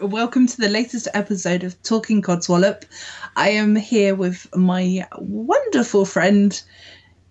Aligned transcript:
Welcome 0.00 0.46
to 0.46 0.56
the 0.56 0.68
latest 0.68 1.08
episode 1.12 1.64
of 1.64 1.82
Talking 1.82 2.22
Codswallop. 2.22 2.84
I 3.36 3.48
am 3.50 3.74
here 3.74 4.14
with 4.14 4.46
my 4.54 5.04
wonderful 5.18 6.04
friend 6.04 6.62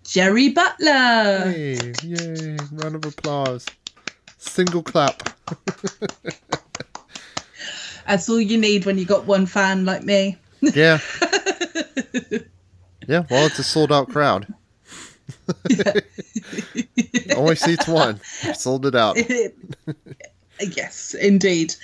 Jerry 0.04 0.50
Butler. 0.50 1.50
Hey, 1.50 1.94
yay, 2.02 2.58
round 2.72 2.96
of 2.96 3.06
applause. 3.06 3.64
Single 4.36 4.82
clap. 4.82 5.30
That's 8.06 8.28
all 8.28 8.40
you 8.40 8.58
need 8.58 8.84
when 8.84 8.98
you 8.98 9.06
got 9.06 9.24
one 9.24 9.46
fan 9.46 9.86
like 9.86 10.02
me. 10.02 10.36
Yeah. 10.60 10.98
yeah, 13.08 13.24
well, 13.30 13.46
it's 13.46 13.58
a 13.58 13.64
sold 13.64 13.92
out 13.92 14.10
crowd. 14.10 14.46
Only 17.36 17.56
seats 17.56 17.88
one. 17.88 18.20
Sold 18.54 18.84
it 18.84 18.94
out. 18.94 19.16
Yes, 20.60 21.14
indeed. 21.14 21.74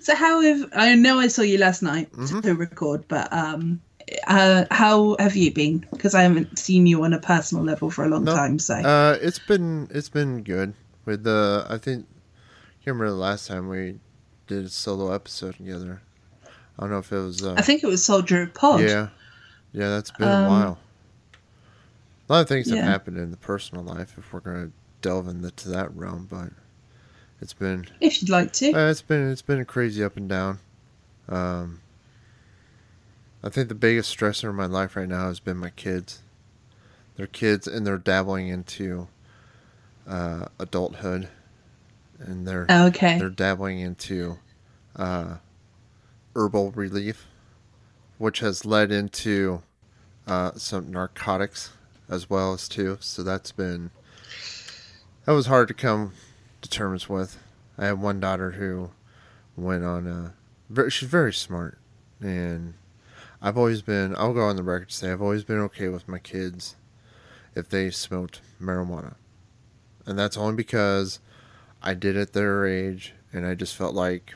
So 0.00 0.14
how 0.14 0.40
have 0.40 0.68
I 0.74 0.94
know 0.94 1.18
I 1.18 1.28
saw 1.28 1.42
you 1.42 1.58
last 1.58 1.82
night 1.82 2.10
Mhm. 2.12 2.42
to 2.42 2.54
record, 2.54 3.04
but 3.08 3.32
um 3.32 3.80
uh, 4.26 4.64
how 4.72 5.14
have 5.20 5.36
you 5.36 5.52
been? 5.52 5.86
Because 5.92 6.16
I 6.16 6.22
haven't 6.22 6.58
seen 6.58 6.84
you 6.86 7.04
on 7.04 7.12
a 7.12 7.20
personal 7.20 7.62
level 7.62 7.90
for 7.90 8.04
a 8.04 8.08
long 8.08 8.24
No, 8.24 8.34
time. 8.34 8.58
So 8.58 8.74
Uh, 8.74 9.16
it's 9.20 9.38
been 9.38 9.88
it's 9.92 10.08
been 10.08 10.42
good 10.42 10.74
with 11.04 11.22
the. 11.24 11.64
I 11.68 11.78
think 11.78 12.06
I 12.08 12.84
can't 12.84 12.96
remember 12.96 13.10
the 13.10 13.14
last 13.16 13.46
time 13.46 13.68
we 13.68 14.00
did 14.48 14.64
a 14.64 14.68
solo 14.68 15.12
episode 15.12 15.56
together. 15.56 16.02
I 16.44 16.82
don't 16.82 16.90
know 16.90 16.98
if 16.98 17.12
it 17.12 17.18
was. 17.18 17.44
Uh, 17.44 17.54
I 17.56 17.62
think 17.62 17.84
it 17.84 17.86
was 17.86 18.04
Soldier 18.04 18.46
Pod. 18.48 18.80
Yeah, 18.80 19.08
yeah, 19.72 19.90
that's 19.90 20.10
been 20.10 20.26
Um, 20.28 20.44
a 20.44 20.48
while. 20.48 20.78
A 22.28 22.32
lot 22.32 22.40
of 22.42 22.48
things 22.48 22.68
yeah. 22.68 22.76
have 22.76 22.84
happened 22.86 23.16
in 23.18 23.30
the 23.30 23.36
personal 23.36 23.84
life 23.84 24.14
if 24.18 24.32
we're 24.32 24.40
gonna 24.40 24.70
delve 25.02 25.28
into 25.28 25.68
that 25.68 25.94
realm, 25.94 26.26
but 26.30 26.50
it's 27.40 27.52
been 27.52 27.86
If 28.00 28.20
you'd 28.22 28.30
like 28.30 28.52
to. 28.54 28.72
Uh, 28.72 28.90
it's 28.90 29.02
been 29.02 29.30
it's 29.30 29.42
been 29.42 29.60
a 29.60 29.64
crazy 29.64 30.02
up 30.04 30.16
and 30.16 30.28
down. 30.28 30.58
Um, 31.28 31.80
I 33.42 33.48
think 33.48 33.68
the 33.68 33.74
biggest 33.74 34.16
stressor 34.16 34.50
in 34.50 34.56
my 34.56 34.66
life 34.66 34.96
right 34.96 35.08
now 35.08 35.28
has 35.28 35.40
been 35.40 35.56
my 35.56 35.70
kids. 35.70 36.22
They're 37.16 37.26
kids 37.26 37.66
and 37.66 37.86
they're 37.86 37.98
dabbling 37.98 38.48
into 38.48 39.08
uh, 40.06 40.46
adulthood, 40.58 41.28
and 42.18 42.46
they're 42.46 42.66
Oh, 42.68 42.86
okay. 42.88 43.18
they're 43.18 43.30
dabbling 43.30 43.80
into 43.80 44.38
uh, 44.96 45.36
herbal 46.34 46.72
relief, 46.72 47.26
which 48.18 48.40
has 48.40 48.64
led 48.64 48.90
into 48.92 49.62
uh, 50.26 50.52
some 50.56 50.90
narcotics 50.90 51.70
as 52.08 52.28
well 52.28 52.52
as 52.52 52.68
too. 52.68 52.98
So 53.00 53.22
that's 53.22 53.52
been 53.52 53.90
that 55.24 55.32
was 55.32 55.46
hard 55.46 55.68
to 55.68 55.74
come 55.74 56.12
terms 56.70 57.08
with. 57.08 57.38
I 57.76 57.86
have 57.86 57.98
one 57.98 58.20
daughter 58.20 58.52
who 58.52 58.90
went 59.56 59.84
on 59.84 60.06
a 60.06 60.34
she's 60.90 61.08
very 61.08 61.32
smart 61.32 61.78
and 62.20 62.74
I've 63.42 63.58
always 63.58 63.82
been 63.82 64.14
I'll 64.16 64.32
go 64.32 64.42
on 64.42 64.56
the 64.56 64.62
record 64.62 64.90
to 64.90 64.94
say 64.94 65.10
I've 65.10 65.22
always 65.22 65.44
been 65.44 65.58
okay 65.60 65.88
with 65.88 66.08
my 66.08 66.18
kids 66.18 66.76
if 67.54 67.68
they 67.68 67.90
smoked 67.90 68.40
marijuana. 68.60 69.14
And 70.06 70.18
that's 70.18 70.36
only 70.36 70.54
because 70.54 71.18
I 71.82 71.94
did 71.94 72.16
at 72.16 72.32
their 72.32 72.66
age 72.66 73.14
and 73.32 73.46
I 73.46 73.54
just 73.54 73.76
felt 73.76 73.94
like 73.94 74.34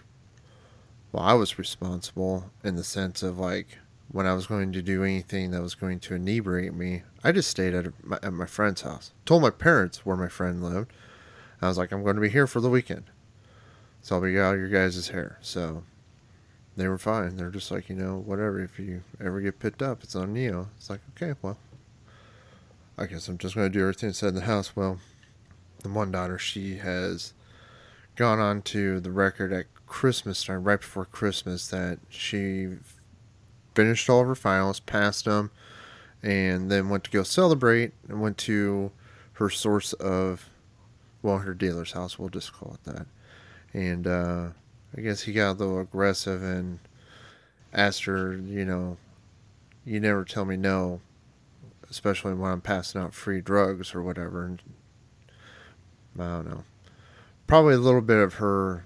well 1.13 1.23
I 1.23 1.35
was 1.35 1.59
responsible 1.59 2.51
in 2.63 2.77
the 2.77 2.85
sense 2.85 3.23
of 3.23 3.39
like 3.39 3.79
when 4.09 4.27
I 4.27 4.35
was 4.35 4.47
going 4.47 4.73
to 4.73 4.83
do 4.83 5.03
anything 5.03 5.51
that 5.51 5.63
was 5.63 5.75
going 5.75 5.99
to 6.01 6.15
inebriate 6.15 6.73
me, 6.73 7.03
I 7.25 7.33
just 7.33 7.51
stayed 7.51 7.75
at 7.75 7.87
my, 8.05 8.17
at 8.23 8.33
my 8.33 8.47
friend's 8.47 8.83
house. 8.83 9.11
Told 9.27 9.43
my 9.43 9.51
parents 9.51 10.07
where 10.07 10.17
my 10.17 10.29
friend 10.29 10.63
lived. 10.63 10.93
I 11.65 11.69
was 11.69 11.79
like, 11.79 11.93
I'm 11.93 12.03
going 12.03 12.17
to 12.17 12.23
be 12.23 12.29
here 12.29 12.47
for 12.47 12.61
the 12.61 12.71
weekend, 12.71 13.05
so 14.03 14.17
I'll 14.17 14.23
be 14.23 14.39
out 14.39 14.59
your 14.59 14.69
guys' 14.69 15.09
hair. 15.09 15.39
So 15.41 15.85
they 16.77 16.89
were 16.89 16.99
fine. 16.99 17.37
They're 17.37 17.51
just 17.51 17.71
like, 17.71 17.89
you 17.89 17.95
know, 17.95 18.19
whatever. 18.19 18.61
If 18.61 18.79
you 18.79 19.03
ever 19.21 19.41
get 19.41 19.61
picked 19.61 19.83
up, 19.83 20.03
it's 20.03 20.17
on 20.17 20.33
Neo. 20.33 20.69
It's 20.77 20.91
like, 20.91 21.01
okay, 21.17 21.39
well, 21.43 21.59
I 22.99 23.07
guess 23.07 23.29
I'm 23.29 23.39
just 23.39 23.55
going 23.55 23.71
to 23.71 23.79
do 23.79 23.83
everything 23.83 24.09
inside 24.09 24.35
the 24.35 24.43
house. 24.43 24.77
Well, 24.77 24.99
the 25.83 25.89
one 25.89 26.11
daughter, 26.11 26.39
she 26.39 26.77
has 26.77 27.33
gone 28.17 28.39
on 28.39 28.63
to 28.63 29.01
the 29.01 29.11
record 29.11 29.53
at 29.53 29.67
Christmas 29.87 30.45
time, 30.45 30.65
right 30.65 30.81
before 30.81 31.05
Christmas, 31.05 31.69
that 31.69 31.99
she 32.09 32.69
finished 33.75 34.09
all 34.09 34.21
of 34.21 34.27
her 34.27 34.35
finals, 34.35 34.81
passed 34.81 35.25
them, 35.25 35.51
and 36.23 36.71
then 36.71 36.89
went 36.89 37.05
to 37.05 37.11
go 37.11 37.23
celebrate 37.23 37.93
and 38.09 38.21
went 38.21 38.39
to 38.39 38.91
her 39.35 39.51
source 39.51 39.93
of, 39.95 40.49
well, 41.25 41.39
her 41.39 41.55
dealer's 41.55 41.93
house, 41.93 42.19
we'll 42.19 42.29
just 42.29 42.53
call 42.53 42.75
it 42.75 42.85
that. 42.85 43.07
And 43.73 44.07
uh, 44.07 44.49
I 44.97 45.01
guess 45.01 45.23
he 45.23 45.33
got 45.33 45.53
a 45.53 45.59
little 45.59 45.81
aggressive 45.81 46.43
and 46.43 46.79
asked 47.73 48.05
her, 48.05 48.35
you 48.37 48.65
know, 48.65 48.99
you 49.87 49.99
never 50.01 50.25
tell 50.25 50.45
me 50.45 50.57
no, 50.57 51.01
especially 51.91 52.35
when 52.35 52.51
I'm 52.53 52.61
passing 52.61 53.01
out 53.01 53.15
free 53.15 53.41
drugs 53.41 53.95
or 53.95 54.03
whatever. 54.03 54.45
And 54.45 54.63
I 56.19 56.25
don't 56.27 56.49
know. 56.49 56.65
Probably 57.47 57.75
a 57.75 57.79
little 57.79 58.01
bit 58.03 58.19
of 58.19 58.35
her 58.35 58.85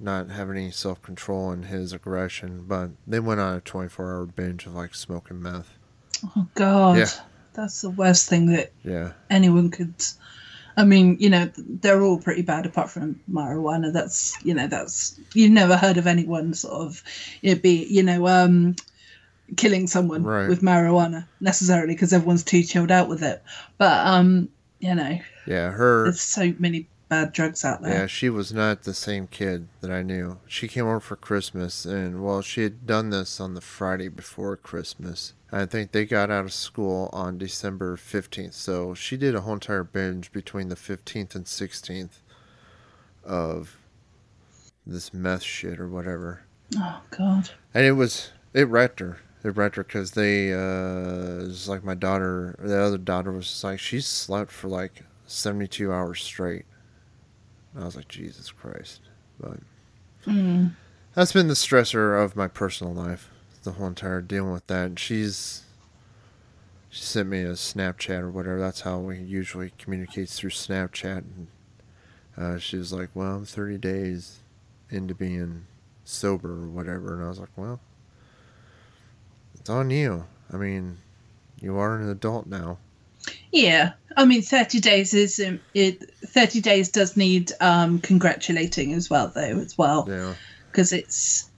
not 0.00 0.30
having 0.30 0.56
any 0.56 0.70
self 0.70 1.00
control 1.02 1.50
in 1.52 1.64
his 1.64 1.92
aggression, 1.92 2.64
but 2.68 2.90
they 3.06 3.20
went 3.20 3.40
on 3.40 3.56
a 3.56 3.60
24 3.60 4.06
hour 4.12 4.26
binge 4.26 4.66
of 4.66 4.74
like 4.74 4.94
smoking 4.94 5.40
meth. 5.42 5.76
Oh 6.36 6.46
God, 6.54 6.98
Yeah. 6.98 7.10
that's 7.54 7.80
the 7.80 7.90
worst 7.90 8.28
thing 8.28 8.46
that 8.52 8.72
Yeah. 8.84 9.12
anyone 9.30 9.70
could. 9.70 9.94
I 10.78 10.84
mean, 10.84 11.16
you 11.18 11.28
know, 11.28 11.50
they're 11.56 12.00
all 12.02 12.18
pretty 12.20 12.42
bad 12.42 12.64
apart 12.64 12.88
from 12.88 13.20
marijuana. 13.30 13.92
That's 13.92 14.38
you 14.44 14.54
know, 14.54 14.68
that's 14.68 15.18
you've 15.34 15.50
never 15.50 15.76
heard 15.76 15.96
of 15.98 16.06
anyone 16.06 16.54
sort 16.54 16.80
of 16.86 17.02
it 17.42 17.62
be 17.62 17.84
you 17.90 18.02
know 18.04 18.26
um 18.28 18.76
killing 19.56 19.86
someone 19.88 20.22
Right. 20.22 20.48
with 20.48 20.60
marijuana 20.62 21.26
necessarily 21.40 21.94
because 21.94 22.12
everyone's 22.12 22.44
too 22.44 22.62
chilled 22.62 22.90
out 22.92 23.08
with 23.08 23.22
it. 23.24 23.42
But 23.76 24.06
um, 24.06 24.48
you 24.78 24.94
know, 24.94 25.18
Yeah. 25.46 25.70
Her. 25.72 26.04
there's 26.04 26.20
so 26.20 26.54
many 26.60 26.86
bad 27.08 27.32
drugs 27.32 27.64
out 27.64 27.82
there. 27.82 27.92
Yeah, 27.92 28.06
she 28.06 28.28
was 28.28 28.52
not 28.52 28.82
the 28.82 28.94
same 28.94 29.26
kid 29.26 29.68
that 29.80 29.90
I 29.90 30.02
knew. 30.02 30.38
She 30.46 30.68
came 30.68 30.84
over 30.84 31.00
for 31.00 31.16
Christmas, 31.16 31.84
and 31.84 32.22
well, 32.22 32.42
she 32.42 32.62
had 32.62 32.86
done 32.86 33.10
this 33.10 33.40
on 33.40 33.54
the 33.54 33.60
Friday 33.60 34.08
before 34.08 34.56
Christmas. 34.56 35.34
I 35.50 35.64
think 35.64 35.92
they 35.92 36.04
got 36.04 36.30
out 36.30 36.44
of 36.44 36.52
school 36.52 37.08
on 37.12 37.38
December 37.38 37.96
15th, 37.96 38.52
so 38.52 38.94
she 38.94 39.16
did 39.16 39.34
a 39.34 39.40
whole 39.40 39.54
entire 39.54 39.84
binge 39.84 40.30
between 40.30 40.68
the 40.68 40.74
15th 40.74 41.34
and 41.34 41.46
16th 41.46 42.20
of 43.24 43.76
this 44.86 45.12
meth 45.14 45.42
shit 45.42 45.80
or 45.80 45.88
whatever. 45.88 46.42
Oh 46.76 47.00
God. 47.10 47.50
And 47.72 47.86
it 47.86 47.92
was, 47.92 48.30
it 48.52 48.68
wrecked 48.68 49.00
her. 49.00 49.18
It 49.42 49.56
wrecked 49.56 49.76
her 49.76 49.84
because 49.84 50.10
they, 50.10 50.52
uh, 50.52 50.56
it 50.56 51.48
was 51.48 51.68
like 51.68 51.84
my 51.84 51.94
daughter, 51.94 52.56
the 52.58 52.78
other 52.78 52.98
daughter 52.98 53.32
was 53.32 53.64
like, 53.64 53.78
she 53.78 54.00
slept 54.00 54.50
for 54.50 54.68
like 54.68 55.02
72 55.26 55.90
hours 55.90 56.22
straight. 56.22 56.66
And 57.74 57.82
I 57.82 57.86
was 57.86 57.96
like, 57.96 58.08
Jesus 58.08 58.50
Christ. 58.50 59.00
But 59.40 59.58
Mm. 60.26 60.72
that's 61.14 61.32
been 61.32 61.48
the 61.48 61.54
stressor 61.54 62.22
of 62.22 62.36
my 62.36 62.48
personal 62.48 62.92
life, 62.92 63.30
the 63.62 63.72
whole 63.72 63.86
entire 63.86 64.20
dealing 64.20 64.52
with 64.52 64.66
that. 64.66 64.86
And 64.86 64.98
she's, 64.98 65.62
she 66.90 67.02
sent 67.02 67.28
me 67.28 67.42
a 67.42 67.52
Snapchat 67.52 68.20
or 68.20 68.30
whatever. 68.30 68.58
That's 68.60 68.82
how 68.82 68.98
we 68.98 69.18
usually 69.18 69.72
communicate 69.78 70.28
through 70.28 70.50
Snapchat. 70.50 71.18
And 71.18 71.46
uh, 72.36 72.58
she 72.58 72.76
was 72.76 72.92
like, 72.92 73.10
well, 73.14 73.36
I'm 73.36 73.44
30 73.44 73.78
days 73.78 74.38
into 74.90 75.14
being 75.14 75.66
sober 76.04 76.50
or 76.64 76.68
whatever. 76.68 77.14
And 77.14 77.24
I 77.24 77.28
was 77.28 77.38
like, 77.38 77.50
well, 77.56 77.80
it's 79.54 79.70
on 79.70 79.90
you. 79.90 80.24
I 80.52 80.56
mean, 80.56 80.98
you 81.60 81.76
are 81.78 81.96
an 81.96 82.08
adult 82.08 82.46
now. 82.46 82.78
Yeah, 83.52 83.92
I 84.16 84.24
mean, 84.24 84.42
thirty 84.42 84.80
days 84.80 85.14
is 85.14 85.40
um, 85.40 85.60
it. 85.74 86.10
Thirty 86.26 86.60
days 86.60 86.90
does 86.90 87.16
need 87.16 87.52
um, 87.60 87.98
congratulating 88.00 88.92
as 88.92 89.08
well, 89.08 89.28
though, 89.34 89.58
as 89.58 89.76
well, 89.78 90.06
Yeah. 90.08 90.34
because 90.70 90.92
it's 90.92 91.50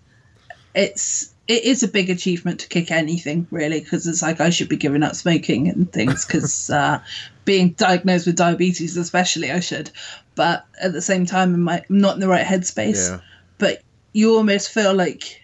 it's 0.75 1.35
it 1.49 1.65
is 1.65 1.83
a 1.83 1.89
big 1.89 2.11
achievement 2.11 2.61
to 2.61 2.69
kick 2.69 2.91
anything 2.93 3.47
really, 3.51 3.81
because 3.81 4.07
it's 4.07 4.23
like 4.23 4.41
I 4.41 4.51
should 4.51 4.69
be 4.69 4.77
giving 4.77 5.03
up 5.03 5.17
smoking 5.17 5.69
and 5.69 5.91
things, 5.93 6.25
because 6.25 6.71
uh, 6.81 7.01
being 7.45 7.71
diagnosed 7.71 8.27
with 8.27 8.37
diabetes, 8.37 8.97
especially, 8.97 9.51
I 9.51 9.59
should, 9.61 9.91
but 10.37 10.65
at 10.81 10.93
the 10.93 11.03
same 11.03 11.27
time, 11.27 11.55
I'm 11.55 11.65
like- 11.65 11.91
I'm 11.91 11.99
not 11.99 12.15
in 12.15 12.21
the 12.21 12.29
right 12.29 12.47
headspace. 12.47 13.09
Yeah. 13.11 13.21
But 13.59 13.83
you 14.13 14.37
almost 14.37 14.71
feel 14.71 14.95
like 14.95 15.41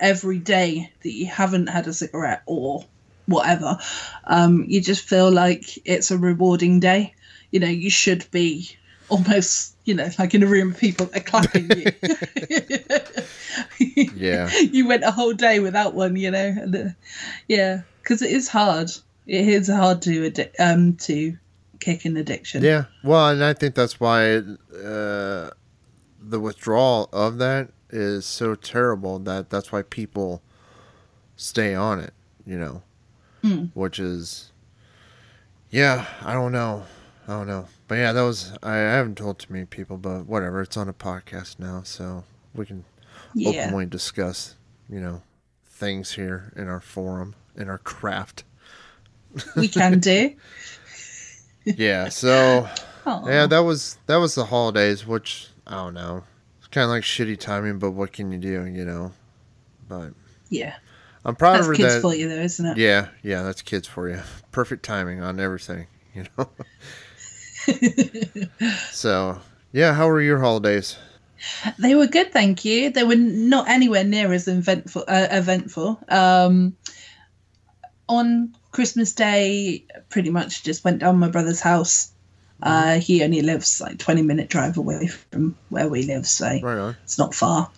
every 0.00 0.38
day 0.38 0.92
that 1.02 1.12
you 1.12 1.26
haven't 1.26 1.68
had 1.68 1.86
a 1.86 1.92
cigarette 1.94 2.42
or 2.46 2.84
whatever, 3.28 3.78
um, 4.24 4.64
you 4.66 4.80
just 4.80 5.08
feel 5.08 5.30
like 5.30 5.78
it's 5.86 6.10
a 6.10 6.18
rewarding 6.18 6.80
day. 6.80 7.14
You 7.50 7.60
know, 7.60 7.68
you 7.68 7.90
should 7.90 8.28
be 8.30 8.76
almost, 9.08 9.76
you 9.84 9.94
know, 9.94 10.08
like 10.18 10.34
in 10.34 10.42
a 10.42 10.46
room 10.46 10.72
of 10.72 10.78
people 10.78 11.08
are 11.14 11.20
clapping 11.20 11.70
you. 11.70 11.92
Yeah. 14.14 14.50
you 14.60 14.86
went 14.86 15.04
a 15.04 15.10
whole 15.10 15.32
day 15.32 15.60
without 15.60 15.94
one, 15.94 16.16
you 16.16 16.30
know. 16.30 16.54
And, 16.58 16.76
uh, 16.76 16.84
yeah, 17.46 17.82
because 18.02 18.22
it 18.22 18.30
is 18.30 18.48
hard. 18.48 18.90
It 19.26 19.48
is 19.48 19.68
hard 19.68 20.02
to 20.02 20.30
addi- 20.30 20.50
um 20.58 20.96
to 20.96 21.36
kick 21.80 22.04
an 22.04 22.16
addiction. 22.16 22.62
Yeah. 22.62 22.84
Well, 23.02 23.30
and 23.30 23.44
I 23.44 23.52
think 23.52 23.74
that's 23.74 24.00
why 24.00 24.36
uh, 24.36 25.50
the 26.20 26.40
withdrawal 26.40 27.08
of 27.12 27.38
that 27.38 27.70
is 27.90 28.26
so 28.26 28.54
terrible 28.54 29.18
that 29.20 29.50
that's 29.50 29.72
why 29.72 29.82
people 29.82 30.42
stay 31.36 31.74
on 31.74 32.00
it, 32.00 32.12
you 32.46 32.58
know. 32.58 32.82
Hmm. 33.42 33.66
Which 33.74 33.98
is 33.98 34.50
Yeah, 35.70 36.06
I 36.22 36.32
don't 36.32 36.52
know. 36.52 36.84
I 37.26 37.32
don't 37.32 37.46
know. 37.46 37.66
But 37.88 37.96
yeah, 37.96 38.12
that 38.12 38.22
was 38.22 38.52
I, 38.62 38.72
I 38.74 38.78
haven't 38.78 39.16
told 39.18 39.38
too 39.38 39.52
many 39.52 39.64
people, 39.66 39.96
but 39.98 40.26
whatever. 40.26 40.60
It's 40.62 40.76
on 40.76 40.88
a 40.88 40.92
podcast 40.94 41.58
now, 41.58 41.82
so 41.84 42.24
we 42.54 42.66
can 42.66 42.84
Yeah. 43.34 43.64
openly 43.66 43.86
discuss, 43.86 44.54
you 44.88 45.00
know, 45.00 45.22
things 45.66 46.12
here 46.12 46.52
in 46.56 46.68
our 46.68 46.80
forum, 46.80 47.34
in 47.56 47.68
our 47.68 47.78
craft. 47.78 48.44
we 49.56 49.68
can 49.68 49.98
do. 50.00 50.34
Yeah, 51.64 52.08
so 52.08 52.66
Aw. 53.04 53.28
Yeah, 53.28 53.46
that 53.46 53.58
was 53.58 53.98
that 54.06 54.16
was 54.16 54.34
the 54.34 54.46
holidays, 54.46 55.06
which 55.06 55.48
I 55.66 55.72
don't 55.74 55.92
know. 55.92 56.24
It's 56.58 56.68
kind 56.68 56.84
of 56.84 56.90
like 56.90 57.02
shitty 57.02 57.38
timing, 57.38 57.78
but 57.78 57.90
what 57.90 58.10
can 58.12 58.32
you 58.32 58.38
do, 58.38 58.64
you 58.64 58.86
know? 58.86 59.12
But 59.86 60.12
yeah. 60.48 60.76
I'm 61.28 61.36
proud 61.36 61.56
That's 61.56 61.66
of 61.66 61.68
her 61.68 61.74
kids 61.74 61.94
that. 61.96 62.00
for 62.00 62.14
you, 62.14 62.26
though, 62.26 62.40
isn't 62.40 62.64
it? 62.64 62.78
Yeah, 62.78 63.08
yeah, 63.22 63.42
that's 63.42 63.60
kids 63.60 63.86
for 63.86 64.08
you. 64.08 64.18
Perfect 64.50 64.82
timing 64.82 65.22
on 65.22 65.38
everything, 65.38 65.86
you 66.14 66.24
know. 66.38 66.48
so, 68.90 69.38
yeah, 69.70 69.92
how 69.92 70.06
were 70.06 70.22
your 70.22 70.38
holidays? 70.38 70.96
They 71.78 71.94
were 71.94 72.06
good, 72.06 72.32
thank 72.32 72.64
you. 72.64 72.88
They 72.88 73.04
were 73.04 73.14
not 73.14 73.68
anywhere 73.68 74.04
near 74.04 74.32
as 74.32 74.48
eventful. 74.48 75.04
Uh, 75.06 75.26
eventful. 75.30 76.00
Um, 76.08 76.74
on 78.08 78.56
Christmas 78.70 79.12
Day, 79.12 79.84
pretty 80.08 80.30
much 80.30 80.62
just 80.62 80.82
went 80.82 81.00
down 81.00 81.18
my 81.18 81.28
brother's 81.28 81.60
house. 81.60 82.10
Uh, 82.62 83.00
he 83.00 83.22
only 83.22 83.42
lives 83.42 83.82
like 83.82 83.98
twenty 83.98 84.22
minute 84.22 84.48
drive 84.48 84.78
away 84.78 85.08
from 85.08 85.56
where 85.68 85.88
we 85.88 86.04
live, 86.04 86.26
so 86.26 86.58
Right 86.62 86.96
it's 87.04 87.18
not 87.18 87.34
far. 87.34 87.70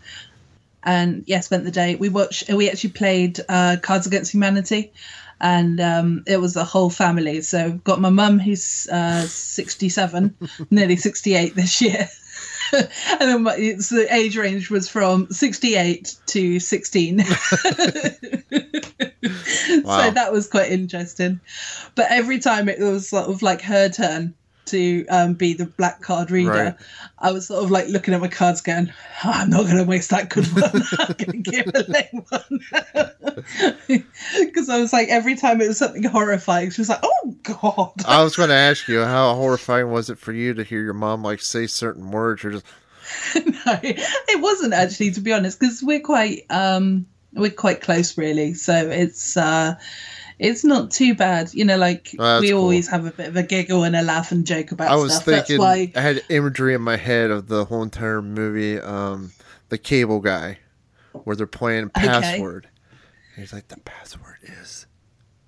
And 0.82 1.24
yeah, 1.26 1.40
spent 1.40 1.64
the 1.64 1.70
day. 1.70 1.94
We 1.94 2.08
watched. 2.08 2.48
We 2.48 2.70
actually 2.70 2.90
played 2.90 3.38
uh, 3.48 3.76
Cards 3.82 4.06
Against 4.06 4.32
Humanity, 4.32 4.92
and 5.40 5.80
um, 5.80 6.24
it 6.26 6.38
was 6.38 6.56
a 6.56 6.64
whole 6.64 6.90
family. 6.90 7.42
So 7.42 7.72
got 7.72 8.00
my 8.00 8.10
mum 8.10 8.38
who's 8.38 8.88
uh, 8.90 9.22
sixty-seven, 9.22 10.36
nearly 10.70 10.96
sixty-eight 10.96 11.54
this 11.54 11.82
year, 11.82 12.08
and 12.72 12.88
then 13.20 13.42
my, 13.42 13.56
it's, 13.56 13.90
the 13.90 14.12
age 14.14 14.36
range 14.36 14.70
was 14.70 14.88
from 14.88 15.30
sixty-eight 15.30 16.16
to 16.26 16.60
sixteen. 16.60 17.24
Wow. 19.84 20.02
So 20.02 20.10
that 20.10 20.32
was 20.32 20.48
quite 20.48 20.72
interesting. 20.72 21.40
But 21.94 22.06
every 22.10 22.38
time 22.38 22.68
it 22.68 22.80
was 22.80 23.08
sort 23.08 23.28
of 23.28 23.42
like 23.42 23.62
her 23.62 23.88
turn 23.88 24.34
to 24.70 25.06
um, 25.08 25.34
be 25.34 25.54
the 25.54 25.66
black 25.66 26.00
card 26.00 26.30
reader, 26.30 26.50
Right. 26.50 26.74
I 27.18 27.32
was 27.32 27.46
sort 27.46 27.64
of 27.64 27.70
like 27.70 27.88
looking 27.88 28.14
at 28.14 28.20
my 28.20 28.28
cards 28.28 28.60
going, 28.60 28.92
"Oh, 29.24 29.30
I'm 29.32 29.50
not 29.50 29.64
going 29.64 29.76
to 29.76 29.84
waste 29.84 30.10
that 30.10 30.30
good 30.30 30.46
one. 30.46 30.82
I'm 30.98 31.14
going 31.18 31.42
to 31.42 31.50
give 31.50 31.66
a 31.74 31.84
lame 31.88 32.24
one. 32.28 32.60
Because 34.38 34.68
I 34.68 34.80
was 34.80 34.92
like, 34.92 35.08
every 35.08 35.34
time 35.36 35.60
it 35.60 35.68
was 35.68 35.78
something 35.78 36.04
horrifying, 36.04 36.70
she 36.70 36.80
was 36.80 36.88
like, 36.88 37.00
oh, 37.02 37.36
God. 37.42 37.92
I 38.06 38.22
was 38.22 38.36
going 38.36 38.48
to 38.48 38.54
ask 38.54 38.86
you 38.88 39.02
how 39.02 39.34
horrifying 39.34 39.90
was 39.90 40.10
it 40.10 40.18
for 40.18 40.32
you 40.32 40.54
to 40.54 40.62
hear 40.62 40.82
your 40.82 40.94
mom 40.94 41.22
like 41.22 41.40
say 41.40 41.66
certain 41.66 42.10
words 42.10 42.44
or 42.44 42.52
just 42.52 42.66
no, 43.34 43.78
it 43.82 44.40
wasn't 44.40 44.72
actually, 44.72 45.10
to 45.12 45.20
be 45.20 45.32
honest, 45.32 45.58
because 45.58 45.82
we're 45.82 46.00
quite 46.00 46.44
um 46.50 47.06
we're 47.32 47.50
quite 47.50 47.80
close, 47.80 48.16
really. 48.16 48.54
So 48.54 48.72
it's 48.88 49.36
uh 49.36 49.74
it's 50.40 50.64
not 50.64 50.90
too 50.90 51.14
bad, 51.14 51.52
you 51.54 51.64
know. 51.64 51.76
Like 51.76 52.14
Oh, 52.18 52.40
we 52.40 52.50
cool. 52.50 52.60
always 52.62 52.88
have 52.88 53.04
a 53.06 53.10
bit 53.12 53.28
of 53.28 53.36
a 53.36 53.42
giggle 53.42 53.84
and 53.84 53.94
a 53.94 54.02
laugh 54.02 54.32
and 54.32 54.46
joke 54.46 54.72
about 54.72 54.88
I 54.90 54.96
was 54.96 55.12
stuff. 55.14 55.26
thinking 55.26 55.58
That's 55.60 55.92
why. 55.94 55.98
I 55.98 56.00
had 56.00 56.22
imagery 56.30 56.74
in 56.74 56.82
my 56.82 56.96
head 56.96 57.30
of 57.30 57.46
the 57.48 57.64
whole 57.66 57.82
entire 57.82 58.22
movie, 58.22 58.80
um, 58.80 59.32
the 59.68 59.78
cable 59.78 60.20
guy, 60.20 60.58
where 61.24 61.36
they're 61.36 61.46
playing 61.46 61.84
Okay. 61.96 62.08
password. 62.08 62.68
He's 63.36 63.52
like, 63.52 63.68
the 63.68 63.78
password 63.80 64.38
is 64.42 64.86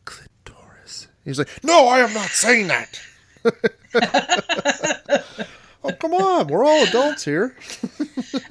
clitoris. 0.04 1.08
He's 1.24 1.38
like, 1.38 1.48
no, 1.64 1.88
I 1.88 1.98
am 2.00 2.12
not 2.14 2.28
saying 2.30 2.68
that. 2.68 3.00
oh 5.84 5.92
come 5.92 6.14
on, 6.14 6.46
we're 6.48 6.64
all 6.64 6.84
adults 6.84 7.24
here. 7.24 7.56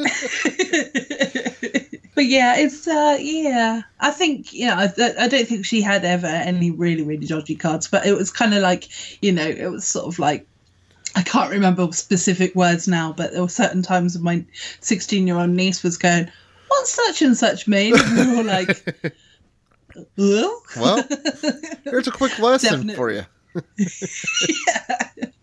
but 2.15 2.25
yeah, 2.25 2.57
it's 2.57 2.87
uh 2.87 3.17
yeah. 3.19 3.81
I 3.99 4.11
think 4.11 4.53
yeah. 4.53 4.75
I, 4.77 5.23
I 5.23 5.27
don't 5.27 5.47
think 5.47 5.65
she 5.65 5.81
had 5.81 6.05
ever 6.05 6.27
any 6.27 6.71
really 6.71 7.03
really 7.03 7.27
dodgy 7.27 7.55
cards, 7.55 7.87
but 7.87 8.05
it 8.05 8.15
was 8.15 8.31
kind 8.31 8.53
of 8.53 8.61
like 8.61 8.89
you 9.21 9.31
know 9.31 9.47
it 9.47 9.71
was 9.71 9.85
sort 9.85 10.07
of 10.07 10.19
like 10.19 10.45
I 11.15 11.23
can't 11.23 11.51
remember 11.51 11.91
specific 11.91 12.55
words 12.55 12.87
now, 12.87 13.13
but 13.13 13.31
there 13.31 13.41
were 13.41 13.49
certain 13.49 13.81
times 13.81 14.17
when 14.17 14.23
my 14.23 14.45
sixteen 14.79 15.27
year 15.27 15.37
old 15.37 15.49
niece 15.49 15.83
was 15.83 15.97
going, 15.97 16.29
"What's 16.67 16.91
such 16.91 17.21
and 17.21 17.37
such 17.37 17.67
mean?" 17.67 17.97
And 17.97 18.29
we 18.29 18.37
were 18.37 18.43
like, 18.43 19.03
"Well." 20.17 20.63
Well, 20.77 21.03
here's 21.83 22.07
a 22.07 22.11
quick 22.11 22.39
lesson 22.39 22.93
for 22.95 23.11
you. 23.11 23.25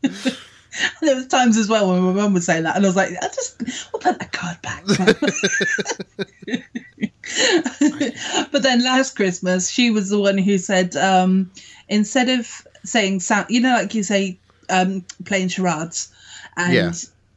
There 1.00 1.16
was 1.16 1.26
times 1.26 1.56
as 1.56 1.68
well 1.68 1.90
when 1.90 2.02
my 2.02 2.12
mum 2.12 2.34
would 2.34 2.42
say 2.42 2.60
that, 2.60 2.76
and 2.76 2.84
I 2.84 2.88
was 2.88 2.96
like, 2.96 3.10
"I 3.22 3.28
just 3.28 3.62
we'll 3.92 4.00
put 4.00 4.18
that 4.18 4.32
card 4.32 4.60
back." 4.62 4.84
but 8.52 8.62
then 8.62 8.84
last 8.84 9.16
Christmas, 9.16 9.70
she 9.70 9.90
was 9.90 10.10
the 10.10 10.18
one 10.18 10.38
who 10.38 10.58
said, 10.58 10.96
um, 10.96 11.50
instead 11.88 12.28
of 12.28 12.66
saying 12.84 13.20
sound, 13.20 13.46
you 13.48 13.60
know, 13.60 13.74
like 13.74 13.94
you 13.94 14.02
say, 14.02 14.38
um, 14.70 15.04
playing 15.24 15.48
charades 15.48 16.12
and 16.56 16.74
Yeah. 16.74 16.92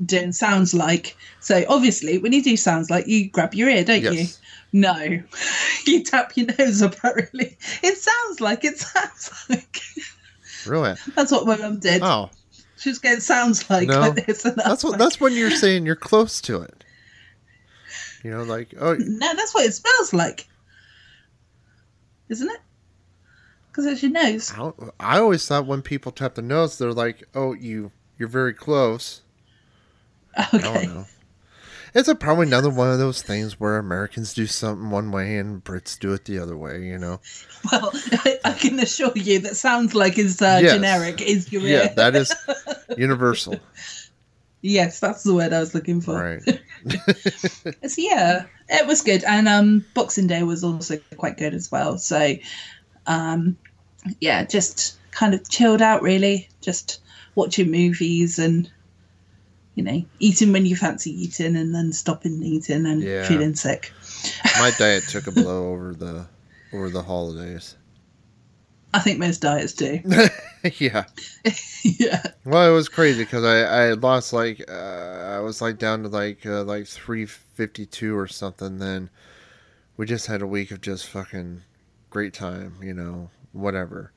doing 0.05 0.31
sounds 0.31 0.74
like. 0.74 1.17
So 1.39 1.63
obviously, 1.69 2.17
when 2.17 2.33
you 2.33 2.43
do 2.43 2.57
sounds 2.57 2.89
like, 2.89 3.07
you 3.07 3.29
grab 3.29 3.53
your 3.53 3.69
ear, 3.69 3.83
don't 3.83 4.03
you? 4.03 4.25
No, 4.74 5.21
you 5.86 6.03
tap 6.03 6.38
your 6.38 6.48
nose 6.57 6.81
apparently. 6.81 7.57
It 7.83 7.98
sounds 7.98 8.39
like 8.39 8.63
it 8.63 8.79
sounds 8.79 9.45
like. 9.50 9.81
Really? 10.65 10.95
That's 11.15 11.31
what 11.31 11.45
my 11.45 11.57
mum 11.57 11.79
did. 11.79 12.01
Oh, 12.03 12.29
Was 12.89 13.00
going, 13.00 13.19
sounds 13.19 13.69
like, 13.69 13.88
No, 13.88 14.11
this. 14.11 14.45
And 14.45 14.55
that's 14.57 14.83
what. 14.83 14.97
That's 14.97 15.19
when 15.19 15.33
you're 15.33 15.51
saying 15.51 15.85
you're 15.85 15.95
close 15.95 16.41
to 16.41 16.61
it. 16.61 16.83
You 18.23 18.31
know, 18.31 18.43
like 18.43 18.73
oh, 18.79 18.95
No, 19.00 19.35
that's 19.35 19.53
what 19.53 19.65
it 19.65 19.73
smells 19.73 20.13
like. 20.13 20.47
Isn't 22.29 22.50
it? 22.50 22.59
Because 23.71 23.85
it's 23.85 24.03
your 24.03 24.11
nose. 24.11 24.51
I, 24.55 24.71
I 25.00 25.19
always 25.19 25.47
thought 25.47 25.65
when 25.65 25.81
people 25.81 26.11
tap 26.11 26.35
their 26.35 26.43
nose, 26.43 26.77
they're 26.77 26.91
like, 26.93 27.23
"Oh, 27.33 27.53
you, 27.53 27.91
you're 28.17 28.27
very 28.29 28.53
close." 28.53 29.21
I 30.35 30.47
Okay. 30.53 30.59
don't 30.63 30.95
know. 30.95 31.05
It's 31.93 32.07
a, 32.07 32.15
probably 32.15 32.47
another 32.47 32.69
one 32.69 32.89
of 32.89 33.00
those 33.00 33.21
things 33.21 33.59
where 33.59 33.77
Americans 33.77 34.33
do 34.33 34.45
something 34.47 34.89
one 34.91 35.11
way 35.11 35.38
and 35.38 35.61
Brits 35.61 36.00
do 36.00 36.13
it 36.13 36.23
the 36.23 36.39
other 36.39 36.55
way. 36.55 36.83
You 36.85 36.97
know? 36.97 37.19
Well, 37.69 37.91
I 38.45 38.53
can 38.59 38.79
assure 38.79 39.11
you 39.15 39.39
that 39.39 39.57
sounds 39.57 39.93
like 39.93 40.17
is 40.17 40.41
uh, 40.41 40.59
Yes. 40.61 40.73
generic. 40.75 41.21
Is 41.21 41.51
your 41.51 41.61
Yeah, 41.63 41.88
that 41.93 42.15
is 42.15 42.33
universal, 42.98 43.60
yes, 44.62 45.00
that's 45.00 45.24
the 45.24 45.33
word 45.33 45.53
I 45.53 45.60
was 45.60 45.74
looking 45.75 46.01
for. 46.01 46.15
right? 46.15 46.60
So 47.83 47.95
yeah, 48.00 48.45
it 48.69 48.86
was 48.86 49.01
good, 49.01 49.24
and 49.24 49.48
um, 49.48 49.83
Boxing 49.95 50.27
Day 50.27 50.43
was 50.43 50.63
also 50.63 50.98
quite 51.17 51.38
good 51.38 51.55
as 51.55 51.71
well. 51.71 51.98
So, 51.98 52.36
um, 53.07 53.57
yeah, 54.19 54.45
just 54.45 55.00
kind 55.12 55.33
of 55.33 55.50
chilled 55.50 55.81
out, 55.81 56.03
really, 56.03 56.48
just 56.62 57.01
watching 57.33 57.71
movies 57.71 58.38
and 58.38 58.71
you 59.74 59.83
know 59.83 60.05
eating 60.19 60.51
when 60.51 60.67
you 60.67 60.75
fancy 60.75 61.10
eating, 61.10 61.55
and 61.55 61.74
then 61.74 61.91
stopping 61.91 62.43
eating 62.43 62.86
and 62.86 63.01
Yeah. 63.03 63.27
feeling 63.27 63.55
sick. 63.55 63.91
My 64.60 64.71
diet 64.77 65.07
took 65.07 65.25
a 65.25 65.31
blow 65.31 65.71
over 65.71 65.93
the 65.93 66.27
over 66.71 66.89
the 66.89 67.01
holidays. 67.01 67.75
I 68.93 69.00
think 69.00 69.17
most 69.17 69.41
diets 69.41 69.74
do. 69.74 70.01
yeah. 70.77 71.05
yeah. 71.83 72.23
Well, 72.45 72.69
it 72.69 72.73
was 72.73 72.89
crazy 72.89 73.23
because 73.23 73.43
I 73.43 73.61
I 73.89 73.93
lost 73.93 74.33
like 74.33 74.63
uh, 74.69 74.73
I 75.35 75.39
was 75.39 75.61
like 75.61 75.77
down 75.77 76.03
to 76.03 76.09
like 76.09 76.45
uh, 76.45 76.63
like 76.63 76.87
three 76.87 77.25
fifty 77.25 77.85
two 77.85 78.17
or 78.17 78.27
something. 78.27 78.77
Then 78.79 79.09
we 79.97 80.05
just 80.05 80.27
had 80.27 80.41
a 80.41 80.47
week 80.47 80.71
of 80.71 80.81
just 80.81 81.07
fucking 81.07 81.61
great 82.09 82.33
time, 82.33 82.75
you 82.81 82.93
know, 82.93 83.29
whatever. 83.53 84.11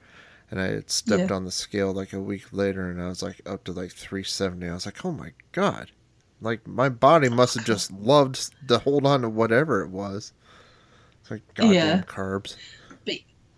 And 0.51 0.61
I 0.61 0.67
had 0.67 0.91
stepped 0.91 1.31
Yeah. 1.31 1.37
on 1.37 1.45
the 1.45 1.51
scale 1.51 1.93
like 1.93 2.13
a 2.13 2.21
week 2.21 2.47
later, 2.53 2.89
and 2.91 3.01
I 3.01 3.09
was 3.09 3.23
like 3.23 3.41
up 3.47 3.65
to 3.65 3.73
like 3.73 3.93
three 3.93 4.23
seventy. 4.25 4.69
I 4.69 4.75
was 4.75 4.87
like, 4.87 5.05
oh 5.05 5.13
my 5.13 5.33
god, 5.53 5.91
like 6.41 6.67
my 6.67 6.89
body 6.89 7.29
must 7.29 7.55
have 7.55 7.65
just 7.65 7.91
loved 7.93 8.51
to 8.69 8.79
hold 8.79 9.07
on 9.07 9.23
to 9.23 9.29
whatever 9.29 9.83
it 9.83 9.89
was. 9.91 10.33
It's 11.23 11.31
like 11.31 11.43
goddamn 11.55 11.73
Yeah. 11.75 12.03
carbs. 12.03 12.57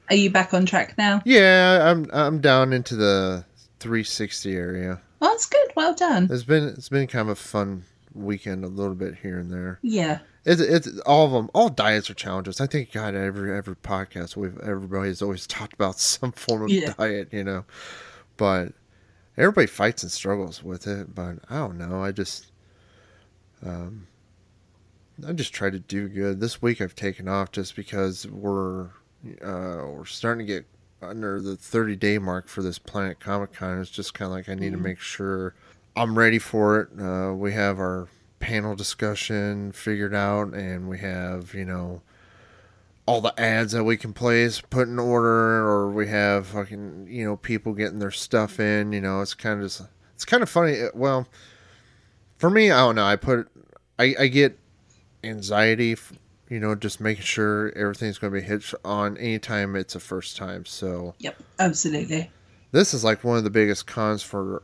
Are 0.09 0.17
you 0.17 0.31
back 0.31 0.55
on 0.55 0.67
track 0.67 0.97
now? 0.99 1.21
Yeah, 1.25 1.91
I'm 1.91 2.09
I'm 2.13 2.41
down 2.41 2.73
into 2.73 2.95
the 2.97 3.45
360 3.81 4.55
area. 4.57 5.01
Oh, 5.21 5.29
that's 5.29 5.47
good. 5.47 5.69
Well 5.75 5.95
done. 5.95 6.29
It's 6.31 6.45
been 6.45 6.65
it's 6.69 6.89
been 6.89 7.07
kind 7.07 7.23
of 7.29 7.31
a 7.31 7.41
fun 7.41 7.85
weekend, 8.15 8.65
a 8.65 8.69
little 8.69 8.95
bit 8.95 9.17
here 9.17 9.39
and 9.39 9.51
there. 9.53 9.79
Yeah. 9.83 10.19
It's 10.45 10.61
it's 10.61 10.99
all 11.01 11.27
of 11.27 11.33
them. 11.33 11.51
All 11.55 11.69
diets 11.69 12.09
are 12.09 12.15
challenges. 12.15 12.61
I 12.61 12.67
think 12.67 12.93
God, 12.93 13.15
every 13.15 13.57
every 13.57 13.77
podcast 13.77 14.37
we've 14.37 14.59
everybody's 14.61 15.23
always 15.23 15.47
talked 15.49 15.75
about 15.75 15.99
some 15.99 16.33
form 16.33 16.63
of 16.63 16.71
Yeah. 16.71 16.93
diet, 16.97 17.29
you 17.33 17.43
know. 17.45 17.65
But 18.37 18.73
everybody 19.37 19.67
fights 19.67 20.03
and 20.03 20.13
struggles 20.13 20.63
with 20.63 20.87
it. 20.87 21.15
But 21.15 21.39
I 21.51 21.57
don't 21.57 21.79
know. 21.79 22.03
I 22.05 22.13
just 22.13 22.47
um 23.65 24.07
I 25.27 25.33
just 25.33 25.53
try 25.55 25.71
to 25.71 25.79
do 25.79 26.09
good. 26.09 26.41
This 26.41 26.61
week 26.63 26.81
I've 26.81 26.95
taken 26.95 27.27
off 27.27 27.51
just 27.51 27.75
because 27.75 28.27
we're 28.29 28.91
uh 29.43 29.87
we're 29.87 30.05
starting 30.05 30.47
to 30.47 30.53
get 30.53 30.67
under 31.03 31.41
the 31.41 31.57
30 31.57 31.97
day 31.97 32.19
mark 32.19 32.49
for 32.49 32.63
this 32.63 32.79
Planet 32.79 33.21
Comic 33.21 33.53
Con. 33.53 33.81
It's 33.81 33.91
just 33.91 34.15
kind 34.15 34.27
of 34.27 34.33
like 34.33 34.49
I 34.49 34.55
need 34.55 34.73
to 34.73 34.79
make 34.79 34.99
sure 34.99 35.55
I'm 35.95 36.17
ready 36.19 36.39
for 36.39 36.81
it. 36.81 36.89
Uh, 37.01 37.33
we 37.33 37.53
have 37.53 37.79
our 37.79 38.09
panel 38.39 38.75
discussion 38.75 39.73
figured 39.73 40.15
out, 40.15 40.53
and 40.53 40.89
we 40.89 40.99
have, 40.99 41.55
you 41.55 41.65
know, 41.65 42.03
all 43.07 43.21
the 43.21 43.39
ads 43.41 43.73
that 43.73 43.85
we 43.85 43.97
can 43.97 44.13
place 44.13 44.61
put 44.61 44.89
in 44.89 44.99
order, 44.99 45.67
or 45.67 45.91
we 45.91 46.09
have 46.09 46.49
fucking, 46.49 47.07
you 47.09 47.25
know, 47.25 47.37
people 47.37 47.73
getting 47.73 47.99
their 47.99 48.11
stuff 48.11 48.61
in. 48.61 48.93
You 48.93 49.01
know, 49.01 49.21
it's 49.23 49.35
kind 49.35 49.61
of 49.63 49.67
just, 49.67 49.83
it's 50.15 50.25
kind 50.25 50.43
of 50.43 50.51
funny. 50.51 50.81
Uh, 50.83 50.89
Well, 50.95 51.27
for 52.37 52.51
me, 52.51 52.71
I 52.71 52.79
don't 52.79 52.97
know. 52.97 53.05
I 53.07 53.17
put, 53.17 53.49
I, 53.99 54.15
I 54.19 54.27
get 54.27 54.59
anxiety, 55.25 55.97
you 56.49 56.61
know, 56.61 56.75
just 56.75 57.01
making 57.01 57.25
sure 57.25 57.73
everything's 57.77 58.19
going 58.19 58.33
to 58.33 58.41
be 58.41 58.47
hit 58.47 58.63
on 58.85 59.17
anytime 59.19 59.75
it's 59.77 59.95
a 59.95 60.01
first 60.01 60.37
time. 60.37 60.65
So, 60.65 61.15
Yep. 61.19 61.37
Absolutely. 61.59 62.31
this 62.73 62.95
is 62.95 63.03
like 63.05 63.25
one 63.25 63.37
of 63.39 63.45
the 63.45 63.51
biggest 63.51 63.87
cons 63.87 64.23
for 64.23 64.63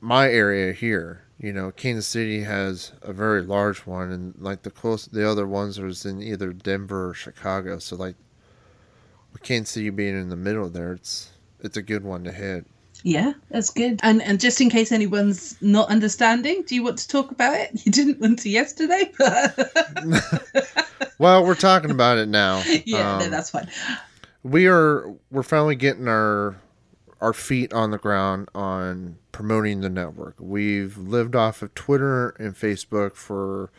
my 0.00 0.28
area 0.28 0.72
here. 0.72 1.24
You 1.38 1.52
know, 1.52 1.72
Kansas 1.72 2.06
City 2.06 2.40
has 2.42 2.92
a 3.02 3.12
very 3.12 3.42
large 3.42 3.80
one, 3.80 4.12
and 4.12 4.34
like 4.38 4.62
the 4.62 4.70
close, 4.70 5.06
the 5.06 5.28
other 5.28 5.46
ones 5.46 5.80
was 5.80 6.06
in 6.06 6.22
either 6.22 6.52
Denver 6.52 7.08
or 7.10 7.14
Chicago. 7.14 7.78
So 7.80 7.96
like, 7.96 8.14
with 9.32 9.42
Kansas 9.42 9.70
City 9.74 9.90
being 9.90 10.14
in 10.20 10.28
the 10.28 10.36
middle 10.36 10.68
there, 10.68 10.92
it's 10.92 11.30
it's 11.60 11.76
a 11.76 11.82
good 11.82 12.04
one 12.04 12.22
to 12.24 12.32
hit. 12.32 12.64
Yeah, 13.02 13.32
that's 13.50 13.70
good. 13.70 13.98
And 14.04 14.22
and 14.22 14.38
just 14.38 14.60
in 14.60 14.70
case 14.70 14.92
anyone's 14.92 15.56
not 15.60 15.88
understanding, 15.88 16.62
do 16.64 16.76
you 16.76 16.84
want 16.84 16.98
to 16.98 17.08
talk 17.08 17.32
about 17.32 17.54
it? 17.56 17.70
You 17.84 17.90
didn't 17.90 18.20
want 18.20 18.38
to 18.40 18.48
yesterday, 18.48 19.10
but 19.18 19.58
Well, 21.22 21.46
we're 21.46 21.54
talking 21.54 21.92
about 21.92 22.18
it 22.18 22.28
now. 22.28 22.64
yeah, 22.84 23.18
Um, 23.18 23.30
that's 23.30 23.50
fine. 23.50 23.68
we 24.42 24.66
are 24.66 25.14
we're 25.30 25.44
finally 25.44 25.76
getting 25.76 26.08
our 26.08 26.56
our 27.20 27.32
feet 27.32 27.72
on 27.72 27.92
the 27.92 27.98
ground 27.98 28.48
on 28.56 29.18
promoting 29.30 29.82
the 29.82 29.88
network. 29.88 30.34
We've 30.40 30.98
lived 30.98 31.36
off 31.36 31.62
of 31.62 31.72
Twitter 31.76 32.30
and 32.40 32.56
Facebook 32.56 33.14
for 33.14 33.70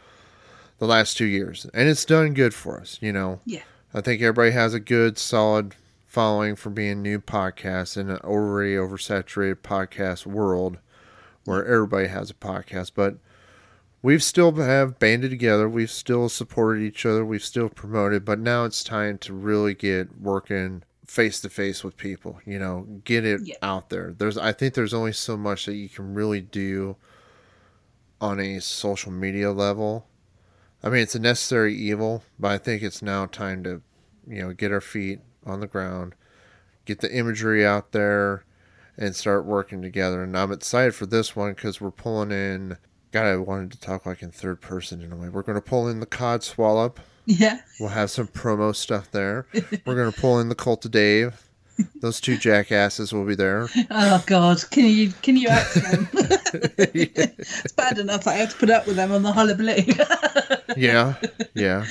the 0.79 0.87
last 0.87 1.17
two 1.17 1.25
years, 1.25 1.67
and 1.73 1.89
it's 1.89 2.05
done 2.05 2.33
good 2.33 2.53
for 2.53 2.79
us. 2.79 2.97
You 3.01 3.11
know, 3.11 3.41
Yeah. 3.45 3.63
I 3.93 3.99
think 3.99 4.21
everybody 4.21 4.51
has 4.51 4.73
a 4.73 4.79
good, 4.79 5.17
solid 5.17 5.75
following 6.07 6.55
for 6.55 6.69
being 6.69 7.01
new 7.01 7.19
podcasts 7.19 7.97
in 7.97 8.09
an 8.09 8.19
already 8.23 8.75
oversaturated 8.75 9.57
podcast 9.57 10.25
world 10.25 10.77
where 11.43 11.65
everybody 11.65 12.07
has 12.07 12.29
a 12.29 12.33
podcast. 12.35 12.91
But 12.95 13.17
we've 14.03 14.21
still 14.21 14.51
have 14.51 14.99
banded 14.99 15.31
together. 15.31 15.67
We've 15.67 15.89
still 15.89 16.29
supported 16.29 16.83
each 16.83 17.05
other. 17.05 17.25
We've 17.25 17.43
still 17.43 17.69
promoted. 17.69 18.23
But 18.23 18.37
now 18.39 18.65
it's 18.65 18.83
time 18.83 19.17
to 19.19 19.33
really 19.33 19.73
get 19.73 20.19
working 20.19 20.83
face 21.07 21.39
to 21.41 21.49
face 21.49 21.83
with 21.83 21.97
people. 21.97 22.39
You 22.45 22.59
know, 22.59 22.85
get 23.03 23.25
it 23.25 23.41
Yeah. 23.43 23.55
out 23.63 23.89
there. 23.89 24.13
There's, 24.15 24.37
I 24.37 24.51
think, 24.51 24.75
there's 24.75 24.93
only 24.93 25.13
so 25.13 25.35
much 25.35 25.65
that 25.65 25.75
you 25.75 25.89
can 25.89 26.13
really 26.13 26.41
do 26.41 26.97
on 28.21 28.39
a 28.39 28.59
social 28.59 29.11
media 29.11 29.51
level. 29.51 30.07
I 30.83 30.89
mean, 30.89 31.01
it's 31.01 31.15
a 31.15 31.19
necessary 31.19 31.73
evil, 31.73 32.23
but 32.37 32.51
I 32.51 32.57
think 32.57 32.83
it's 32.83 33.01
now 33.01 33.25
time 33.25 33.63
to, 33.63 33.81
you 34.27 34.41
know, 34.41 34.53
get 34.53 34.71
our 34.71 34.81
feet 34.81 35.21
on 35.45 35.61
the 35.61 35.67
ground, 35.67 36.13
get 36.85 36.99
the 36.99 37.13
imagery 37.13 37.65
out 37.65 37.93
there, 37.93 38.43
and 38.97 39.15
start 39.15 39.45
working 39.45 39.81
together. 39.81 40.23
And 40.23 40.37
I'm 40.37 40.51
excited 40.51 40.93
for 40.93 41.05
this 41.05 41.35
one 41.35 41.53
because 41.53 41.79
we're 41.79 41.91
pulling 41.91 42.31
in. 42.31 42.77
God, 43.13 43.25
I 43.27 43.35
wanted 43.37 43.71
to 43.73 43.79
talk 43.79 44.05
like 44.07 44.23
in 44.23 44.31
third 44.31 44.59
person 44.59 45.01
in 45.01 45.11
a 45.13 45.15
way. 45.15 45.29
We're 45.29 45.43
going 45.43 45.55
to 45.57 45.61
pull 45.61 45.87
in 45.87 45.99
the 45.99 46.05
Codswallop. 46.07 46.97
Yeah. 47.25 47.59
We'll 47.79 47.89
have 47.89 48.09
some 48.09 48.27
promo 48.27 48.75
stuff 48.75 49.11
there. 49.11 49.45
We're 49.85 49.95
going 49.95 50.11
to 50.11 50.19
pull 50.19 50.39
in 50.39 50.49
the 50.49 50.55
Cult 50.55 50.83
of 50.85 50.91
Dave. 50.91 51.47
Those 52.01 52.19
two 52.19 52.37
jackasses 52.37 53.13
will 53.13 53.23
be 53.25 53.35
there. 53.35 53.67
Oh 53.89 54.23
God, 54.27 54.63
can 54.71 54.85
you 54.85 55.11
can 55.23 55.37
you 55.37 55.47
act 55.47 55.73
them? 55.75 56.07
it's 56.13 57.71
bad 57.73 57.97
enough 57.97 58.27
I 58.27 58.33
have 58.33 58.51
to 58.51 58.57
put 58.57 58.69
up 58.69 58.85
with 58.85 58.95
them 58.95 59.11
on 59.11 59.23
the 59.23 59.31
hullabaloo. 59.31 59.83
yeah, 60.77 61.15
yeah. 61.55 61.85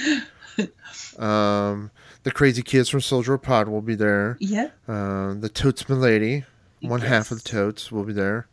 Um, 1.19 1.91
the 2.23 2.31
crazy 2.33 2.63
kids 2.63 2.89
from 2.89 3.01
Soldier 3.01 3.37
Pod 3.39 3.69
will 3.69 3.81
be 3.83 3.95
there. 3.95 4.37
yeah, 4.41 4.71
Um, 4.87 5.41
the 5.41 5.49
Totes 5.49 5.89
Milady, 5.89 6.45
one 6.81 7.01
half 7.01 7.31
of 7.33 7.43
the 7.43 7.49
Totes 7.49 7.91
will 7.91 8.05
be 8.05 8.13
there. 8.13 8.47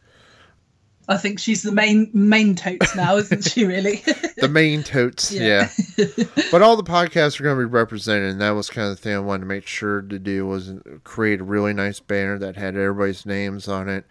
I 1.10 1.18
think 1.18 1.40
she's 1.40 1.64
the 1.64 1.72
main 1.72 2.10
main 2.14 2.56
totes 2.56 2.96
now, 2.96 3.18
isn't 3.18 3.44
she? 3.44 3.66
Really? 3.66 4.04
The 4.40 4.48
main 4.48 4.84
Totes, 4.84 5.34
yeah. 5.34 5.70
Yeah. 5.98 6.06
but 6.52 6.62
all 6.62 6.78
the 6.78 6.84
podcasts 6.84 7.40
are 7.40 7.44
going 7.44 7.58
to 7.58 7.62
be 7.62 7.66
represented, 7.66 8.32
and 8.32 8.42
that 8.42 8.52
was 8.52 8.70
kind 8.70 8.90
of 8.90 8.96
the 8.96 9.02
thing 9.02 9.14
I 9.14 9.20
wanted 9.20 9.42
to 9.42 9.48
make 9.48 9.68
sure 9.68 10.02
to 10.02 10.18
do 10.18 10.48
was 10.48 10.74
create 11.04 11.42
a 11.42 11.44
really 11.44 11.74
nice 11.74 12.00
banner 12.00 12.40
that 12.40 12.56
had 12.56 12.78
everybody's 12.78 13.26
names 13.26 13.68
on 13.68 13.90
it, 13.90 14.06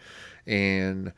and 0.47 1.15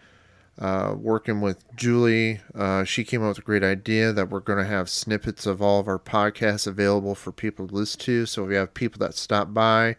uh, 0.60 0.94
working 0.96 1.40
with 1.40 1.64
Julie, 1.74 2.40
uh, 2.54 2.84
she 2.84 3.02
came 3.02 3.22
up 3.22 3.30
with 3.30 3.38
a 3.38 3.42
great 3.42 3.64
idea 3.64 4.12
that 4.12 4.28
we're 4.28 4.40
going 4.40 4.58
to 4.58 4.70
have 4.70 4.88
snippets 4.88 5.44
of 5.44 5.60
all 5.60 5.80
of 5.80 5.88
our 5.88 5.98
podcasts 5.98 6.66
available 6.66 7.16
for 7.16 7.32
people 7.32 7.66
to 7.66 7.74
listen 7.74 8.00
to. 8.02 8.26
So 8.26 8.44
we 8.44 8.54
have 8.54 8.74
people 8.74 8.98
that 9.00 9.14
stop 9.14 9.52
by 9.52 9.96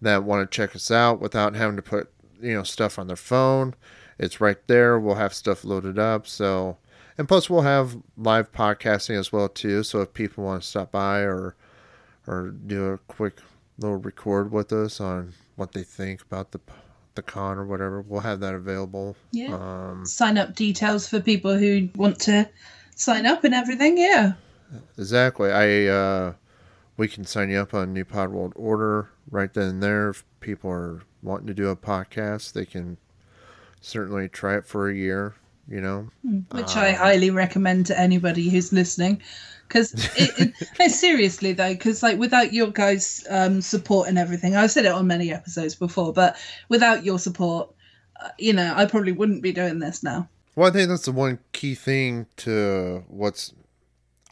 that 0.00 0.24
want 0.24 0.50
to 0.50 0.56
check 0.56 0.74
us 0.74 0.90
out 0.90 1.20
without 1.20 1.54
having 1.54 1.76
to 1.76 1.82
put 1.82 2.10
you 2.40 2.54
know 2.54 2.62
stuff 2.62 2.98
on 2.98 3.08
their 3.08 3.16
phone. 3.16 3.74
It's 4.18 4.40
right 4.40 4.58
there. 4.66 4.98
We'll 4.98 5.16
have 5.16 5.34
stuff 5.34 5.64
loaded 5.64 5.98
up. 5.98 6.26
So, 6.26 6.78
and 7.18 7.28
plus 7.28 7.48
we'll 7.50 7.62
have 7.62 7.96
live 8.16 8.52
podcasting 8.52 9.18
as 9.18 9.32
well 9.32 9.48
too. 9.48 9.82
So 9.82 10.00
if 10.00 10.12
people 10.14 10.44
want 10.44 10.62
to 10.62 10.68
stop 10.68 10.92
by 10.92 11.20
or 11.20 11.56
or 12.26 12.50
do 12.50 12.86
a 12.86 12.98
quick 12.98 13.38
little 13.78 13.96
record 13.96 14.50
with 14.52 14.72
us 14.72 15.00
on 15.00 15.34
what 15.56 15.72
they 15.72 15.82
think 15.82 16.22
about 16.22 16.52
the 16.52 16.60
the 17.14 17.22
con 17.22 17.58
or 17.58 17.64
whatever, 17.64 18.00
we'll 18.00 18.20
have 18.20 18.40
that 18.40 18.54
available. 18.54 19.16
Yeah. 19.30 19.54
Um, 19.54 20.04
Sign 20.04 20.36
up 20.38 20.54
details 20.54 21.08
for 21.08 21.20
people 21.20 21.56
who 21.56 21.88
want 21.94 22.18
to 22.20 22.48
sign 22.96 23.26
up 23.26 23.44
and 23.44 23.54
everything. 23.54 23.98
Yeah. 23.98 24.32
Exactly. 24.98 25.52
I 25.52 25.86
uh, 25.86 26.32
we 26.96 27.08
can 27.08 27.24
sign 27.24 27.50
you 27.50 27.58
up 27.58 27.74
on 27.74 27.92
New 27.92 28.04
Pod 28.04 28.30
World 28.30 28.52
Order 28.56 29.10
right 29.30 29.52
then 29.52 29.68
and 29.68 29.82
there. 29.82 30.10
If 30.10 30.24
people 30.40 30.70
are 30.70 31.02
wanting 31.22 31.46
to 31.46 31.54
do 31.54 31.68
a 31.68 31.76
podcast, 31.76 32.52
they 32.52 32.64
can 32.64 32.98
certainly 33.84 34.28
try 34.28 34.56
it 34.56 34.66
for 34.66 34.88
a 34.88 34.94
year. 34.94 35.34
You 35.68 35.80
know, 35.80 36.08
which 36.50 36.76
I 36.76 36.92
highly 36.92 37.30
recommend 37.30 37.86
to 37.86 37.98
anybody 37.98 38.50
who's 38.50 38.72
listening. 38.72 39.22
Because 39.66 39.94
it, 40.16 40.30
it, 40.38 40.54
no, 40.78 40.88
seriously 40.88 41.52
though, 41.52 41.72
because 41.72 42.02
like 42.02 42.18
without 42.18 42.52
your 42.52 42.66
guys' 42.66 43.24
um, 43.30 43.62
support 43.62 44.08
and 44.08 44.18
everything, 44.18 44.56
I've 44.56 44.70
said 44.70 44.84
it 44.84 44.92
on 44.92 45.06
many 45.06 45.32
episodes 45.32 45.74
before, 45.74 46.12
but 46.12 46.36
without 46.68 47.02
your 47.02 47.18
support, 47.18 47.70
uh, 48.22 48.28
you 48.38 48.52
know, 48.52 48.74
I 48.76 48.84
probably 48.84 49.12
wouldn't 49.12 49.42
be 49.42 49.52
doing 49.52 49.78
this 49.78 50.02
now. 50.02 50.28
well, 50.54 50.68
I 50.68 50.70
think 50.70 50.90
that's 50.90 51.06
the 51.06 51.12
one 51.12 51.38
key 51.52 51.74
thing 51.74 52.26
to 52.36 53.04
what's 53.08 53.54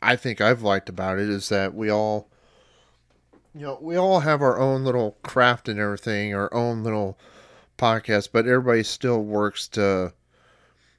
I 0.02 0.16
think 0.16 0.40
I've 0.40 0.62
liked 0.62 0.88
about 0.88 1.18
it 1.18 1.30
is 1.30 1.48
that 1.48 1.74
we 1.74 1.88
all, 1.88 2.28
you 3.54 3.62
know, 3.62 3.78
we 3.80 3.96
all 3.96 4.20
have 4.20 4.42
our 4.42 4.58
own 4.58 4.84
little 4.84 5.16
craft 5.22 5.68
and 5.68 5.78
everything, 5.78 6.34
our 6.34 6.52
own 6.52 6.82
little 6.82 7.16
podcast, 7.82 8.28
but 8.32 8.46
everybody 8.46 8.82
still 8.82 9.22
works 9.22 9.66
to 9.68 10.12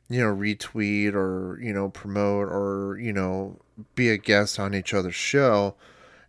you 0.10 0.20
know, 0.20 0.36
retweet 0.36 1.14
or, 1.14 1.60
you 1.62 1.74
know, 1.74 1.90
promote 1.90 2.48
or, 2.50 3.00
you 3.00 3.14
know, 3.14 3.58
be 3.96 4.10
a 4.10 4.18
guest 4.18 4.60
on 4.60 4.76
each 4.76 4.94
other's 4.94 5.16
show. 5.16 5.76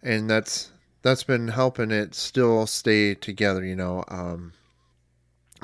And 0.02 0.30
that's 0.30 0.72
that's 1.02 1.24
been 1.24 1.48
helping 1.48 1.90
it 1.90 2.14
still 2.14 2.66
stay 2.66 3.14
together. 3.14 3.64
You 3.64 3.76
know, 3.76 4.04
um, 4.08 4.52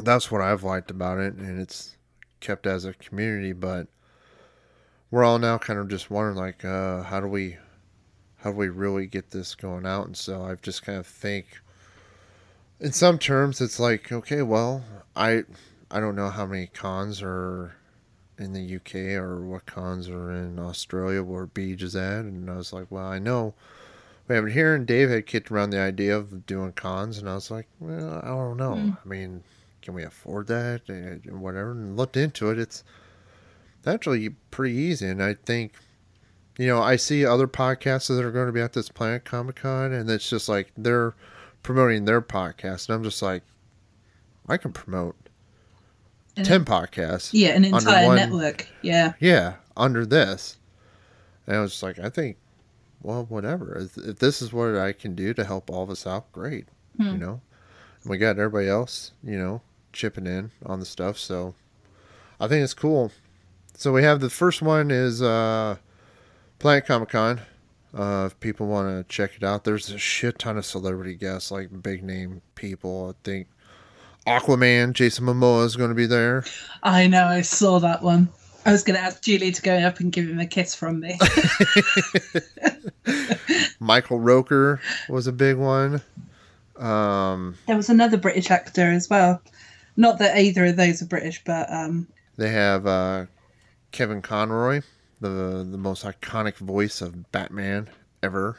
that's 0.02 0.30
what 0.30 0.42
I've 0.42 0.64
liked 0.64 0.90
about 0.90 1.18
it, 1.18 1.34
and 1.34 1.60
it's 1.60 1.96
kept 2.40 2.66
as 2.66 2.84
a 2.84 2.92
community. 2.94 3.52
But 3.52 3.86
we're 5.10 5.24
all 5.24 5.38
now 5.38 5.58
kind 5.58 5.78
of 5.78 5.88
just 5.88 6.10
wondering, 6.10 6.36
like, 6.36 6.64
uh, 6.64 7.02
how 7.02 7.20
do 7.20 7.26
we, 7.26 7.56
how 8.38 8.50
do 8.50 8.56
we 8.56 8.68
really 8.68 9.06
get 9.06 9.30
this 9.30 9.54
going 9.54 9.86
out? 9.86 10.06
And 10.06 10.16
so 10.16 10.44
I've 10.44 10.62
just 10.62 10.82
kind 10.82 10.98
of 10.98 11.06
think, 11.06 11.46
in 12.80 12.92
some 12.92 13.18
terms, 13.18 13.60
it's 13.60 13.78
like, 13.78 14.10
okay, 14.10 14.42
well, 14.42 14.82
I, 15.14 15.44
I 15.90 16.00
don't 16.00 16.16
know 16.16 16.30
how 16.30 16.46
many 16.46 16.66
cons 16.66 17.22
are 17.22 17.76
in 18.38 18.54
the 18.54 18.76
UK 18.76 19.20
or 19.20 19.42
what 19.42 19.66
cons 19.66 20.08
are 20.08 20.32
in 20.32 20.58
Australia 20.58 21.22
where 21.22 21.46
Beach 21.46 21.82
is 21.82 21.94
at, 21.94 22.24
and 22.24 22.50
I 22.50 22.56
was 22.56 22.72
like, 22.72 22.86
well, 22.90 23.06
I 23.06 23.18
know 23.18 23.54
we 24.26 24.34
have 24.34 24.46
it 24.46 24.52
here, 24.52 24.74
and 24.74 24.86
Dave 24.86 25.10
had 25.10 25.26
kicked 25.26 25.50
around 25.50 25.70
the 25.70 25.80
idea 25.80 26.16
of 26.16 26.46
doing 26.46 26.72
cons, 26.72 27.18
and 27.18 27.28
I 27.28 27.34
was 27.34 27.50
like, 27.50 27.68
well, 27.78 28.20
I 28.22 28.28
don't 28.28 28.56
know. 28.56 28.74
Mm. 28.74 28.98
I 29.04 29.08
mean, 29.08 29.42
can 29.82 29.92
we 29.92 30.02
afford 30.02 30.46
that 30.46 30.88
and 30.88 31.40
whatever? 31.40 31.72
And 31.72 31.96
looked 31.96 32.16
into 32.16 32.50
it. 32.50 32.58
It's 32.58 32.82
actually 33.86 34.30
pretty 34.50 34.74
easy, 34.74 35.06
and 35.06 35.22
I 35.22 35.34
think. 35.34 35.74
You 36.58 36.66
know, 36.66 36.82
I 36.82 36.96
see 36.96 37.24
other 37.24 37.48
podcasts 37.48 38.08
that 38.08 38.22
are 38.22 38.30
going 38.30 38.48
to 38.48 38.52
be 38.52 38.60
at 38.60 38.74
this 38.74 38.90
Planet 38.90 39.24
Comic 39.24 39.56
Con, 39.56 39.94
and 39.94 40.10
it's 40.10 40.28
just 40.28 40.46
like 40.46 40.70
they're 40.76 41.14
promoting 41.62 42.04
their 42.04 42.22
podcast, 42.22 42.88
and 42.88 42.96
I'm 42.96 43.02
just 43.04 43.22
like, 43.22 43.42
I 44.48 44.56
can 44.56 44.72
promote 44.72 45.16
ten 46.36 46.64
podcasts. 46.64 47.30
Yeah, 47.32 47.50
an 47.50 47.64
entire 47.64 48.06
one- 48.06 48.16
network. 48.16 48.66
Yeah. 48.82 49.12
Yeah, 49.20 49.54
under 49.76 50.04
this, 50.06 50.58
and 51.46 51.56
I 51.56 51.60
was 51.60 51.72
just 51.72 51.82
like, 51.82 51.98
I 51.98 52.08
think, 52.08 52.36
well, 53.02 53.24
whatever. 53.28 53.76
If, 53.78 53.96
if 53.96 54.18
this 54.18 54.42
is 54.42 54.52
what 54.52 54.76
I 54.76 54.92
can 54.92 55.14
do 55.14 55.32
to 55.34 55.44
help 55.44 55.70
all 55.70 55.82
of 55.82 55.90
us 55.90 56.06
out, 56.06 56.30
great. 56.32 56.66
You 56.98 57.16
know, 57.16 57.40
and 58.02 58.10
we 58.10 58.18
got 58.18 58.38
everybody 58.38 58.68
else, 58.68 59.12
you 59.24 59.38
know, 59.38 59.62
chipping 59.94 60.26
in 60.26 60.50
on 60.66 60.80
the 60.80 60.84
stuff. 60.86 61.16
So 61.16 61.54
I 62.38 62.46
think 62.46 62.62
it's 62.62 62.74
cool. 62.74 63.10
So 63.74 63.90
we 63.90 64.02
have 64.02 64.20
the 64.20 64.28
first 64.28 64.60
one 64.60 64.90
is 64.90 65.22
uh, 65.22 65.76
Planet 66.58 66.84
Comic 66.84 67.08
Con. 67.08 67.40
Uh, 67.92 68.24
if 68.26 68.38
people 68.40 68.66
want 68.66 68.88
to 68.88 69.12
check 69.12 69.32
it 69.36 69.42
out, 69.42 69.64
there's 69.64 69.90
a 69.90 69.98
shit 69.98 70.38
ton 70.38 70.56
of 70.56 70.64
celebrity 70.64 71.14
guests, 71.14 71.50
like 71.50 71.82
big 71.82 72.04
name 72.04 72.40
people. 72.54 73.14
I 73.14 73.14
think 73.24 73.48
Aquaman, 74.26 74.92
Jason 74.92 75.26
Momoa 75.26 75.64
is 75.64 75.76
going 75.76 75.88
to 75.88 75.94
be 75.94 76.06
there. 76.06 76.44
I 76.82 77.06
know, 77.06 77.26
I 77.26 77.40
saw 77.40 77.80
that 77.80 78.02
one. 78.02 78.28
I 78.64 78.72
was 78.72 78.84
going 78.84 78.96
to 78.96 79.02
ask 79.02 79.22
Julie 79.22 79.52
to 79.52 79.62
go 79.62 79.74
up 79.78 80.00
and 80.00 80.12
give 80.12 80.28
him 80.28 80.38
a 80.38 80.46
kiss 80.46 80.74
from 80.74 81.00
me. 81.00 81.18
Michael 83.80 84.20
Rooker 84.20 84.80
was 85.08 85.26
a 85.26 85.32
big 85.32 85.56
one. 85.56 86.02
Um, 86.76 87.56
there 87.66 87.76
was 87.76 87.88
another 87.88 88.18
British 88.18 88.50
actor 88.50 88.90
as 88.90 89.08
well. 89.08 89.40
Not 89.96 90.18
that 90.18 90.38
either 90.38 90.66
of 90.66 90.76
those 90.76 91.00
are 91.02 91.06
British, 91.06 91.42
but 91.44 91.72
um, 91.72 92.06
they 92.36 92.50
have 92.50 92.86
uh, 92.86 93.26
Kevin 93.92 94.22
Conroy, 94.22 94.82
the 95.20 95.66
the 95.70 95.78
most 95.78 96.04
iconic 96.04 96.56
voice 96.56 97.00
of 97.00 97.30
Batman 97.32 97.88
ever, 98.22 98.58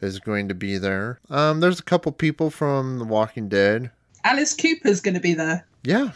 is 0.00 0.18
going 0.18 0.48
to 0.48 0.54
be 0.54 0.78
there. 0.78 1.20
Um, 1.28 1.60
there's 1.60 1.80
a 1.80 1.84
couple 1.84 2.12
people 2.12 2.50
from 2.50 2.98
The 2.98 3.04
Walking 3.04 3.48
Dead. 3.48 3.90
Alice 4.24 4.54
Cooper's 4.54 5.00
going 5.00 5.14
to 5.14 5.20
be 5.20 5.34
there. 5.34 5.66
Yeah, 5.82 6.10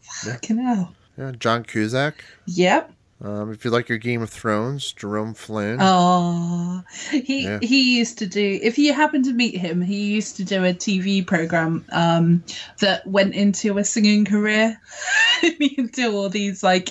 Fucking 0.00 0.58
hell. 0.58 0.94
yeah. 1.16 1.32
John 1.38 1.64
Cusack. 1.64 2.24
Yep. 2.46 2.92
Um, 3.20 3.50
if 3.52 3.64
you 3.64 3.72
like 3.72 3.88
your 3.88 3.98
Game 3.98 4.22
of 4.22 4.30
Thrones, 4.30 4.92
Jerome 4.92 5.34
Flynn. 5.34 5.78
Oh, 5.80 6.84
he 7.10 7.44
Yeah. 7.44 7.58
he 7.60 7.98
used 7.98 8.18
to 8.18 8.28
do. 8.28 8.60
If 8.62 8.78
you 8.78 8.92
happen 8.92 9.24
to 9.24 9.32
meet 9.32 9.56
him, 9.56 9.82
he 9.82 10.04
used 10.04 10.36
to 10.36 10.44
do 10.44 10.64
a 10.64 10.72
TV 10.72 11.26
program 11.26 11.84
um, 11.90 12.44
that 12.78 13.04
went 13.08 13.34
into 13.34 13.76
a 13.76 13.82
singing 13.84 14.24
career. 14.24 14.80
he 15.40 15.74
would 15.78 15.90
do 15.92 16.14
all 16.14 16.28
these 16.28 16.62
like 16.62 16.90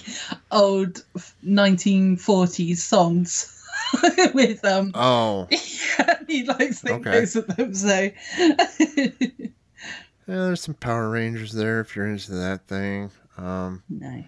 old 0.52 1.02
1940s 1.46 2.78
songs 2.78 3.64
with 4.34 4.66
um. 4.66 4.92
Oh, 4.96 5.48
yeah, 5.52 6.20
he 6.28 6.44
likes 6.44 6.80
sing 6.80 6.96
Okay. 6.96 7.12
those 7.22 7.38
of 7.38 7.48
them. 7.56 7.74
So 7.74 8.10
yeah. 8.38 8.58
There's 10.28 10.62
some 10.62 10.74
Power 10.76 11.10
Rangers 11.10 11.54
there 11.54 11.80
if 11.80 11.96
you're 11.96 12.08
into 12.10 12.34
that 12.34 12.68
thing. 12.68 13.12
Um, 13.38 13.82
no. 13.90 14.26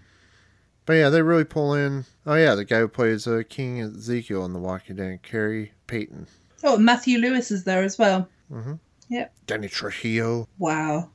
But 0.90 0.96
yeah, 0.96 1.10
they 1.10 1.22
really 1.22 1.44
pull 1.44 1.76
in. 1.76 2.06
Oh 2.26 2.34
yeah, 2.34 2.56
the 2.56 2.66
guy 2.66 2.80
who 2.80 2.88
plays 2.88 3.28
uh, 3.28 3.44
King 3.48 3.80
Ezekiel 3.80 4.44
in 4.46 4.54
The 4.54 4.60
Walking 4.60 4.96
Dead, 4.96 5.22
Khary 5.22 5.70
Payton, 5.86 6.26
Oh, 6.64 6.80
Matthew 6.80 7.20
Lewis 7.20 7.52
is 7.52 7.64
there 7.64 7.84
as 7.84 8.00
well. 8.00 8.28
Mhm. 8.52 8.80
Yep. 9.08 9.32
Danny 9.46 9.68
Trujillo, 9.68 10.48
Wow. 10.58 11.12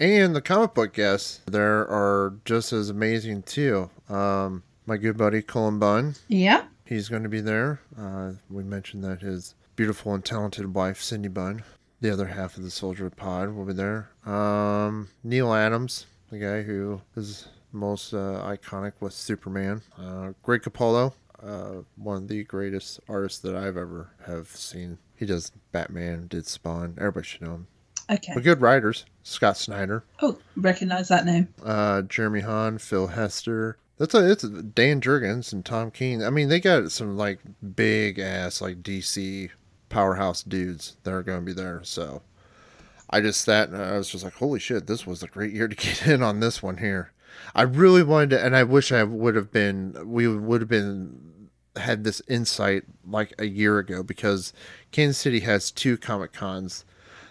and 0.00 0.34
the 0.34 0.40
comic 0.40 0.72
book 0.72 0.94
guests 0.94 1.40
there 1.44 1.80
are 1.90 2.36
just 2.46 2.72
as 2.72 2.88
amazing 2.88 3.42
too. 3.42 3.90
Um, 4.08 4.62
my 4.86 4.96
good 4.96 5.18
buddy 5.18 5.42
Colin 5.42 5.78
Bunn, 5.78 6.14
Yeah. 6.28 6.64
he's 6.86 7.10
going 7.10 7.24
to 7.24 7.28
be 7.28 7.42
there. 7.42 7.80
Uh, 8.00 8.32
we 8.48 8.64
mentioned 8.64 9.04
that 9.04 9.20
his 9.20 9.54
beautiful 9.76 10.14
and 10.14 10.24
talented 10.24 10.72
wife 10.72 11.02
Cindy 11.02 11.28
Bunn, 11.28 11.64
the 12.00 12.10
other 12.10 12.28
half 12.28 12.56
of 12.56 12.62
the 12.62 12.70
Soldier 12.70 13.10
Pod, 13.10 13.50
will 13.50 13.66
be 13.66 13.74
there. 13.74 14.08
Um, 14.24 15.10
Neal 15.22 15.52
Adams, 15.52 16.06
the 16.30 16.38
guy 16.38 16.62
who 16.62 17.02
is 17.14 17.46
most 17.72 18.12
uh, 18.14 18.42
iconic 18.44 18.92
was 19.00 19.14
Superman. 19.14 19.82
Uh, 19.98 20.32
Greg 20.42 20.62
Capullo, 20.62 21.12
uh, 21.42 21.82
one 21.96 22.16
of 22.16 22.28
the 22.28 22.44
greatest 22.44 23.00
artists 23.08 23.38
that 23.40 23.54
I've 23.54 23.76
ever 23.76 24.10
have 24.26 24.48
seen. 24.48 24.98
He 25.16 25.26
does 25.26 25.52
Batman, 25.72 26.26
did 26.28 26.46
Spawn. 26.46 26.94
Everybody 26.98 27.26
should 27.26 27.42
know 27.42 27.54
him. 27.54 27.66
Okay. 28.10 28.32
But 28.34 28.42
good 28.44 28.60
writers: 28.62 29.04
Scott 29.22 29.56
Snyder, 29.58 30.04
Oh, 30.22 30.38
recognize 30.56 31.08
that 31.08 31.26
name. 31.26 31.48
uh, 31.64 32.02
Jeremy 32.02 32.40
Haun, 32.40 32.78
Phil 32.78 33.08
Hester. 33.08 33.76
That's 33.98 34.14
a, 34.14 34.30
it's 34.30 34.44
Dan 34.44 35.00
Jurgens 35.00 35.52
and 35.52 35.64
Tom 35.64 35.90
King. 35.90 36.22
I 36.24 36.30
mean, 36.30 36.48
they 36.48 36.60
got 36.60 36.90
some 36.92 37.16
like 37.16 37.40
big 37.76 38.18
ass 38.18 38.60
like 38.62 38.82
DC 38.82 39.50
powerhouse 39.88 40.42
dudes 40.42 40.96
that 41.02 41.12
are 41.12 41.22
going 41.24 41.40
to 41.40 41.44
be 41.44 41.52
there. 41.52 41.80
So 41.82 42.22
I 43.10 43.20
just 43.20 43.40
sat 43.42 43.68
and 43.70 43.76
I 43.82 43.98
was 43.98 44.08
just 44.08 44.22
like, 44.22 44.34
holy 44.34 44.60
shit, 44.60 44.86
this 44.86 45.06
was 45.06 45.22
a 45.22 45.26
great 45.26 45.52
year 45.52 45.66
to 45.68 45.74
get 45.74 46.06
in 46.06 46.22
on 46.22 46.38
this 46.40 46.62
one 46.62 46.76
here. 46.78 47.10
I 47.54 47.62
really 47.62 48.02
wanted 48.02 48.30
to, 48.30 48.44
and 48.44 48.56
I 48.56 48.62
wish 48.64 48.92
I 48.92 49.02
would 49.04 49.34
have 49.34 49.50
been, 49.50 49.96
we 50.04 50.28
would 50.28 50.60
have 50.60 50.68
been, 50.68 51.48
had 51.76 52.04
this 52.04 52.20
insight 52.28 52.82
like 53.06 53.32
a 53.38 53.46
year 53.46 53.78
ago 53.78 54.02
because 54.02 54.52
Kansas 54.90 55.18
City 55.18 55.40
has 55.40 55.70
two 55.70 55.96
Comic 55.96 56.32
Cons 56.32 56.84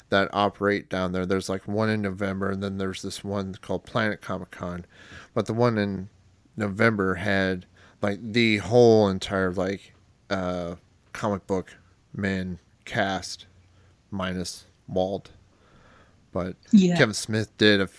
that 0.09 0.29
operate 0.31 0.89
down 0.89 1.11
there. 1.11 1.25
There's 1.25 1.49
like 1.49 1.67
one 1.67 1.89
in 1.89 2.01
November, 2.01 2.49
and 2.49 2.63
then 2.63 2.77
there's 2.77 3.01
this 3.01 3.23
one 3.23 3.55
called 3.55 3.83
Planet 3.85 4.21
Comic 4.21 4.51
Con. 4.51 4.85
But 5.33 5.47
the 5.47 5.53
one 5.53 5.77
in 5.77 6.09
November 6.55 7.15
had 7.15 7.65
like 8.01 8.19
the 8.21 8.57
whole 8.57 9.09
entire 9.09 9.51
like 9.51 9.93
uh 10.29 10.75
comic 11.13 11.47
book 11.47 11.75
men 12.13 12.59
cast 12.85 13.47
minus 14.11 14.65
Walt. 14.87 15.31
But 16.31 16.55
Yeah. 16.71 16.97
Kevin 16.97 17.13
Smith 17.13 17.55
did 17.57 17.81
a 17.81 17.89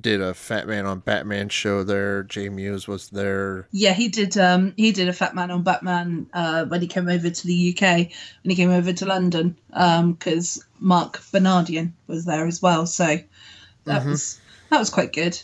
did 0.00 0.20
a 0.20 0.34
Fat 0.34 0.66
Man 0.66 0.86
on 0.86 1.00
Batman 1.00 1.48
show 1.48 1.82
there. 1.82 2.22
Jay 2.22 2.48
Mewes 2.48 2.86
was 2.88 3.08
there. 3.10 3.66
Yeah, 3.72 3.92
he 3.92 4.08
did. 4.08 4.36
Um, 4.36 4.74
he 4.76 4.92
did 4.92 5.08
a 5.08 5.12
Fat 5.12 5.34
Man 5.34 5.50
on 5.50 5.62
Batman 5.62 6.26
uh, 6.32 6.64
when 6.66 6.80
he 6.80 6.86
came 6.86 7.08
over 7.08 7.30
to 7.30 7.46
the 7.46 7.74
UK. 7.76 7.82
When 8.42 8.50
he 8.50 8.54
came 8.56 8.70
over 8.70 8.92
to 8.92 9.06
London, 9.06 9.56
because 9.68 10.64
Marc 10.78 11.20
Bernardin 11.32 11.94
was 12.06 12.24
there 12.24 12.46
as 12.46 12.60
well. 12.62 12.86
So 12.86 13.18
that 13.84 14.04
was 14.06 14.40
that 14.70 14.78
was 14.78 14.90
quite 14.90 15.12
good. 15.12 15.40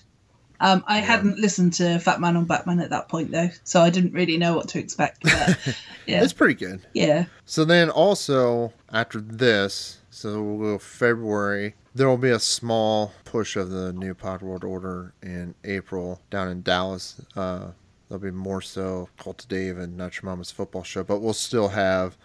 Um, 0.61 0.85
I 0.87 0.98
hadn't 0.98 1.38
listened 1.38 1.72
to 1.74 1.98
Fat 1.98 2.20
Man 2.20 2.37
on 2.37 2.44
Batman 2.44 2.80
at 2.80 2.90
that 2.90 3.09
point 3.09 3.30
though, 3.33 3.50
so 3.64 3.80
I 3.83 3.90
didn't 3.90 4.12
really 4.12 4.38
know 4.38 4.54
what 4.54 4.68
to 4.68 4.78
expect. 4.78 5.22
But 5.24 5.59
yeah, 6.07 6.22
It's 6.22 6.33
pretty 6.33 6.54
good. 6.54 6.80
yeah, 6.94 7.24
So 7.44 7.64
then 7.64 7.90
also 7.90 8.72
after 8.90 9.20
this, 9.20 9.98
so 10.14 10.40
we'll 10.40 10.74
go 10.74 10.79
February, 10.79 11.74
there 11.92 12.09
will 12.09 12.16
be 12.16 12.31
a 12.31 12.38
small 12.38 13.12
push 13.24 13.57
of 13.57 13.70
the 13.70 13.92
new 13.92 14.14
Pod 14.14 14.42
World 14.42 14.62
Order 14.62 15.12
in 15.24 15.57
April 15.64 16.20
down 16.31 16.48
in 16.48 16.62
Dallas. 16.62 17.20
Uh, 17.35 17.72
there'll 18.09 18.22
be 18.22 18.31
more 18.31 18.62
so 18.62 19.09
Cult 19.18 19.42
of 19.42 19.48
Dave 19.48 19.77
and 19.77 19.96
Not 19.96 20.14
Your 20.14 20.31
Mama's 20.31 20.53
football 20.53 20.85
show, 20.85 21.03
but 21.03 21.18
we'll 21.18 21.33
still 21.33 21.68
have 21.68 22.16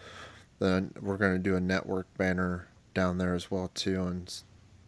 the 0.59 0.87
we're 1.01 1.17
going 1.17 1.33
to 1.33 1.39
do 1.39 1.55
a 1.55 1.59
network 1.59 2.05
banner 2.15 2.67
down 2.93 3.17
there 3.17 3.33
as 3.33 3.49
well 3.49 3.71
too, 3.73 4.03
and 4.03 4.31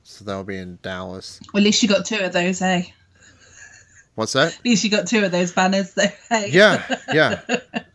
so 0.04 0.24
that'll 0.24 0.44
be 0.44 0.58
in 0.58 0.78
Dallas. 0.84 1.40
well, 1.54 1.62
at 1.62 1.66
least 1.66 1.82
you 1.82 1.90
got 1.90 2.06
two 2.06 2.20
of 2.20 2.34
those, 2.34 2.60
hey. 2.60 2.94
What's 4.14 4.34
that? 4.34 4.54
At 4.54 4.66
least 4.66 4.84
you 4.84 4.92
got 4.92 5.08
two 5.08 5.26
of 5.26 5.32
those 5.32 5.52
banners, 5.52 5.96
though. 5.96 6.04
Hey. 6.30 6.52
Yeah, 6.52 6.98
yeah. 7.12 7.42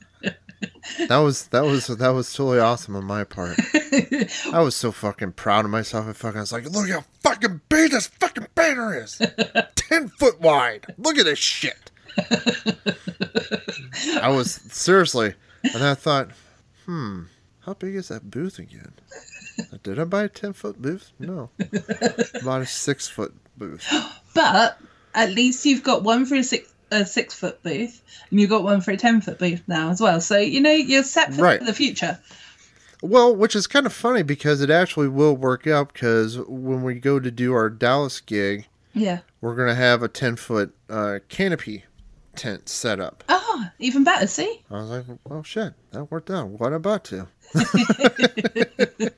That 1.09 1.19
was 1.19 1.49
that 1.49 1.65
was 1.65 1.87
that 1.87 2.09
was 2.11 2.33
totally 2.33 2.59
awesome 2.59 2.97
on 2.97 3.05
my 3.05 3.25
part. 3.25 3.59
I 4.53 4.61
was 4.61 4.75
so 4.75 4.93
fucking 4.93 5.33
proud 5.33 5.65
of 5.65 5.71
myself. 5.71 6.09
I 6.09 6.13
fucking 6.13 6.39
I 6.39 6.41
was 6.41 6.53
like, 6.53 6.71
look 6.71 6.89
how 6.89 7.05
fucking 7.21 7.61
big 7.69 7.91
this 7.91 8.07
fucking 8.07 8.49
banner 8.55 9.03
is. 9.03 9.21
Ten 9.75 10.09
foot 10.09 10.41
wide. 10.41 10.87
Look 10.99 11.19
at 11.19 11.25
this 11.25 11.39
shit. 11.39 11.91
I 14.23 14.29
was 14.29 14.53
seriously, 14.71 15.35
and 15.63 15.83
I 15.83 15.95
thought, 15.95 16.31
hmm, 16.85 17.25
how 17.61 17.75
big 17.75 17.95
is 17.97 18.09
that 18.09 18.31
booth 18.31 18.59
again? 18.59 18.93
Did 19.83 19.99
I 19.99 20.05
buy 20.05 20.25
a 20.25 20.29
10 20.29 20.53
foot 20.53 20.81
booth? 20.81 21.13
No. 21.19 21.51
I 21.61 22.41
bought 22.45 22.63
a 22.63 22.67
6 22.67 23.09
foot 23.09 23.35
booth. 23.57 23.87
But 24.35 24.79
at 25.15 25.31
least 25.31 25.65
you've 25.65 25.83
got 25.83 26.03
one 26.03 26.27
for 26.27 26.37
a 26.37 26.45
six 26.45 26.73
a 26.91 27.05
six 27.05 27.35
foot 27.35 27.63
booth, 27.63 28.03
and 28.31 28.41
you've 28.41 28.51
got 28.51 28.63
one 28.63 28.81
for 28.81 28.91
a 28.93 28.97
ten 28.97 29.21
foot 29.21 29.39
booth 29.39 29.63
now 29.67 29.91
as 29.91 30.01
well. 30.01 30.21
So 30.21 30.39
you 30.39 30.61
know 30.61 30.71
you're 30.73 31.03
set 31.03 31.35
for 31.35 31.43
Right. 31.43 31.65
the 31.65 31.73
future. 31.75 32.19
Well, 33.03 33.35
which 33.37 33.55
is 33.55 33.67
kind 33.67 33.85
of 33.87 33.93
funny 33.93 34.23
because 34.23 34.61
it 34.63 34.71
actually 34.71 35.09
will 35.09 35.37
work 35.37 35.67
out 35.67 35.93
because 35.93 36.39
when 36.39 36.83
we 36.83 36.95
go 36.95 37.21
to 37.21 37.31
do 37.31 37.53
our 37.53 37.69
Dallas 37.69 38.21
gig, 38.21 38.67
Yeah. 38.95 39.19
we're 39.41 39.55
going 39.55 39.69
to 39.69 39.75
have 39.75 40.03
a 40.03 40.09
10 40.09 40.37
foot 40.37 40.75
uh, 40.89 41.19
canopy 41.29 41.85
tent 42.37 42.69
set 42.71 42.99
up. 42.99 43.23
Oh, 43.29 43.67
even 43.79 44.03
better. 44.03 44.27
See. 44.27 44.63
I 44.71 44.75
was 44.81 44.89
like, 44.91 45.05
well, 45.25 45.43
shit, 45.43 45.75
that 45.93 46.11
worked 46.11 46.31
out. 46.31 46.49
What 46.49 46.73
about 46.73 47.05
to? 47.07 47.29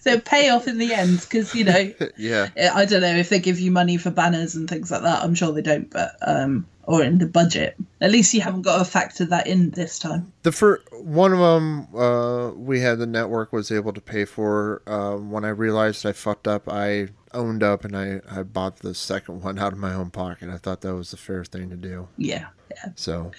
So 0.00 0.20
pay 0.20 0.50
off 0.50 0.68
in 0.68 0.78
the 0.78 0.92
end 0.92 1.20
because 1.20 1.54
you 1.54 1.64
know 1.64 1.92
yeah. 2.16 2.50
I 2.74 2.84
don't 2.84 3.00
know 3.00 3.16
if 3.16 3.30
they 3.30 3.38
give 3.38 3.58
you 3.58 3.70
money 3.70 3.96
for 3.96 4.10
banners 4.10 4.54
and 4.54 4.68
things 4.68 4.90
like 4.90 5.02
that. 5.02 5.22
I'm 5.22 5.34
sure 5.34 5.52
they 5.52 5.62
don't, 5.62 5.90
but 5.90 6.16
um, 6.22 6.66
or 6.84 7.02
in 7.02 7.18
the 7.18 7.26
budget. 7.26 7.76
At 8.00 8.10
least 8.10 8.34
you 8.34 8.40
haven't 8.40 8.62
got 8.62 8.78
to 8.78 8.84
factor 8.84 9.24
that 9.26 9.46
in 9.46 9.70
this 9.70 9.98
time. 9.98 10.32
The 10.42 10.52
first 10.52 10.82
one 10.92 11.32
of 11.32 11.38
them 11.38 11.94
uh, 11.94 12.50
we 12.54 12.80
had 12.80 12.98
the 12.98 13.06
network 13.06 13.52
was 13.52 13.70
able 13.70 13.92
to 13.92 14.00
pay 14.00 14.24
for. 14.24 14.82
Um, 14.86 15.30
when 15.30 15.44
I 15.44 15.50
realized 15.50 16.04
I 16.04 16.12
fucked 16.12 16.46
up, 16.46 16.68
I 16.68 17.08
owned 17.32 17.62
up 17.62 17.84
and 17.84 17.96
I, 17.96 18.20
I 18.30 18.42
bought 18.42 18.76
the 18.76 18.94
second 18.94 19.42
one 19.42 19.58
out 19.58 19.72
of 19.72 19.78
my 19.78 19.94
own 19.94 20.10
pocket. 20.10 20.50
I 20.50 20.58
thought 20.58 20.82
that 20.82 20.94
was 20.94 21.10
the 21.10 21.16
fair 21.16 21.44
thing 21.44 21.70
to 21.70 21.76
do. 21.76 22.08
Yeah. 22.16 22.48
Yeah. 22.70 22.92
So, 22.94 23.32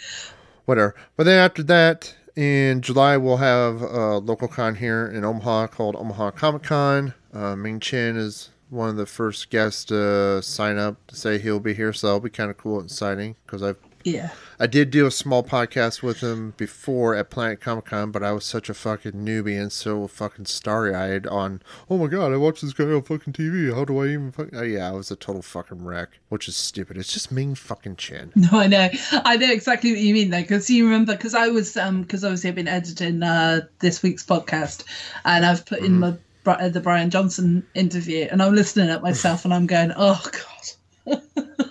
whatever. 0.65 0.95
But 1.15 1.25
then 1.25 1.39
after 1.39 1.63
that, 1.63 2.15
in 2.35 2.81
July, 2.81 3.17
we'll 3.17 3.37
have 3.37 3.81
a 3.81 4.17
local 4.17 4.47
con 4.47 4.75
here 4.75 5.07
in 5.07 5.23
Omaha 5.23 5.67
called 5.67 5.95
Omaha 5.95 6.31
Comic 6.31 6.63
Con. 6.63 7.13
Uh, 7.33 7.55
Ming 7.55 7.79
Chen 7.79 8.17
is 8.17 8.49
one 8.69 8.89
of 8.89 8.97
the 8.97 9.05
first 9.05 9.49
guests 9.49 9.85
to 9.85 10.41
sign 10.41 10.77
up 10.77 10.97
to 11.07 11.15
say 11.15 11.37
he'll 11.37 11.59
be 11.59 11.73
here, 11.73 11.93
so 11.93 12.07
that'll 12.07 12.19
be 12.19 12.29
kind 12.29 12.49
of 12.49 12.57
cool 12.57 12.79
and 12.79 12.89
exciting 12.89 13.35
because 13.45 13.63
I've 13.63 13.77
Yeah. 14.03 14.31
I 14.59 14.67
did 14.67 14.89
do 14.89 15.05
a 15.05 15.11
small 15.11 15.43
podcast 15.43 16.01
with 16.01 16.21
him 16.21 16.53
before 16.55 17.15
at 17.15 17.29
Planet 17.29 17.59
Comic 17.59 17.85
Con, 17.85 18.11
but 18.11 18.23
I 18.23 18.31
was 18.31 18.45
such 18.45 18.69
a 18.69 18.73
fucking 18.73 19.11
newbie 19.11 19.59
and 19.59 19.71
so 19.71 20.07
fucking 20.07 20.45
starry 20.45 20.95
eyed 20.95 21.27
on, 21.27 21.61
oh 21.89 21.97
my 21.97 22.07
god, 22.07 22.31
I 22.31 22.37
watched 22.37 22.61
this 22.61 22.73
guy 22.73 22.85
on 22.85 23.01
fucking 23.01 23.33
TV. 23.33 23.73
How 23.73 23.83
do 23.83 24.01
I 24.01 24.07
even 24.07 24.31
fucking. 24.31 24.57
Oh, 24.57 24.63
yeah, 24.63 24.87
I 24.87 24.91
was 24.91 25.11
a 25.11 25.15
total 25.15 25.41
fucking 25.41 25.83
wreck, 25.83 26.09
which 26.29 26.47
is 26.47 26.55
stupid. 26.55 26.97
It's 26.97 27.11
just 27.11 27.31
Ming 27.31 27.55
fucking 27.55 27.97
Chen. 27.97 28.31
No, 28.45 28.59
I 28.59 28.67
know. 28.67 28.89
I 29.11 29.37
know 29.37 29.51
exactly 29.51 29.91
what 29.91 29.99
you 29.99 30.13
mean 30.13 30.29
though, 30.29 30.41
because 30.41 30.69
you 30.69 30.85
remember 30.85 31.13
because 31.13 31.33
I 31.33 31.47
was 31.47 31.75
um 31.77 32.03
because 32.03 32.23
obviously 32.23 32.49
I've 32.49 32.55
been 32.55 32.67
editing 32.67 33.23
uh 33.23 33.61
this 33.79 34.03
week's 34.03 34.23
podcast, 34.23 34.83
and 35.25 35.45
I've 35.45 35.65
put 35.65 35.79
in 35.79 35.99
my 35.99 36.13
the 36.45 36.81
Brian 36.83 37.09
Johnson 37.09 37.65
interview, 37.73 38.27
and 38.29 38.43
I'm 38.43 38.53
listening 38.53 38.89
at 38.89 39.01
myself, 39.01 39.45
and 39.45 39.53
I'm 39.53 39.65
going, 39.65 39.91
oh 39.95 40.23
god. 40.31 41.21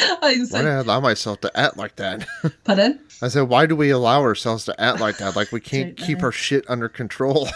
I'm 0.22 0.40
Why 0.40 0.44
so, 0.44 0.58
did 0.58 0.66
I 0.66 0.74
allow 0.74 1.00
myself 1.00 1.40
to 1.42 1.56
act 1.58 1.76
like 1.76 1.96
that? 1.96 2.26
pardon? 2.64 3.00
I 3.20 3.28
said, 3.28 3.42
why 3.42 3.66
do 3.66 3.76
we 3.76 3.90
allow 3.90 4.22
ourselves 4.22 4.64
to 4.66 4.80
act 4.80 5.00
like 5.00 5.18
that? 5.18 5.36
Like 5.36 5.52
we 5.52 5.60
can't 5.72 5.96
keep 5.96 6.18
know. 6.18 6.26
our 6.26 6.32
shit 6.32 6.64
under 6.68 6.88
control. 6.88 7.48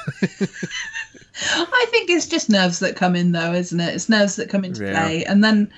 I 1.41 1.87
think 1.91 2.09
it's 2.11 2.27
just 2.27 2.49
nerves 2.49 2.79
that 2.81 2.97
come 2.97 3.15
in, 3.17 3.33
though, 3.33 3.53
isn't 3.53 3.79
it? 3.81 3.95
It's 3.95 4.09
nerves 4.09 4.37
that 4.37 4.49
come 4.49 4.65
into 4.65 4.85
Yeah. 4.85 5.03
play, 5.05 5.25
and 5.25 5.45
then, 5.45 5.71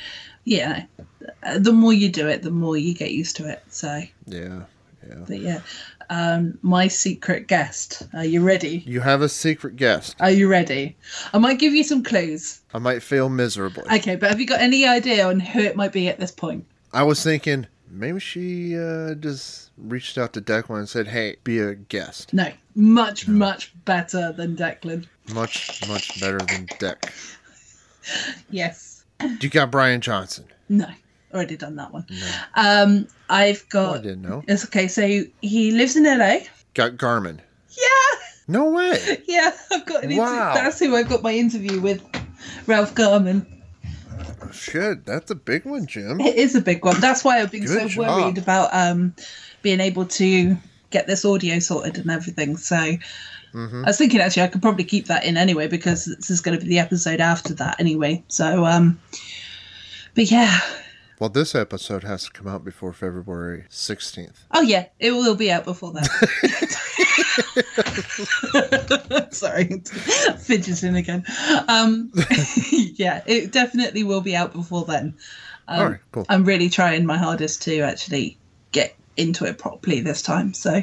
yeah, 0.44 0.84
uh, 1.42 1.58
the 1.58 1.72
more 1.72 1.92
you 1.92 2.08
do 2.10 2.28
it, 2.28 2.42
the 2.42 2.50
more 2.50 2.76
you 2.76 2.94
get 2.94 3.10
used 3.12 3.36
to 3.36 3.48
it. 3.48 3.62
So, 3.68 4.02
yeah, 4.26 4.62
yeah. 5.08 5.14
but 5.26 5.40
yeah, 5.40 5.60
um, 6.10 6.58
my 6.62 6.88
secret 6.88 7.46
guest. 7.46 8.02
Are 8.14 8.24
you 8.24 8.42
ready? 8.42 8.82
You 8.86 9.00
have 9.00 9.22
a 9.22 9.28
secret 9.28 9.76
guest. 9.76 10.16
Are 10.20 10.30
you 10.30 10.48
ready? 10.48 10.96
I 11.32 11.38
might 11.38 11.58
give 11.58 11.74
you 11.74 11.84
some 11.84 12.02
clues. 12.02 12.60
I 12.74 12.78
might 12.78 13.02
fail 13.02 13.28
miserably. 13.28 13.84
Okay, 13.92 14.16
but 14.16 14.28
have 14.28 14.40
you 14.40 14.46
got 14.46 14.60
any 14.60 14.86
idea 14.86 15.26
on 15.26 15.40
who 15.40 15.60
it 15.60 15.76
might 15.76 15.92
be 15.92 16.08
at 16.08 16.18
this 16.18 16.30
point? 16.30 16.64
I 16.92 17.02
was 17.02 17.22
thinking 17.22 17.66
maybe 17.90 18.20
she 18.20 18.78
uh, 18.78 19.14
just 19.14 19.70
reached 19.76 20.18
out 20.18 20.32
to 20.34 20.40
Declan 20.40 20.78
and 20.78 20.88
said, 20.88 21.08
"Hey, 21.08 21.36
be 21.44 21.58
a 21.58 21.74
guest." 21.74 22.32
No, 22.32 22.50
much, 22.74 23.28
much 23.28 23.72
better 23.84 24.32
than 24.32 24.56
Declan. 24.56 25.06
Much, 25.32 25.86
much 25.88 26.20
better 26.20 26.38
than 26.38 26.66
Deck. 26.78 27.12
Yes. 28.48 29.04
Do 29.20 29.36
you 29.42 29.50
got 29.50 29.70
Brian 29.70 30.00
Johnson. 30.00 30.46
No, 30.70 30.88
already 31.34 31.58
done 31.58 31.76
that 31.76 31.92
one. 31.92 32.06
Um, 32.54 33.06
I've 33.28 33.68
got. 33.68 33.96
Oh, 33.96 33.98
I 33.98 34.02
didn't 34.02 34.22
know. 34.22 34.42
It's 34.48 34.64
okay. 34.66 34.88
So 34.88 35.06
he 35.40 35.72
lives 35.72 35.96
in 35.96 36.04
LA. 36.04 36.38
Got 36.74 36.96
Garman. 36.96 37.40
Yeah. 37.70 38.18
No 38.46 38.70
way. 38.70 39.18
Yeah, 39.28 39.50
I've 39.70 39.84
got 39.86 40.04
an. 40.04 40.16
Wow. 40.16 40.54
That's 40.54 40.78
who 40.78 40.96
I've 40.96 41.08
got 41.08 41.22
my 41.22 41.32
interview 41.32 41.80
with, 41.80 42.02
Ralph 42.66 42.94
Garman. 42.94 43.46
Oh, 44.42 44.50
shit, 44.50 45.04
that's 45.04 45.30
a 45.30 45.34
big 45.34 45.64
one, 45.64 45.86
Jim. 45.86 46.20
It 46.20 46.36
is 46.36 46.54
a 46.54 46.60
big 46.60 46.84
one. 46.84 46.98
That's 47.00 47.22
why 47.24 47.40
I've 47.40 47.50
been 47.50 47.64
Good 47.66 47.82
so 47.82 47.88
job. 47.88 47.98
worried 48.22 48.38
about 48.38 48.70
um, 48.72 49.14
being 49.62 49.80
able 49.80 50.06
to 50.06 50.56
get 50.90 51.06
this 51.06 51.24
audio 51.24 51.58
sorted 51.58 51.98
and 51.98 52.10
everything. 52.10 52.56
So 52.56 52.96
Mm-hmm. 53.54 53.84
I 53.84 53.88
was 53.88 53.96
thinking 53.96 54.20
actually 54.20 54.42
I 54.42 54.48
could 54.48 54.60
probably 54.60 54.84
keep 54.84 55.06
that 55.06 55.24
in 55.24 55.38
anyway 55.38 55.68
because 55.68 56.04
this 56.04 56.28
is 56.28 56.42
going 56.42 56.58
to 56.58 56.62
be 56.62 56.68
the 56.68 56.78
episode 56.80 57.18
after 57.18 57.54
that 57.54 57.80
anyway. 57.80 58.22
So, 58.28 58.66
um, 58.66 59.00
but 60.14 60.30
yeah. 60.30 60.58
Well, 61.18 61.30
this 61.30 61.54
episode 61.56 62.04
has 62.04 62.24
to 62.24 62.30
come 62.30 62.46
out 62.46 62.64
before 62.64 62.92
February 62.92 63.64
16th. 63.68 64.36
Oh 64.52 64.60
yeah, 64.60 64.86
it 65.00 65.10
will 65.10 65.34
be 65.34 65.50
out 65.50 65.64
before 65.64 65.92
that. 65.92 66.06
Sorry, 69.32 69.82
fidgeting 70.38 70.94
again. 70.94 71.24
Um, 71.66 72.12
yeah, 72.72 73.22
it 73.26 73.50
definitely 73.50 74.04
will 74.04 74.20
be 74.20 74.36
out 74.36 74.52
before 74.52 74.84
then. 74.84 75.16
Um, 75.66 75.80
All 75.80 75.88
right, 75.90 76.00
cool. 76.12 76.26
I'm 76.28 76.44
really 76.44 76.68
trying 76.70 77.04
my 77.04 77.18
hardest 77.18 77.62
to 77.62 77.80
actually 77.80 78.38
get 78.70 78.94
into 79.16 79.44
it 79.44 79.58
properly 79.58 80.00
this 80.00 80.22
time. 80.22 80.54
So, 80.54 80.82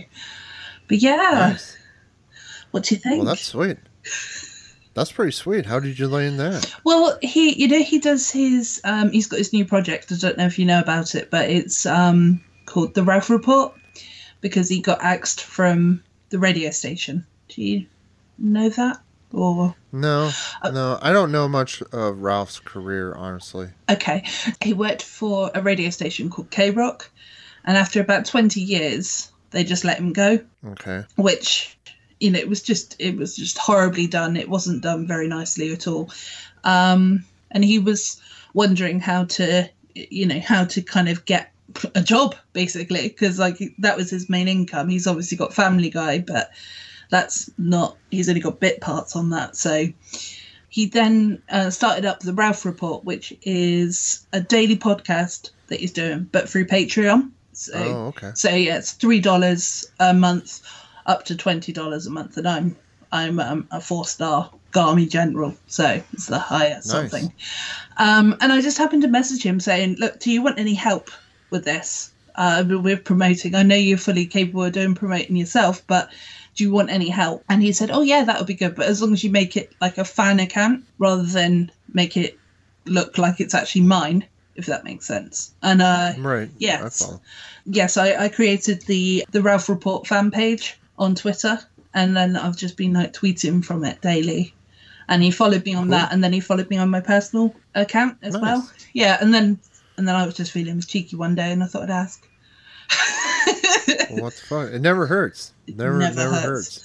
but 0.90 0.98
yeah, 0.98 1.16
Nice. 1.52 1.78
what 2.72 2.84
do 2.84 2.96
you 2.96 3.00
think? 3.02 3.18
Well, 3.18 3.26
that's 3.28 3.46
sweet. 3.46 3.78
That's 4.96 5.12
pretty 5.12 5.34
sweet. 5.34 5.66
How 5.66 5.80
did 5.80 6.00
you 6.00 6.08
learn 6.08 6.38
that? 6.38 6.74
Well, 6.84 7.18
he, 7.22 7.54
you 7.62 7.68
know, 7.68 7.84
he 7.84 8.00
does 8.00 8.32
his, 8.32 8.82
um, 8.84 9.12
he's 9.12 9.28
got 9.28 9.38
his 9.38 9.54
new 9.54 9.66
project. 9.66 10.12
I 10.12 10.16
don't 10.16 10.38
know 10.38 10.46
if 10.48 10.58
you 10.58 10.66
know 10.66 10.80
about 10.80 11.14
it, 11.16 11.30
but 11.30 11.50
it's 11.50 11.86
um, 11.86 12.42
called 12.66 12.94
The 12.96 13.04
Ralph 13.04 13.30
Report 13.30 13.74
because 14.42 14.70
he 14.70 14.80
got 14.82 15.02
axed 15.04 15.44
from 15.44 16.02
the 16.30 16.40
radio 16.40 16.72
station. 16.72 17.26
Do 17.50 17.62
you 17.62 17.86
know 18.40 18.70
that? 18.70 18.98
Or, 19.34 19.76
No, 19.92 20.32
Uh, 20.62 20.72
no, 20.72 20.98
I 21.02 21.12
don't 21.12 21.32
know 21.32 21.50
much 21.50 21.82
of 21.92 22.20
Ralph's 22.20 22.60
career, 22.60 23.14
honestly. 23.16 23.68
okay, 23.90 24.24
he 24.64 24.72
worked 24.72 25.02
for 25.04 25.52
a 25.54 25.62
radio 25.62 25.90
station 25.90 26.30
called 26.30 26.52
KROQ, 26.52 27.02
and 27.66 27.76
after 27.76 28.00
about 28.00 28.26
20 28.26 28.62
years, 28.62 29.30
they 29.52 29.66
just 29.66 29.84
let 29.84 29.98
him 29.98 30.14
go. 30.14 30.40
Okay. 30.66 31.04
which 31.18 31.75
you 32.26 32.32
know 32.32 32.40
it 32.40 32.50
was 32.50 32.62
just 32.62 32.96
it 33.00 33.16
was 33.16 33.36
just 33.36 33.58
horribly 33.60 34.08
done. 34.08 34.36
It 34.36 34.50
wasn't 34.50 34.82
done 34.82 35.06
very 35.06 35.28
nicely 35.28 35.72
at 35.72 35.88
all. 35.88 36.10
Um 36.64 37.24
and 37.52 37.64
he 37.64 37.78
was 37.78 38.20
wondering 38.54 39.00
how 39.00 39.26
to 39.26 39.70
you 39.94 40.26
know 40.26 40.40
how 40.40 40.66
to 40.66 40.82
kind 40.82 41.08
of 41.08 41.24
get 41.26 41.52
a 41.94 42.02
job 42.02 42.36
basically 42.54 43.08
because 43.10 43.38
like 43.38 43.60
that 43.78 43.96
was 43.96 44.10
his 44.10 44.28
main 44.30 44.48
income. 44.48 44.90
He's 44.90 45.06
obviously 45.08 45.38
got 45.38 45.54
family 45.54 45.92
guy 45.92 46.18
but 46.20 46.50
that's 47.12 47.52
not 47.60 47.96
he's 48.10 48.28
only 48.28 48.42
got 48.42 48.60
bit 48.60 48.82
parts 48.82 49.16
on 49.16 49.30
that. 49.30 49.56
So 49.56 49.86
he 50.70 50.88
then 50.88 51.42
uh, 51.50 51.70
started 51.70 52.06
up 52.06 52.22
the 52.22 52.34
ralph 52.34 52.66
report 52.66 53.06
which 53.06 53.38
is 53.44 54.26
a 54.34 54.42
daily 54.42 54.78
podcast 54.78 55.52
that 55.68 55.80
he's 55.80 55.92
doing 55.94 56.28
but 56.32 56.50
through 56.50 56.66
patreon. 56.66 57.32
So 57.54 57.74
Oh, 57.76 58.08
okay. 58.08 58.32
so 58.34 58.50
yeah, 58.50 58.78
it's 58.80 58.94
three 58.94 59.22
dollars 59.22 59.86
a 60.00 60.14
month, 60.14 60.62
up 61.06 61.26
to 61.26 61.36
twenty 61.36 61.72
dollars 61.72 62.08
a 62.08 62.12
month, 62.12 62.38
and 62.38 62.48
I'm 62.48 62.76
I'm 63.12 63.40
um, 63.40 63.68
a 63.72 63.80
four 63.82 64.06
star 64.06 64.52
Garmy 64.72 65.10
General, 65.10 65.56
so 65.68 66.02
it's 66.14 66.28
the 66.28 66.40
highest 66.40 66.88
Nice. 66.88 67.12
something. 67.12 67.34
Um, 67.98 68.36
and 68.42 68.52
I 68.52 68.62
just 68.62 68.78
happened 68.78 69.04
to 69.04 69.08
message 69.08 69.44
him 69.44 69.60
saying, 69.60 69.98
"Look, 70.00 70.20
do 70.20 70.32
you 70.32 70.42
want 70.42 70.60
any 70.60 70.74
help 70.74 71.12
with 71.50 71.66
this? 71.66 72.12
Uh, 72.36 72.64
we're 72.68 72.98
promoting. 72.98 73.56
I 73.56 73.64
know 73.64 73.76
you're 73.76 73.98
fully 73.98 74.26
capable 74.26 74.64
of 74.64 74.74
doing 74.74 74.96
promoting 74.96 75.36
yourself, 75.36 75.86
but." 75.88 76.10
Do 76.58 76.64
you 76.64 76.72
want 76.72 76.90
any 76.90 77.10
help? 77.10 77.44
And 77.50 77.62
he 77.62 77.74
said, 77.74 77.92
"Oh 77.92 78.02
yeah, 78.02 78.24
that 78.24 78.38
would 78.38 78.48
be 78.48 78.54
good, 78.54 78.76
but 78.76 78.86
as 78.86 79.02
long 79.02 79.12
as 79.12 79.26
you 79.26 79.30
make 79.30 79.58
it 79.58 79.76
like 79.82 79.98
a 79.98 80.06
fan 80.06 80.40
account 80.40 80.86
rather 81.00 81.24
than 81.24 81.70
make 81.92 82.16
it 82.16 82.40
look 82.86 83.18
like 83.18 83.42
it's 83.42 83.54
actually 83.54 83.82
mine, 83.82 84.26
if 84.56 84.68
that 84.68 84.86
makes 84.86 85.06
sense." 85.06 85.54
And 85.62 85.82
uh, 85.82 86.14
Right. 86.18 86.50
Yes. 86.58 87.04
Yes, 87.66 87.98
I, 87.98 88.16
I 88.16 88.30
created 88.30 88.84
the 88.84 89.26
the 89.32 89.42
Ralph 89.42 89.68
Report 89.68 90.08
fan 90.08 90.32
page 90.32 90.80
on 90.98 91.16
Twitter, 91.16 91.60
and 91.94 92.16
then 92.16 92.36
I've 92.36 92.58
just 92.58 92.78
been 92.78 92.94
like 92.94 93.14
tweeting 93.14 93.64
from 93.64 93.84
it 93.86 94.02
daily. 94.02 94.54
And 95.08 95.22
he 95.22 95.30
followed 95.30 95.64
me 95.66 95.76
on 95.76 95.90
that, 95.90 96.12
and 96.12 96.24
then 96.24 96.34
he 96.34 96.40
followed 96.40 96.70
me 96.70 96.78
on 96.78 96.90
my 96.90 97.00
personal 97.00 97.54
account 97.76 98.18
as 98.24 98.34
Nice. 98.34 98.42
well. 98.42 98.72
Yeah, 98.94 99.18
and 99.22 99.34
then 99.34 99.60
and 99.98 100.08
then 100.08 100.16
I 100.16 100.26
was 100.26 100.36
just 100.36 100.52
feeling 100.52 100.76
was 100.78 100.88
cheeky 100.88 101.16
one 101.16 101.36
day, 101.36 101.52
and 101.52 101.64
I 101.64 101.68
thought 101.68 101.84
I'd 101.84 101.90
ask. 101.92 102.28
Well, 104.10 104.24
what 104.24 104.34
the 104.34 104.42
fuck? 104.48 104.72
It 104.72 104.82
never 104.82 105.06
hurts. 105.08 105.54
Never, 105.68 105.98
Never 106.00 106.16
never, 106.16 106.32
hurts. 106.36 106.78
hurts. 106.78 106.84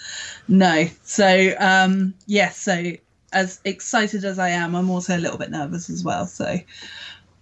No, 0.49 0.87
so 1.03 1.55
um, 1.59 2.15
yes, 2.27 2.57
so 2.59 2.93
as 3.33 3.61
excited 3.65 4.25
as 4.25 4.39
I 4.39 4.51
am, 4.51 4.75
I'm 4.75 4.91
also 4.91 5.17
a 5.17 5.19
little 5.21 5.39
bit 5.39 5.51
nervous 5.51 5.89
as 5.91 6.03
well. 6.05 6.27
So, 6.27 6.59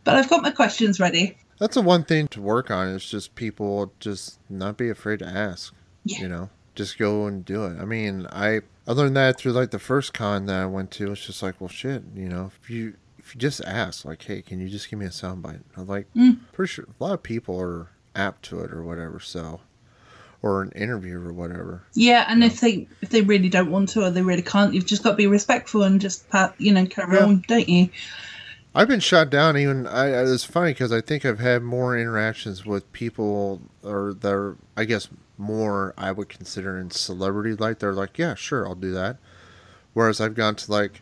but 0.05 0.15
I've 0.17 0.29
got 0.29 0.43
my 0.43 0.51
questions 0.51 1.01
ready. 1.01 1.37
That's 1.59 1.75
the 1.75 1.81
one 1.83 2.05
thing 2.05 2.29
to 2.29 2.41
work 2.41 2.71
on 2.71 2.89
is 2.89 3.05
just 3.09 3.35
people 3.35 3.93
just 3.99 4.39
not 4.49 4.77
be 4.77 4.91
afraid 4.91 5.21
to 5.21 5.27
ask. 5.27 5.75
Yeah. 6.05 6.21
You 6.21 6.29
know, 6.29 6.51
just 6.79 6.97
go 6.97 7.27
and 7.27 7.45
do 7.45 7.65
it. 7.67 7.79
I 7.79 7.85
mean, 7.85 8.27
I 8.33 8.61
other 8.87 9.05
than 9.05 9.15
that, 9.15 9.37
through 9.37 9.53
like 9.53 9.71
the 9.71 9.79
first 9.79 10.15
con 10.15 10.47
that 10.47 10.63
I 10.63 10.67
went 10.67 10.91
to, 10.93 11.13
it's 11.13 11.27
just 11.27 11.43
like, 11.43 11.61
well, 11.61 11.69
shit. 11.69 12.03
You 12.15 12.29
know, 12.31 12.51
if 12.63 12.71
you 12.71 12.95
if 13.19 13.35
you 13.35 13.41
just 13.41 13.61
ask, 13.65 14.05
like, 14.07 14.23
hey, 14.23 14.41
can 14.41 14.59
you 14.61 14.69
just 14.71 14.89
give 14.89 14.99
me 14.99 15.05
a 15.05 15.11
soundbite? 15.11 15.61
I'm 15.77 15.87
like, 15.87 16.07
Mm. 16.17 16.39
pretty 16.53 16.71
sure 16.71 16.87
a 16.99 17.05
lot 17.05 17.13
of 17.13 17.23
people 17.23 17.61
are 17.61 17.89
apt 18.17 18.45
to 18.47 18.61
it 18.61 18.73
or 18.73 18.83
whatever. 18.83 19.21
So, 19.21 19.61
or 20.41 20.63
an 20.63 20.71
interview 20.73 21.19
or 21.21 21.33
whatever. 21.33 21.83
Yeah, 21.95 22.25
and 22.29 22.43
if 22.43 22.61
they 22.61 22.87
if 23.03 23.11
they 23.11 23.21
really 23.23 23.49
don't 23.51 23.71
want 23.71 23.91
to 23.91 24.05
or 24.05 24.11
they 24.11 24.23
really 24.23 24.41
can't, 24.43 24.73
you've 24.73 24.87
just 24.87 25.03
got 25.03 25.11
to 25.11 25.17
be 25.17 25.27
respectful 25.27 25.83
and 25.83 26.01
just 26.01 26.29
pat, 26.31 26.55
you 26.59 26.73
know, 26.73 26.87
carry 26.87 27.17
Yeah. 27.17 27.25
on, 27.25 27.45
don't 27.49 27.69
you? 27.69 27.91
I've 28.75 28.89
been 28.89 29.01
shot 29.01 29.29
down. 29.31 29.57
Even 29.59 29.87
I, 29.87 30.05
I- 30.21 30.33
it's 30.33 30.45
funny 30.45 30.71
because 30.71 30.93
I 30.93 31.01
think 31.01 31.25
I've 31.25 31.41
had 31.41 31.63
more 31.63 31.99
interactions 31.99 32.65
with 32.65 32.91
people, 32.93 33.61
or 33.83 34.15
that 34.21 34.33
are, 34.33 34.57
I 34.77 34.85
guess, 34.85 35.09
more 35.39 35.95
I 35.97 36.13
would 36.13 36.29
consider 36.29 36.79
in 36.79 36.91
celebrity 36.91 37.55
light. 37.55 37.79
They're 37.79 37.93
like, 37.95 38.19
yeah, 38.19 38.35
sure, 38.35 38.67
I'll 38.67 38.75
do 38.75 38.93
that. 38.93 39.17
Whereas 39.95 40.21
I've 40.21 40.35
gone 40.35 40.57
to 40.57 40.71
like 40.71 41.01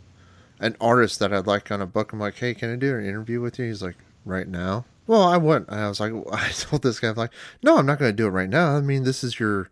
an 0.61 0.77
artist 0.81 1.19
that 1.19 1.33
I'd 1.33 1.47
like 1.47 1.71
on 1.71 1.83
a 1.83 1.87
book. 1.87 2.13
I'm 2.13 2.21
like, 2.21 2.37
hey, 2.37 2.55
can 2.55 2.73
I 2.73 2.77
do 2.77 2.97
an 2.97 3.07
interview 3.07 3.41
with 3.41 3.59
you? 3.59 3.67
He's 3.67 3.83
like, 3.83 3.97
right 4.27 4.49
now. 4.49 4.85
Well, 5.07 5.23
I 5.23 5.37
wouldn't. 5.39 5.73
I 5.73 5.89
was 5.89 6.01
like, 6.01 6.13
I 6.33 6.51
told 6.51 6.83
this 6.83 7.01
guy, 7.01 7.09
I'm 7.09 7.15
like, 7.15 7.33
no, 7.63 7.79
I'm 7.79 7.87
not 7.87 7.99
going 7.99 8.11
to 8.11 8.17
do 8.17 8.27
it 8.27 8.31
right 8.31 8.51
now. 8.51 8.77
I 8.77 8.81
mean, 8.81 9.05
this 9.05 9.25
is 9.25 9.41
your 9.41 9.71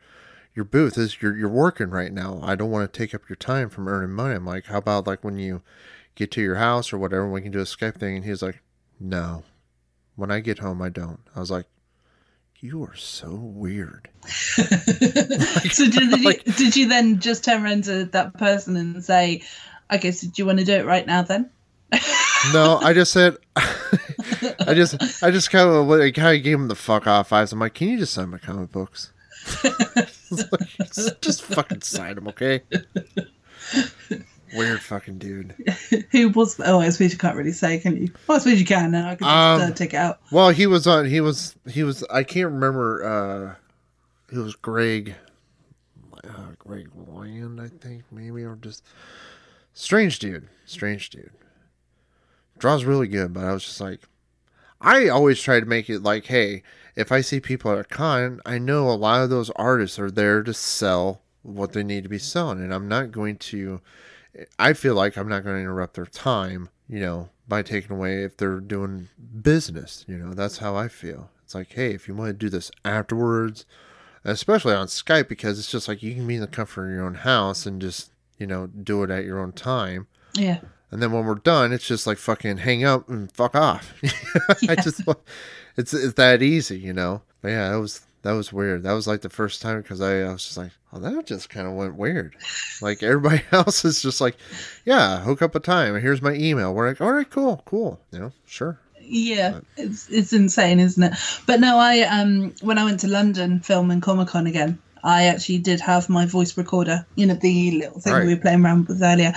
your 0.55 0.65
booth. 0.65 0.95
This 0.95 1.21
you're 1.21 1.37
you're 1.37 1.49
working 1.49 1.91
right 1.91 2.13
now. 2.13 2.41
I 2.43 2.55
don't 2.55 2.71
want 2.71 2.91
to 2.91 2.99
take 2.99 3.15
up 3.15 3.29
your 3.29 3.37
time 3.37 3.69
from 3.69 3.89
earning 3.89 4.15
money. 4.15 4.37
I'm 4.37 4.47
like, 4.47 4.67
how 4.67 4.79
about 4.79 5.07
like 5.07 5.25
when 5.25 5.37
you 5.37 5.63
get 6.15 6.31
to 6.31 6.41
your 6.41 6.57
house 6.57 6.93
or 6.93 6.99
whatever, 6.99 7.29
we 7.29 7.43
can 7.43 7.51
do 7.51 7.59
a 7.59 7.65
Skype 7.65 7.99
thing. 7.99 8.17
And 8.17 8.25
he's 8.25 8.43
like, 8.43 8.63
no, 9.01 9.43
when 10.15 10.31
I 10.31 10.39
get 10.39 10.61
home, 10.61 10.81
I 10.81 10.89
don't. 10.89 11.21
I 11.35 11.41
was 11.41 11.51
like, 11.51 11.67
you 12.65 12.83
are 12.83 12.95
so 12.95 13.29
weird. 13.29 14.09
so 14.27 14.65
did 15.87 16.19
you, 16.19 16.33
did 16.33 16.75
you 16.75 16.89
then 16.89 17.21
just 17.21 17.45
turn 17.45 17.63
around 17.63 17.85
to 17.85 18.07
that 18.07 18.33
person 18.35 18.75
and 18.77 19.05
say, 19.05 19.43
"Okay, 19.93 20.11
so 20.11 20.29
do 20.29 20.33
you 20.37 20.47
want 20.47 20.61
to 20.61 20.65
do 20.65 20.73
it 20.73 20.87
right 20.87 21.07
now 21.07 21.21
then?" 21.21 21.51
No, 22.55 22.79
I 22.83 22.95
just 22.95 23.13
said, 23.13 23.37
I 23.57 24.73
just, 24.75 25.23
I 25.23 25.31
just 25.31 25.51
kind 25.51 25.69
of, 25.69 25.91
I 25.91 26.11
kind 26.11 26.37
of 26.37 26.43
gave 26.43 26.59
him 26.59 26.69
the 26.69 26.75
fuck 26.75 27.07
off 27.07 27.33
eyes. 27.33 27.53
I'm 27.53 27.59
like, 27.59 27.75
can 27.75 27.89
you 27.89 27.99
just 27.99 28.15
sign 28.15 28.31
my 28.31 28.39
comic 28.39 28.73
books? 28.73 29.13
Like, 30.31 30.69
just, 30.93 31.23
just 31.23 31.43
fucking 31.43 31.83
sign 31.83 32.17
them, 32.17 32.27
okay? 32.29 32.63
Weird 34.55 34.81
fucking 34.81 35.19
dude. 35.19 35.55
Who 36.13 36.29
was? 36.31 36.61
Oh, 36.65 36.81
I 36.81 36.89
suppose 36.91 37.13
you 37.13 37.19
can't 37.19 37.37
really 37.37 37.53
say, 37.53 37.79
can 37.79 37.97
you? 37.97 38.11
Well, 38.27 38.37
I 38.37 38.39
suppose 38.41 38.61
you 38.61 38.65
can 38.67 38.91
now. 38.93 39.07
I 39.11 39.15
can 39.17 39.25
just 39.27 39.63
uh, 39.63 39.67
Um, 39.67 39.75
take 39.75 39.95
it 39.95 39.97
out. 39.99 40.21
Well, 40.31 40.51
he 40.51 40.67
was 40.67 40.87
on. 40.87 41.07
He 41.07 41.21
was. 41.21 41.57
He 41.69 41.83
was. 41.83 42.05
I 42.05 42.23
can't 42.23 42.53
remember. 42.53 43.05
uh 43.05 44.35
It 44.35 44.39
was 44.39 44.55
Greg. 44.55 45.15
Uh, 46.27 46.53
Greg 46.59 46.89
Land, 47.09 47.61
I 47.61 47.69
think 47.69 48.05
maybe, 48.11 48.45
or 48.45 48.57
just 48.57 48.85
strange 49.75 50.19
dude. 50.19 50.49
Strange 50.65 51.11
dude. 51.11 51.31
Draws 52.59 52.85
really 52.85 53.09
good, 53.09 53.35
but 53.35 53.45
I 53.45 53.53
was 53.53 53.65
just 53.65 53.81
like, 53.81 54.01
I 54.81 55.09
always 55.09 55.41
try 55.41 55.61
to 55.61 55.67
make 55.67 55.91
it 55.91 56.03
like, 56.03 56.27
hey, 56.27 56.63
if 56.97 57.13
I 57.13 57.21
see 57.21 57.41
people 57.41 57.73
at 57.73 57.79
a 57.79 57.85
con, 57.85 58.41
I 58.47 58.59
know 58.59 58.89
a 58.89 58.93
lot 58.95 59.23
of 59.23 59.29
those 59.31 59.51
artists 59.51 59.99
are 59.99 60.11
there 60.11 60.43
to 60.45 60.55
sell 60.55 61.21
what 61.43 61.73
they 61.73 61.83
need 61.83 62.05
to 62.05 62.09
be 62.09 62.19
selling, 62.19 62.61
and 62.63 62.73
I'm 62.73 62.89
not 62.89 63.13
going 63.13 63.37
to. 63.37 63.81
I 64.59 64.73
feel 64.73 64.95
like 64.95 65.17
I'm 65.17 65.29
not 65.29 65.45
going 65.45 65.57
to 65.57 65.63
interrupt 65.63 65.95
their 65.95 66.07
time, 66.07 66.69
you 66.89 67.01
know, 67.01 67.29
by 67.47 67.63
taking 67.63 67.93
away 67.93 68.25
if 68.25 68.37
they're 68.37 68.61
doing 68.61 69.09
business. 69.43 70.05
You 70.09 70.17
know, 70.19 70.35
that's 70.35 70.59
how 70.59 70.77
I 70.77 70.89
feel. 70.89 71.31
It's 71.45 71.55
like, 71.55 71.73
hey, 71.73 71.93
if 71.93 72.09
you 72.09 72.15
want 72.15 72.29
to 72.31 72.33
do 72.33 72.49
this 72.49 72.71
afterwards, 72.85 73.67
especially 74.25 74.75
on 74.75 74.87
Skype, 74.87 75.29
because 75.29 75.59
it's 75.59 75.71
just 75.71 75.89
like 75.89 76.03
you 76.03 76.15
can 76.15 76.27
be 76.27 76.37
in 76.37 76.41
the 76.41 76.47
comfort 76.47 76.87
of 76.87 76.95
your 76.95 77.05
own 77.05 77.15
house 77.15 77.67
and 77.67 77.81
just, 77.81 78.11
you 78.39 78.47
know, 78.47 78.67
do 78.67 79.03
it 79.03 79.11
at 79.11 79.25
your 79.25 79.41
own 79.41 79.53
time. 79.53 80.07
Yeah. 80.35 80.61
And 80.91 81.03
then 81.03 81.13
when 81.13 81.25
we're 81.25 81.35
done, 81.35 81.73
it's 81.73 81.87
just 81.87 82.07
like 82.07 82.19
fucking 82.19 82.59
hang 82.59 82.85
up 82.85 83.09
and 83.09 83.31
fuck 83.33 83.55
off. 83.55 83.95
I 84.69 84.77
just, 84.77 85.03
it's 85.77 85.93
it's 85.93 86.15
that 86.15 86.41
easy, 86.41 86.79
you 86.79 86.93
know. 86.93 87.23
But 87.43 87.49
yeah, 87.49 87.71
that 87.71 87.81
was 87.81 88.04
that 88.25 88.33
was 88.33 88.53
weird. 88.53 88.83
That 88.83 88.93
was 88.95 89.07
like 89.07 89.21
the 89.21 89.29
first 89.29 89.61
time 89.61 89.83
because 89.83 90.01
I, 90.01 90.23
I 90.23 90.33
was 90.33 90.45
just 90.45 90.57
like, 90.57 90.73
oh, 90.93 90.99
that 90.99 91.27
just 91.27 91.51
kind 91.51 91.67
of 91.67 91.75
went 91.75 91.95
weird. 91.95 92.35
Like 92.81 93.03
everybody 93.03 93.43
else 93.53 93.85
is 93.85 94.01
just 94.01 94.21
like, 94.21 94.37
yeah, 94.87 95.21
hook 95.21 95.43
up 95.43 95.55
a 95.55 95.61
time. 95.61 96.01
Here's 96.01 96.23
my 96.23 96.33
email. 96.33 96.75
We're 96.75 96.89
like, 96.89 97.03
all 97.03 97.13
right, 97.13 97.29
cool, 97.29 97.63
cool. 97.67 98.01
You 98.11 98.19
know, 98.19 98.33
sure. 98.47 98.81
Yeah, 99.07 99.61
it's 99.77 100.09
it's 100.09 100.33
insane, 100.33 100.81
isn't 100.81 101.03
it? 101.03 101.13
But 101.47 101.61
no, 101.61 101.77
I 101.77 102.01
um 102.01 102.55
when 102.63 102.79
I 102.79 102.85
went 102.85 103.01
to 103.01 103.09
London 103.09 103.61
filming 103.61 104.01
Comic 104.01 104.29
Con 104.29 104.47
again, 104.47 104.79
I 105.07 105.25
actually 105.25 105.59
did 105.59 105.81
have 105.81 106.09
my 106.09 106.25
voice 106.25 106.57
recorder. 106.57 107.05
You 107.15 107.27
know 107.27 107.35
the 107.35 107.71
little 107.73 108.01
thing 108.01 108.15
Right. 108.15 108.27
we 108.27 108.35
were 108.35 108.41
playing 108.41 108.65
around 108.65 108.89
with 108.89 109.03
earlier. 109.03 109.35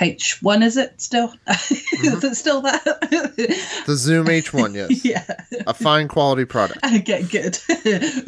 H 0.00 0.42
one 0.42 0.62
is 0.62 0.78
it 0.78 1.00
still? 1.00 1.32
is 1.48 2.24
it 2.24 2.34
still 2.34 2.62
that? 2.62 2.82
The 3.86 3.96
Zoom 3.96 4.26
H1, 4.26 4.74
yes, 4.74 5.04
yeah. 5.04 5.24
a 5.66 5.74
fine 5.74 6.08
quality 6.08 6.44
product. 6.46 6.80
Okay, 6.84 7.22
good. 7.24 7.56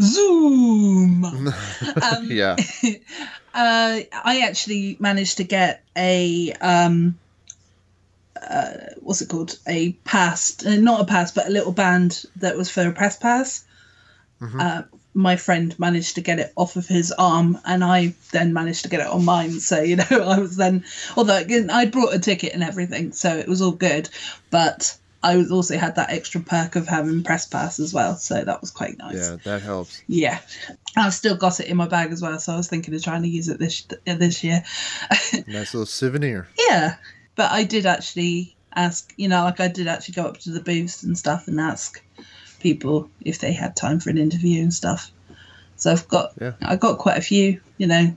Zoom. 0.01 1.25
um, 1.25 1.55
Yeah, 2.25 2.57
uh, 3.55 4.01
I 4.25 4.41
actually 4.47 4.97
managed 5.01 5.39
to 5.39 5.45
get 5.45 5.83
a 5.97 6.53
um, 6.61 7.19
uh, 8.41 8.73
what's 9.01 9.23
it 9.23 9.29
called? 9.29 9.59
A 9.67 9.93
pass, 10.05 10.65
uh, 10.67 10.77
not 10.77 11.01
a 11.01 11.05
pass, 11.05 11.33
but 11.33 11.47
a 11.47 11.51
little 11.51 11.73
band 11.73 12.25
that 12.37 12.57
was 12.57 12.71
for 12.71 12.87
a 12.87 12.93
press 12.93 13.17
pass. 13.17 13.65
Uh, 14.59 14.83
my 15.15 15.37
friend 15.37 15.79
managed 15.79 16.15
to 16.15 16.21
get 16.21 16.39
it 16.39 16.53
off 16.57 16.77
of 16.77 16.87
his 16.87 17.13
arm, 17.13 17.59
and 17.65 17.85
I 17.85 18.15
then 18.33 18.53
managed 18.53 18.85
to 18.85 18.89
get 18.89 19.01
it 19.01 19.07
on 19.07 19.25
mine. 19.25 19.61
So 19.61 19.81
you 19.81 19.97
know, 19.97 20.05
I 20.11 20.39
was 20.39 20.57
then, 20.57 20.85
although 21.17 21.37
again, 21.37 21.71
I'd 21.71 21.93
brought 21.93 22.15
a 22.15 22.19
ticket 22.19 22.55
and 22.55 22.63
everything, 22.63 23.13
so 23.13 23.37
it 23.37 23.49
was 23.49 23.61
all 23.63 23.73
good. 23.73 24.09
But 24.51 24.97
I 25.23 25.37
was 25.37 25.53
also 25.53 25.77
had 25.79 25.97
that 25.97 26.11
extra 26.11 26.41
perk 26.41 26.75
of 26.77 26.89
having 26.89 27.23
press 27.23 27.47
pass 27.47 27.79
as 27.79 27.95
well, 27.95 28.17
so 28.17 28.43
that 28.43 28.61
was 28.61 28.71
quite 28.71 28.99
nice. 28.99 29.15
yeah, 29.15 29.37
that 29.45 29.63
helps. 29.63 30.03
Yeah, 30.09 30.41
I've 30.97 31.15
still 31.15 31.37
got 31.37 31.61
it 31.61 31.67
in 31.67 31.77
my 31.77 31.87
bag 31.87 32.11
as 32.11 32.21
well, 32.21 32.39
so 32.39 32.55
I 32.55 32.57
was 32.57 32.69
thinking 32.69 32.95
of 32.95 33.03
trying 33.03 33.23
to 33.23 33.29
use 33.29 33.49
it 33.49 33.59
this 33.59 33.87
uh, 34.07 34.15
this 34.15 34.43
year. 34.43 34.65
Nice 35.47 35.75
little 35.75 35.87
souvenir. 35.87 36.49
yeah, 36.69 36.97
but 37.37 37.51
I 37.53 37.65
did 37.65 37.87
actually 37.87 38.57
ask, 38.75 39.13
you 39.17 39.29
know, 39.29 39.45
like 39.45 39.61
I 39.61 39.69
did 39.69 39.87
actually 39.87 40.15
go 40.15 40.25
up 40.25 40.39
to 40.39 40.51
the 40.51 40.61
booths 40.61 41.03
and 41.03 41.17
stuff 41.17 41.47
and 41.49 41.61
ask 41.61 42.03
people 42.63 43.11
if 43.25 43.39
they 43.39 43.53
had 43.53 43.77
time 43.77 44.01
for 44.01 44.11
an 44.11 44.19
interview 44.19 44.63
and 44.63 44.73
stuff. 44.73 45.11
So 45.77 45.91
I've 45.93 46.07
got, 46.09 46.33
Yeah. 46.41 46.53
I 46.63 46.77
got 46.77 46.99
quite 46.99 47.19
a 47.19 47.23
few, 47.23 47.61
you 47.79 47.87
know. 47.87 48.15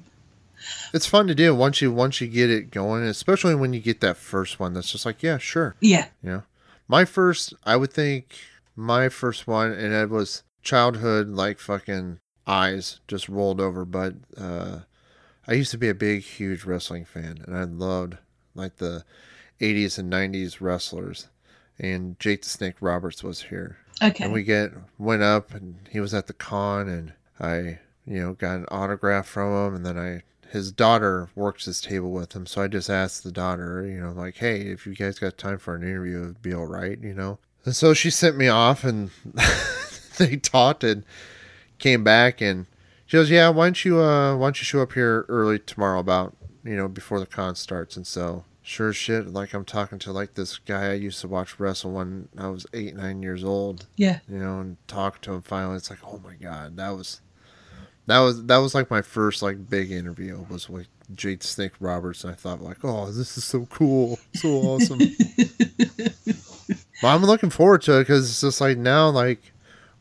It's 0.93 1.05
fun 1.05 1.27
to 1.27 1.35
do 1.35 1.53
once 1.53 1.81
you 1.81 1.91
once 1.91 2.21
you 2.21 2.27
get 2.27 2.49
it 2.49 2.71
going, 2.71 3.03
especially 3.03 3.55
when 3.55 3.73
you 3.73 3.79
get 3.79 4.01
that 4.01 4.17
first 4.17 4.59
one. 4.59 4.73
That's 4.73 4.91
just 4.91 5.05
like, 5.05 5.21
yeah, 5.21 5.37
sure. 5.37 5.75
Yeah, 5.79 6.07
You 6.23 6.29
know, 6.29 6.43
my 6.87 7.05
first, 7.05 7.53
I 7.65 7.75
would 7.75 7.91
think 7.93 8.35
my 8.75 9.09
first 9.09 9.47
one, 9.47 9.71
and 9.71 9.93
it 9.93 10.09
was 10.09 10.43
childhood, 10.63 11.29
like 11.29 11.59
fucking 11.59 12.19
eyes 12.47 12.99
just 13.07 13.27
rolled 13.29 13.59
over. 13.59 13.85
But 13.85 14.15
uh, 14.37 14.79
I 15.47 15.53
used 15.53 15.71
to 15.71 15.77
be 15.77 15.89
a 15.89 15.93
big, 15.95 16.23
huge 16.23 16.63
wrestling 16.63 17.05
fan, 17.05 17.39
and 17.45 17.55
I 17.55 17.63
loved 17.63 18.17
like 18.55 18.77
the 18.77 19.03
80s 19.59 19.99
and 19.99 20.11
90s 20.11 20.61
wrestlers. 20.61 21.27
And 21.77 22.19
Jake 22.19 22.43
the 22.43 22.49
Snake 22.49 22.75
Roberts 22.79 23.23
was 23.23 23.43
here, 23.43 23.77
okay. 24.01 24.23
and 24.23 24.33
we 24.33 24.43
get 24.43 24.71
went 24.97 25.23
up, 25.23 25.53
and 25.53 25.75
he 25.91 25.99
was 25.99 26.13
at 26.13 26.27
the 26.27 26.33
con, 26.33 26.87
and 26.87 27.13
I, 27.39 27.79
you 28.05 28.21
know, 28.21 28.33
got 28.33 28.57
an 28.57 28.65
autograph 28.71 29.27
from 29.27 29.67
him, 29.67 29.75
and 29.75 29.85
then 29.85 29.97
I. 29.97 30.23
His 30.51 30.71
daughter 30.71 31.27
works 31.35 31.65
his 31.65 31.81
table 31.81 32.11
with 32.11 32.33
him, 32.33 32.45
so 32.45 32.61
I 32.61 32.69
just 32.69 32.89
asked 32.89 33.23
the 33.25 33.31
daughter, 33.31 33.85
you 33.85 33.99
know, 33.99 34.11
like, 34.11 34.37
hey, 34.37 34.61
if 34.61 34.85
you 34.87 34.95
guys 34.95 35.19
got 35.19 35.37
time 35.37 35.57
for 35.57 35.75
an 35.75 35.81
interview, 35.81 36.21
it'd 36.21 36.41
be 36.41 36.53
all 36.53 36.67
right, 36.67 36.97
you 37.01 37.13
know. 37.13 37.39
And 37.65 37.75
so 37.75 37.93
she 37.93 38.09
sent 38.09 38.37
me 38.37 38.47
off, 38.47 38.85
and 38.85 39.09
they 40.17 40.37
talked 40.37 40.83
and 40.85 41.03
came 41.77 42.05
back, 42.05 42.41
and 42.41 42.67
she 43.05 43.17
goes, 43.17 43.29
yeah, 43.29 43.49
why 43.49 43.65
don't 43.65 43.83
you, 43.83 43.99
uh, 43.99 44.37
why 44.37 44.45
don't 44.45 44.61
you 44.61 44.65
show 44.65 44.81
up 44.81 44.93
here 44.93 45.25
early 45.27 45.59
tomorrow, 45.59 45.99
about, 45.99 46.37
you 46.63 46.77
know, 46.77 46.87
before 46.87 47.19
the 47.19 47.25
con 47.25 47.55
starts, 47.55 47.97
and 47.97 48.07
so. 48.07 48.45
Sure 48.67 48.91
shit, 48.91 49.27
like 49.27 49.53
I'm 49.53 49.63
talking 49.63 49.99
to 49.99 50.11
like 50.11 50.33
this 50.33 50.57
guy 50.57 50.89
I 50.89 50.93
used 50.93 51.21
to 51.21 51.27
watch 51.27 51.59
wrestle 51.59 51.91
when 51.91 52.29
I 52.35 52.47
was 52.47 52.65
eight, 52.73 52.95
nine 52.95 53.21
years 53.21 53.43
old. 53.43 53.85
Yeah, 53.95 54.21
you 54.27 54.39
know, 54.39 54.59
and 54.59 54.77
talk 54.87 55.21
to 55.21 55.33
him 55.33 55.43
finally. 55.43 55.75
It's 55.75 55.91
like, 55.91 55.99
oh 56.03 56.19
my 56.23 56.33
god, 56.33 56.75
that 56.77 56.89
was 56.89 57.21
that 58.07 58.17
was 58.21 58.43
that 58.45 58.57
was 58.57 58.73
like 58.73 58.89
my 58.89 59.03
first 59.03 59.43
like 59.43 59.69
big 59.69 59.91
interview 59.91 60.47
was 60.49 60.67
with 60.67 60.87
Jade 61.13 61.43
Snake 61.43 61.73
Roberts, 61.79 62.23
and 62.23 62.33
I 62.33 62.35
thought 62.35 62.59
like, 62.59 62.83
oh, 62.83 63.05
this 63.11 63.37
is 63.37 63.43
so 63.43 63.67
cool, 63.67 64.17
so 64.33 64.49
awesome. 64.49 64.97
but 66.25 67.07
I'm 67.07 67.23
looking 67.23 67.51
forward 67.51 67.83
to 67.83 67.97
it 67.97 68.01
because 68.01 68.27
it's 68.27 68.41
just 68.41 68.61
like 68.61 68.79
now 68.79 69.09
like 69.09 69.53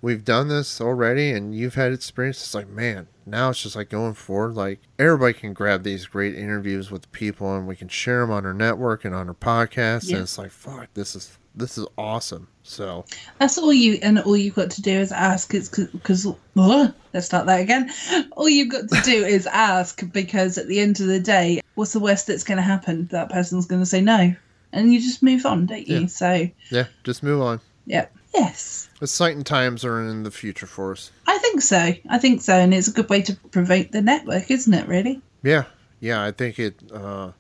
we've 0.05 0.25
done 0.25 0.49
this 0.49 0.83
already 0.83 1.31
and 1.31 1.55
you've 1.55 1.77
had 1.77 1.91
experience. 1.91 2.37
It's 2.43 2.55
like, 2.55 2.69
man, 2.69 3.09
now 3.25 3.49
it's 3.49 3.63
just 3.63 3.75
like 3.75 3.89
going 3.89 4.13
forward. 4.13 4.55
Like 4.55 4.81
everybody 4.99 5.33
can 5.33 5.55
grab 5.55 5.83
these 5.83 6.05
great 6.05 6.35
interviews 6.35 6.91
with 6.91 7.11
people 7.11 7.57
and 7.57 7.67
we 7.67 7.75
can 7.75 7.89
share 7.89 8.21
them 8.21 8.31
on 8.31 8.45
our 8.45 8.53
network 8.53 9.07
and 9.07 9.15
on 9.15 9.29
our 9.29 9.35
podcast. 9.35 10.09
Yeah. 10.09 10.17
And 10.17 10.25
it's 10.25 10.37
like, 10.37 10.51
fuck, 10.51 10.89
this 10.93 11.17
is 11.17 11.39
this 11.55 11.79
is 11.79 11.87
awesome. 11.97 12.49
So 12.65 13.07
That's 13.39 13.57
all 13.57 13.73
you, 13.73 13.99
and 14.03 14.19
all 14.19 14.37
you've 14.37 14.57
got 14.57 14.71
to 14.73 14.83
do 14.83 14.91
is 14.91 15.11
ask. 15.11 15.55
It's 15.55 15.69
because 15.69 16.27
let's 16.55 17.27
start 17.27 17.47
that 17.47 17.61
again. 17.61 17.91
All 18.33 18.49
you've 18.49 18.73
got 18.73 18.89
to 18.89 19.01
do 19.05 19.25
is 19.25 19.47
ask 19.47 20.03
because 20.13 20.59
at 20.59 20.67
the 20.67 20.81
end 20.81 21.01
of 21.01 21.07
the 21.07 21.21
day, 21.21 21.61
what's 21.77 21.93
the 21.93 22.01
worst 22.01 22.27
that's 22.27 22.45
going 22.45 22.57
to 22.57 22.63
happen? 22.63 23.07
That 23.07 23.31
person's 23.31 23.67
going 23.67 23.83
to 23.83 23.87
say 23.87 24.01
no, 24.01 24.35
and 24.73 24.93
you 24.93 25.01
just 25.01 25.23
move 25.23 25.47
on, 25.47 25.67
don't 25.67 25.87
you? 25.87 26.01
Yeah. 26.01 26.07
So, 26.07 26.49
yeah, 26.71 26.87
just 27.05 27.23
move 27.23 27.41
on. 27.41 27.61
Yeah, 27.87 28.07
yes, 28.35 28.89
Exciting 29.01 29.45
times 29.45 29.85
are 29.85 30.01
in 30.01 30.23
the 30.23 30.31
future 30.31 30.67
for 30.67 30.93
us. 30.93 31.11
I 31.27 31.37
think 31.39 31.61
so. 31.61 31.93
I 32.09 32.19
think 32.19 32.41
so, 32.41 32.55
and 32.55 32.73
it's 32.73 32.89
a 32.89 32.93
good 32.93 33.11
way 33.11 33.21
to 33.23 33.37
promote 33.51 33.93
the 33.93 34.01
network, 34.01 34.51
isn't 34.51 34.73
it? 34.73 34.89
Really? 34.89 35.21
Yeah, 35.43 35.65
yeah, 36.01 36.25
I 36.25 36.31
think 36.31 36.59
it. 36.59 36.81
Uh, 36.93 37.33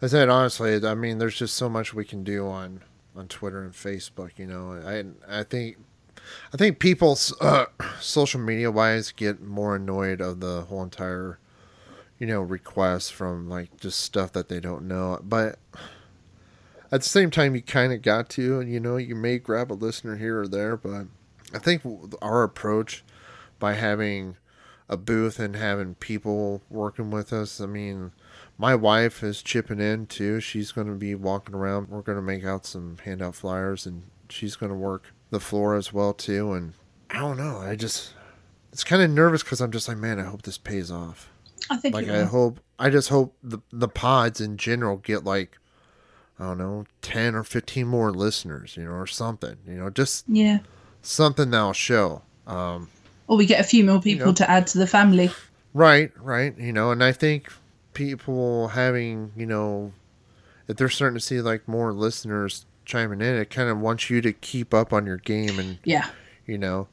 I 0.00 0.06
said 0.06 0.28
honestly, 0.28 0.86
I 0.86 0.94
mean, 0.94 1.18
there's 1.18 1.38
just 1.38 1.56
so 1.56 1.68
much 1.68 1.92
we 1.92 2.04
can 2.04 2.22
do 2.22 2.46
on 2.46 2.82
on 3.16 3.26
Twitter 3.26 3.62
and 3.62 3.72
Facebook. 3.72 4.38
You 4.38 4.46
know, 4.46 4.72
I 4.86 5.40
I 5.40 5.42
think 5.42 5.78
I 6.52 6.56
think 6.56 6.78
people 6.78 7.18
uh, 7.40 7.66
social 8.00 8.40
media 8.40 8.70
wise 8.70 9.10
get 9.10 9.42
more 9.42 9.76
annoyed 9.76 10.20
of 10.20 10.40
the 10.40 10.62
whole 10.62 10.82
entire 10.82 11.38
you 12.18 12.26
know 12.26 12.42
requests 12.42 13.10
from 13.10 13.48
like 13.48 13.80
just 13.80 14.00
stuff 14.00 14.32
that 14.32 14.48
they 14.48 14.60
don't 14.60 14.86
know, 14.86 15.18
but. 15.22 15.58
At 16.92 17.02
the 17.02 17.08
same 17.08 17.30
time, 17.30 17.54
you 17.54 17.62
kind 17.62 17.92
of 17.92 18.02
got 18.02 18.28
to, 18.30 18.60
and 18.60 18.70
you 18.70 18.80
know, 18.80 18.96
you 18.96 19.14
may 19.14 19.38
grab 19.38 19.72
a 19.72 19.74
listener 19.74 20.16
here 20.16 20.40
or 20.40 20.48
there, 20.48 20.76
but 20.76 21.06
I 21.52 21.58
think 21.58 21.82
our 22.22 22.42
approach 22.42 23.04
by 23.58 23.74
having 23.74 24.36
a 24.88 24.96
booth 24.96 25.40
and 25.40 25.56
having 25.56 25.94
people 25.96 26.62
working 26.70 27.10
with 27.10 27.32
us. 27.32 27.60
I 27.60 27.66
mean, 27.66 28.12
my 28.58 28.74
wife 28.74 29.22
is 29.22 29.42
chipping 29.42 29.80
in 29.80 30.06
too. 30.06 30.40
She's 30.40 30.72
going 30.72 30.86
to 30.86 30.94
be 30.94 31.14
walking 31.14 31.54
around. 31.54 31.88
We're 31.88 32.02
going 32.02 32.18
to 32.18 32.22
make 32.22 32.44
out 32.44 32.66
some 32.66 32.98
handout 33.04 33.34
flyers, 33.34 33.86
and 33.86 34.04
she's 34.28 34.56
going 34.56 34.70
to 34.70 34.78
work 34.78 35.12
the 35.30 35.40
floor 35.40 35.74
as 35.74 35.92
well 35.92 36.12
too. 36.12 36.52
And 36.52 36.74
I 37.10 37.18
don't 37.18 37.36
know. 37.36 37.58
I 37.58 37.74
just 37.74 38.12
it's 38.72 38.84
kind 38.84 39.02
of 39.02 39.10
nervous 39.10 39.42
because 39.42 39.60
I'm 39.60 39.72
just 39.72 39.88
like, 39.88 39.98
man, 39.98 40.20
I 40.20 40.24
hope 40.24 40.42
this 40.42 40.58
pays 40.58 40.90
off. 40.90 41.30
I 41.70 41.76
think. 41.76 41.94
Like 41.94 42.08
I 42.08 42.24
hope. 42.24 42.60
I 42.78 42.90
just 42.90 43.08
hope 43.08 43.36
the 43.42 43.58
the 43.72 43.88
pods 43.88 44.40
in 44.40 44.56
general 44.56 44.98
get 44.98 45.24
like. 45.24 45.58
I 46.38 46.44
don't 46.44 46.58
know, 46.58 46.84
10 47.02 47.34
or 47.34 47.42
15 47.44 47.86
more 47.86 48.12
listeners, 48.12 48.76
you 48.76 48.84
know, 48.84 48.90
or 48.90 49.06
something, 49.06 49.56
you 49.66 49.74
know, 49.74 49.88
just 49.90 50.24
yeah. 50.28 50.58
something 51.02 51.50
that'll 51.50 51.72
show. 51.72 52.22
Um, 52.46 52.88
Or 53.26 53.36
we 53.38 53.46
get 53.46 53.60
a 53.60 53.64
few 53.64 53.84
more 53.84 54.00
people 54.00 54.26
know. 54.26 54.32
to 54.34 54.50
add 54.50 54.66
to 54.68 54.78
the 54.78 54.86
family. 54.86 55.30
Right, 55.72 56.12
right. 56.20 56.56
You 56.58 56.72
know, 56.72 56.90
and 56.90 57.02
I 57.02 57.12
think 57.12 57.50
people 57.94 58.68
having, 58.68 59.32
you 59.36 59.46
know, 59.46 59.92
if 60.68 60.76
they're 60.76 60.88
starting 60.88 61.16
to 61.18 61.24
see 61.24 61.40
like 61.40 61.66
more 61.66 61.92
listeners 61.92 62.66
chiming 62.84 63.20
in, 63.20 63.34
it 63.36 63.50
kind 63.50 63.68
of 63.70 63.78
wants 63.80 64.10
you 64.10 64.20
to 64.20 64.32
keep 64.32 64.74
up 64.74 64.92
on 64.92 65.06
your 65.06 65.16
game 65.18 65.58
and, 65.58 65.78
Yeah. 65.84 66.08
you 66.46 66.58
know, 66.58 66.88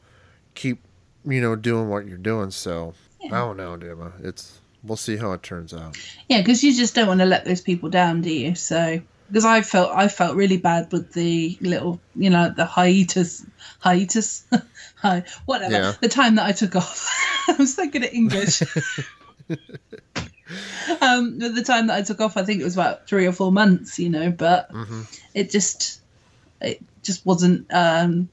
keep, 0.56 0.79
you 1.25 1.41
know, 1.41 1.56
doing 1.56 1.89
what 1.89 2.08
you're 2.08 2.17
doing. 2.17 2.51
So 2.51 2.93
I 3.25 3.27
don't 3.29 3.58
know, 3.58 3.77
Dima. 3.77 4.13
It's, 4.23 4.60
we'll 4.84 4.95
see 4.97 5.17
how 5.17 5.34
it 5.34 5.43
turns 5.43 5.73
out. 5.73 5.97
Yeah, 6.29 6.39
because 6.41 6.63
you 6.63 6.73
just 6.73 6.95
don't 6.95 7.08
want 7.08 7.19
to 7.19 7.25
let 7.25 7.45
those 7.45 7.62
people 7.62 7.89
down, 7.89 8.21
do 8.21 8.34
you? 8.34 8.56
So 8.56 9.01
because 9.28 9.46
I 9.46 9.62
felt 9.62 9.92
I 9.96 10.08
felt 10.08 10.36
really 10.36 10.58
bad 10.58 10.92
with 10.92 11.14
the 11.14 11.58
little, 11.62 12.00
you 12.16 12.30
know, 12.30 12.54
the 12.56 12.66
hiatus, 12.66 13.46
hiatus, 13.80 14.46
hi, 14.96 15.24
whatever. 15.46 15.74
Yeah. 15.74 15.94
The 16.02 16.10
time 16.10 16.36
that 16.36 16.46
I 16.46 16.52
took 16.52 16.76
off. 16.76 17.10
I'm 17.48 17.66
so 17.66 17.90
good 17.90 18.04
at 18.04 18.14
English. 18.14 18.62
um, 21.02 21.40
but 21.40 21.56
the 21.56 21.64
time 21.66 21.88
that 21.88 21.98
I 21.98 22.02
took 22.02 22.22
off, 22.22 22.38
I 22.38 22.44
think 22.44 22.62
it 22.62 22.64
was 22.64 22.76
about 22.76 23.08
three 23.08 23.26
or 23.26 23.32
four 23.32 23.52
months, 23.52 24.00
you 24.00 24.10
know, 24.10 24.32
but 24.32 24.72
it 25.34 25.50
just, 25.50 26.02
it 26.62 26.82
just 27.02 27.26
wasn't. 27.26 27.68
Um, 27.74 28.30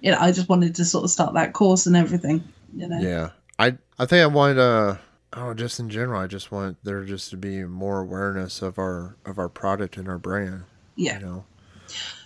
you 0.00 0.10
know, 0.10 0.18
I 0.18 0.32
just 0.32 0.48
wanted 0.48 0.74
to 0.76 0.84
sort 0.84 1.04
of 1.04 1.10
start 1.10 1.34
that 1.34 1.52
course 1.52 1.86
and 1.86 1.96
everything. 1.96 2.42
You 2.74 2.88
know. 2.88 3.00
Yeah. 3.00 3.30
I, 3.58 3.76
I 3.98 4.06
think 4.06 4.22
I 4.22 4.26
want, 4.26 4.58
uh, 4.58 4.96
oh, 5.34 5.54
just 5.54 5.80
in 5.80 5.88
general, 5.90 6.20
I 6.20 6.26
just 6.26 6.50
want 6.52 6.76
there 6.84 7.04
just 7.04 7.30
to 7.30 7.36
be 7.36 7.64
more 7.64 8.00
awareness 8.00 8.62
of 8.62 8.78
our, 8.78 9.16
of 9.24 9.38
our 9.38 9.48
product 9.48 9.96
and 9.96 10.08
our 10.08 10.18
brand. 10.18 10.64
Yeah. 10.96 11.18
you 11.18 11.24
know 11.26 11.44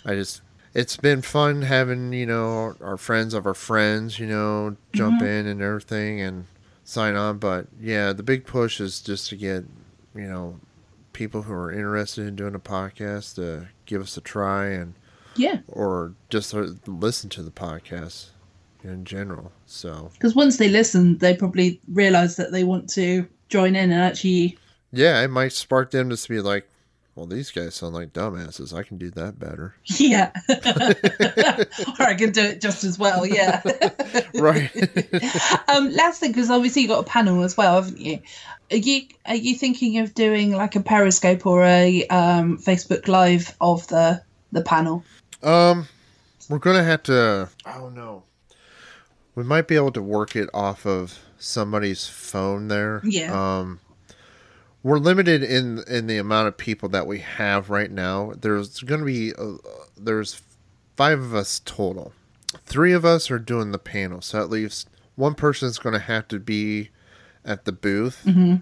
i 0.04 0.14
just 0.14 0.42
it's 0.74 0.96
been 0.96 1.22
fun 1.22 1.62
having 1.62 2.12
you 2.12 2.26
know 2.26 2.74
our 2.80 2.96
friends 2.96 3.32
of 3.32 3.46
our 3.46 3.54
friends 3.54 4.18
you 4.18 4.26
know 4.26 4.76
jump 4.92 5.22
in 5.22 5.46
and 5.46 5.62
everything 5.62 6.20
and 6.20 6.46
sign 6.84 7.14
on 7.14 7.38
but 7.38 7.68
yeah 7.80 8.12
the 8.12 8.24
big 8.24 8.44
push 8.44 8.80
is 8.80 9.00
just 9.00 9.28
to 9.30 9.36
get 9.36 9.64
you 10.16 10.26
know 10.26 10.58
people 11.12 11.42
who 11.42 11.52
are 11.52 11.70
interested 11.72 12.26
in 12.26 12.34
doing 12.34 12.54
a 12.56 12.58
podcast 12.60 13.36
to 13.36 13.68
give 13.86 14.02
us 14.02 14.16
a 14.16 14.20
try 14.20 14.66
and 14.66 14.94
Yeah. 15.36 15.58
or 15.68 16.14
just 16.28 16.52
uh, 16.52 16.66
listen 16.86 17.30
to 17.30 17.42
the 17.42 17.52
podcast 17.52 18.30
in 18.86 19.04
general 19.04 19.52
so 19.66 20.10
Because 20.14 20.34
once 20.34 20.56
they 20.56 20.68
listen, 20.68 21.18
they 21.18 21.34
probably 21.34 21.80
realize 21.88 22.36
that 22.36 22.52
they 22.52 22.64
want 22.64 22.88
to 22.90 23.26
join 23.48 23.76
in 23.76 23.92
and 23.92 24.02
actually 24.02 24.58
yeah 24.92 25.22
it 25.22 25.28
might 25.28 25.52
spark 25.52 25.90
them 25.90 26.10
to 26.10 26.28
be 26.28 26.40
like 26.40 26.68
well 27.14 27.26
these 27.26 27.50
guys 27.50 27.74
sound 27.74 27.94
like 27.94 28.12
dumbasses 28.12 28.76
i 28.76 28.82
can 28.82 28.98
do 28.98 29.10
that 29.10 29.38
better 29.38 29.74
Yeah. 29.98 30.32
or 30.48 32.06
I 32.06 32.14
can 32.14 32.32
do 32.32 32.42
it 32.42 32.60
just 32.60 32.84
as 32.84 32.98
well, 32.98 33.26
yeah. 33.26 33.62
right 34.34 34.70
um, 35.68 35.90
last 35.92 36.20
thing, 36.20 36.32
because 36.32 36.50
obviously 36.50 36.82
you 36.82 36.88
got 36.88 37.00
a 37.00 37.08
panel 37.08 37.42
as 37.42 37.56
well, 37.56 37.76
haven't 37.82 38.00
you? 38.00 38.20
Are 38.70 38.76
you 38.76 39.02
are 39.26 39.36
you 39.36 39.54
thinking 39.54 39.98
of 39.98 40.14
doing 40.14 40.52
like 40.52 40.76
a 40.76 40.80
Periscope 40.80 41.46
or 41.46 41.62
a 41.62 42.06
um, 42.08 42.58
Facebook 42.58 43.08
Live 43.08 43.54
of 43.60 43.86
the 43.88 44.22
the 44.52 44.62
panel? 44.62 45.04
Um, 45.42 45.86
we're 46.48 46.58
gonna 46.58 46.84
have 46.84 47.02
to. 47.04 47.48
I 47.64 47.78
don't 47.78 47.94
know. 47.94 48.24
We 49.36 49.44
might 49.44 49.68
be 49.68 49.76
able 49.76 49.92
to 49.92 50.02
work 50.02 50.34
it 50.34 50.48
off 50.52 50.84
of 50.86 51.20
somebody's 51.38 52.06
phone 52.08 52.66
there. 52.68 53.00
Yeah. 53.04 53.32
Um, 53.60 53.78
we're 54.82 54.98
limited 54.98 55.42
in 55.42 55.84
in 55.88 56.06
the 56.08 56.18
amount 56.18 56.48
of 56.48 56.56
people 56.56 56.88
that 56.90 57.06
we 57.06 57.18
have 57.20 57.70
right 57.70 57.90
now. 57.90 58.32
There's 58.40 58.80
gonna 58.80 59.04
be 59.04 59.32
uh, 59.34 59.56
there's 59.96 60.42
five 60.96 61.20
of 61.20 61.34
us 61.34 61.60
total. 61.64 62.12
Three 62.64 62.92
of 62.92 63.04
us 63.04 63.30
are 63.30 63.38
doing 63.38 63.72
the 63.72 63.78
panel, 63.78 64.20
so 64.22 64.40
at 64.40 64.48
least 64.50 64.88
one 65.16 65.34
person's 65.34 65.78
gonna 65.78 65.98
have 65.98 66.26
to 66.28 66.38
be 66.38 66.90
at 67.44 67.64
the 67.64 67.72
booth, 67.72 68.22
Mm-hmm. 68.26 68.56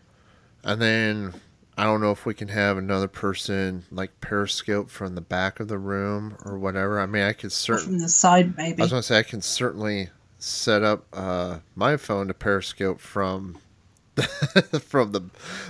and 0.68 0.82
then. 0.82 1.34
I 1.76 1.82
don't 1.82 2.00
know 2.00 2.12
if 2.12 2.24
we 2.24 2.34
can 2.34 2.46
have 2.46 2.78
another 2.78 3.08
person 3.08 3.82
like 3.90 4.20
Periscope 4.20 4.88
from 4.90 5.16
the 5.16 5.20
back 5.20 5.58
of 5.58 5.66
the 5.66 5.76
room 5.76 6.37
or 6.44 6.56
whatever. 6.56 7.00
I 7.00 7.06
mean, 7.06 7.24
I 7.24 7.32
could 7.32 7.50
certainly 7.50 7.87
from 7.94 7.98
the 7.98 8.08
side, 8.08 8.56
maybe. 8.56 8.80
I 8.80 8.84
was 8.84 8.92
gonna 8.92 9.02
say 9.02 9.18
I 9.18 9.24
can 9.24 9.42
certainly 9.42 10.08
set 10.44 10.83
up 10.83 11.07
uh, 11.12 11.59
my 11.74 11.96
phone 11.96 12.28
to 12.28 12.35
Periscope 12.35 13.00
from 13.00 13.59
from 14.80 15.11
the 15.11 15.22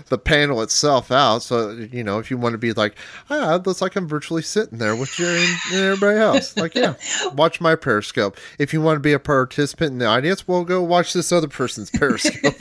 the 0.08 0.18
panel 0.18 0.60
itself 0.60 1.10
out. 1.10 1.38
So 1.42 1.70
you 1.70 2.04
know, 2.04 2.18
if 2.18 2.30
you 2.30 2.36
want 2.36 2.52
to 2.52 2.58
be 2.58 2.72
like, 2.72 2.94
ah, 3.30 3.54
it 3.54 3.66
looks 3.66 3.80
like 3.80 3.96
I'm 3.96 4.06
virtually 4.06 4.42
sitting 4.42 4.78
there 4.78 4.94
with 4.94 5.10
Jerry 5.12 5.44
and, 5.44 5.56
and 5.72 5.80
everybody 5.84 6.18
else. 6.18 6.56
Like, 6.56 6.74
yeah, 6.74 6.94
watch 7.34 7.60
my 7.60 7.74
Periscope. 7.74 8.36
If 8.58 8.74
you 8.74 8.82
want 8.82 8.96
to 8.96 9.00
be 9.00 9.14
a 9.14 9.18
participant 9.18 9.92
in 9.92 9.98
the 9.98 10.06
audience, 10.06 10.46
well, 10.46 10.64
go 10.64 10.82
watch 10.82 11.14
this 11.14 11.32
other 11.32 11.48
person's 11.48 11.90
Periscope. 11.90 12.54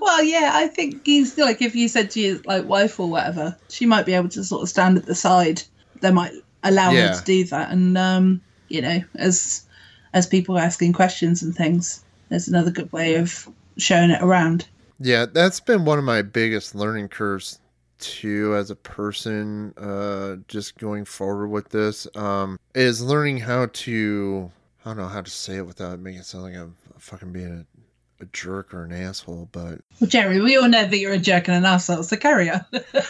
well, 0.00 0.22
yeah, 0.22 0.52
I 0.54 0.70
think 0.72 1.04
he's 1.04 1.36
like 1.36 1.60
if 1.60 1.74
you 1.74 1.88
said 1.88 2.10
to 2.12 2.20
your 2.20 2.38
like 2.46 2.64
wife 2.64 2.98
or 2.98 3.10
whatever, 3.10 3.56
she 3.68 3.84
might 3.84 4.06
be 4.06 4.14
able 4.14 4.30
to 4.30 4.42
sort 4.44 4.62
of 4.62 4.68
stand 4.70 4.96
at 4.96 5.04
the 5.04 5.14
side. 5.14 5.62
They 6.00 6.12
might 6.12 6.32
allow 6.62 6.92
her 6.92 7.14
to 7.14 7.24
do 7.24 7.44
that, 7.44 7.70
and 7.70 7.98
um, 7.98 8.40
you 8.68 8.80
know, 8.82 9.02
as 9.14 9.64
as 10.12 10.26
people 10.26 10.58
asking 10.58 10.92
questions 10.92 11.42
and 11.42 11.54
things, 11.54 12.04
there's 12.28 12.48
another 12.48 12.70
good 12.70 12.92
way 12.92 13.16
of 13.16 13.48
showing 13.76 14.10
it 14.10 14.22
around. 14.22 14.66
Yeah, 14.98 15.26
that's 15.26 15.60
been 15.60 15.84
one 15.84 15.98
of 15.98 16.04
my 16.04 16.22
biggest 16.22 16.74
learning 16.74 17.08
curves 17.08 17.58
too 17.98 18.54
as 18.54 18.70
a 18.70 18.76
person 18.76 19.72
uh 19.78 20.36
just 20.48 20.76
going 20.76 21.02
forward 21.02 21.48
with 21.48 21.70
this 21.70 22.06
um 22.14 22.58
is 22.74 23.02
learning 23.02 23.38
how 23.38 23.64
to 23.72 24.50
I 24.84 24.90
don't 24.90 24.98
know 24.98 25.08
how 25.08 25.22
to 25.22 25.30
say 25.30 25.56
it 25.56 25.66
without 25.66 25.98
making 25.98 26.20
it 26.20 26.26
sound 26.26 26.44
like 26.44 26.54
I'm 26.56 26.76
fucking 26.98 27.32
being 27.32 27.66
a, 28.20 28.22
a 28.22 28.26
jerk 28.34 28.74
or 28.74 28.84
an 28.84 28.92
asshole, 28.92 29.48
but 29.50 29.80
Well, 29.98 30.08
Jerry, 30.10 30.40
we 30.42 30.58
all 30.58 30.68
know 30.68 30.84
that 30.84 30.98
you're 30.98 31.14
a 31.14 31.18
jerk 31.18 31.48
and 31.48 31.56
an 31.56 31.64
asshole, 31.64 32.02
so 32.02 32.16
carry 32.16 32.50
on. 32.50 32.64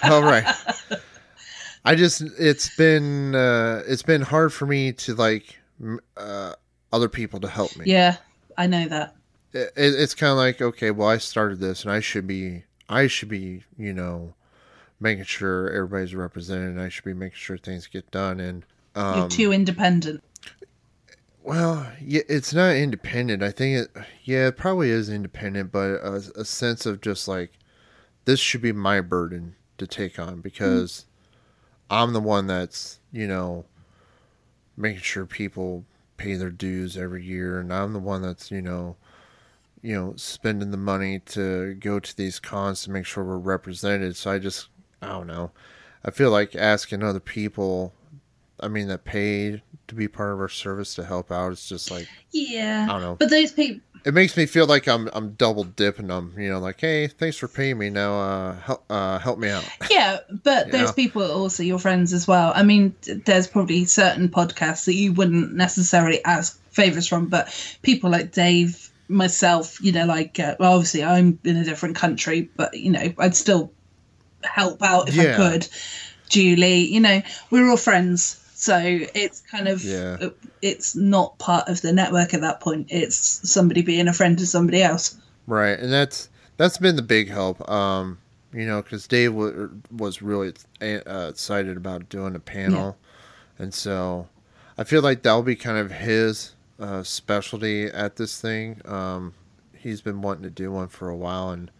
all 0.04 0.22
right. 0.22 0.46
I 1.86 1.94
just 1.94 2.20
it's 2.38 2.74
been 2.76 3.34
uh 3.34 3.82
it's 3.86 4.02
been 4.02 4.22
hard 4.22 4.52
for 4.52 4.66
me 4.66 4.92
to 4.92 5.14
like 5.14 5.58
uh 6.16 6.52
other 6.92 7.08
people 7.08 7.40
to 7.40 7.48
help 7.48 7.76
me. 7.76 7.84
yeah, 7.86 8.16
I 8.58 8.66
know 8.66 8.86
that. 8.88 9.14
it, 9.52 9.72
it's 9.76 10.14
kind 10.14 10.30
of 10.30 10.36
like 10.38 10.60
okay 10.60 10.90
well 10.90 11.08
i 11.08 11.18
started 11.18 11.60
this 11.60 11.82
and 11.84 11.92
i 11.92 12.00
should 12.00 12.26
be 12.26 12.64
i 12.88 13.06
should 13.06 13.28
be 13.28 13.62
you 13.78 13.92
know 13.92 14.34
making 15.00 15.24
sure 15.24 15.70
everybody's 15.70 16.14
represented 16.14 16.68
and 16.70 16.80
i 16.80 16.88
should 16.88 17.04
be 17.04 17.14
making 17.14 17.36
sure 17.36 17.56
things 17.58 17.86
get 17.86 18.10
done 18.10 18.40
and 18.40 18.64
You're 18.94 19.04
um 19.04 19.28
too 19.28 19.52
independent. 19.52 20.22
Well, 21.42 21.86
yeah, 22.00 22.22
it's 22.28 22.52
not 22.52 22.74
independent. 22.74 23.40
I 23.42 23.52
think 23.52 23.78
it, 23.78 24.02
yeah, 24.24 24.48
it 24.48 24.56
probably 24.56 24.90
is 24.90 25.08
independent, 25.08 25.70
but 25.70 26.00
a, 26.02 26.14
a 26.34 26.44
sense 26.44 26.86
of 26.86 27.00
just 27.00 27.28
like 27.28 27.52
this 28.24 28.40
should 28.40 28.62
be 28.62 28.72
my 28.72 29.00
burden 29.00 29.54
to 29.78 29.86
take 29.86 30.18
on 30.18 30.40
because 30.40 31.05
I'm 31.90 32.12
the 32.12 32.20
one 32.20 32.46
that's 32.46 32.98
you 33.12 33.26
know 33.26 33.64
making 34.76 35.02
sure 35.02 35.26
people 35.26 35.84
pay 36.16 36.34
their 36.34 36.50
dues 36.50 36.96
every 36.96 37.24
year, 37.24 37.58
and 37.60 37.72
I'm 37.72 37.92
the 37.92 37.98
one 37.98 38.22
that's 38.22 38.50
you 38.50 38.62
know 38.62 38.96
you 39.82 39.94
know 39.94 40.14
spending 40.16 40.70
the 40.70 40.76
money 40.76 41.20
to 41.20 41.74
go 41.74 41.98
to 42.00 42.16
these 42.16 42.40
cons 42.40 42.82
to 42.82 42.90
make 42.90 43.06
sure 43.06 43.24
we're 43.24 43.36
represented. 43.38 44.16
So 44.16 44.30
I 44.30 44.38
just 44.38 44.68
I 45.02 45.08
don't 45.08 45.26
know. 45.26 45.50
I 46.04 46.10
feel 46.10 46.30
like 46.30 46.54
asking 46.54 47.02
other 47.02 47.20
people 47.20 47.92
I 48.60 48.68
mean, 48.68 48.88
that 48.88 49.04
paid 49.04 49.62
to 49.88 49.94
be 49.94 50.08
part 50.08 50.32
of 50.32 50.40
our 50.40 50.48
service 50.48 50.94
to 50.94 51.04
help 51.04 51.30
out. 51.30 51.52
It's 51.52 51.68
just 51.68 51.90
like 51.90 52.08
Yeah. 52.32 52.86
I 52.88 52.92
don't 52.92 53.02
know. 53.02 53.16
But 53.16 53.30
those 53.30 53.52
people, 53.52 53.80
it 54.06 54.14
makes 54.14 54.36
me 54.36 54.46
feel 54.46 54.66
like 54.66 54.86
I'm 54.86 55.08
I'm 55.12 55.32
double 55.32 55.64
dipping 55.64 56.06
them. 56.06 56.32
You 56.38 56.50
know, 56.50 56.60
like 56.60 56.80
hey, 56.80 57.08
thanks 57.08 57.36
for 57.36 57.48
paying 57.48 57.76
me. 57.76 57.90
Now, 57.90 58.18
uh, 58.20 58.54
help 58.60 58.84
uh, 58.88 59.18
help 59.18 59.38
me 59.38 59.48
out. 59.50 59.64
yeah, 59.90 60.18
but 60.44 60.70
those 60.72 60.90
Yeah. 60.90 60.92
people 60.92 61.22
are 61.22 61.34
also 61.34 61.62
your 61.64 61.80
friends 61.80 62.12
as 62.12 62.26
well. 62.28 62.52
I 62.54 62.62
mean, 62.62 62.94
there's 63.02 63.48
probably 63.48 63.84
certain 63.84 64.28
podcasts 64.28 64.84
that 64.84 64.94
you 64.94 65.12
wouldn't 65.12 65.52
necessarily 65.54 66.24
ask 66.24 66.58
favors 66.70 67.08
from, 67.08 67.26
but 67.26 67.48
people 67.82 68.08
like 68.10 68.30
Dave, 68.32 68.90
myself, 69.08 69.82
you 69.82 69.90
know, 69.90 70.06
like 70.06 70.38
uh, 70.38 70.54
well, 70.60 70.74
obviously 70.74 71.02
I'm 71.02 71.38
in 71.44 71.56
a 71.56 71.64
different 71.64 71.96
country, 71.96 72.48
but 72.56 72.74
you 72.74 72.92
know, 72.92 73.12
I'd 73.18 73.34
still 73.34 73.72
help 74.44 74.82
out 74.82 75.08
if 75.08 75.18
I 75.18 75.34
could. 75.36 75.68
Julie, 76.28 76.86
you 76.86 77.00
know, 77.00 77.22
we're 77.50 77.68
all 77.68 77.76
friends. 77.76 78.40
So 78.66 78.76
it's 78.82 79.42
kind 79.42 79.68
of 79.68 79.84
Yeah. 79.84 80.30
it's 80.60 80.96
not 80.96 81.38
part 81.38 81.68
of 81.68 81.82
the 81.82 81.92
network 81.92 82.34
at 82.34 82.40
that 82.40 82.60
point. 82.60 82.88
It's 82.90 83.16
somebody 83.48 83.82
being 83.82 84.08
a 84.08 84.12
friend 84.12 84.36
to 84.38 84.46
somebody 84.46 84.82
else. 84.82 85.16
Right, 85.46 85.78
and 85.78 85.92
that's 85.92 86.28
that's 86.56 86.76
been 86.76 86.96
the 86.96 87.02
big 87.02 87.28
help. 87.28 87.68
Um, 87.70 88.18
you 88.52 88.66
know, 88.66 88.82
because 88.82 89.06
Dave 89.06 89.30
w- 89.32 89.70
was 89.92 90.20
really 90.20 90.52
uh, 90.82 91.28
excited 91.30 91.76
about 91.76 92.08
doing 92.08 92.34
a 92.34 92.40
panel, 92.40 92.96
and 93.56 93.72
so 93.72 94.28
I 94.76 94.82
feel 94.82 95.00
like 95.02 95.22
that'll 95.22 95.42
be 95.44 95.54
kind 95.54 95.78
of 95.78 95.92
his 95.92 96.54
uh, 96.80 97.04
specialty 97.04 97.84
at 97.86 98.16
this 98.16 98.40
thing. 98.40 98.80
Um, 98.84 99.34
he's 99.78 100.00
been 100.00 100.22
wanting 100.22 100.42
to 100.42 100.50
do 100.50 100.72
one 100.72 100.88
for 100.88 101.08
a 101.08 101.16
while, 101.16 101.50
and 101.50 101.70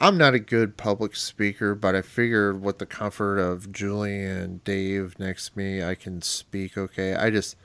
I'm 0.00 0.16
not 0.16 0.34
a 0.34 0.38
good 0.38 0.76
public 0.76 1.14
speaker, 1.14 1.74
but 1.74 1.94
I 1.94 2.02
figured 2.02 2.62
with 2.62 2.78
the 2.78 2.86
comfort 2.86 3.38
of 3.38 3.70
Julie 3.70 4.24
and 4.24 4.64
Dave 4.64 5.18
next 5.18 5.50
to 5.50 5.58
me, 5.58 5.82
I 5.82 5.94
can 5.94 6.22
speak 6.22 6.78
okay. 6.78 7.14
I 7.14 7.30
just, 7.30 7.56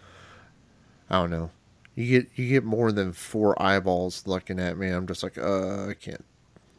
I 1.09 1.21
don't 1.21 1.29
know. 1.29 1.51
You 1.95 2.21
get 2.21 2.29
you 2.35 2.49
get 2.49 2.65
more 2.65 2.91
than 2.91 3.13
four 3.13 3.61
eyeballs 3.61 4.27
looking 4.27 4.59
at 4.59 4.77
me. 4.77 4.89
I'm 4.89 5.07
just 5.07 5.23
like, 5.23 5.37
uh, 5.37 5.87
I 5.87 5.93
can't, 5.93 6.25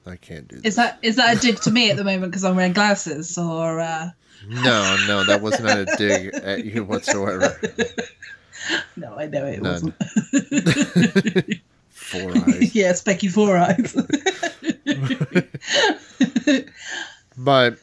I 0.04 0.16
can't 0.16 0.46
do 0.46 0.56
this. 0.56 0.72
Is 0.72 0.76
that 0.76 0.98
is 1.00 1.16
that 1.16 1.38
a 1.38 1.40
dig 1.40 1.58
to 1.62 1.70
me 1.70 1.90
at 1.90 1.96
the 1.96 2.04
moment 2.04 2.32
because 2.32 2.44
I'm 2.44 2.54
wearing 2.54 2.74
glasses 2.74 3.38
or? 3.38 3.80
Uh... 3.80 4.10
No, 4.46 4.96
no, 5.08 5.24
that 5.24 5.40
was 5.40 5.58
not 5.58 5.78
a 5.78 5.86
dig 5.96 6.34
at 6.34 6.66
you 6.66 6.84
whatsoever. 6.84 7.58
No, 8.96 9.14
I 9.16 9.26
know 9.26 9.46
it 9.46 9.62
None. 9.62 9.94
wasn't. 10.32 11.54
Four 11.88 12.36
eyes. 12.36 12.74
yes, 12.74 13.02
Becky, 13.02 13.28
Four 13.28 13.56
Eyes. 13.56 13.96
but 17.36 17.78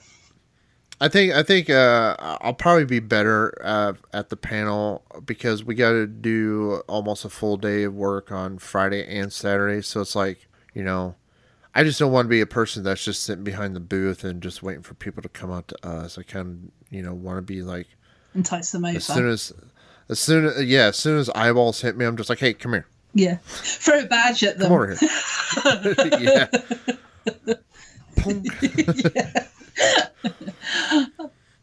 I 1.01 1.09
think 1.09 1.33
I 1.33 1.43
think 1.43 1.69
uh, 1.69 2.15
I'll 2.19 2.53
probably 2.53 2.85
be 2.85 2.99
better 2.99 3.53
uh, 3.61 3.93
at 4.13 4.29
the 4.29 4.37
panel 4.37 5.03
because 5.25 5.63
we 5.63 5.75
got 5.75 5.91
to 5.91 6.07
do 6.07 6.81
almost 6.87 7.25
a 7.25 7.29
full 7.29 7.57
day 7.57 7.83
of 7.83 7.93
work 7.93 8.31
on 8.31 8.57
Friday 8.57 9.05
and 9.05 9.31
Saturday. 9.33 9.81
So 9.81 9.99
it's 10.01 10.15
like 10.15 10.47
you 10.73 10.83
know, 10.83 11.15
I 11.75 11.83
just 11.83 11.99
don't 11.99 12.11
want 12.11 12.25
to 12.25 12.29
be 12.29 12.41
a 12.41 12.45
person 12.45 12.83
that's 12.83 13.03
just 13.03 13.23
sitting 13.23 13.43
behind 13.43 13.75
the 13.75 13.81
booth 13.81 14.23
and 14.23 14.41
just 14.41 14.63
waiting 14.63 14.81
for 14.81 14.93
people 14.93 15.21
to 15.23 15.29
come 15.29 15.51
out 15.51 15.67
to 15.67 15.87
us. 15.87 16.17
I 16.17 16.23
kind 16.23 16.47
of 16.47 16.95
you 16.95 17.01
know 17.01 17.13
want 17.13 17.37
to 17.37 17.41
be 17.41 17.61
like 17.63 17.87
Entice 18.33 18.71
them 18.71 18.85
over. 18.85 18.95
as 18.95 19.05
soon 19.05 19.27
as 19.27 19.51
as 20.07 20.19
soon 20.19 20.45
as 20.45 20.63
yeah 20.63 20.87
as 20.87 20.97
soon 20.97 21.17
as 21.17 21.29
eyeballs 21.31 21.81
hit 21.81 21.97
me, 21.97 22.05
I'm 22.05 22.15
just 22.15 22.29
like, 22.29 22.39
hey, 22.39 22.53
come 22.53 22.71
here, 22.71 22.87
yeah, 23.13 23.37
throw 23.43 23.99
a 23.99 24.05
badge 24.05 24.43
at 24.43 24.57
them. 24.57 24.69
come 24.69 25.77
over 25.87 26.17
here. 26.17 26.49
yeah. 29.15 29.45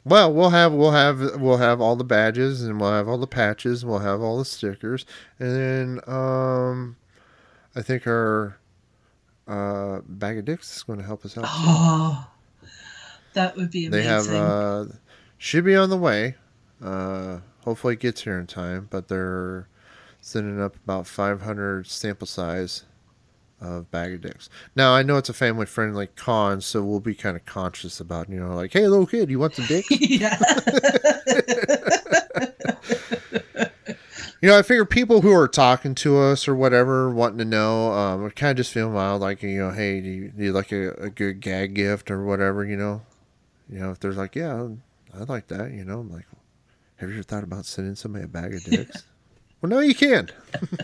Well, 0.05 0.33
we'll 0.33 0.51
have 0.51 0.73
we'll 0.73 0.93
have 0.93 1.41
we'll 1.41 1.59
have 1.59 1.81
all 1.81 1.95
the 1.95 2.05
badges 2.05 2.63
and 2.63 2.81
we'll 2.81 2.93
have 2.93 3.07
all 3.07 3.19
the 3.19 3.27
patches, 3.27 3.85
we'll 3.85 3.99
have 3.99 4.21
all 4.23 4.39
the 4.39 4.45
stickers, 4.45 5.05
and 5.39 5.55
then 5.55 6.01
um, 6.07 6.97
I 7.77 7.83
think 7.83 8.07
our 8.07 8.57
uh, 9.47 10.01
bag 10.07 10.39
of 10.39 10.47
dicks 10.47 10.75
is 10.77 10.83
going 10.83 10.99
to 11.01 11.05
help 11.05 11.25
us 11.25 11.37
out. 11.37 11.45
Oh, 11.47 12.27
that 13.35 13.57
would 13.57 13.71
be 13.71 13.87
amazing. 13.87 13.91
they 13.91 14.09
have 14.09 14.29
uh, 14.29 14.87
should 15.37 15.65
be 15.65 15.77
on 15.77 15.91
the 15.91 15.99
way. 15.99 16.37
Uh, 16.83 17.41
hopefully, 17.65 17.95
it 17.95 18.01
gets 18.01 18.23
here 18.23 18.39
in 18.39 18.47
time, 18.47 18.89
but 18.91 19.09
they're 19.09 19.69
sending 20.31 20.61
up 20.61 20.77
about 20.77 21.07
500 21.07 21.87
sample 21.87 22.27
size 22.27 22.85
of 23.61 23.91
bag 23.91 24.15
of 24.15 24.21
dicks. 24.23 24.49
Now, 24.75 24.95
I 24.95 25.03
know 25.03 25.17
it's 25.17 25.29
a 25.29 25.35
family 25.35 25.67
friendly 25.67 26.07
con, 26.07 26.61
so 26.61 26.83
we'll 26.83 27.01
be 27.01 27.15
kind 27.15 27.37
of 27.37 27.45
conscious 27.45 28.01
about 28.01 28.31
you 28.31 28.41
know 28.41 28.55
like, 28.55 28.73
hey, 28.73 28.87
little 28.89 29.07
kid, 29.07 29.31
you 29.31 29.39
want 29.39 29.55
some 29.55 29.67
dicks? 29.67 29.91
yeah, 30.01 30.39
You 34.43 34.49
know, 34.49 34.59
I 34.59 34.63
figure 34.63 34.87
people 34.87 35.21
who 35.21 35.35
are 35.35 35.47
talking 35.47 35.95
to 35.97 36.19
us 36.19 36.49
or 36.49 36.55
whatever, 36.55 37.11
wanting 37.11 37.39
to 37.39 37.45
know, 37.45 37.93
um, 37.93 38.31
kind 38.31 38.53
of 38.53 38.57
just 38.57 38.73
feel 38.73 38.91
mild, 38.91 39.21
like 39.21 39.43
you 39.43 39.59
know, 39.59 39.71
hey, 39.71 40.01
do 40.01 40.09
you, 40.09 40.29
do 40.31 40.45
you 40.45 40.53
like 40.53 40.73
a, 40.73 40.93
a 40.93 41.11
good 41.11 41.41
gag 41.41 41.75
gift 41.75 42.11
or 42.11 42.25
whatever? 42.25 42.65
You 42.65 42.77
know, 42.77 43.03
you 43.69 43.81
know, 43.81 43.91
if 43.91 44.01
there's 44.01 44.17
like, 44.17 44.35
yeah, 44.35 44.69
I 45.15 45.25
like 45.25 45.49
that. 45.49 45.73
You 45.73 45.85
know, 45.85 46.01
I'm 46.01 46.11
like, 46.11 46.25
have 46.97 47.11
you 47.11 47.17
ever 47.17 47.23
thought 47.23 47.45
about 47.45 47.67
sending 47.67 47.95
somebody 47.95 48.25
a 48.25 48.29
bag 48.29 48.55
of 48.55 48.65
dicks? 48.65 49.05
Well, 49.61 49.71
no, 49.71 49.81
you 49.81 49.95
can. 49.95 50.31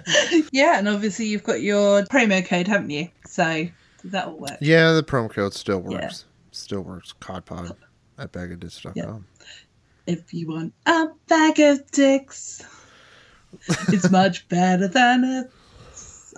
yeah, 0.52 0.78
and 0.78 0.88
obviously 0.88 1.26
you've 1.26 1.44
got 1.44 1.62
your 1.62 2.02
promo 2.04 2.46
code, 2.46 2.68
haven't 2.68 2.90
you? 2.90 3.08
So 3.26 3.66
that 4.04 4.30
will 4.30 4.38
work. 4.38 4.58
Yeah, 4.60 4.92
the 4.92 5.02
promo 5.02 5.30
code 5.30 5.54
still 5.54 5.82
Yeah. 5.88 6.02
works. 6.02 6.24
Still 6.52 6.82
works. 6.82 7.14
Codpod 7.20 7.74
at 8.18 8.32
bagofdicks.com. 8.32 8.92
Yeah. 8.94 9.16
If 10.06 10.32
you 10.34 10.48
want 10.48 10.74
a 10.86 11.06
bag 11.28 11.58
of 11.60 11.90
dicks, 11.90 12.62
it's 13.88 14.10
much 14.10 14.46
better 14.48 14.86
than 14.88 15.24
a, 15.24 15.48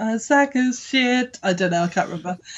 a 0.02 0.18
sack 0.18 0.54
of 0.54 0.74
shit. 0.74 1.38
I 1.42 1.52
don't 1.52 1.70
know. 1.72 1.82
I 1.82 1.88
can't 1.88 2.08
remember. 2.08 2.38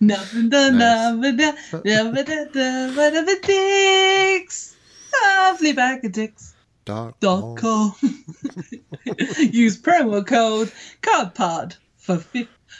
Nothing 0.00 0.48
done, 0.50 0.78
Nice. 0.78 1.14
nothing 1.14 1.36
done, 1.36 2.14
nothing 2.14 2.48
done, 2.52 2.96
whatever 2.96 3.32
dicks. 3.42 4.76
Lovely 5.22 5.72
bag 5.72 6.04
of 6.04 6.12
dicks. 6.12 6.53
Dot 6.84 7.18
Dot 7.20 7.56
com. 7.56 7.94
Use 9.38 9.80
promo 9.80 10.26
code 10.26 10.72
Codpod 11.02 11.76
for 11.96 12.18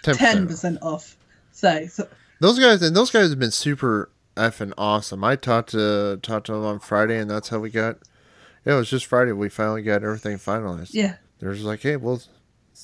10% 0.03 0.79
off. 0.83 1.17
So, 1.53 1.87
so 1.87 2.09
Those 2.41 2.59
guys 2.59 2.83
and 2.83 2.95
those 2.97 3.11
guys 3.11 3.31
have 3.31 3.39
been 3.39 3.51
super 3.51 4.11
effing 4.37 4.73
awesome. 4.77 5.23
I 5.25 5.37
talked 5.37 5.71
to 5.71 6.19
talked 6.23 6.47
to 6.47 6.53
them 6.53 6.65
on 6.65 6.81
Friday, 6.81 7.19
and 7.19 7.31
that's 7.31 7.49
how 7.49 7.59
we 7.61 7.71
got. 7.71 7.99
Yeah, 8.65 8.75
it 8.75 8.77
was 8.79 8.91
just 8.91 9.07
Friday. 9.07 9.33
We 9.33 9.49
finally 9.49 9.83
got 9.83 10.03
everything 10.03 10.39
finalized. 10.39 10.91
yeah, 10.95 11.17
They're 11.39 11.53
just 11.53 11.65
like, 11.67 11.81
hey, 11.83 11.97
well, 11.97 12.21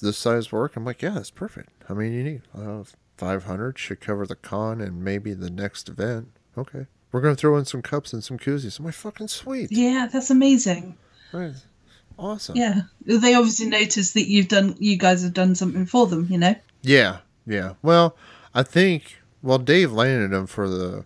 this 0.03 0.19
size 0.19 0.53
work? 0.53 0.77
I'm 0.77 0.85
like, 0.85 1.01
yeah, 1.03 1.11
that's 1.11 1.31
perfect. 1.31 1.71
How 1.89 1.95
many 1.95 2.15
you 2.15 2.23
need? 2.23 2.43
Uh, 2.55 2.85
500 3.17 3.79
should 3.79 4.01
cover 4.01 4.27
the 4.27 4.37
con 4.37 4.81
and 4.83 5.03
maybe 5.03 5.33
the 5.35 5.51
next 5.51 5.89
event. 5.89 6.29
Okay. 6.57 6.87
We're 7.13 7.21
going 7.23 7.35
to 7.35 7.41
throw 7.41 7.57
in 7.57 7.65
some 7.65 7.83
cups 7.83 8.13
and 8.13 8.23
some 8.23 8.39
koozies. 8.39 8.79
I'm 8.79 8.85
like, 8.85 8.95
fucking 8.95 9.29
sweet. 9.29 9.73
yeah, 9.73 10.07
that's 10.13 10.31
amazing. 10.31 10.97
Right. 11.33 11.55
Awesome. 12.19 12.57
Yeah, 12.57 12.83
they 13.07 13.35
obviously 13.35 13.67
noticed 13.67 14.15
that 14.15 14.29
you've 14.29 14.49
done, 14.49 14.77
you 14.79 14.97
guys 14.97 15.23
have 15.23 15.33
done 15.33 15.55
something 15.55 15.87
for 15.87 16.07
them. 16.07 16.27
You 16.29 16.39
know. 16.39 16.55
Yeah. 16.83 17.19
Yeah. 17.47 17.75
Well, 17.83 18.17
I 18.55 18.63
think, 18.63 19.17
well, 19.43 19.59
Dave 19.59 19.91
landed 19.93 20.37
him 20.37 20.47
for 20.47 20.69
the 20.69 21.05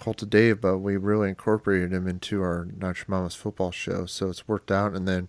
Cult 0.00 0.22
of 0.22 0.30
Dave, 0.30 0.60
but 0.60 0.78
we 0.78 0.96
really 0.96 1.28
incorporated 1.28 1.92
him 1.92 2.08
into 2.08 2.40
our 2.42 2.68
Not 2.78 2.96
Your 2.98 3.04
Mama's 3.08 3.34
football 3.34 3.70
show. 3.70 4.06
So 4.06 4.28
it's 4.30 4.48
worked 4.48 4.70
out. 4.70 4.94
And 4.94 5.06
then 5.06 5.28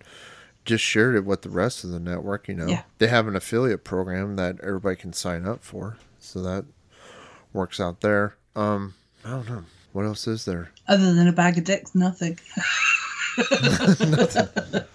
just 0.64 0.82
shared 0.84 1.14
it 1.14 1.24
with 1.24 1.42
the 1.42 1.50
rest 1.50 1.84
of 1.84 1.90
the 1.90 2.00
network. 2.00 2.48
You 2.48 2.54
know, 2.54 2.66
Yeah. 2.66 2.82
they 2.98 3.06
have 3.08 3.28
an 3.28 3.36
affiliate 3.36 3.84
program 3.84 4.36
that 4.36 4.56
everybody 4.62 4.96
can 4.96 5.12
sign 5.12 5.46
up 5.46 5.62
for. 5.62 5.96
So 6.18 6.42
that 6.42 6.64
works 7.52 7.80
out 7.80 8.00
there. 8.00 8.36
Um, 8.56 8.94
I 9.24 9.30
don't 9.30 9.48
know. 9.48 9.64
What 9.92 10.04
else 10.04 10.26
is 10.26 10.44
there? 10.44 10.70
Other 10.86 11.12
than 11.14 11.28
a 11.28 11.32
bag 11.32 11.56
of 11.58 11.64
dicks, 11.64 11.94
nothing. 11.94 12.38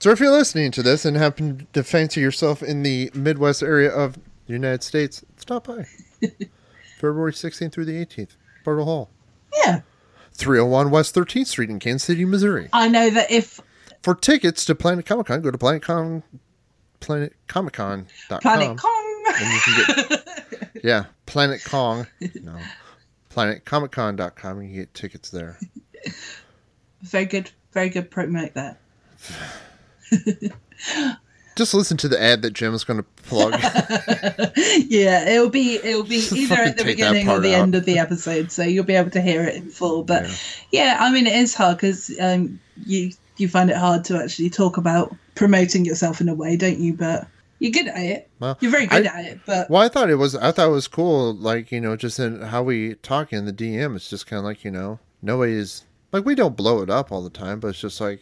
So 0.00 0.10
if 0.10 0.20
you're 0.20 0.30
listening 0.30 0.70
to 0.72 0.82
this 0.82 1.06
and 1.06 1.16
happen 1.16 1.66
to 1.72 1.82
fancy 1.82 2.20
yourself 2.20 2.62
in 2.62 2.82
the 2.82 3.10
Midwest 3.14 3.62
area 3.62 3.90
of 3.90 4.18
the 4.46 4.52
United 4.52 4.82
States, 4.82 5.24
stop 5.38 5.66
by. 5.66 5.86
February 6.98 7.32
16th 7.32 7.72
through 7.72 7.86
the 7.86 8.04
18th, 8.04 8.36
Bartle 8.66 8.84
Hall. 8.84 9.08
Yeah, 9.64 9.80
301 10.34 10.90
West 10.90 11.14
13th 11.14 11.46
Street 11.46 11.70
in 11.70 11.78
Kansas 11.78 12.04
City, 12.04 12.26
Missouri. 12.26 12.68
I 12.74 12.86
know 12.86 13.08
that 13.08 13.30
if 13.30 13.62
For 14.02 14.14
tickets 14.14 14.66
to 14.66 14.74
Planet 14.74 15.06
Comic 15.06 15.28
Con, 15.28 15.40
go 15.40 15.50
to 15.50 15.56
planetcon, 15.56 16.22
planetcomiccon.com. 17.00 18.40
Planet 18.40 18.76
Kong, 18.76 19.24
and 19.38 19.54
you 19.54 19.60
can 19.60 19.94
get 20.08 20.28
yeah 20.84 21.04
planet 21.26 21.64
kong 21.64 22.06
no 22.42 22.58
planetcomiccon.com 23.34 24.58
and 24.58 24.68
you 24.68 24.80
get 24.80 24.92
tickets 24.94 25.30
there 25.30 25.58
very 27.04 27.26
good, 27.26 27.50
very 27.72 27.88
good 27.88 28.10
promote 28.10 28.54
there. 28.54 28.78
just 31.56 31.72
listen 31.72 31.96
to 31.96 32.08
the 32.08 32.20
ad 32.20 32.42
that 32.42 32.52
jim 32.52 32.74
is 32.74 32.84
going 32.84 32.98
to 32.98 33.06
plug 33.22 33.52
yeah, 34.88 35.28
it'll 35.28 35.48
be 35.48 35.76
it'll 35.76 36.02
be 36.02 36.16
Just 36.16 36.32
either 36.32 36.56
at 36.56 36.76
the 36.76 36.84
beginning 36.84 37.28
or 37.28 37.40
the 37.40 37.54
out. 37.54 37.62
end 37.62 37.74
of 37.74 37.84
the 37.84 37.98
episode, 37.98 38.50
so 38.50 38.62
you'll 38.62 38.84
be 38.84 38.94
able 38.94 39.10
to 39.10 39.20
hear 39.20 39.44
it 39.44 39.54
in 39.54 39.70
full. 39.70 40.02
But 40.02 40.26
yeah, 40.72 40.98
I 41.00 41.10
mean, 41.12 41.26
it 41.26 41.34
is 41.34 41.54
hard 41.54 41.76
because 41.78 42.14
um, 42.20 42.60
you 42.84 43.12
you 43.36 43.48
find 43.48 43.70
it 43.70 43.76
hard 43.76 44.04
to 44.06 44.22
actually 44.22 44.50
talk 44.50 44.76
about 44.76 45.14
promoting 45.34 45.84
yourself 45.84 46.20
in 46.20 46.28
a 46.28 46.34
way, 46.34 46.56
don't 46.56 46.78
you? 46.78 46.92
But 46.92 47.26
you're 47.60 47.72
good 47.72 47.88
at 47.88 47.96
it. 47.98 48.30
Well, 48.40 48.58
you're 48.60 48.70
very 48.70 48.86
good 48.86 49.06
I- 49.06 49.20
at 49.20 49.24
it. 49.24 49.40
But 49.46 49.70
well 49.70 49.82
i 49.82 49.88
thought 49.88 50.10
it 50.10 50.16
was 50.16 50.34
i 50.34 50.50
thought 50.52 50.68
it 50.68 50.72
was 50.72 50.88
cool 50.88 51.34
like 51.34 51.72
you 51.72 51.80
know 51.80 51.96
just 51.96 52.18
in 52.18 52.42
how 52.42 52.62
we 52.62 52.94
talk 52.96 53.32
in 53.32 53.46
the 53.46 53.52
dm 53.52 53.96
it's 53.96 54.10
just 54.10 54.26
kind 54.26 54.38
of 54.38 54.44
like 54.44 54.64
you 54.64 54.70
know 54.70 54.98
nobody's 55.22 55.84
like 56.14 56.24
we 56.24 56.36
don't 56.36 56.56
blow 56.56 56.80
it 56.80 56.88
up 56.88 57.10
all 57.10 57.22
the 57.22 57.28
time 57.28 57.58
but 57.58 57.68
it's 57.68 57.80
just 57.80 58.00
like 58.00 58.20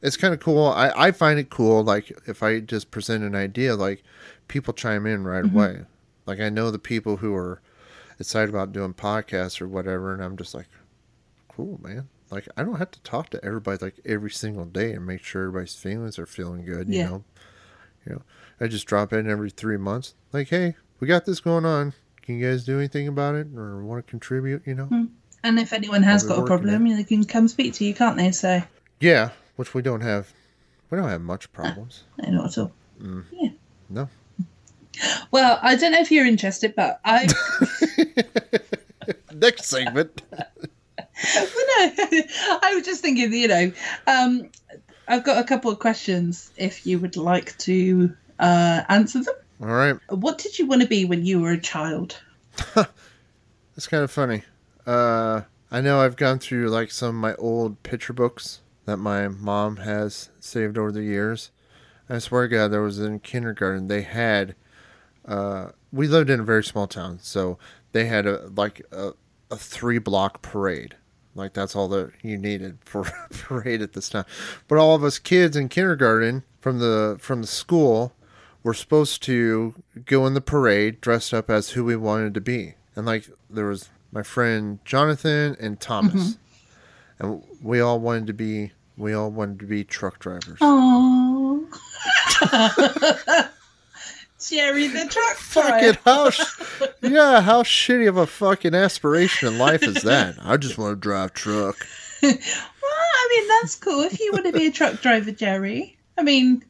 it's 0.00 0.16
kind 0.18 0.34
of 0.34 0.40
cool. 0.40 0.66
I 0.66 0.90
i 0.96 1.12
find 1.12 1.38
it 1.38 1.50
cool 1.50 1.84
like 1.84 2.10
if 2.26 2.42
i 2.42 2.60
just 2.60 2.90
present 2.90 3.22
an 3.22 3.34
idea 3.34 3.76
like 3.76 4.02
people 4.48 4.74
chime 4.74 5.06
in 5.06 5.24
right 5.24 5.44
mm-hmm. 5.44 5.56
away. 5.56 5.80
Like 6.26 6.40
i 6.40 6.48
know 6.48 6.70
the 6.70 6.78
people 6.78 7.18
who 7.18 7.34
are 7.34 7.60
excited 8.18 8.48
about 8.48 8.72
doing 8.72 8.94
podcasts 8.94 9.60
or 9.60 9.68
whatever 9.68 10.12
and 10.12 10.22
i'm 10.22 10.36
just 10.36 10.54
like 10.54 10.68
cool 11.48 11.78
man. 11.82 12.08
Like 12.30 12.48
i 12.56 12.62
don't 12.62 12.78
have 12.78 12.90
to 12.92 13.00
talk 13.02 13.28
to 13.30 13.44
everybody 13.44 13.84
like 13.84 14.00
every 14.06 14.30
single 14.30 14.64
day 14.64 14.92
and 14.92 15.06
make 15.06 15.22
sure 15.22 15.42
everybody's 15.42 15.74
feelings 15.74 16.18
are 16.18 16.26
feeling 16.26 16.64
good 16.64 16.88
you 16.88 16.98
Yeah. 16.98 17.08
know? 17.08 17.24
You 18.06 18.12
know 18.14 18.22
i 18.58 18.66
just 18.68 18.86
drop 18.86 19.12
in 19.12 19.28
every 19.28 19.50
three 19.50 19.76
months 19.76 20.14
like 20.32 20.48
hey 20.48 20.76
we 20.98 21.08
got 21.08 21.26
this 21.26 21.40
going 21.40 21.66
on. 21.66 21.92
Can 22.22 22.38
you 22.38 22.48
guys 22.48 22.64
do 22.64 22.78
anything 22.78 23.08
about 23.08 23.34
it 23.34 23.48
or 23.54 23.84
want 23.84 24.06
to 24.06 24.10
contribute? 24.10 24.62
You 24.66 24.74
know 24.74 24.86
hmm. 24.86 25.04
And 25.44 25.58
if 25.60 25.72
anyone 25.72 26.02
has 26.02 26.24
got 26.24 26.38
a 26.40 26.44
problem, 26.44 26.88
they 26.88 27.04
can 27.04 27.24
come 27.24 27.46
speak 27.46 27.74
to 27.74 27.84
you, 27.84 27.94
can't 27.94 28.16
they? 28.16 28.32
So 28.32 28.62
yeah 29.00 29.30
which 29.56 29.74
we 29.74 29.82
don't 29.82 30.00
have 30.00 30.32
we 30.90 30.96
don't 30.96 31.08
have 31.08 31.20
much 31.20 31.52
problems 31.52 32.04
no, 32.18 32.30
not 32.30 32.46
at 32.46 32.58
all. 32.58 32.72
Yeah. 33.32 33.50
No 33.90 34.08
Well, 35.30 35.58
I 35.62 35.76
don't 35.76 35.92
know 35.92 36.00
if 36.00 36.10
you're 36.10 36.26
interested, 36.26 36.74
but 36.74 37.00
I 37.04 37.28
next 39.34 39.66
segment 39.66 40.22
Well, 40.32 40.46
no, 41.78 41.92
I 42.62 42.72
was 42.74 42.84
just 42.84 43.02
thinking, 43.02 43.32
you 43.32 43.48
know, 43.48 43.72
um, 44.06 44.50
I've 45.06 45.24
got 45.24 45.38
a 45.38 45.44
couple 45.44 45.70
of 45.70 45.78
questions 45.78 46.50
if 46.56 46.86
you 46.86 46.98
would 46.98 47.16
like 47.16 47.56
to 47.58 48.14
uh, 48.38 48.82
answer 48.88 49.22
them. 49.22 49.34
all 49.60 49.68
right 49.68 49.96
What 50.08 50.38
did 50.38 50.58
you 50.58 50.66
want 50.66 50.82
to 50.82 50.88
be 50.88 51.04
when 51.04 51.26
you 51.26 51.40
were 51.40 51.52
a 51.52 51.60
child? 51.60 52.20
That's 52.74 53.88
kind 53.88 54.04
of 54.04 54.10
funny. 54.10 54.44
Uh, 54.86 55.42
I 55.70 55.80
know 55.80 56.00
I've 56.00 56.16
gone 56.16 56.38
through 56.38 56.68
like 56.68 56.90
some 56.90 57.08
of 57.08 57.14
my 57.14 57.34
old 57.36 57.82
picture 57.82 58.12
books 58.12 58.60
that 58.84 58.98
my 58.98 59.28
mom 59.28 59.78
has 59.78 60.30
saved 60.40 60.78
over 60.78 60.92
the 60.92 61.02
years. 61.02 61.50
I 62.08 62.18
swear 62.18 62.48
to 62.48 62.54
God, 62.54 62.68
there 62.68 62.82
was 62.82 62.98
in 62.98 63.20
kindergarten 63.20 63.88
they 63.88 64.02
had. 64.02 64.54
Uh, 65.24 65.70
we 65.90 66.06
lived 66.06 66.28
in 66.28 66.40
a 66.40 66.44
very 66.44 66.62
small 66.62 66.86
town, 66.86 67.18
so 67.22 67.58
they 67.92 68.06
had 68.06 68.26
a 68.26 68.50
like 68.54 68.82
a, 68.92 69.12
a 69.50 69.56
three 69.56 69.98
block 69.98 70.42
parade. 70.42 70.96
Like 71.34 71.54
that's 71.54 71.74
all 71.74 71.88
that 71.88 72.12
you 72.22 72.36
needed 72.36 72.78
for 72.84 73.02
a 73.30 73.34
parade 73.34 73.80
at 73.80 73.94
this 73.94 74.08
time. 74.08 74.26
But 74.68 74.78
all 74.78 74.94
of 74.94 75.02
us 75.02 75.18
kids 75.18 75.56
in 75.56 75.68
kindergarten 75.70 76.44
from 76.60 76.78
the 76.78 77.16
from 77.18 77.40
the 77.40 77.46
school 77.46 78.12
were 78.62 78.74
supposed 78.74 79.22
to 79.22 79.74
go 80.04 80.26
in 80.26 80.34
the 80.34 80.40
parade 80.40 81.00
dressed 81.00 81.32
up 81.32 81.50
as 81.50 81.70
who 81.70 81.84
we 81.84 81.96
wanted 81.96 82.34
to 82.34 82.40
be. 82.40 82.74
And 82.94 83.06
like 83.06 83.28
there 83.48 83.66
was 83.66 83.88
my 84.14 84.22
friend 84.22 84.78
Jonathan 84.84 85.56
and 85.60 85.78
Thomas. 85.80 86.14
Mm-hmm. 86.14 87.26
And 87.26 87.42
we 87.62 87.80
all 87.80 88.00
wanted 88.00 88.28
to 88.28 88.32
be 88.32 88.72
we 88.96 89.12
all 89.12 89.30
wanted 89.30 89.58
to 89.60 89.66
be 89.66 89.84
truck 89.84 90.18
drivers. 90.20 90.58
Oh, 90.60 91.68
Jerry 94.48 94.88
the 94.88 95.06
truck 95.08 95.36
Fucking 95.36 95.92
driver. 95.92 95.98
how 96.04 96.30
sh- 96.30 96.60
yeah, 97.02 97.40
how 97.40 97.62
shitty 97.62 98.08
of 98.08 98.16
a 98.16 98.26
fucking 98.26 98.74
aspiration 98.74 99.48
in 99.48 99.58
life 99.58 99.82
is 99.82 100.02
that? 100.02 100.36
I 100.42 100.56
just 100.58 100.76
want 100.78 100.92
to 100.92 100.96
drive 101.00 101.32
truck. 101.32 101.76
Well, 102.22 102.32
I 102.32 103.28
mean, 103.30 103.48
that's 103.48 103.74
cool 103.76 104.02
if 104.02 104.20
you 104.20 104.32
want 104.32 104.44
to 104.46 104.52
be 104.52 104.66
a 104.66 104.70
truck 104.70 105.00
driver, 105.00 105.30
Jerry. 105.30 105.96
I 106.18 106.22
mean, 106.22 106.62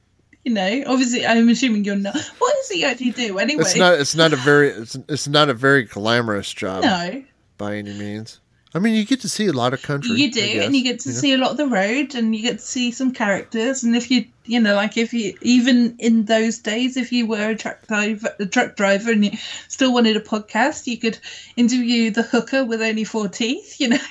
you 0.44 0.52
know, 0.52 0.84
obviously, 0.86 1.26
I'm 1.26 1.48
assuming 1.48 1.84
you're 1.84 1.96
not. 1.96 2.14
what 2.38 2.54
does 2.54 2.68
he 2.70 2.84
actually 2.84 3.10
do 3.10 3.38
anyway? 3.38 3.62
It's 3.62 3.76
not 3.76 3.98
it's 3.98 4.14
not 4.14 4.32
a 4.32 4.36
very 4.36 4.68
it's, 4.70 4.94
it's 5.08 5.26
not 5.26 5.48
a 5.48 5.54
very 5.54 5.84
glamorous 5.84 6.52
job 6.52 6.82
No, 6.84 7.24
by 7.58 7.76
any 7.76 7.92
means. 7.92 8.40
I 8.76 8.80
mean, 8.80 8.94
you 8.94 9.04
get 9.04 9.20
to 9.20 9.28
see 9.28 9.46
a 9.46 9.52
lot 9.52 9.72
of 9.72 9.82
country. 9.82 10.16
you 10.16 10.32
do, 10.32 10.40
guess, 10.40 10.66
and 10.66 10.74
you 10.74 10.82
get 10.82 10.98
to 11.00 11.10
know? 11.10 11.14
see 11.14 11.32
a 11.32 11.38
lot 11.38 11.52
of 11.52 11.56
the 11.58 11.68
road, 11.68 12.16
and 12.16 12.34
you 12.34 12.42
get 12.42 12.58
to 12.58 12.64
see 12.64 12.90
some 12.90 13.12
characters. 13.12 13.84
And 13.84 13.94
if 13.94 14.10
you, 14.10 14.24
you 14.46 14.58
know, 14.58 14.74
like 14.74 14.96
if 14.96 15.14
you, 15.14 15.38
even 15.42 15.94
in 16.00 16.24
those 16.24 16.58
days, 16.58 16.96
if 16.96 17.12
you 17.12 17.24
were 17.26 17.50
a 17.50 17.54
truck 17.54 17.86
driver, 17.86 18.34
a 18.40 18.46
truck 18.46 18.74
driver, 18.74 19.12
and 19.12 19.24
you 19.24 19.30
still 19.68 19.94
wanted 19.94 20.16
a 20.16 20.20
podcast, 20.20 20.88
you 20.88 20.98
could 20.98 21.18
interview 21.56 22.10
the 22.10 22.24
hooker 22.24 22.64
with 22.64 22.82
only 22.82 23.04
four 23.04 23.28
teeth. 23.28 23.80
You 23.80 23.90
know, 23.90 23.98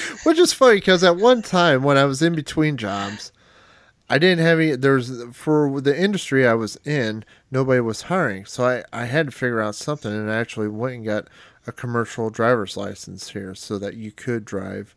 Which 0.24 0.38
is 0.38 0.54
funny 0.54 0.76
because 0.76 1.04
at 1.04 1.16
one 1.16 1.42
time 1.42 1.82
when 1.82 1.98
I 1.98 2.04
was 2.04 2.22
in 2.22 2.34
between 2.34 2.78
jobs, 2.78 3.30
I 4.10 4.18
didn't 4.18 4.44
have 4.44 4.58
any. 4.58 4.74
There's 4.74 5.22
for 5.32 5.80
the 5.80 5.98
industry 5.98 6.46
I 6.46 6.54
was 6.54 6.76
in, 6.84 7.24
nobody 7.50 7.80
was 7.80 8.02
hiring, 8.02 8.44
so 8.44 8.66
I 8.66 8.84
I 8.92 9.04
had 9.04 9.26
to 9.26 9.32
figure 9.32 9.60
out 9.60 9.76
something, 9.76 10.12
and 10.12 10.30
I 10.30 10.36
actually 10.36 10.68
went 10.68 10.96
and 10.96 11.04
got 11.04 11.28
a 11.66 11.72
commercial 11.72 12.28
driver's 12.28 12.76
license 12.76 13.30
here 13.30 13.54
so 13.54 13.78
that 13.78 13.94
you 13.94 14.10
could 14.10 14.44
drive 14.44 14.96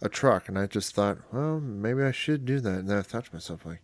a 0.00 0.08
truck. 0.08 0.48
And 0.48 0.58
I 0.58 0.66
just 0.66 0.94
thought, 0.94 1.18
well, 1.32 1.60
maybe 1.60 2.02
I 2.02 2.10
should 2.10 2.44
do 2.44 2.58
that. 2.60 2.80
And 2.80 2.88
then 2.88 2.98
I 2.98 3.02
thought 3.02 3.26
to 3.26 3.34
myself, 3.34 3.64
like, 3.64 3.82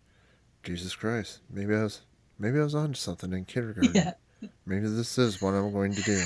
Jesus 0.65 0.97
Christ, 0.97 1.39
maybe 1.49 1.75
I 1.75 1.85
was 1.85 2.01
maybe 2.39 2.59
I 2.59 2.65
was 2.65 2.75
onto 2.75 2.95
something 2.95 3.33
in 3.33 3.45
kindergarten. 3.45 3.93
yeah. 3.95 4.13
Maybe 4.67 4.89
this 4.89 5.19
is 5.19 5.41
what 5.41 5.55
I'm 5.55 5.73
going 5.73 5.93
to 5.95 6.03
do. 6.03 6.25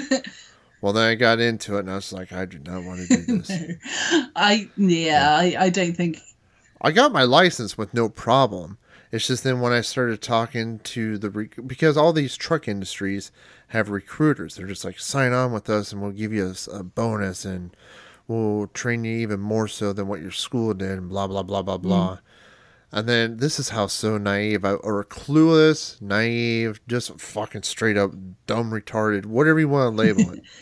well, 0.80 0.92
then 0.92 1.08
I 1.08 1.14
got 1.14 1.40
into 1.40 1.76
it, 1.76 1.80
and 1.80 1.90
I 1.90 1.94
was 1.94 2.12
like, 2.12 2.32
I 2.32 2.44
do 2.44 2.58
not 2.58 2.82
want 2.84 3.06
to 3.06 3.16
do 3.16 3.38
this. 3.38 3.76
I 4.36 4.68
yeah, 4.76 5.36
I, 5.38 5.56
I 5.58 5.70
don't 5.70 5.94
think 5.94 6.18
I 6.84 6.92
got 6.92 7.12
my 7.12 7.22
license 7.22 7.78
with 7.78 7.94
no 7.94 8.10
problem. 8.10 8.76
It's 9.10 9.26
just 9.26 9.42
then 9.42 9.60
when 9.60 9.72
I 9.72 9.80
started 9.80 10.20
talking 10.20 10.80
to 10.80 11.16
the 11.16 11.30
rec- 11.30 11.66
because 11.66 11.96
all 11.96 12.12
these 12.12 12.36
truck 12.36 12.68
industries 12.68 13.32
have 13.68 13.88
recruiters. 13.88 14.56
They're 14.56 14.66
just 14.66 14.84
like 14.84 14.98
sign 14.98 15.32
on 15.32 15.50
with 15.50 15.70
us 15.70 15.92
and 15.92 16.02
we'll 16.02 16.10
give 16.10 16.34
you 16.34 16.54
a 16.70 16.82
bonus 16.82 17.46
and 17.46 17.74
we'll 18.28 18.66
train 18.74 19.02
you 19.04 19.16
even 19.16 19.40
more 19.40 19.66
so 19.66 19.94
than 19.94 20.08
what 20.08 20.20
your 20.20 20.30
school 20.30 20.74
did 20.74 20.98
and 20.98 21.08
blah 21.08 21.26
blah 21.26 21.42
blah 21.42 21.62
blah 21.62 21.78
blah. 21.78 22.18
And 22.92 23.08
then 23.08 23.38
this 23.38 23.58
is 23.58 23.70
how 23.70 23.86
so 23.86 24.18
naive 24.18 24.62
I, 24.62 24.72
or 24.72 25.02
clueless, 25.04 26.02
naive, 26.02 26.80
just 26.86 27.18
fucking 27.18 27.62
straight 27.62 27.96
up 27.96 28.12
dumb, 28.46 28.70
retarded, 28.72 29.24
whatever 29.24 29.58
you 29.58 29.68
want 29.68 29.96
to 29.96 30.02
label 30.02 30.34
it. 30.34 30.42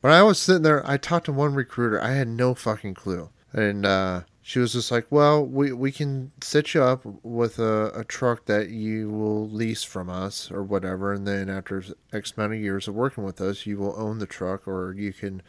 But 0.00 0.12
I 0.12 0.22
was 0.22 0.38
sitting 0.38 0.62
there. 0.62 0.88
I 0.88 0.96
talked 0.96 1.26
to 1.26 1.32
one 1.32 1.54
recruiter. 1.54 2.00
I 2.00 2.12
had 2.12 2.28
no 2.28 2.54
fucking 2.54 2.94
clue, 2.94 3.30
and 3.52 3.84
uh, 3.84 4.22
she 4.48 4.60
was 4.60 4.72
just 4.72 4.90
like, 4.90 5.06
"Well, 5.10 5.44
we 5.44 5.72
we 5.72 5.92
can 5.92 6.32
set 6.40 6.72
you 6.72 6.82
up 6.82 7.02
with 7.22 7.58
a, 7.58 7.92
a 7.94 8.02
truck 8.02 8.46
that 8.46 8.70
you 8.70 9.10
will 9.10 9.46
lease 9.46 9.84
from 9.84 10.08
us 10.08 10.50
or 10.50 10.62
whatever, 10.62 11.12
and 11.12 11.26
then 11.26 11.50
after 11.50 11.84
X 12.14 12.32
amount 12.34 12.54
of 12.54 12.58
years 12.58 12.88
of 12.88 12.94
working 12.94 13.24
with 13.24 13.42
us, 13.42 13.66
you 13.66 13.76
will 13.76 13.94
own 14.00 14.20
the 14.20 14.26
truck, 14.26 14.66
or 14.66 14.94
you 14.94 15.12
can 15.12 15.42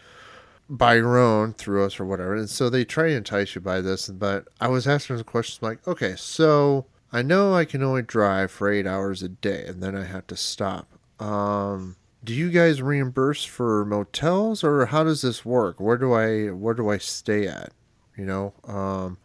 buy 0.70 0.96
your 0.96 1.18
own 1.18 1.54
through 1.54 1.86
us 1.86 1.98
or 1.98 2.04
whatever." 2.04 2.36
And 2.36 2.50
so 2.50 2.70
they 2.70 2.84
try 2.84 3.08
to 3.08 3.16
entice 3.16 3.56
you 3.56 3.62
by 3.62 3.80
this. 3.80 4.10
But 4.10 4.50
I 4.60 4.68
was 4.68 4.86
asking 4.86 5.16
the 5.16 5.24
questions 5.24 5.62
like, 5.62 5.88
"Okay, 5.88 6.16
so 6.18 6.86
I 7.14 7.22
know 7.22 7.54
I 7.54 7.64
can 7.64 7.82
only 7.82 8.02
drive 8.02 8.52
for 8.52 8.70
eight 8.70 8.86
hours 8.86 9.24
a 9.24 9.30
day, 9.30 9.64
and 9.66 9.82
then 9.82 9.96
I 9.96 10.04
have 10.04 10.28
to 10.28 10.36
stop." 10.36 11.00
Um, 11.22 11.96
do 12.22 12.34
you 12.34 12.50
guys 12.50 12.82
reimburse 12.82 13.46
for 13.46 13.86
motels 13.86 14.62
or 14.62 14.88
how 14.88 15.06
does 15.06 15.22
this 15.22 15.46
work 15.46 15.80
where 15.80 15.98
do 15.98 16.12
i 16.12 16.48
where 16.52 16.74
do 16.74 16.90
i 16.90 16.98
stay 16.98 17.48
at 17.48 17.72
you 18.20 18.26
know 18.26 18.54
um 18.68 19.18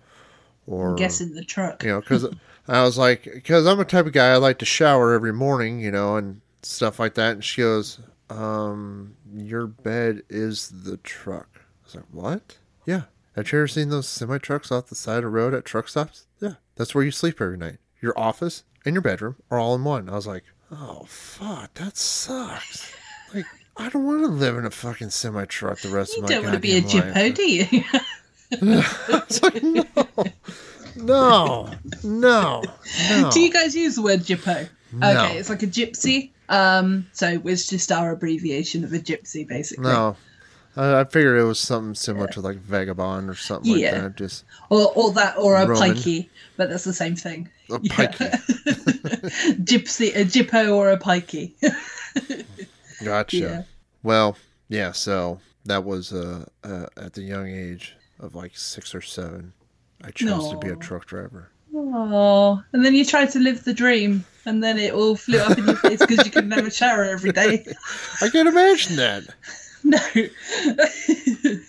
or 0.67 0.91
I'm 0.91 0.97
guessing 0.97 1.35
the 1.35 1.45
truck. 1.45 1.83
you 1.83 1.91
know 1.91 2.01
because 2.01 2.27
i 2.69 2.83
was 2.83 2.97
like 2.97 3.25
because 3.25 3.67
i'm 3.67 3.81
a 3.81 3.85
type 3.85 4.07
of 4.07 4.13
guy 4.13 4.29
i 4.33 4.37
like 4.37 4.59
to 4.61 4.65
shower 4.65 5.13
every 5.13 5.33
morning 5.33 5.81
you 5.81 5.91
know 5.91 6.17
and 6.17 6.41
stuff 6.63 6.99
like 6.99 7.15
that 7.15 7.33
and 7.33 7.45
she 7.45 7.61
goes 7.61 7.99
um 8.31 9.17
your 9.35 9.67
bed 9.67 10.23
is 10.31 10.73
the 10.85 10.97
truck. 10.99 11.49
I 11.57 11.61
was 11.85 11.95
like 11.97 12.05
what? 12.13 12.57
Yeah. 12.87 13.03
Have 13.37 13.51
you 13.53 13.59
ever 13.59 13.69
seen 13.69 13.89
those 13.91 14.09
semi 14.09 14.39
trucks 14.39 14.71
off 14.73 14.87
the 14.87 14.95
side 14.95 15.19
of 15.19 15.23
the 15.25 15.29
road 15.29 15.53
at 15.55 15.65
truck 15.65 15.89
stops? 15.89 16.27
Yeah. 16.41 16.55
That's 16.77 16.95
where 16.95 17.05
you 17.05 17.11
sleep 17.11 17.41
every 17.41 17.57
night. 17.59 17.79
Your 18.01 18.19
office 18.19 18.63
and 18.87 18.95
your 18.95 19.03
bedroom 19.03 19.37
are 19.51 19.59
all 19.59 19.75
in 19.75 19.85
one. 19.85 20.09
I 20.09 20.13
was 20.15 20.27
like 20.27 20.45
oh 20.71 21.05
fuck 21.07 21.75
that 21.75 21.97
sucks. 21.99 22.95
Like 23.35 23.45
I 23.77 23.89
don't 23.89 24.05
want 24.07 24.23
to 24.23 24.29
live 24.29 24.57
in 24.57 24.65
a 24.65 24.71
fucking 24.71 25.11
semi 25.11 25.45
truck 25.47 25.81
the 25.81 25.89
rest 25.91 26.17
You 26.17 26.23
of 26.23 26.31
my 26.31 26.37
life. 26.37 26.37
You 26.37 26.43
don't 26.43 26.45
want 26.53 26.55
to 26.55 26.61
be 26.61 26.79
a 26.79 26.81
jippo, 26.81 27.35
do 27.35 27.43
you? 27.51 27.85
It's 28.63 29.43
like, 29.43 29.63
no, 29.63 29.85
no, 30.97 31.71
no, 32.03 32.63
no. 33.11 33.31
do 33.33 33.41
you 33.41 33.53
guys 33.53 33.75
use 33.75 33.97
the 33.97 34.03
word 34.03 34.21
jippo? 34.21 34.69
No. 34.93 35.11
Okay, 35.11 35.39
it's 35.39 35.49
like 35.49 35.63
a 35.63 35.67
gypsy. 35.67 36.31
Um, 36.49 37.07
so 37.13 37.41
it's 37.45 37.67
just 37.67 37.91
our 37.91 38.11
abbreviation 38.13 38.85
of 38.85 38.93
a 38.93 38.99
gypsy, 38.99 39.47
basically. 39.47 39.85
No. 39.85 40.17
I, 40.77 41.01
I 41.01 41.05
figured 41.05 41.39
it 41.41 41.45
was 41.45 41.59
something 41.59 41.95
similar 41.95 42.27
to 42.29 42.41
like 42.41 42.59
vagabond 42.59 43.29
or 43.31 43.35
something 43.35 43.77
Yeah. 43.79 43.93
like 43.93 44.03
that. 44.03 44.17
Just 44.17 44.45
Or, 44.71 44.93
or 44.95 45.13
that, 45.13 45.37
or 45.39 45.57
a 45.57 45.67
Roman. 45.67 45.95
pikey, 45.95 46.29
but 46.57 46.69
that's 46.69 46.85
the 46.85 46.93
same 46.93 47.17
thing. 47.17 47.49
a 47.71 47.79
Yeah. 47.83 47.95
pikey. 47.95 48.31
Gypsy, 49.65 50.15
a 50.15 50.25
jippo, 50.25 50.75
or 50.75 50.91
a 50.91 50.99
pikey. 50.99 51.53
Gotcha. 53.05 53.37
Yeah. 53.37 53.63
Well, 54.03 54.37
yeah. 54.69 54.93
So 54.93 55.41
that 55.65 55.85
was 55.85 56.13
uh, 56.13 56.45
uh, 56.63 56.87
at 56.97 57.15
the 57.15 57.23
young 57.23 57.49
age 57.49 57.95
of 58.25 58.35
like 58.35 58.57
six 58.57 58.95
or 58.95 59.01
seven. 59.03 59.53
I 60.03 60.11
chose 60.11 60.51
to 60.51 60.57
be 60.59 60.69
a 60.69 60.77
truck 60.77 61.07
driver. 61.07 61.51
Oh, 61.75 62.63
and 62.73 62.85
then 62.85 62.95
you 62.95 63.05
tried 63.05 63.31
to 63.31 63.39
live 63.39 63.65
the 63.65 63.75
dream, 63.75 64.25
and 64.45 64.63
then 64.63 64.79
it 64.79 64.93
all 64.95 65.17
flew 65.17 65.39
up 65.39 65.57
in 65.59 65.67
your 65.67 65.77
face 65.77 65.99
because 65.99 66.25
you 66.25 66.31
could 66.31 66.47
never 66.49 66.71
shower 66.71 67.05
every 67.05 67.33
day. 67.33 67.67
I 68.21 68.29
can 68.29 68.47
imagine 68.47 68.97
that. 68.97 69.25
No. 69.87 69.99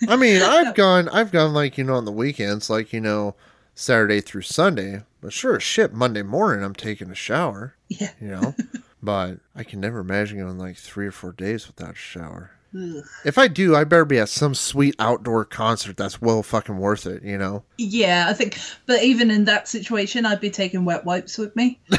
I 0.08 0.16
mean, 0.16 0.40
I've 0.40 0.74
gone, 0.74 1.06
I've 1.10 1.30
gone 1.30 1.52
like 1.52 1.76
you 1.76 1.84
know 1.84 1.96
on 1.96 2.06
the 2.06 2.12
weekends, 2.12 2.70
like 2.70 2.94
you 2.94 3.00
know, 3.02 3.34
Saturday 3.74 4.22
through 4.22 4.40
Sunday. 4.40 5.02
But 5.20 5.34
sure 5.34 5.56
as 5.56 5.62
shit, 5.62 5.92
Monday 5.92 6.22
morning 6.22 6.64
I'm 6.64 6.74
taking 6.74 7.10
a 7.10 7.14
shower. 7.14 7.74
yeah. 7.88 8.12
You 8.18 8.28
know, 8.28 8.54
but 9.02 9.40
I 9.54 9.64
can 9.64 9.80
never 9.80 9.98
imagine 9.98 10.38
going 10.38 10.56
like 10.56 10.78
three 10.78 11.06
or 11.06 11.12
four 11.12 11.32
days 11.32 11.66
without 11.66 11.90
a 11.90 11.94
shower. 11.94 12.52
Ugh. 12.76 13.04
If 13.24 13.38
I 13.38 13.48
do, 13.48 13.74
I 13.74 13.84
better 13.84 14.04
be 14.04 14.18
at 14.18 14.28
some 14.28 14.54
sweet 14.54 14.94
outdoor 14.98 15.44
concert 15.44 15.96
that's 15.96 16.20
well 16.20 16.42
fucking 16.42 16.76
worth 16.76 17.06
it. 17.06 17.22
You 17.22 17.38
know. 17.38 17.62
Yeah, 17.78 18.26
I 18.28 18.32
think, 18.32 18.58
but 18.86 19.02
even 19.02 19.30
in 19.30 19.44
that 19.44 19.68
situation, 19.68 20.26
I'd 20.26 20.40
be 20.40 20.50
taking 20.50 20.84
wet 20.84 21.04
wipes 21.04 21.38
with 21.38 21.54
me. 21.56 21.80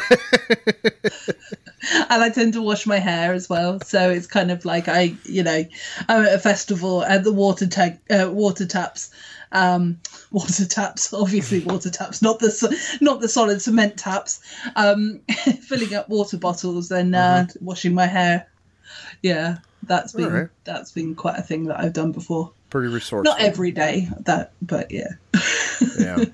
and 2.09 2.23
I 2.23 2.29
tend 2.29 2.53
to 2.53 2.61
wash 2.61 2.85
my 2.85 2.99
hair 2.99 3.33
as 3.33 3.49
well, 3.49 3.79
so 3.81 4.09
it's 4.09 4.27
kind 4.27 4.51
of 4.51 4.65
like 4.65 4.87
I, 4.87 5.15
you 5.23 5.43
know, 5.43 5.63
I'm 6.09 6.25
at 6.25 6.33
a 6.33 6.39
festival 6.39 7.03
at 7.03 7.23
the 7.23 7.33
water 7.33 7.67
tank, 7.67 7.99
uh, 8.09 8.29
water 8.31 8.65
taps, 8.65 9.11
um, 9.51 9.99
water 10.31 10.65
taps, 10.65 11.13
obviously 11.13 11.59
water 11.61 11.89
taps, 11.89 12.21
not 12.21 12.39
the 12.39 12.97
not 13.01 13.21
the 13.21 13.29
solid 13.29 13.61
cement 13.61 13.97
taps, 13.97 14.41
um, 14.75 15.21
filling 15.61 15.95
up 15.95 16.09
water 16.09 16.37
bottles 16.37 16.91
and 16.91 17.15
uh, 17.15 17.45
washing 17.61 17.93
my 17.93 18.05
hair. 18.05 18.47
Yeah, 19.23 19.57
that's 19.83 20.13
been 20.13 20.25
Alright. 20.25 20.49
that's 20.63 20.91
been 20.91 21.15
quite 21.15 21.37
a 21.39 21.41
thing 21.43 21.65
that 21.65 21.79
I've 21.79 21.93
done 21.93 22.11
before. 22.11 22.51
Pretty 22.69 22.87
resourceful. 22.93 23.23
Not 23.23 23.39
every 23.41 23.71
day, 23.71 24.09
that, 24.21 24.51
but 24.61 24.91
yeah. 24.91 25.07
yeah. 25.99 26.25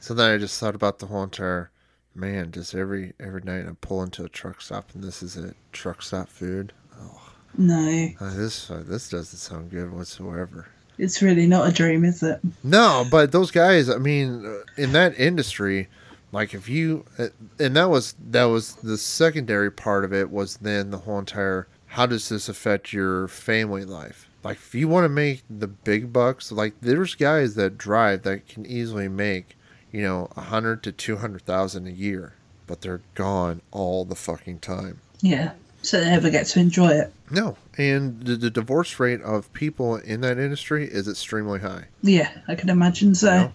So 0.00 0.12
then 0.14 0.30
I 0.34 0.36
just 0.38 0.58
thought 0.60 0.74
about 0.74 0.98
the 0.98 1.06
whole 1.06 1.22
entire 1.22 1.70
man. 2.14 2.52
Just 2.52 2.74
every 2.74 3.12
every 3.20 3.40
night 3.42 3.66
I 3.66 3.72
pull 3.80 4.02
into 4.02 4.24
a 4.24 4.28
truck 4.28 4.60
stop 4.60 4.90
and 4.94 5.02
this 5.02 5.22
is 5.22 5.36
a 5.36 5.54
Truck 5.72 6.02
stop 6.02 6.28
food. 6.28 6.72
Oh 7.00 7.20
no, 7.56 8.08
Uh, 8.20 8.34
this 8.34 8.70
uh, 8.70 8.82
this 8.86 9.08
doesn't 9.08 9.38
sound 9.38 9.70
good 9.70 9.92
whatsoever. 9.92 10.66
it's 10.98 11.22
really 11.22 11.46
not 11.46 11.68
a 11.68 11.72
dream, 11.72 12.04
is 12.04 12.22
it? 12.22 12.40
No, 12.64 13.06
but 13.10 13.32
those 13.32 13.50
guys. 13.50 13.88
I 13.88 13.96
mean, 13.98 14.44
uh, 14.44 14.60
in 14.76 14.92
that 14.92 15.18
industry, 15.18 15.88
like 16.32 16.52
if 16.52 16.68
you, 16.68 17.04
uh, 17.18 17.28
and 17.58 17.76
that 17.76 17.88
was 17.88 18.14
that 18.30 18.44
was 18.44 18.74
the 18.76 18.98
secondary 18.98 19.70
part 19.70 20.04
of 20.04 20.12
it 20.12 20.30
was 20.30 20.56
then 20.58 20.90
the 20.90 20.98
whole 20.98 21.18
entire. 21.18 21.66
How 21.88 22.06
does 22.06 22.28
this 22.28 22.48
affect 22.48 22.92
your 22.92 23.28
family 23.28 23.84
life? 23.84 24.28
Like 24.44 24.56
if 24.58 24.74
you 24.74 24.88
want 24.88 25.04
to 25.04 25.08
make 25.08 25.42
the 25.50 25.66
big 25.66 26.12
bucks, 26.12 26.52
like 26.52 26.74
there's 26.80 27.14
guys 27.14 27.54
that 27.56 27.76
drive 27.76 28.22
that 28.22 28.48
can 28.48 28.64
easily 28.66 29.08
make, 29.08 29.56
you 29.90 30.02
know, 30.02 30.28
a 30.36 30.42
hundred 30.42 30.82
to 30.84 30.92
two 30.92 31.16
hundred 31.16 31.42
thousand 31.42 31.86
a 31.86 31.92
year, 31.92 32.34
but 32.66 32.80
they're 32.80 33.00
gone 33.14 33.62
all 33.72 34.04
the 34.04 34.14
fucking 34.14 34.60
time. 34.60 35.00
Yeah. 35.20 35.52
So 35.82 36.00
they 36.00 36.10
never 36.10 36.30
get 36.30 36.46
to 36.46 36.60
enjoy 36.60 36.90
it. 36.90 37.12
No, 37.30 37.56
and 37.76 38.22
the, 38.22 38.36
the 38.36 38.50
divorce 38.50 38.98
rate 38.98 39.22
of 39.22 39.52
people 39.52 39.96
in 39.96 40.20
that 40.22 40.38
industry 40.38 40.86
is 40.86 41.08
extremely 41.08 41.60
high. 41.60 41.84
Yeah, 42.02 42.30
I 42.48 42.54
can 42.54 42.68
imagine 42.68 43.14
so. 43.14 43.30
No. 43.30 43.52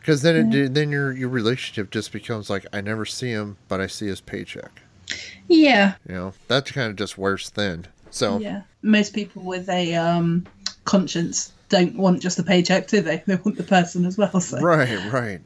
Because 0.00 0.22
then 0.22 0.52
it, 0.52 0.74
then 0.74 0.90
your 0.90 1.12
your 1.12 1.28
relationship 1.28 1.90
just 1.90 2.10
becomes 2.10 2.50
like 2.50 2.66
I 2.72 2.80
never 2.80 3.06
see 3.06 3.30
him, 3.30 3.56
but 3.68 3.80
I 3.80 3.86
see 3.86 4.08
his 4.08 4.20
paycheck. 4.20 4.81
Yeah. 5.48 5.94
You 6.08 6.14
know 6.14 6.34
that 6.48 6.66
kind 6.66 6.90
of 6.90 6.96
just 6.96 7.18
worse 7.18 7.50
thin. 7.50 7.86
So 8.10 8.38
Yeah. 8.38 8.62
Most 8.82 9.14
people 9.14 9.42
with 9.42 9.68
a 9.68 9.94
um, 9.94 10.46
conscience 10.84 11.52
don't 11.68 11.96
want 11.96 12.20
just 12.20 12.36
the 12.36 12.42
paycheck, 12.42 12.86
do 12.88 13.00
they? 13.00 13.18
They 13.26 13.36
want 13.36 13.56
the 13.56 13.62
person 13.62 14.04
as 14.04 14.18
well. 14.18 14.40
So. 14.40 14.60
right, 14.60 15.12
right. 15.12 15.40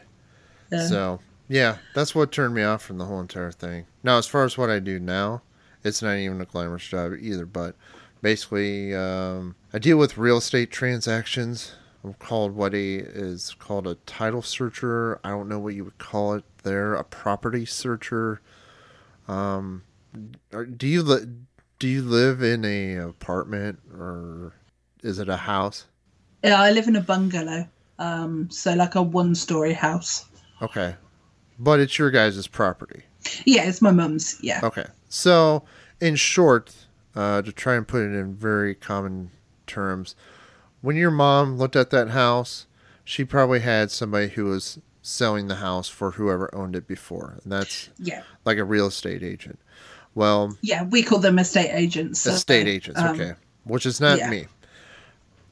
So 0.71 1.21
yeah, 1.49 1.79
that's 1.95 2.15
what 2.15 2.33
turned 2.33 2.55
me 2.55 2.63
off 2.63 2.83
from 2.83 2.99
the 2.99 3.05
whole 3.05 3.21
entire 3.21 3.53
thing. 3.53 3.87
Now, 4.03 4.19
as 4.19 4.27
far 4.27 4.45
as 4.45 4.59
what 4.59 4.71
I 4.71 4.81
do 4.81 4.99
now, 4.99 5.43
it's 5.85 6.03
not 6.03 6.17
even 6.17 6.41
a 6.41 6.45
glamorous 6.45 6.87
job 6.87 7.13
either. 7.21 7.47
But 7.47 7.77
basically, 8.21 8.95
um, 8.95 9.55
I 9.73 9.79
deal 9.79 9.97
with 9.97 10.19
real 10.19 10.39
estate 10.39 10.71
transactions. 10.71 11.73
I'm 12.05 12.15
called 12.15 12.55
what 12.55 12.75
a 12.75 12.97
is 12.97 13.55
called 13.59 13.87
a 13.87 13.95
title 14.07 14.43
searcher. 14.43 15.21
I 15.25 15.31
don't 15.31 15.49
know 15.49 15.59
what 15.59 15.75
you 15.75 15.85
would 15.85 15.99
call 15.99 16.35
it 16.35 16.45
there. 16.63 16.95
A 16.95 17.05
property 17.05 17.65
searcher. 17.65 18.41
Um, 19.29 19.83
do 20.77 20.87
you 20.87 21.03
li- 21.03 21.27
do 21.79 21.89
you 21.89 22.03
live 22.03 22.43
in 22.43 22.65
a 22.65 22.97
apartment 22.97 23.81
or 23.93 24.55
is 25.03 25.19
it 25.19 25.29
a 25.29 25.37
house? 25.37 25.87
Yeah, 26.43 26.61
I 26.61 26.71
live 26.71 26.89
in 26.89 26.97
a 26.97 27.01
bungalow. 27.01 27.69
Um, 27.99 28.51
so 28.51 28.75
like 28.75 28.95
a 28.95 29.03
one-story 29.03 29.73
house. 29.73 30.27
Okay, 30.63 30.97
but 31.59 31.81
it's 31.81 31.99
your 31.99 32.11
guys' 32.11 32.47
property. 32.47 33.03
Yeah, 33.45 33.65
it's 33.65 33.83
my 33.83 33.91
mum's. 33.91 34.39
Yeah. 34.41 34.61
Okay. 34.63 34.87
So, 35.09 35.65
in 36.01 36.17
short, 36.17 36.75
uh, 37.15 37.43
to 37.43 37.53
try 37.53 37.75
and 37.75 37.87
put 37.87 38.03
it 38.03 38.15
in 38.15 38.35
very 38.35 38.75
common 38.75 39.31
terms, 39.67 40.15
when 40.81 40.97
your 40.97 41.11
mom 41.11 41.57
looked 41.57 41.77
at 41.77 41.91
that 41.91 42.11
house, 42.11 42.67
she 43.05 43.25
probably 43.25 43.61
had 43.61 43.91
somebody 43.91 44.29
who 44.29 44.45
was 44.45 44.79
selling 45.07 45.47
the 45.47 45.55
house 45.57 45.89
for 45.89 46.11
whoever 46.13 46.53
owned 46.53 46.75
it 46.75 46.89
before. 46.89 47.39
And 47.45 47.53
that's 47.53 47.91
Yeah. 47.99 48.23
like 48.45 48.59
a 48.59 48.65
real 48.65 48.89
estate 48.89 49.23
agent. 49.23 49.61
Well, 50.17 50.57
Yeah, 50.63 50.83
we 50.83 51.03
call 51.05 51.19
them 51.21 51.39
estate 51.39 51.71
agents. 51.73 52.23
so, 52.23 52.33
estate 52.33 52.67
agents, 52.67 52.99
um, 53.01 53.15
okay. 53.15 53.35
Which 53.65 53.87
is 53.87 54.01
not 54.01 54.19
yeah. 54.19 54.31
me. 54.31 54.47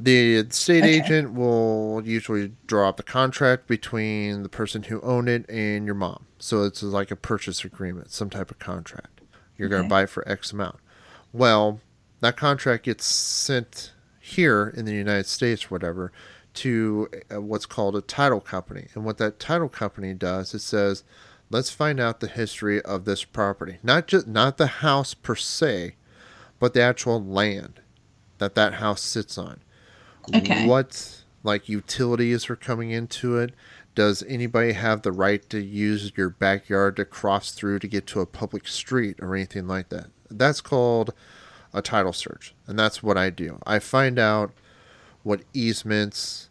The 0.01 0.37
estate 0.39 0.83
Okay. 0.83 0.95
agent 0.99 1.35
will 1.35 2.03
usually 2.05 2.53
draw 2.67 2.89
up 2.89 2.97
the 2.97 3.05
contract 3.05 3.69
between 3.69 4.43
the 4.43 4.49
person 4.49 4.83
who 4.85 5.01
owned 5.03 5.29
it 5.29 5.49
and 5.49 5.87
your 5.87 5.95
mom. 5.95 6.25
So 6.41 6.65
it's 6.65 6.83
like 6.83 7.13
a 7.13 7.17
purchase 7.17 7.65
agreement, 7.65 8.11
some 8.11 8.31
type 8.31 8.51
of 8.51 8.59
contract. 8.59 9.21
You're 9.57 9.69
going 9.69 9.85
to 9.85 9.89
buy 9.89 10.03
it 10.03 10.11
for 10.11 10.29
X 10.29 10.51
amount. 10.53 10.77
Well, 11.33 11.81
that 12.21 12.37
contract 12.37 12.85
gets 12.85 13.05
sent 13.05 13.93
here 14.19 14.73
in 14.77 14.85
the 14.85 14.95
United 14.95 15.27
States, 15.27 15.71
whatever, 15.71 16.11
to 16.55 17.09
uh, 17.33 17.41
what's 17.41 17.67
called 17.67 17.97
a 17.97 18.01
title 18.01 18.41
company. 18.41 18.89
And 18.95 19.05
what 19.05 19.19
that 19.19 19.39
title 19.39 19.69
company 19.69 20.15
does, 20.15 20.55
it 20.55 20.61
says, 20.61 21.05
let's 21.51 21.71
find 21.71 22.01
out 22.01 22.21
the 22.21 22.29
history 22.29 22.81
of 22.83 23.05
this 23.05 23.25
property. 23.25 23.79
Not 23.83 24.07
just 24.07 24.27
not 24.27 24.57
the 24.57 24.67
house 24.67 25.15
per 25.15 25.35
se, 25.35 25.97
but 26.59 26.75
the 26.75 26.83
actual 26.83 27.23
land 27.23 27.81
that 28.39 28.55
that 28.55 28.75
house 28.75 29.03
sits 29.03 29.37
on. 29.37 29.61
Okay. 30.35 30.67
What 30.67 31.25
like 31.43 31.69
utilities 31.69 32.49
are 32.49 32.57
coming 32.57 32.91
into 32.91 33.37
it? 33.37 33.53
Does 33.95 34.25
anybody 34.27 34.73
have 34.73 35.03
the 35.03 35.13
right 35.13 35.49
to 35.51 35.61
use 35.61 36.13
your 36.17 36.31
backyard 36.31 36.97
to 36.97 37.05
cross 37.05 37.53
through 37.53 37.79
to 37.81 37.89
get 37.89 38.07
to 38.09 38.21
a 38.21 38.27
public 38.27 38.67
street 38.67 39.17
or 39.21 39.37
anything 39.37 39.69
like 39.69 39.91
that? 39.91 40.07
That's 40.31 40.61
called 40.61 41.13
a 41.73 41.83
title 41.83 42.13
search, 42.13 42.55
and 42.67 42.79
that's 42.79 43.03
what 43.03 43.17
I 43.17 43.31
do. 43.31 43.59
I 43.67 43.79
find 43.79 44.19
out 44.19 44.53
what 45.25 45.43
easements, 45.53 46.49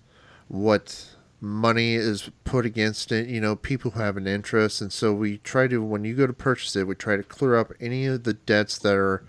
what 0.50 1.16
money 1.40 1.96
is 1.96 2.30
put 2.44 2.66
against 2.66 3.12
it, 3.12 3.28
you 3.28 3.40
know, 3.40 3.56
people 3.56 3.92
who 3.92 4.00
have 4.00 4.18
an 4.18 4.28
interest. 4.28 4.82
And 4.82 4.92
so 4.92 5.14
we 5.14 5.38
try 5.40 5.68
to, 5.68 5.82
when 5.82 6.04
you 6.04 6.16
go 6.16 6.28
to 6.28 6.34
purchase 6.34 6.76
it, 6.76 6.88
we 6.88 6.96
try 6.96 7.16
to 7.16 7.24
clear 7.24 7.56
up 7.56 7.72
any 7.80 8.06
of 8.06 8.24
the 8.24 8.34
debts 8.34 8.78
that 8.80 8.96
are 8.96 9.24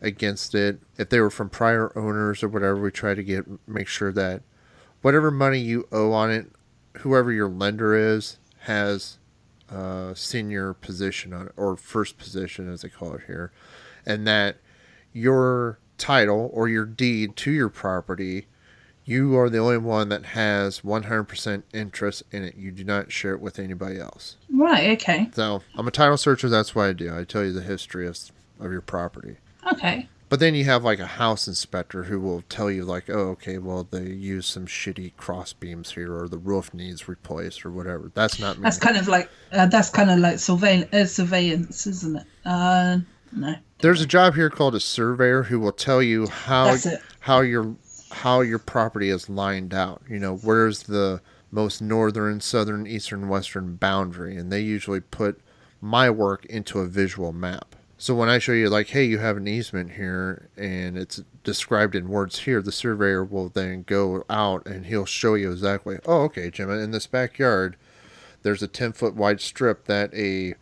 against 0.00 0.54
it. 0.54 0.80
If 0.98 1.08
they 1.08 1.20
were 1.20 1.30
from 1.30 1.48
prior 1.48 1.96
owners 1.96 2.42
or 2.42 2.48
whatever, 2.48 2.80
we 2.80 2.90
try 2.90 3.14
to 3.14 3.22
get, 3.22 3.44
make 3.68 3.88
sure 3.88 4.12
that 4.12 4.42
whatever 5.02 5.30
money 5.30 5.58
you 5.58 5.88
owe 5.92 6.12
on 6.12 6.30
it, 6.30 6.50
whoever 6.98 7.32
your 7.32 7.48
lender 7.48 7.94
is, 7.94 8.38
has 8.60 9.18
uh, 9.70 10.12
senior 10.14 10.74
position 10.74 11.32
on 11.32 11.46
it, 11.46 11.52
or 11.56 11.76
first 11.76 12.18
position 12.18 12.70
as 12.70 12.82
they 12.82 12.88
call 12.88 13.14
it 13.14 13.22
here. 13.26 13.52
And 14.04 14.26
that 14.26 14.56
your 15.12 15.78
title 15.98 16.50
or 16.52 16.68
your 16.68 16.84
deed 16.84 17.36
to 17.36 17.50
your 17.50 17.68
property 17.68 18.46
you 19.10 19.36
are 19.36 19.50
the 19.50 19.58
only 19.58 19.76
one 19.76 20.08
that 20.10 20.24
has 20.24 20.82
100% 20.82 21.62
interest 21.74 22.22
in 22.30 22.44
it. 22.44 22.54
You 22.54 22.70
do 22.70 22.84
not 22.84 23.10
share 23.10 23.34
it 23.34 23.40
with 23.40 23.58
anybody 23.58 23.98
else. 23.98 24.36
Right. 24.48 24.90
Okay. 24.90 25.28
So 25.34 25.62
I'm 25.74 25.88
a 25.88 25.90
title 25.90 26.16
searcher. 26.16 26.48
That's 26.48 26.76
what 26.76 26.84
I 26.84 26.92
do. 26.92 27.12
I 27.12 27.24
tell 27.24 27.44
you 27.44 27.52
the 27.52 27.60
history 27.60 28.06
of, 28.06 28.16
of 28.60 28.70
your 28.70 28.80
property. 28.80 29.38
Okay. 29.72 30.08
But 30.28 30.38
then 30.38 30.54
you 30.54 30.64
have 30.66 30.84
like 30.84 31.00
a 31.00 31.06
house 31.06 31.48
inspector 31.48 32.04
who 32.04 32.20
will 32.20 32.42
tell 32.42 32.70
you 32.70 32.84
like, 32.84 33.10
oh, 33.10 33.30
okay, 33.30 33.58
well 33.58 33.82
they 33.90 34.04
use 34.04 34.46
some 34.46 34.66
shitty 34.66 35.16
cross 35.16 35.52
beams 35.52 35.90
here, 35.90 36.16
or 36.16 36.28
the 36.28 36.38
roof 36.38 36.72
needs 36.72 37.08
replaced, 37.08 37.66
or 37.66 37.72
whatever. 37.72 38.12
That's 38.14 38.38
not 38.38 38.58
me. 38.58 38.62
That's 38.62 38.78
kind 38.78 38.96
of 38.96 39.08
like 39.08 39.28
uh, 39.50 39.66
that's 39.66 39.90
kind 39.90 40.08
of 40.08 40.20
like 40.20 40.38
surveillance, 40.38 40.94
uh, 40.94 41.04
surveillance, 41.04 41.84
isn't 41.88 42.18
it? 42.18 42.26
Uh, 42.44 42.98
no. 43.32 43.56
There's 43.80 44.02
a 44.02 44.06
job 44.06 44.36
here 44.36 44.50
called 44.50 44.76
a 44.76 44.80
surveyor 44.80 45.42
who 45.42 45.58
will 45.58 45.72
tell 45.72 46.00
you 46.00 46.28
how 46.28 46.76
how 47.18 47.40
your 47.40 47.74
how 48.10 48.40
your 48.40 48.58
property 48.58 49.10
is 49.10 49.28
lined 49.28 49.74
out. 49.74 50.02
You 50.08 50.18
know, 50.18 50.36
where's 50.36 50.84
the 50.84 51.20
most 51.50 51.82
northern, 51.82 52.40
southern, 52.40 52.86
eastern, 52.86 53.28
western 53.28 53.76
boundary, 53.76 54.36
and 54.36 54.52
they 54.52 54.60
usually 54.60 55.00
put 55.00 55.40
my 55.80 56.10
work 56.10 56.44
into 56.46 56.80
a 56.80 56.86
visual 56.86 57.32
map. 57.32 57.74
So 57.98 58.14
when 58.14 58.28
I 58.30 58.38
show 58.38 58.52
you 58.52 58.70
like, 58.70 58.88
hey, 58.88 59.04
you 59.04 59.18
have 59.18 59.36
an 59.36 59.46
easement 59.46 59.92
here 59.92 60.48
and 60.56 60.96
it's 60.96 61.22
described 61.44 61.94
in 61.94 62.08
words 62.08 62.40
here, 62.40 62.62
the 62.62 62.72
surveyor 62.72 63.24
will 63.24 63.50
then 63.50 63.82
go 63.82 64.24
out 64.30 64.66
and 64.66 64.86
he'll 64.86 65.04
show 65.04 65.34
you 65.34 65.50
exactly, 65.50 65.98
oh, 66.06 66.22
okay, 66.22 66.50
Jim, 66.50 66.70
in 66.70 66.92
this 66.92 67.06
backyard, 67.06 67.76
there's 68.42 68.62
a 68.62 68.68
10 68.68 68.92
foot 68.92 69.14
wide 69.14 69.40
strip 69.40 69.84
that 69.84 70.14
a 70.14 70.54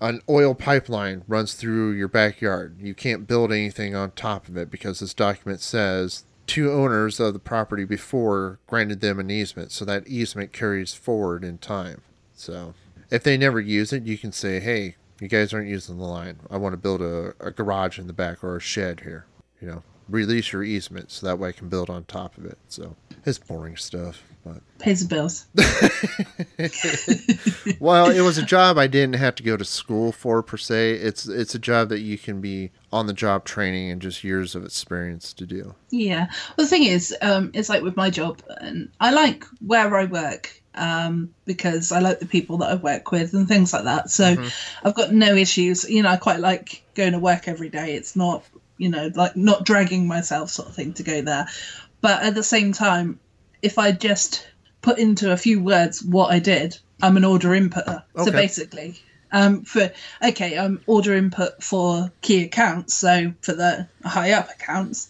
an 0.00 0.20
oil 0.28 0.52
pipeline 0.54 1.22
runs 1.28 1.54
through 1.54 1.92
your 1.92 2.08
backyard. 2.08 2.76
You 2.80 2.92
can't 2.92 3.26
build 3.26 3.52
anything 3.52 3.94
on 3.94 4.10
top 4.12 4.48
of 4.48 4.56
it 4.56 4.68
because 4.68 4.98
this 4.98 5.14
document 5.14 5.60
says 5.60 6.24
two 6.46 6.72
owners 6.72 7.20
of 7.20 7.32
the 7.32 7.38
property 7.38 7.84
before 7.84 8.58
granted 8.66 9.00
them 9.00 9.18
an 9.18 9.30
easement, 9.30 9.72
so 9.72 9.84
that 9.84 10.06
easement 10.06 10.52
carries 10.52 10.94
forward 10.94 11.44
in 11.44 11.58
time. 11.58 12.02
So 12.34 12.74
if 13.10 13.22
they 13.22 13.36
never 13.36 13.60
use 13.60 13.92
it, 13.92 14.04
you 14.04 14.18
can 14.18 14.32
say, 14.32 14.60
hey, 14.60 14.96
you 15.20 15.28
guys 15.28 15.52
aren't 15.52 15.68
using 15.68 15.98
the 15.98 16.04
line. 16.04 16.40
I 16.50 16.56
want 16.56 16.72
to 16.72 16.76
build 16.76 17.00
a, 17.00 17.34
a 17.40 17.50
garage 17.50 17.98
in 17.98 18.06
the 18.06 18.12
back 18.12 18.42
or 18.42 18.56
a 18.56 18.60
shed 18.60 19.00
here. 19.00 19.26
You 19.60 19.68
know, 19.68 19.82
release 20.08 20.52
your 20.52 20.64
easement 20.64 21.10
so 21.10 21.26
that 21.26 21.38
way 21.38 21.50
I 21.50 21.52
can 21.52 21.68
build 21.68 21.88
on 21.88 22.04
top 22.04 22.36
of 22.36 22.44
it. 22.44 22.58
So 22.68 22.96
it's 23.24 23.38
boring 23.38 23.76
stuff. 23.76 24.22
But 24.44 24.56
Pays 24.80 25.06
the 25.06 25.14
bills. 25.14 25.46
well, 27.80 28.10
it 28.10 28.22
was 28.22 28.38
a 28.38 28.42
job 28.42 28.76
I 28.76 28.88
didn't 28.88 29.14
have 29.14 29.36
to 29.36 29.42
go 29.44 29.56
to 29.56 29.64
school 29.64 30.10
for 30.10 30.42
per 30.42 30.56
se. 30.56 30.94
It's 30.94 31.28
it's 31.28 31.54
a 31.54 31.60
job 31.60 31.90
that 31.90 32.00
you 32.00 32.18
can 32.18 32.40
be 32.40 32.72
on 32.92 33.06
the 33.06 33.12
job 33.12 33.44
training 33.44 33.90
and 33.90 34.02
just 34.02 34.24
years 34.24 34.56
of 34.56 34.64
experience 34.64 35.32
to 35.34 35.46
do. 35.46 35.76
Yeah. 35.90 36.26
Well, 36.56 36.64
the 36.64 36.66
thing 36.66 36.84
is, 36.84 37.14
um, 37.22 37.52
it's 37.54 37.68
like 37.68 37.82
with 37.82 37.96
my 37.96 38.10
job, 38.10 38.42
and 38.60 38.88
I 39.00 39.12
like 39.12 39.44
where 39.60 39.96
I 39.96 40.06
work 40.06 40.60
um, 40.74 41.34
because 41.44 41.92
I 41.92 42.00
like 42.00 42.20
the 42.20 42.26
people 42.26 42.58
that 42.58 42.70
I 42.70 42.74
work 42.76 43.12
with 43.12 43.34
and 43.34 43.46
things 43.46 43.72
like 43.72 43.84
that. 43.84 44.10
So 44.10 44.36
I've 44.84 44.94
got 44.94 45.12
no 45.12 45.34
issues. 45.34 45.88
You 45.88 46.02
know, 46.02 46.10
I 46.10 46.16
quite 46.16 46.40
like 46.40 46.82
going 46.94 47.12
to 47.12 47.18
work 47.18 47.48
every 47.48 47.68
day. 47.68 47.94
It's 47.94 48.16
not, 48.16 48.44
you 48.78 48.88
know, 48.88 49.10
like 49.14 49.36
not 49.36 49.64
dragging 49.64 50.06
myself 50.06 50.50
sort 50.50 50.68
of 50.68 50.74
thing 50.74 50.94
to 50.94 51.02
go 51.02 51.22
there. 51.22 51.46
But 52.02 52.22
at 52.22 52.34
the 52.34 52.42
same 52.42 52.72
time, 52.72 53.18
if 53.62 53.78
I 53.78 53.92
just 53.92 54.46
put 54.82 54.98
into 54.98 55.32
a 55.32 55.36
few 55.36 55.62
words 55.62 56.02
what 56.02 56.30
I 56.30 56.40
did, 56.40 56.76
I'm 57.00 57.16
an 57.16 57.24
order 57.24 57.50
inputter. 57.50 58.02
So 58.16 58.30
basically, 58.30 59.00
um, 59.32 59.62
for 59.62 59.90
okay, 60.22 60.58
I'm 60.58 60.82
order 60.86 61.14
input 61.14 61.62
for 61.62 62.12
key 62.20 62.44
accounts, 62.44 62.94
so 62.94 63.32
for 63.40 63.54
the 63.54 63.88
high 64.04 64.32
up 64.32 64.50
accounts, 64.50 65.08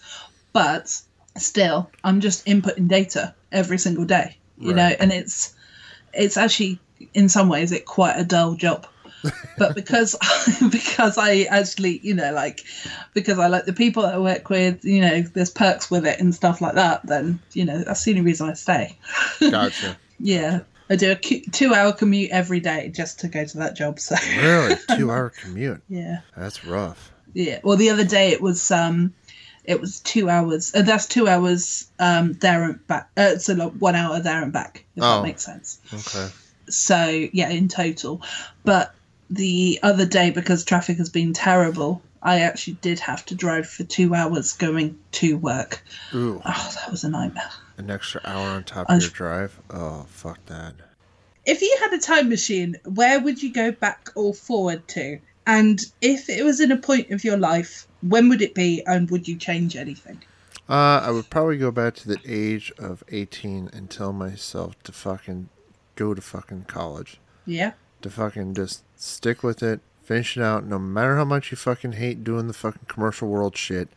but 0.53 1.01
still, 1.37 1.91
I'm 2.05 2.21
just 2.21 2.47
inputting 2.47 2.89
data 2.89 3.35
every 3.51 3.79
single 3.79 4.05
day. 4.05 4.37
You 4.59 4.75
know, 4.75 4.93
and 5.01 5.11
it's 5.11 5.57
it's 6.13 6.37
actually 6.37 6.79
in 7.15 7.29
some 7.29 7.49
ways 7.49 7.73
it 7.73 7.85
quite 7.85 8.15
a 8.15 8.25
dull 8.25 8.55
job. 8.55 8.87
But 9.59 9.75
because 9.75 10.17
because 10.71 11.19
I 11.19 11.43
actually 11.51 12.01
you 12.03 12.15
know 12.15 12.33
like 12.33 12.61
because 13.15 13.39
I 13.39 13.47
like 13.49 13.65
the 13.67 13.73
people 13.73 14.03
that 14.05 14.15
I 14.15 14.19
work 14.19 14.49
with 14.51 14.85
you 14.85 15.01
know 15.01 15.23
there's 15.23 15.51
perks 15.51 15.91
with 15.91 16.07
it 16.07 16.21
and 16.21 16.35
stuff 16.35 16.61
like 16.61 16.75
that 16.75 17.07
then 17.07 17.41
you 17.53 17.65
know 17.65 17.83
that's 17.85 18.05
the 18.05 18.13
only 18.13 18.23
reason 18.23 18.49
I 18.51 18.55
stay 18.55 18.99
Gotcha. 19.41 19.97
yeah 20.19 20.61
I 20.91 20.97
do 20.97 21.13
a 21.13 21.15
two 21.17 21.73
hour 21.75 21.93
commute 21.93 22.31
every 22.33 22.61
day 22.61 22.89
just 22.95 23.21
to 23.21 23.29
go 23.29 23.45
to 23.45 23.59
that 23.59 23.77
job 23.77 23.99
so 24.01 24.15
really? 24.39 24.77
Two 24.97 25.11
hour 25.11 25.31
commute. 25.31 25.81
yeah 25.89 26.21
That's 26.37 26.65
rough. 26.65 27.13
yeah 27.35 27.61
well 27.65 27.77
the 27.77 27.91
other 27.91 28.05
day 28.05 28.31
it 28.33 28.43
was 28.43 28.71
um 28.71 29.15
it 29.65 29.81
was 29.81 30.01
two 30.01 30.29
hours 30.29 30.75
uh, 30.75 30.83
that's 30.83 31.07
two 31.07 31.29
hours 31.29 31.89
um 32.01 32.33
there 32.35 32.65
and 32.65 32.87
back 32.89 33.09
uh, 33.17 33.37
so 33.39 33.55
like 33.55 33.73
one 33.75 33.95
hour 33.95 34.19
there 34.21 34.43
and 34.43 34.53
back 34.53 34.85
if 34.97 35.03
Oh. 35.05 35.17
that 35.17 35.23
makes 35.23 35.45
sense 35.45 35.81
Okay. 35.95 36.29
so 36.69 37.29
yeah 37.33 37.49
in 37.51 37.69
total 37.69 38.21
but 38.65 38.95
the 39.35 39.79
other 39.83 40.05
day 40.07 40.31
because 40.31 40.65
traffic 40.65 40.99
has 40.99 41.09
been 41.11 41.33
terrible 41.33 42.03
i 42.23 42.41
actually 42.41 42.75
did 42.83 42.99
have 43.01 43.25
to 43.27 43.35
drive 43.35 43.67
for 43.67 43.85
two 43.85 44.15
hours 44.15 44.53
going 44.53 44.99
to 45.11 45.37
work 45.39 45.83
Ooh, 46.15 46.41
oh 46.45 46.73
that 46.77 46.91
was 46.91 47.03
a 47.05 47.09
nightmare 47.09 47.51
an 47.79 47.91
extra 47.91 48.21
hour 48.25 48.49
on 48.51 48.65
top 48.65 48.87
I 48.91 48.97
of 48.97 49.03
your 49.03 49.11
drive. 49.11 49.59
Oh, 49.71 50.05
fuck 50.09 50.45
that. 50.47 50.75
if 51.47 51.63
you 51.63 51.77
had 51.81 51.93
a 51.95 51.99
time 51.99 52.29
machine 52.29 52.77
where 52.85 53.21
would 53.21 53.43
you 53.43 53.53
go 53.53 53.73
back 53.73 54.11
or 54.15 54.35
forward 54.35 54.87
to 54.89 55.19
and 55.47 55.81
if 56.01 56.29
it 56.29 56.45
was 56.45 56.61
in 56.61 56.71
a 56.71 56.77
point 56.77 57.11
of 57.11 57.25
your 57.25 57.39
life 57.39 57.87
when 58.03 58.29
would 58.29 58.43
it 58.43 58.55
be 58.55 58.83
and 58.87 59.11
would 59.11 59.27
you 59.27 59.37
change 59.37 59.75
anything 59.77 60.23
Uh, 60.69 61.01
I 61.05 61.11
would 61.11 61.29
probably 61.31 61.59
go 61.59 61.71
back 61.73 61.95
to 61.97 62.09
the 62.09 62.19
age 62.27 62.71
of 62.79 63.03
18 63.09 63.71
and 63.73 63.91
tell 63.91 64.13
myself 64.13 64.81
to 64.85 64.93
fucking 64.93 65.49
go 65.97 66.15
to 66.15 66.23
fucking 66.23 66.65
college. 66.69 67.19
yeah 67.47 67.73
To 68.03 68.11
fucking 68.11 68.55
just 68.55 68.83
stick 69.01 69.43
with 69.43 69.63
it, 69.63 69.81
finish 70.03 70.37
it 70.37 70.43
out, 70.43 70.67
no 70.67 70.79
matter 70.79 71.17
how 71.17 71.25
much 71.25 71.51
you 71.51 71.57
fucking 71.57 71.93
hate 71.93 72.25
doing 72.25 72.49
the 72.49 72.53
fucking 72.53 72.87
commercial 72.89 73.29
world 73.29 73.57
shit, 73.57 73.89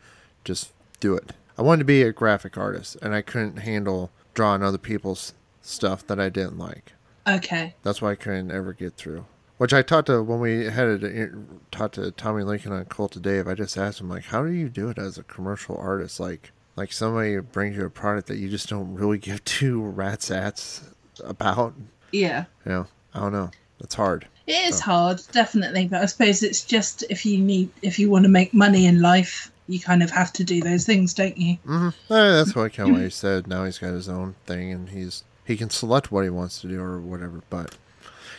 just 0.44 0.72
do 1.00 1.14
it. 1.16 1.32
I 1.58 1.62
wanted 1.62 1.80
to 1.80 1.84
be 1.86 2.02
a 2.02 2.12
graphic 2.12 2.56
artist, 2.56 2.96
and 3.02 3.14
I 3.14 3.22
couldn't 3.22 3.58
handle 3.58 4.10
drawing 4.34 4.62
other 4.62 4.78
people's 4.78 5.32
stuff 5.62 6.06
that 6.06 6.20
I 6.20 6.28
didn't 6.28 6.58
like. 6.58 6.92
okay 7.26 7.74
That's 7.82 8.00
why 8.00 8.12
I 8.12 8.14
couldn't 8.14 8.52
ever 8.52 8.72
get 8.72 8.94
through. 8.94 9.26
Which 9.58 9.72
I 9.72 9.82
talked 9.82 10.06
to 10.06 10.22
when 10.22 10.38
we 10.38 10.66
had 10.66 11.02
it 11.02 11.32
talked 11.70 11.94
to 11.94 12.10
Tommy 12.10 12.44
Lincoln 12.44 12.72
on 12.72 12.84
Cult 12.84 13.16
of 13.16 13.22
Dave. 13.22 13.48
I 13.48 13.54
just 13.54 13.76
asked 13.78 14.00
him 14.00 14.10
like, 14.10 14.24
"How 14.24 14.44
do 14.44 14.52
you 14.52 14.68
do 14.68 14.90
it 14.90 14.98
as 14.98 15.16
a 15.16 15.22
commercial 15.22 15.76
artist? 15.78 16.20
Like, 16.20 16.52
like 16.76 16.92
somebody 16.92 17.38
brings 17.38 17.74
you 17.74 17.86
a 17.86 17.90
product 17.90 18.28
that 18.28 18.36
you 18.36 18.50
just 18.50 18.68
don't 18.68 18.94
really 18.94 19.18
give 19.18 19.42
two 19.46 19.80
rats 19.82 20.30
ats 20.30 20.82
about. 21.24 21.74
yeah 22.12 22.44
You 22.66 22.72
know, 22.72 22.86
I 23.14 23.20
don't 23.20 23.32
know. 23.32 23.50
It's 23.80 23.94
hard. 23.94 24.26
It 24.46 24.68
is 24.68 24.80
hard, 24.80 25.20
definitely, 25.32 25.88
but 25.88 26.02
I 26.02 26.06
suppose 26.06 26.42
it's 26.42 26.64
just 26.64 27.04
if 27.10 27.26
you 27.26 27.38
need, 27.38 27.68
if 27.82 27.98
you 27.98 28.10
want 28.10 28.24
to 28.24 28.28
make 28.30 28.54
money 28.54 28.86
in 28.86 29.02
life, 29.02 29.50
you 29.68 29.80
kind 29.80 30.02
of 30.02 30.10
have 30.10 30.32
to 30.34 30.44
do 30.44 30.60
those 30.60 30.86
things, 30.86 31.14
don't 31.14 31.36
you? 31.36 31.58
Mm-hmm. 31.66 31.90
that's 32.08 32.54
what 32.54 32.72
kind 32.72 32.90
of 32.90 32.94
what 32.94 33.02
he 33.02 33.10
said. 33.10 33.48
Now 33.48 33.64
he's 33.64 33.78
got 33.78 33.92
his 33.92 34.08
own 34.08 34.36
thing, 34.46 34.72
and 34.72 34.88
he's 34.90 35.24
he 35.44 35.56
can 35.56 35.70
select 35.70 36.12
what 36.12 36.24
he 36.24 36.30
wants 36.30 36.60
to 36.60 36.68
do 36.68 36.80
or 36.80 37.00
whatever. 37.00 37.42
But 37.50 37.76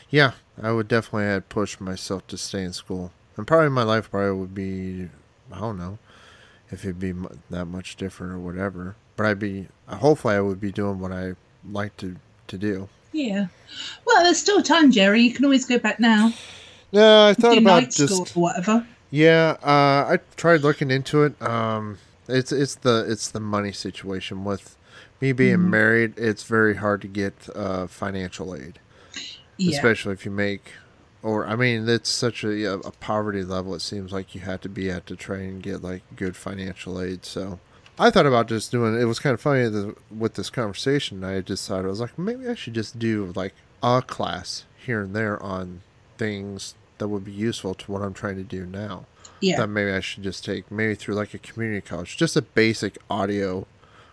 yeah, 0.10 0.32
I 0.62 0.72
would 0.72 0.88
definitely 0.88 1.26
have 1.26 1.50
pushed 1.50 1.82
myself 1.82 2.26
to 2.28 2.38
stay 2.38 2.64
in 2.64 2.74
school, 2.74 3.12
and 3.36 3.46
probably 3.46 3.70
my 3.70 3.84
life 3.84 4.10
probably 4.10 4.40
would 4.40 4.56
be 4.56 5.10
I 5.52 5.60
don't 5.60 5.78
know 5.78 6.00
if 6.70 6.84
it'd 6.84 7.00
be 7.00 7.14
that 7.50 7.66
much 7.66 7.96
different 7.96 8.34
or 8.34 8.40
whatever. 8.40 8.96
But 9.16 9.26
I'd 9.26 9.40
be 9.40 9.68
hopefully 9.88 10.36
I 10.36 10.42
would 10.42 10.62
be 10.62 10.72
doing 10.72 11.00
what 11.00 11.12
I 11.12 11.34
like 11.70 11.98
to 11.98 12.16
to 12.48 12.58
do. 12.58 12.90
Yeah. 13.18 13.48
Well, 14.06 14.24
there's 14.24 14.38
still 14.40 14.62
time, 14.62 14.92
Jerry. 14.92 15.24
You 15.24 15.34
can 15.34 15.44
always 15.44 15.66
go 15.66 15.80
back 15.80 16.00
now, 16.00 16.34
No, 16.94 17.28
I 17.28 17.34
thought 17.34 17.54
do 17.54 17.60
about 17.60 17.82
night 17.82 17.92
just 17.92 18.38
or 18.38 18.42
whatever. 18.42 18.86
Yeah, 19.10 19.56
uh, 19.64 20.14
I 20.14 20.20
tried 20.36 20.62
looking 20.62 20.92
into 20.92 21.24
it. 21.24 21.42
Um, 21.42 21.98
it's 22.28 22.52
it's 22.52 22.76
the 22.76 23.06
it's 23.10 23.30
the 23.30 23.40
money 23.40 23.72
situation 23.72 24.44
with 24.44 24.78
me 25.20 25.32
being 25.32 25.70
married. 25.70 26.14
It's 26.18 26.44
very 26.44 26.76
hard 26.76 27.02
to 27.02 27.08
get 27.08 27.34
uh, 27.56 27.88
financial 27.88 28.54
aid, 28.54 28.80
Yeah. 29.58 29.76
especially 29.76 30.14
if 30.14 30.24
you 30.26 30.32
make, 30.32 30.74
or 31.24 31.48
I 31.48 31.56
mean, 31.56 31.90
it's 31.90 32.10
such 32.10 32.44
a 32.44 32.72
a 32.74 32.92
poverty 32.92 33.44
level. 33.44 33.74
It 33.74 33.82
seems 33.82 34.12
like 34.12 34.36
you 34.36 34.42
have 34.42 34.62
to 34.62 34.70
be 34.70 34.92
at 34.92 35.08
to 35.08 35.16
try 35.16 35.38
and 35.40 35.64
get 35.64 35.82
like 35.82 36.04
good 36.16 36.36
financial 36.36 37.02
aid. 37.02 37.26
So 37.26 37.60
I 38.00 38.12
thought 38.12 38.26
about 38.26 38.48
just 38.48 38.72
doing. 38.72 39.00
It 39.00 39.06
was 39.06 39.20
kind 39.20 39.34
of 39.34 39.42
funny 39.42 39.94
with 40.16 40.36
this 40.36 40.50
conversation. 40.50 41.24
I 41.24 41.42
just 41.42 41.68
thought 41.68 41.86
I 41.86 41.88
was 41.88 42.00
like, 42.00 42.18
maybe 42.18 42.48
I 42.48 42.56
should 42.56 42.76
just 42.76 43.00
do 43.00 43.34
like 43.36 43.54
a 43.82 44.02
class 44.02 44.66
here 44.86 45.02
and 45.02 45.16
there 45.16 45.42
on 45.42 45.82
things 46.18 46.76
that 46.98 47.08
would 47.08 47.26
be 47.26 47.32
useful 47.32 47.74
to 47.76 47.92
what 47.92 48.02
I'm 48.02 48.14
trying 48.14 48.36
to 48.38 48.44
do 48.44 48.66
now 48.66 49.06
yeah. 49.40 49.58
that 49.58 49.68
maybe 49.68 49.92
I 49.92 50.00
should 50.00 50.24
just 50.24 50.46
take 50.46 50.70
maybe 50.72 50.96
through 50.96 51.16
like 51.16 51.34
a 51.34 51.38
community 51.40 51.82
college, 51.82 52.18
just 52.18 52.36
a 52.36 52.42
basic 52.42 52.98
audio 53.10 53.68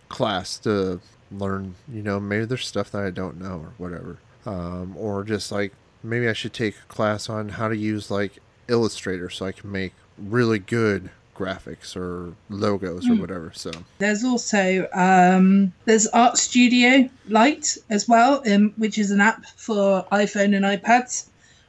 class 0.08 0.58
to 0.58 1.00
learn. 1.30 1.74
You 1.92 2.02
know, 2.02 2.20
maybe 2.20 2.44
there's 2.44 2.66
stuff 2.66 2.90
that 2.92 3.04
I 3.04 3.10
don't 3.10 3.40
know 3.40 3.66
or 3.66 3.72
whatever, 3.78 4.18
um, 4.46 4.96
or 4.96 5.24
just 5.24 5.50
like 5.50 5.72
maybe 6.02 6.28
I 6.28 6.32
should 6.32 6.52
take 6.52 6.76
a 6.76 6.92
class 6.92 7.28
on 7.28 7.50
how 7.50 7.68
to 7.68 7.76
use 7.76 8.10
like 8.10 8.38
Illustrator 8.68 9.30
so 9.30 9.46
I 9.46 9.52
can 9.52 9.70
make 9.70 9.92
really 10.18 10.58
good 10.58 11.10
graphics 11.34 11.96
or 11.96 12.32
logos 12.48 13.08
or 13.08 13.14
whatever. 13.16 13.50
So 13.54 13.70
There's 13.98 14.24
also 14.24 14.88
um, 14.94 15.72
there's 15.84 16.06
Art 16.08 16.36
Studio 16.38 17.08
Lite 17.28 17.76
as 17.90 18.08
well, 18.08 18.42
um, 18.50 18.72
which 18.76 18.98
is 18.98 19.10
an 19.10 19.20
app 19.20 19.44
for 19.56 20.04
iPhone 20.12 20.54
and 20.56 20.64
iPads, 20.64 21.26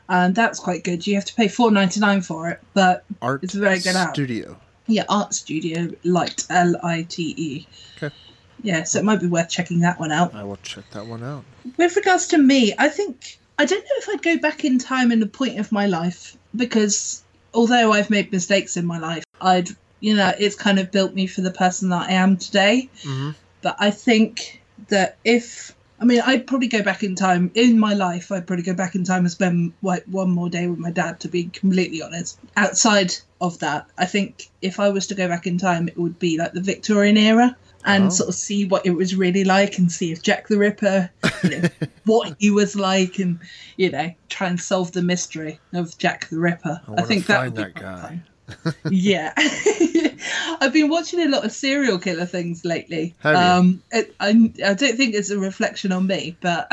and 0.10 0.36
that's 0.36 0.60
quite 0.60 0.84
good. 0.84 1.06
You 1.08 1.16
have 1.16 1.26
to 1.26 1.34
pay 1.36 1.48
four 1.48 1.72
ninety 1.72 2.00
nine 2.00 2.22
for 2.22 2.50
it, 2.50 2.60
but 2.74 3.04
art 3.22 3.44
It's 3.44 3.56
a 3.56 3.60
very 3.60 3.80
good 3.80 3.96
app. 3.96 4.14
studio. 4.14 4.58
Yeah, 4.88 5.06
Art 5.10 5.34
Studio 5.34 5.90
Lite, 6.04 6.46
L 6.50 6.76
I 6.84 7.04
T 7.10 7.34
E. 7.38 7.68
Okay. 7.98 8.14
Yeah, 8.62 8.84
so 8.84 9.00
it 9.00 9.06
might 9.06 9.20
be 9.20 9.28
worth 9.28 9.50
checking 9.50 9.80
that 9.80 10.00
one 10.00 10.12
out. 10.12 10.34
I 10.36 10.44
will 10.44 10.58
check 10.58 10.86
that 10.92 11.06
one 11.08 11.24
out. 11.24 11.44
With 11.78 11.96
regards 11.96 12.28
to 12.28 12.38
me, 12.38 12.74
I 12.78 12.88
think 12.90 13.40
I 13.58 13.66
don't 13.66 13.84
know 13.84 13.96
if 13.98 14.10
I'd 14.10 14.22
go 14.22 14.38
back 14.38 14.64
in 14.64 14.78
time 14.78 15.12
in 15.12 15.22
a 15.24 15.28
point 15.28 15.60
of 15.60 15.72
my 15.72 15.88
life 15.88 16.38
because 16.56 17.24
although 17.56 17.92
I've 17.94 18.10
made 18.10 18.32
mistakes 18.32 18.78
in 18.78 18.86
my 18.86 19.00
life, 19.00 19.24
I'd 19.42 19.70
you 20.00 20.16
know 20.16 20.32
it's 20.38 20.56
kind 20.56 20.78
of 20.78 20.92
built 20.92 21.16
me 21.16 21.26
for 21.26 21.42
the 21.42 21.52
person 21.52 21.90
that 21.90 22.10
I 22.10 22.14
am 22.14 22.38
today. 22.38 22.90
Mm-hmm. 23.02 23.32
But 23.62 23.78
I 23.80 23.90
think 23.90 24.62
that 24.90 25.18
if 25.24 25.76
I 26.00 26.04
mean, 26.04 26.22
I'd 26.26 26.46
probably 26.46 26.68
go 26.68 26.84
back 26.84 27.04
in 27.04 27.16
time 27.16 27.52
in 27.56 27.80
my 27.80 27.94
life. 27.94 28.32
I'd 28.32 28.46
probably 28.46 28.64
go 28.64 28.74
back 28.74 28.96
in 28.96 29.06
time 29.06 29.24
and 29.24 29.32
spend 29.32 29.74
like 29.82 30.04
one 30.06 30.30
more 30.30 30.50
day 30.50 30.68
with 30.68 30.80
my 30.80 30.92
dad. 30.92 31.22
To 31.22 31.30
be 31.30 31.46
completely 31.46 32.02
honest, 32.02 32.38
outside 32.58 33.14
of 33.40 33.60
that, 33.60 33.88
I 33.98 34.06
think 34.06 34.50
if 34.62 34.80
I 34.80 34.90
was 34.90 35.08
to 35.08 35.16
go 35.16 35.28
back 35.28 35.48
in 35.48 35.58
time, 35.58 35.88
it 35.88 35.98
would 35.98 36.20
be 36.20 36.38
like 36.38 36.52
the 36.52 36.62
Victorian 36.62 37.18
era 37.18 37.56
and 37.86 38.06
Oh. 38.06 38.10
sort 38.10 38.30
of 38.30 38.36
see 38.36 38.66
what 38.66 38.86
it 38.86 38.92
was 38.92 39.16
really 39.16 39.44
like 39.44 39.78
and 39.78 39.92
see 39.92 40.12
if 40.12 40.22
Jack 40.22 40.48
the 40.48 40.58
Ripper, 40.58 41.10
you 41.44 41.50
know, 41.50 41.70
what 42.06 42.36
he 42.40 42.52
was 42.52 42.76
like, 42.76 43.20
and 43.20 43.40
you 43.78 43.90
know, 43.92 44.14
try 44.30 44.48
and 44.48 44.60
solve 44.60 44.92
the 44.92 45.02
mystery 45.02 45.60
of 45.74 45.98
Jack 45.98 46.28
the 46.30 46.40
Ripper. 46.40 46.82
I 46.88 47.02
I, 47.02 47.04
think 47.04 47.28
that 47.28 47.44
would 47.44 47.56
be 47.56 47.64
that 47.64 47.76
guy. 47.76 48.22
yeah, 48.92 49.34
I've 50.62 50.74
been 50.74 50.90
watching 50.90 51.20
a 51.22 51.28
lot 51.30 51.46
of 51.46 51.52
serial 51.52 51.98
killer 51.98 52.26
things 52.26 52.64
lately. 52.64 53.16
Um, 53.24 53.82
it, 53.92 54.16
I 54.20 54.52
I 54.64 54.74
don't 54.74 54.98
think 54.98 55.16
it's 55.16 55.32
a 55.32 55.40
reflection 55.40 55.92
on 55.92 56.06
me, 56.06 56.38
but 56.42 56.68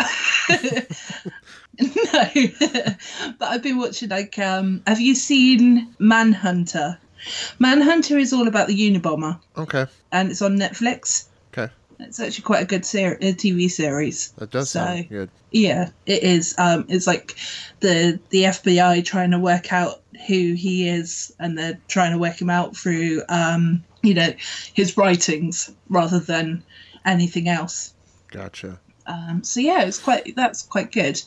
no. 0.49 2.29
but 3.39 3.49
I've 3.49 3.63
been 3.63 3.79
watching 3.79 4.11
like 4.11 4.39
um. 4.39 4.83
Have 4.87 5.01
you 5.01 5.15
seen 5.15 5.95
Manhunter? 5.99 6.99
Manhunter 7.59 8.18
is 8.18 8.33
all 8.33 8.49
about 8.49 8.68
the 8.68 8.77
Unabomber, 8.77 9.39
Okay. 9.57 9.87
and 10.11 10.31
it's 10.31 10.43
on 10.43 10.59
Netflix. 10.59 11.27
Okay. 11.53 11.73
It's 12.01 12.18
actually 12.18 12.43
quite 12.43 12.62
a 12.62 12.66
good 12.66 12.85
ser- 12.85 13.18
uh, 13.23 13.27
TV 13.33 13.70
series. 13.70 14.33
That 14.39 14.51
does 14.51 14.70
So- 14.70 14.81
sound 14.85 15.09
good. 15.09 15.31
Yeah, 15.53 15.91
it 16.07 16.23
is. 16.23 16.55
Um, 16.59 16.87
it's 16.89 17.07
like 17.07 17.37
the 17.81 18.18
the 18.31 18.45
FBI 18.47 19.05
trying 19.05 19.31
to 19.33 19.39
work 19.39 19.73
out 19.73 20.01
who 20.27 20.55
he 20.55 20.89
is, 20.89 21.33
and 21.39 21.57
they're 21.59 21.79
trying 21.89 22.12
to 22.12 22.18
work 22.18 22.41
him 22.41 22.49
out 22.51 22.77
through, 22.77 23.23
um, 23.29 23.85
you 24.03 24.14
know, 24.14 24.33
his 24.73 24.97
writings 24.97 25.70
rather 25.89 26.18
than 26.18 26.62
anything 27.05 27.49
else. 27.49 27.93
Gotcha. 28.31 28.79
Um, 29.07 29.43
so 29.45 29.61
yeah, 29.61 29.83
it's 29.83 29.99
quite 29.99 30.35
that's 30.35 30.62
quite 30.62 30.91
good. 30.91 31.20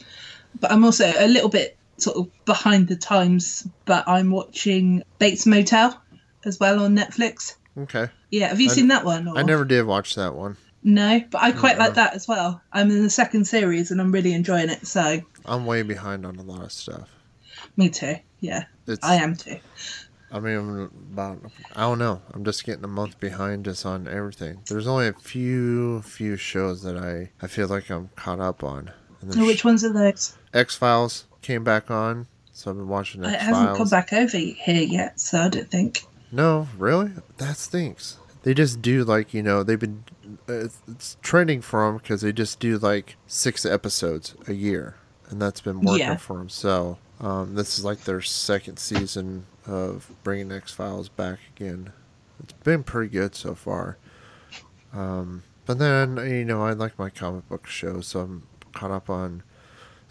But 0.60 0.72
I'm 0.72 0.84
also 0.84 1.12
a 1.18 1.28
little 1.28 1.50
bit 1.50 1.78
sort 1.98 2.18
of 2.18 2.46
behind 2.46 2.88
the 2.88 2.96
times. 2.96 3.68
But 3.86 4.08
I'm 4.08 4.32
watching 4.32 5.04
Bates 5.20 5.46
Motel 5.46 6.00
as 6.46 6.60
well 6.60 6.84
on 6.84 6.96
Netflix. 6.96 7.56
Okay. 7.78 8.10
Yeah, 8.32 8.48
have 8.50 8.62
you 8.62 8.70
I- 8.70 8.74
seen 8.74 8.88
that 8.90 9.06
one? 9.06 9.28
Or? 9.28 9.38
I 9.38 9.42
never 9.44 9.66
did 9.66 9.86
watch 9.86 10.16
that 10.16 10.36
one. 10.36 10.58
No, 10.88 11.20
but 11.32 11.42
I 11.42 11.52
quite 11.52 11.80
like 11.80 11.96
that 11.96 12.14
as 12.14 12.28
well. 12.28 12.62
I'm 12.72 12.92
in 12.92 13.02
the 13.02 13.10
second 13.10 13.46
series 13.46 13.90
and 13.90 14.00
I'm 14.00 14.12
really 14.12 14.34
enjoying 14.34 14.70
it. 14.70 14.86
So 14.86 15.20
I'm 15.44 15.66
way 15.66 15.82
behind 15.82 16.28
on 16.28 16.36
a 16.36 16.44
lot 16.44 16.62
of 16.64 16.72
stuff. 16.72 17.10
me 17.76 17.90
too. 17.90 18.18
Yeah, 18.40 18.66
It's, 18.86 19.04
I 19.04 19.16
am 19.16 19.36
too. 19.36 19.58
I 20.32 20.40
mean, 20.40 20.56
I'm 20.58 20.80
about. 21.14 21.40
I 21.76 21.82
don't 21.82 21.98
know. 21.98 22.22
I'm 22.34 22.44
just 22.46 22.64
getting 22.66 22.84
a 22.84 22.88
month 22.88 23.20
behind 23.20 23.66
just 23.66 23.84
on 23.86 24.08
everything. 24.08 24.60
There's 24.70 24.86
only 24.86 25.08
a 25.08 25.14
few 25.14 26.02
few 26.04 26.36
shows 26.38 26.84
that 26.84 26.98
I 26.98 27.32
I 27.44 27.48
feel 27.48 27.68
like 27.68 27.90
I'm 27.90 28.10
caught 28.16 28.40
up 28.40 28.64
on. 28.64 28.92
And 29.22 29.48
which 29.48 29.66
ones 29.66 29.84
are 29.84 29.94
those? 29.94 30.38
X 30.54 30.76
Files 30.76 31.26
came 31.46 31.64
back 31.64 31.90
on, 31.92 32.28
so 32.52 32.72
I've 32.72 32.78
been 32.78 32.88
watching 32.88 33.24
It 33.24 33.28
X 33.34 33.44
hasn't 33.44 33.78
come 33.78 33.90
back 33.90 34.12
over 34.12 34.38
here 34.38 34.82
yet, 34.82 35.20
so 35.20 35.42
I 35.42 35.48
don't 35.50 35.70
think. 35.70 36.04
No, 36.32 36.68
really, 36.78 37.12
that 37.38 37.58
stinks. 37.58 38.18
They 38.44 38.54
just 38.54 38.82
do 38.82 39.04
like 39.04 39.34
you 39.34 39.42
know 39.44 39.64
they've 39.64 39.80
been. 39.80 40.04
uh, 40.50 40.54
It's, 40.66 40.82
it's 40.88 41.18
trending 41.22 41.62
for 41.62 41.86
them 41.86 41.98
because 41.98 42.22
they 42.22 42.32
just 42.34 42.60
do 42.60 42.78
like 42.78 43.16
six 43.28 43.66
episodes 43.66 44.36
a 44.48 44.54
year, 44.54 44.96
and 45.30 45.42
that's 45.42 45.62
been 45.62 45.82
working 45.82 46.00
Yeah. 46.08 46.18
for 46.18 46.38
them. 46.38 46.50
So 46.50 46.98
um, 47.20 47.56
this 47.56 47.78
is 47.80 47.86
like 47.86 48.02
their 48.02 48.22
second 48.22 48.78
season 48.78 49.46
of 49.66 50.12
bringing 50.24 50.52
X 50.52 50.72
Files 50.74 51.10
back 51.10 51.40
again. 51.56 51.92
It's 52.44 52.54
been 52.54 52.84
pretty 52.84 53.10
good 53.10 53.34
so 53.36 53.56
far. 53.56 53.98
Um, 54.94 55.44
but 55.66 55.80
then 55.80 56.18
you 56.18 56.46
know 56.46 56.64
I 56.64 56.74
like 56.74 56.98
my 57.00 57.10
comic 57.10 57.48
book 57.50 57.66
shows, 57.68 58.08
so 58.08 58.20
I'm 58.22 58.44
caught 58.74 58.92
up 58.92 59.10
on 59.10 59.44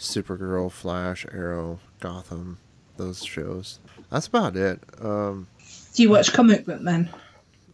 Supergirl, 0.04 0.70
Flash, 0.70 1.26
Arrow, 1.32 1.78
Gotham, 2.00 2.58
those 2.96 3.24
shows. 3.24 3.78
That's 4.10 4.26
about 4.26 4.56
it. 4.56 4.80
Um, 5.00 5.46
Do 5.94 6.02
you 6.02 6.10
watch 6.10 6.32
Comic 6.32 6.64
Book 6.66 6.80
Men? 6.80 7.08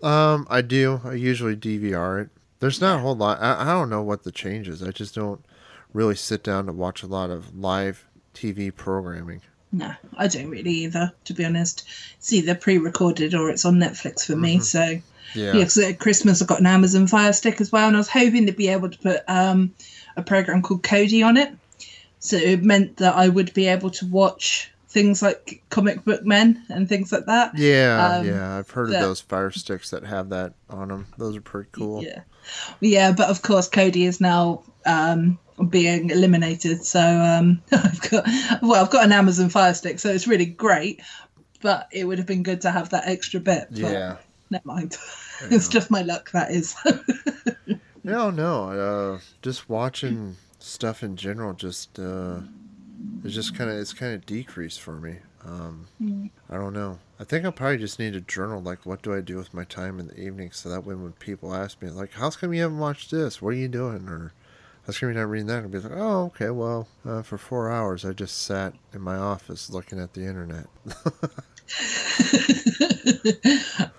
um, 0.03 0.47
I 0.51 0.63
do. 0.63 1.01
I 1.05 1.13
usually 1.15 1.57
DVR 1.57 2.23
it. 2.25 2.31
There's 2.61 2.81
not 2.81 2.97
a 2.97 3.03
whole 3.03 3.15
lot. 3.17 3.41
I, 3.41 3.63
I 3.63 3.65
don't 3.73 3.91
know 3.91 4.03
what 4.03 4.23
the 4.25 4.33
change 4.33 4.69
is. 4.69 4.83
I 4.83 4.91
just 4.91 5.15
don't 5.15 5.45
really 5.93 6.15
sit 6.15 6.43
down 6.43 6.67
to 6.67 6.73
watch 6.73 7.03
a 7.03 7.07
lot 7.07 7.31
of 7.31 7.57
live 7.57 8.07
TV 8.35 8.75
programming. 8.75 9.41
No, 9.73 9.93
I 10.17 10.27
don't 10.27 10.51
really 10.51 10.71
either, 10.71 11.13
to 11.27 11.33
be 11.35 11.45
honest. 11.45 11.85
It's 12.19 12.33
either 12.33 12.55
pre 12.55 12.79
recorded 12.79 13.35
or 13.35 13.51
it's 13.51 13.65
on 13.65 13.77
Netflix 13.77 14.27
for 14.27 14.37
me. 14.37 14.59
So, 14.61 14.79
Mm-hmm. 14.81 15.39
Yeah. 15.39 15.45
yeah, 15.47 15.53
because 15.53 15.79
at 15.79 16.01
Christmas 16.01 16.43
I 16.43 16.47
got 16.47 16.59
an 16.59 16.67
Amazon 16.67 17.07
Fire 17.07 17.33
Stick 17.33 17.61
as 17.61 17.71
well, 17.71 17.87
and 17.87 17.97
I 17.97 18.01
was 18.01 18.09
hoping 18.09 18.47
to 18.47 18.53
be 18.53 18.67
able 18.67 18.91
to 18.91 18.99
put 18.99 19.21
um, 19.29 19.73
a 20.17 20.23
program 20.23 20.61
called 20.61 20.83
Kodi 20.83 21.25
on 21.25 21.37
it. 21.37 21.53
So 22.21 22.37
it 22.37 22.63
meant 22.63 22.99
that 22.99 23.15
I 23.17 23.29
would 23.29 23.53
be 23.55 23.67
able 23.67 23.91
to 23.91 24.07
watch 24.07 24.71
things 24.89 25.23
like 25.23 25.63
Comic 25.71 26.05
Book 26.05 26.25
Men 26.25 26.63
and 26.69 26.89
things 26.89 27.13
like 27.13 27.27
that. 27.27 27.57
Yeah, 27.57 28.17
Um, 28.19 28.27
yeah. 28.27 28.59
I've 28.59 28.71
heard 28.71 28.89
of 28.93 29.01
those 29.01 29.21
fire 29.21 29.51
sticks 29.51 29.91
that 29.91 30.05
have 30.05 30.29
that 30.31 30.53
on 30.69 30.89
them. 30.89 31.07
Those 31.17 31.37
are 31.37 31.41
pretty 31.41 31.71
cool. 31.73 32.03
Yeah, 32.03 32.23
yeah, 32.81 33.13
but 33.13 33.29
of 33.31 33.41
course 33.43 33.69
Kodi 33.69 34.07
is 34.07 34.21
now 34.21 34.63
um, 34.85 35.39
being 35.69 36.11
eliminated. 36.11 36.85
So 36.85 37.01
um, 37.01 37.63
I've 37.73 38.11
got 38.11 38.27
well, 38.63 38.85
I've 38.85 38.91
got 38.91 39.05
an 39.05 39.13
Amazon 39.13 39.49
Fire 39.49 39.75
Stick, 39.75 39.99
so 39.99 40.11
it's 40.11 40.27
really 40.27 40.47
great. 40.47 41.01
But 41.63 41.89
it 41.93 42.05
would 42.05 42.19
have 42.19 42.27
been 42.27 42.43
good 42.43 42.63
to 42.63 42.71
have 42.71 42.89
that 42.91 43.07
extra 43.07 43.39
bit. 43.39 43.69
but 43.71 43.79
Yeah. 43.79 44.17
never 44.51 44.67
mind. 44.67 44.97
it's 45.51 45.69
just 45.69 45.91
my 45.91 46.03
luck. 46.03 46.31
That 46.33 46.51
is. 46.51 46.75
No, 48.03 48.31
no. 48.31 48.71
Uh, 48.71 49.21
just 49.43 49.69
watching 49.69 50.37
stuff 50.63 51.03
in 51.03 51.17
general 51.17 51.53
just 51.55 51.99
uh, 51.99 52.39
it's 53.25 53.35
just 53.35 53.57
kind 53.57 53.71
of 53.71 53.77
it's 53.77 53.93
kind 53.93 54.15
of 54.15 54.27
decreased 54.27 54.81
for 54.81 54.93
me. 54.93 55.17
Um, 55.45 55.87
I 56.51 56.57
don't 56.57 56.75
know. 56.75 56.99
I 57.19 57.25
think 57.25 57.45
I'll 57.45 57.53
probably 57.53 57.79
just 57.79 57.99
need 57.99 58.15
a 58.15 58.21
journal. 58.21 58.61
Like, 58.61 58.85
what 58.85 59.03
do 59.03 59.15
I 59.15 59.21
do 59.21 59.37
with 59.37 59.55
my 59.55 59.65
time 59.65 59.99
in 59.99 60.09
the 60.09 60.21
evening? 60.21 60.51
So 60.53 60.69
that 60.69 60.85
way, 60.85 60.95
when 60.95 61.13
people 61.13 61.55
ask 61.55 61.81
me, 61.81 61.89
like, 61.89 62.13
"How's 62.13 62.37
come 62.37 62.53
you 62.53 62.63
haven't 62.63 62.79
watched 62.79 63.11
this? 63.11 63.41
What 63.41 63.51
are 63.51 63.59
you 63.59 63.69
doing?" 63.69 64.09
or 64.09 64.33
"How's 64.87 64.99
come 64.99 65.09
you're 65.09 65.19
not 65.19 65.31
reading 65.31 65.47
that?" 65.47 65.63
I'll 65.63 65.69
be 65.69 65.79
like, 65.79 65.93
"Oh, 65.95 66.25
okay. 66.27 66.51
Well, 66.51 66.89
uh, 67.07 67.23
for 67.23 67.39
four 67.39 67.71
hours, 67.71 68.05
I 68.05 68.13
just 68.13 68.43
sat 68.43 68.75
in 68.93 69.01
my 69.01 69.17
office 69.17 69.71
looking 69.71 69.99
at 69.99 70.13
the 70.13 70.27
internet." 70.27 70.67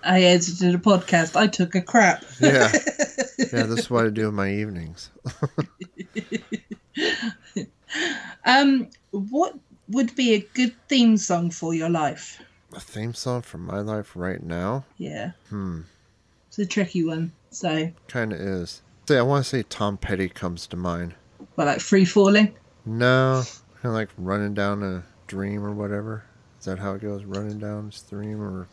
I 0.04 0.22
edited 0.22 0.74
a 0.74 0.78
podcast. 0.78 1.36
I 1.36 1.46
took 1.46 1.74
a 1.74 1.80
crap. 1.80 2.24
yeah, 2.40 2.70
yeah. 3.38 3.62
That's 3.64 3.88
what 3.90 4.06
I 4.06 4.10
do 4.10 4.28
in 4.28 4.34
my 4.34 4.50
evenings. 4.52 5.10
Um, 8.46 8.88
what 9.10 9.54
would 9.88 10.16
be 10.16 10.32
a 10.34 10.40
good 10.54 10.74
theme 10.88 11.16
song 11.18 11.50
for 11.50 11.74
your 11.74 11.90
life? 11.90 12.40
A 12.74 12.80
theme 12.80 13.12
song 13.14 13.42
for 13.42 13.58
my 13.58 13.80
life 13.80 14.12
right 14.16 14.42
now. 14.42 14.84
Yeah, 14.96 15.32
Hmm. 15.50 15.82
it's 16.48 16.58
a 16.58 16.64
tricky 16.66 17.04
one. 17.04 17.32
So, 17.50 17.92
Kind 18.08 18.32
of 18.32 18.40
is. 18.40 18.80
Say, 19.06 19.18
I 19.18 19.22
want 19.22 19.44
to 19.44 19.48
say 19.50 19.62
Tom 19.62 19.98
Petty 19.98 20.28
comes 20.30 20.66
to 20.68 20.76
mind. 20.76 21.14
well, 21.56 21.66
like 21.66 21.80
free 21.80 22.06
falling. 22.06 22.54
No, 22.86 23.42
kind 23.82 23.90
of 23.90 23.92
like 23.92 24.08
running 24.16 24.54
down 24.54 24.82
a 24.82 25.04
dream 25.26 25.62
or 25.62 25.72
whatever. 25.72 26.24
Is 26.58 26.64
that 26.64 26.78
how 26.78 26.94
it 26.94 27.02
goes? 27.02 27.24
Running 27.24 27.58
down 27.58 27.88
a 27.88 27.92
stream 27.92 28.40
or 28.40 28.68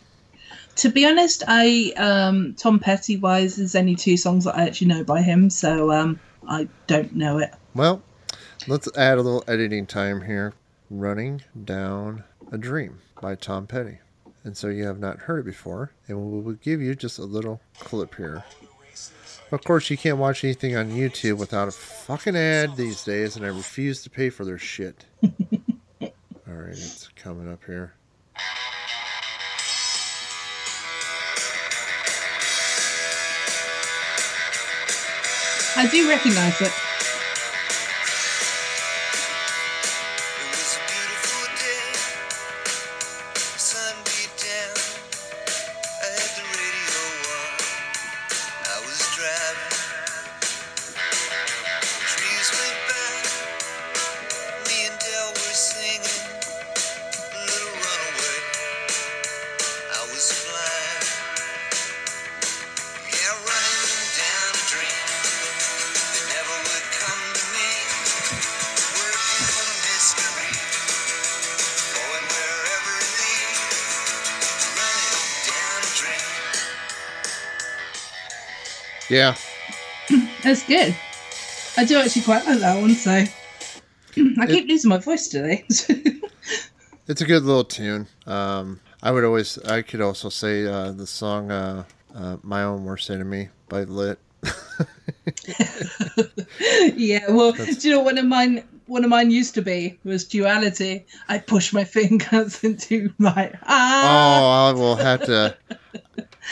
To 0.78 0.90
be 0.90 1.06
honest, 1.06 1.44
I 1.48 1.94
um 1.98 2.56
Tom 2.56 2.80
Petty 2.80 3.18
wise 3.18 3.58
there's 3.58 3.76
only 3.76 3.96
two 3.96 4.18
songs 4.18 4.46
that 4.46 4.56
I 4.56 4.64
actually 4.64 4.88
know 4.88 5.04
by 5.04 5.22
him, 5.22 5.50
so 5.50 5.92
um 5.92 6.20
I 6.48 6.68
don't 6.88 7.16
know 7.16 7.38
it. 7.40 7.54
well, 7.76 8.02
let's 8.68 8.88
add 8.98 9.18
a 9.18 9.22
little 9.22 9.44
editing 9.48 9.86
time 9.86 10.22
here. 10.22 10.54
Running 10.90 11.42
down 11.66 12.24
a 12.52 12.58
dream 12.58 12.98
by 13.22 13.36
Tom 13.36 13.68
Petty. 13.68 14.00
And 14.44 14.56
so 14.58 14.70
you 14.70 14.86
have 14.86 15.00
not 15.00 15.20
heard 15.20 15.42
it 15.42 15.46
before, 15.46 15.92
and 16.08 16.18
we 16.18 16.42
will 16.42 16.54
give 16.54 16.82
you 16.82 16.96
just 16.96 17.20
a 17.20 17.24
little 17.26 17.62
clip 17.80 18.16
here. 18.16 18.44
Of 19.52 19.64
course, 19.64 19.90
you 19.90 19.98
can't 19.98 20.18
watch 20.18 20.44
anything 20.44 20.76
on 20.76 20.92
YouTube 20.92 21.38
without 21.38 21.68
a 21.68 21.72
fucking 21.72 22.36
ad 22.36 22.76
these 22.76 23.04
days, 23.04 23.36
and 23.36 23.46
I 23.46 23.50
refuse 23.50 24.02
to 24.04 24.10
pay 24.10 24.30
for 24.30 24.46
their 24.46 24.58
shit. 24.58 25.06
All 25.24 25.30
right, 26.48 26.70
it's 26.70 27.10
coming 27.16 27.52
up 27.52 27.64
here. 27.66 27.94
I 35.80 35.88
do 35.88 36.10
recognise 36.10 36.60
it. 36.60 36.89
Yeah. 79.10 79.36
That's 80.44 80.64
good. 80.66 80.96
I 81.78 81.86
do 81.86 82.00
actually 82.00 82.24
quite 82.24 82.46
like 82.46 82.60
that 82.60 82.80
one, 82.80 82.94
so 82.94 83.12
I 84.40 84.46
keep 84.48 84.68
losing 84.68 84.90
my 84.90 84.98
voice 84.98 85.28
today. 85.28 85.66
It's 87.10 87.22
a 87.22 87.26
good 87.26 87.42
little 87.44 87.64
tune. 87.64 88.06
Um, 88.28 88.80
I 89.02 89.10
would 89.10 89.24
always, 89.24 89.58
I 89.58 89.82
could 89.82 90.00
also 90.00 90.30
say 90.30 90.68
uh, 90.68 90.92
the 90.92 91.08
song 91.08 91.50
uh, 91.50 91.84
uh, 92.14 92.38
"My 92.44 92.62
Own 92.62 92.86
Worst 92.86 93.10
Enemy" 93.10 93.50
by 93.68 93.86
Lit. 93.86 94.20
yeah, 96.96 97.32
well, 97.32 97.54
do 97.54 97.76
you 97.82 97.96
know 97.96 98.02
one 98.02 98.20
of 98.20 98.26
mine? 98.26 98.64
One 98.86 99.04
of 99.04 99.10
mine 99.10 99.32
used 99.32 99.56
to 99.56 99.64
be 99.64 99.98
was 100.04 100.24
duality. 100.24 101.08
I 101.28 101.40
push 101.40 101.74
my 101.74 101.84
fingers 101.84 102.64
into 102.64 103.12
my 103.18 103.54
ah. 103.64 104.04
Oh, 104.06 104.70
I 104.70 104.80
will 104.80 104.96
have 104.96 105.26
to. 105.26 105.58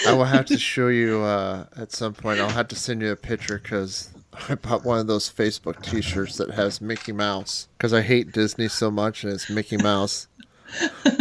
I 0.06 0.14
will 0.14 0.26
have 0.26 0.46
to 0.48 0.58
show 0.58 0.90
you 0.90 1.22
uh, 1.22 1.66
at 1.76 1.92
some 1.92 2.14
point. 2.14 2.40
I'll 2.40 2.50
have 2.50 2.68
to 2.70 2.76
send 2.76 3.02
you 3.02 3.12
a 3.12 3.16
picture 3.16 3.60
because 3.60 4.10
I 4.50 4.56
bought 4.56 4.84
one 4.84 5.00
of 5.00 5.08
those 5.08 5.30
Facebook 5.30 5.82
T-shirts 5.82 6.38
that 6.38 6.52
has 6.52 6.82
Mickey 6.82 7.12
Mouse 7.12 7.68
because 7.78 7.94
I 7.94 8.02
hate 8.02 8.32
Disney 8.32 8.68
so 8.68 8.92
much, 8.92 9.24
and 9.24 9.34
it's 9.34 9.50
Mickey 9.50 9.78
Mouse 9.78 10.28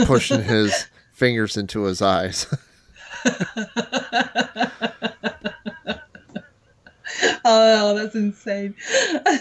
pushing 0.05 0.43
his 0.43 0.87
fingers 1.13 1.57
into 1.57 1.85
his 1.85 2.03
eyes. 2.03 2.47
Oh, 7.49 7.95
that's 7.95 8.17
insane. 8.17 8.75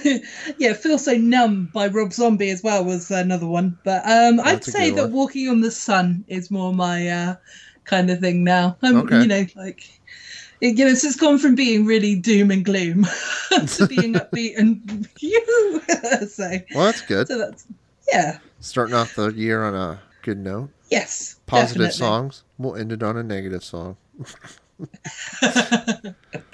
yeah, 0.60 0.74
Feel 0.74 1.00
So 1.00 1.14
Numb 1.14 1.72
by 1.74 1.88
Rob 1.88 2.14
Zombie 2.14 2.52
as 2.52 2.62
well 2.62 2.86
was 2.86 3.10
another 3.10 3.48
one. 3.48 3.80
But 3.84 4.06
um, 4.06 4.40
I'd 4.40 4.64
say 4.64 4.92
that 4.92 5.06
one. 5.06 5.12
Walking 5.12 5.50
on 5.50 5.62
the 5.62 5.72
Sun 5.72 6.24
is 6.28 6.52
more 6.52 6.72
my 6.72 7.10
uh, 7.10 7.36
kind 7.86 8.10
of 8.10 8.20
thing 8.20 8.44
now. 8.44 8.78
Um, 8.82 8.98
Okay. 8.98 9.22
You 9.22 9.28
know, 9.28 9.46
like, 9.56 9.88
it, 10.62 10.78
you 10.78 10.86
know, 10.86 10.94
so 10.94 11.08
it's 11.08 11.16
gone 11.18 11.38
from 11.38 11.56
being 11.56 11.86
really 11.86 12.16
doom 12.16 12.52
and 12.52 12.64
gloom 12.66 13.06
to 13.68 13.88
being 13.90 14.14
upbeat 14.14 14.58
and 14.58 15.08
you. 15.20 15.82
so, 16.28 16.50
well, 16.74 16.86
that's 16.86 17.02
good. 17.02 17.28
so 17.28 17.38
that's, 17.38 17.66
yeah, 18.12 18.40
Starting 18.60 18.96
off 18.96 19.16
the 19.16 19.28
year 19.30 19.64
on 19.64 19.76
a 19.76 20.00
good 20.24 20.38
note. 20.40 20.70
yes. 20.90 21.36
Positive 21.46 21.74
definitely. 21.88 21.98
songs. 21.98 22.44
We'll 22.58 22.76
end 22.76 22.92
it 22.92 23.04
on 23.04 23.18
a 23.18 23.24
negative 23.24 23.64
song. 23.64 23.98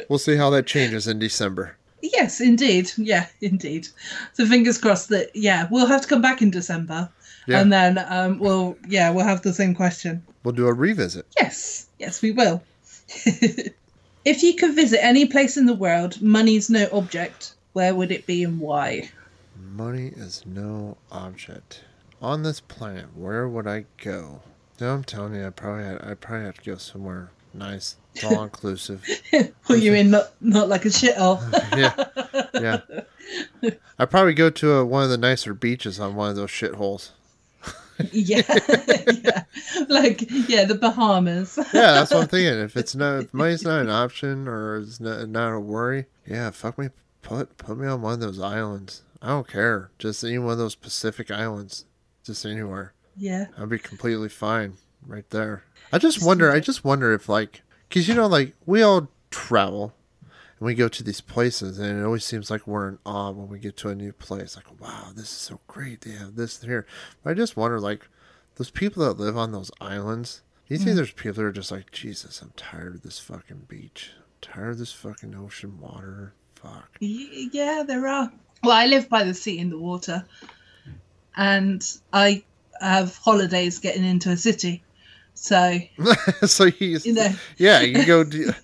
we'll 0.10 0.20
see 0.20 0.36
how 0.36 0.50
that 0.50 0.66
changes 0.68 1.08
in 1.08 1.20
December. 1.20 1.78
Yes, 2.02 2.42
indeed. 2.42 2.92
Yeah, 2.98 3.28
indeed. 3.42 3.88
So 4.34 4.46
fingers 4.46 4.78
crossed 4.78 5.10
that 5.10 5.30
yeah, 5.36 5.68
we'll 5.72 5.86
have 5.86 6.02
to 6.02 6.08
come 6.08 6.22
back 6.22 6.42
in 6.42 6.50
December, 6.52 7.10
Yeah. 7.48 7.62
and 7.62 7.74
then 7.74 7.98
um, 8.08 8.40
we'll 8.40 8.78
yeah 8.88 9.10
we'll 9.10 9.26
have 9.26 9.42
the 9.42 9.54
same 9.54 9.74
question. 9.76 10.24
We'll 10.44 10.54
do 10.54 10.68
a 10.68 10.74
revisit. 10.74 11.26
Yes, 11.40 11.88
yes, 12.00 12.22
we 12.22 12.32
will. 12.32 12.64
if 14.26 14.44
you 14.44 14.56
could 14.56 14.76
visit 14.76 15.04
any 15.04 15.26
place 15.26 15.58
in 15.58 15.66
the 15.66 15.74
world, 15.74 16.22
money's 16.22 16.70
no 16.70 16.88
object, 16.92 17.54
where 17.74 17.94
would 17.96 18.12
it 18.12 18.26
be 18.26 18.44
and 18.44 18.60
why? 18.60 19.10
Money 19.56 20.12
is 20.16 20.44
no 20.46 20.98
object 21.12 21.84
on 22.22 22.44
this 22.44 22.60
planet. 22.60 23.06
Where 23.16 23.48
would 23.48 23.68
I 23.68 23.86
go? 23.98 24.42
No, 24.80 24.94
I'm 24.94 25.04
telling 25.04 25.36
you, 25.36 25.46
I 25.46 25.52
probably 25.52 25.84
had, 25.84 26.02
I 26.02 26.14
probably 26.16 26.46
have 26.46 26.58
to 26.58 26.72
go 26.72 26.78
somewhere 26.78 27.32
nice. 27.54 27.96
It's 28.14 28.24
all 28.24 28.44
inclusive. 28.44 29.06
Put 29.64 29.80
you 29.82 29.94
in 29.94 30.12
not 30.12 30.32
not 30.42 30.68
like 30.68 30.86
a 30.86 30.90
shithole. 30.90 31.40
yeah, 32.54 32.82
yeah. 33.62 33.72
I 33.98 34.06
probably 34.06 34.34
go 34.34 34.50
to 34.50 34.72
a, 34.74 34.86
one 34.86 35.04
of 35.04 35.10
the 35.10 35.18
nicer 35.18 35.54
beaches 35.54 36.00
on 36.00 36.16
one 36.16 36.30
of 36.30 36.36
those 36.36 36.50
shitholes. 36.50 37.12
Yeah, 38.12 38.42
yeah, 39.24 39.44
like 39.90 40.26
yeah, 40.48 40.66
the 40.66 40.78
Bahamas. 40.80 41.58
Yeah, 41.74 41.94
that's 41.94 42.12
what 42.12 42.24
I'm 42.24 42.28
thinking. 42.30 42.60
If 42.60 42.78
it's 42.78 42.96
not, 42.96 43.24
if 43.24 43.34
money's 43.34 43.64
not 43.64 43.82
an 43.82 43.90
option 43.90 44.48
or 44.48 44.78
it's 44.78 45.00
not, 45.00 45.30
not 45.30 45.54
a 45.54 45.60
worry, 45.60 46.06
yeah, 46.26 46.50
fuck 46.52 46.78
me, 46.78 46.90
put 47.22 47.58
put 47.58 47.78
me 47.78 47.88
on 47.88 48.02
one 48.02 48.14
of 48.14 48.20
those 48.20 48.40
islands. 48.40 49.04
I 49.22 49.30
don't 49.30 49.48
care. 49.48 49.92
Just 50.00 50.24
any 50.24 50.40
one 50.40 50.54
of 50.54 50.58
those 50.58 50.76
Pacific 50.76 51.30
islands, 51.32 51.86
just 52.24 52.46
anywhere. 52.46 52.94
yeah, 53.16 53.48
I'd 53.58 53.70
be 53.70 53.80
completely 53.80 54.30
fine 54.30 54.74
right 55.06 55.30
there. 55.30 55.64
I 55.92 55.98
just 55.98 56.24
wonder. 56.24 56.52
I 56.52 56.60
just 56.60 56.84
wonder 56.84 57.14
if 57.14 57.28
like, 57.30 57.62
cause 57.90 58.08
you 58.08 58.16
know, 58.16 58.28
like 58.28 58.54
we 58.66 58.82
all 58.82 59.10
travel 59.30 59.94
and 60.62 60.68
we 60.68 60.76
go 60.76 60.88
to 60.88 61.04
these 61.04 61.22
places, 61.22 61.80
and 61.80 62.00
it 62.00 62.06
always 62.06 62.24
seems 62.24 62.52
like 62.52 62.68
we're 62.68 62.88
in 62.88 63.00
awe 63.04 63.32
when 63.32 63.50
we 63.50 63.58
get 63.58 63.76
to 63.78 63.90
a 63.90 63.96
new 63.96 64.14
place. 64.14 64.56
Like, 64.56 64.80
wow, 64.80 65.08
this 65.12 65.26
is 65.26 65.30
so 65.30 65.60
great. 65.66 66.02
They 66.02 66.12
have 66.12 66.36
this 66.36 66.62
here. 66.62 66.86
But 67.24 67.32
I 67.32 67.34
just 67.34 67.58
wonder, 67.58 67.80
like, 67.80 68.08
those 68.58 68.70
people 68.70 69.04
that 69.04 69.20
live 69.20 69.36
on 69.36 69.54
those 69.54 69.72
islands. 69.82 70.44
Do 70.68 70.76
you 70.76 70.78
think 70.78 70.92
mm. 70.92 70.98
there's 70.98 71.14
people 71.14 71.42
that 71.42 71.46
are 71.46 71.52
just 71.52 71.72
like, 71.72 71.92
Jesus, 71.92 72.44
I'm 72.44 72.54
tired 72.56 72.94
of 72.94 73.02
this 73.02 73.18
fucking 73.18 73.64
beach. 73.70 74.12
I'm 74.16 74.54
tired 74.54 74.70
of 74.74 74.78
this 74.78 74.94
fucking 74.94 75.34
ocean 75.34 75.80
water. 75.80 76.36
Fuck. 76.54 76.96
Yeah, 77.00 77.84
there 77.88 78.08
are. 78.08 78.32
Well, 78.64 78.78
I 78.78 78.86
live 78.86 79.10
by 79.10 79.24
the 79.24 79.34
sea 79.34 79.58
in 79.58 79.72
the 79.72 79.80
water, 79.80 80.24
and 81.36 81.84
I 82.14 82.44
have 82.80 83.18
holidays 83.18 83.80
getting 83.80 84.06
into 84.06 84.30
a 84.30 84.38
city. 84.38 84.84
So 85.34 85.80
so 86.46 86.66
you, 86.66 87.00
you 87.04 87.14
know, 87.14 87.34
yeah, 87.58 87.82
you 87.82 88.06
go. 88.06 88.24
do- 88.24 88.54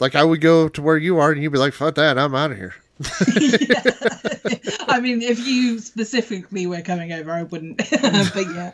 Like 0.00 0.14
I 0.14 0.24
would 0.24 0.40
go 0.40 0.68
to 0.68 0.82
where 0.82 0.96
you 0.96 1.18
are, 1.18 1.32
and 1.32 1.42
you'd 1.42 1.52
be 1.52 1.58
like, 1.58 1.72
"Fuck 1.72 1.96
that, 1.96 2.18
I'm 2.18 2.34
out 2.34 2.52
of 2.52 2.56
here." 2.56 2.74
I 4.88 4.98
mean, 5.00 5.22
if 5.22 5.46
you 5.46 5.78
specifically 5.78 6.66
were 6.66 6.80
coming 6.80 7.12
over, 7.12 7.30
I 7.30 7.44
wouldn't. 7.44 7.76
but 7.90 8.46
yeah, 8.54 8.72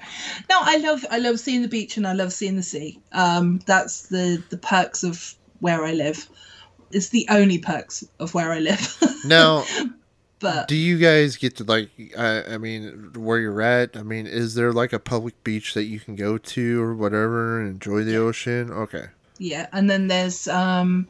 no, 0.48 0.58
I 0.60 0.78
love 0.78 1.04
I 1.10 1.18
love 1.18 1.38
seeing 1.38 1.62
the 1.62 1.68
beach 1.68 1.96
and 1.96 2.06
I 2.06 2.12
love 2.12 2.32
seeing 2.32 2.56
the 2.56 2.62
sea. 2.62 3.00
Um, 3.12 3.60
that's 3.66 4.08
the 4.08 4.42
the 4.48 4.56
perks 4.56 5.02
of 5.02 5.34
where 5.60 5.84
I 5.84 5.92
live. 5.92 6.28
It's 6.90 7.08
the 7.10 7.26
only 7.28 7.58
perks 7.58 8.04
of 8.18 8.34
where 8.34 8.52
I 8.52 8.60
live. 8.60 8.96
Now, 9.26 9.64
but 10.38 10.68
do 10.68 10.76
you 10.76 10.98
guys 10.98 11.38
get 11.38 11.56
to 11.56 11.64
like? 11.64 11.88
I, 12.16 12.54
I 12.54 12.58
mean, 12.58 13.12
where 13.16 13.38
you're 13.38 13.62
at? 13.62 13.96
I 13.96 14.02
mean, 14.02 14.26
is 14.26 14.54
there 14.54 14.70
like 14.70 14.92
a 14.92 14.98
public 14.98 15.42
beach 15.44 15.72
that 15.72 15.84
you 15.84 15.98
can 15.98 16.14
go 16.14 16.36
to 16.36 16.82
or 16.82 16.94
whatever 16.94 17.58
and 17.58 17.70
enjoy 17.70 18.04
the 18.04 18.16
ocean? 18.16 18.70
Okay. 18.70 19.06
Yeah, 19.38 19.66
and 19.72 19.88
then 19.88 20.06
there's 20.08 20.48
um, 20.48 21.08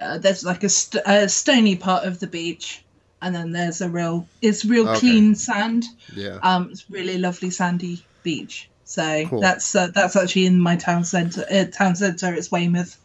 uh, 0.00 0.18
there's 0.18 0.44
like 0.44 0.64
a, 0.64 0.68
st- 0.68 1.04
a 1.06 1.28
stony 1.28 1.76
part 1.76 2.04
of 2.04 2.20
the 2.20 2.26
beach, 2.26 2.84
and 3.20 3.34
then 3.34 3.52
there's 3.52 3.80
a 3.80 3.88
real 3.88 4.26
it's 4.40 4.64
real 4.64 4.88
Okay. 4.88 5.00
clean 5.00 5.34
sand. 5.34 5.84
Yeah. 6.14 6.38
Um, 6.42 6.68
it's 6.70 6.90
really 6.90 7.18
lovely 7.18 7.50
sandy 7.50 8.04
beach. 8.22 8.68
So 8.84 9.26
Cool. 9.26 9.40
that's 9.40 9.74
uh, 9.74 9.88
that's 9.94 10.16
actually 10.16 10.46
in 10.46 10.60
my 10.60 10.76
town 10.76 11.04
centre. 11.04 11.44
Uh, 11.50 11.64
town 11.64 11.96
centre, 11.96 12.34
it's 12.34 12.50
Weymouth. 12.50 12.98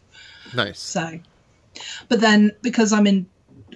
Nice. 0.54 0.78
So, 0.80 1.18
but 2.08 2.20
then 2.20 2.52
because 2.62 2.92
I'm 2.92 3.06
in 3.06 3.26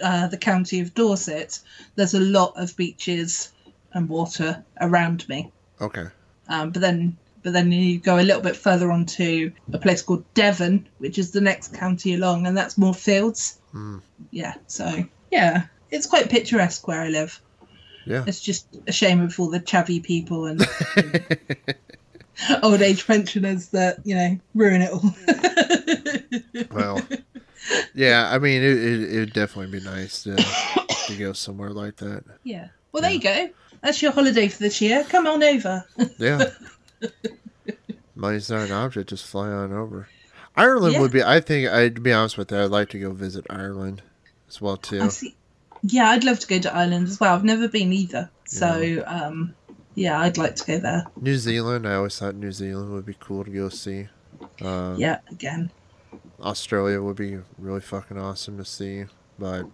uh, 0.02 0.26
the 0.26 0.36
county 0.38 0.80
of 0.80 0.94
Dorset, 0.94 1.58
there's 1.94 2.14
a 2.14 2.20
lot 2.20 2.52
of 2.56 2.76
beaches 2.76 3.52
and 3.92 4.08
water 4.08 4.64
around 4.80 5.28
me. 5.28 5.50
Okay. 5.80 6.06
Um, 6.48 6.70
but 6.70 6.80
then, 6.82 7.16
but 7.42 7.52
then 7.52 7.72
you 7.72 7.98
go 7.98 8.18
a 8.18 8.22
little 8.22 8.42
bit 8.42 8.56
further 8.56 8.90
on 8.90 9.06
to 9.06 9.52
a 9.72 9.78
place 9.78 10.02
called 10.02 10.24
Devon, 10.34 10.88
which 10.98 11.18
is 11.18 11.32
the 11.32 11.40
next 11.40 11.74
county 11.74 12.14
along, 12.14 12.46
and 12.46 12.56
that's 12.56 12.78
more 12.78 12.94
fields. 12.94 13.58
Mm. 13.74 14.00
Yeah. 14.30 14.54
So 14.66 15.04
yeah, 15.30 15.64
it's 15.90 16.06
quite 16.06 16.30
picturesque 16.30 16.86
where 16.86 17.00
I 17.00 17.08
live. 17.08 17.40
Yeah. 18.04 18.24
It's 18.26 18.40
just 18.40 18.66
a 18.86 18.92
shame 18.92 19.20
of 19.20 19.38
all 19.38 19.48
the 19.48 19.60
chavvy 19.60 20.02
people 20.02 20.46
and 20.46 20.60
old 22.62 22.82
age 22.82 23.06
pensioners 23.06 23.68
that 23.68 23.98
you 24.04 24.14
know 24.14 24.38
ruin 24.54 24.82
it 24.82 24.92
all. 24.92 25.14
Well. 26.70 27.00
Yeah. 27.94 28.30
I 28.30 28.38
mean, 28.38 28.62
it 28.62 28.78
it 28.78 29.02
it'd 29.02 29.32
definitely 29.32 29.78
be 29.78 29.84
nice 29.84 30.22
to 30.24 30.36
to 31.06 31.16
go 31.18 31.32
somewhere 31.32 31.70
like 31.70 31.96
that. 31.96 32.24
Yeah. 32.44 32.68
Well, 32.92 33.02
there 33.02 33.10
you 33.10 33.20
go. 33.20 33.50
That's 33.82 34.00
your 34.00 34.12
holiday 34.12 34.48
for 34.48 34.58
this 34.58 34.80
year. 34.80 35.04
Come 35.08 35.26
on 35.26 35.42
over. 35.42 35.84
Yeah. 36.18 36.44
Money's 38.14 38.50
not 38.50 38.62
an 38.66 38.72
object. 38.72 39.10
Just 39.10 39.26
fly 39.26 39.48
on 39.48 39.72
over. 39.72 40.08
Ireland 40.56 40.94
Yeah. 40.94 41.00
would 41.00 41.12
be. 41.12 41.22
I 41.22 41.40
think. 41.40 41.68
I'd 41.68 42.02
be 42.02 42.12
honest 42.12 42.36
with 42.38 42.50
you. 42.52 42.58
I'd 42.58 42.70
like 42.70 42.90
to 42.90 42.98
go 42.98 43.12
visit 43.12 43.46
Ireland 43.48 44.02
as 44.48 44.60
well 44.60 44.76
too. 44.76 45.08
see. 45.10 45.34
Yeah, 45.82 46.10
I'd 46.10 46.22
love 46.24 46.38
to 46.40 46.46
go 46.46 46.58
to 46.60 46.74
Ireland 46.74 47.08
as 47.08 47.18
well. 47.18 47.34
I've 47.34 47.42
never 47.44 47.66
been 47.68 47.92
either. 47.92 48.30
So, 48.44 49.02
um, 49.06 49.54
yeah, 49.96 50.20
I'd 50.20 50.38
like 50.38 50.54
to 50.56 50.64
go 50.64 50.78
there. 50.78 51.06
New 51.20 51.36
Zealand. 51.36 51.88
I 51.88 51.94
always 51.94 52.16
thought 52.18 52.36
New 52.36 52.52
Zealand 52.52 52.92
would 52.92 53.06
be 53.06 53.16
cool 53.18 53.44
to 53.44 53.50
go 53.50 53.68
see. 53.68 54.06
Um, 54.60 54.96
Yeah, 54.96 55.18
again. 55.30 55.70
Australia 56.40 57.00
would 57.02 57.16
be 57.16 57.38
really 57.58 57.80
fucking 57.80 58.18
awesome 58.18 58.58
to 58.58 58.64
see, 58.64 59.06
but 59.38 59.64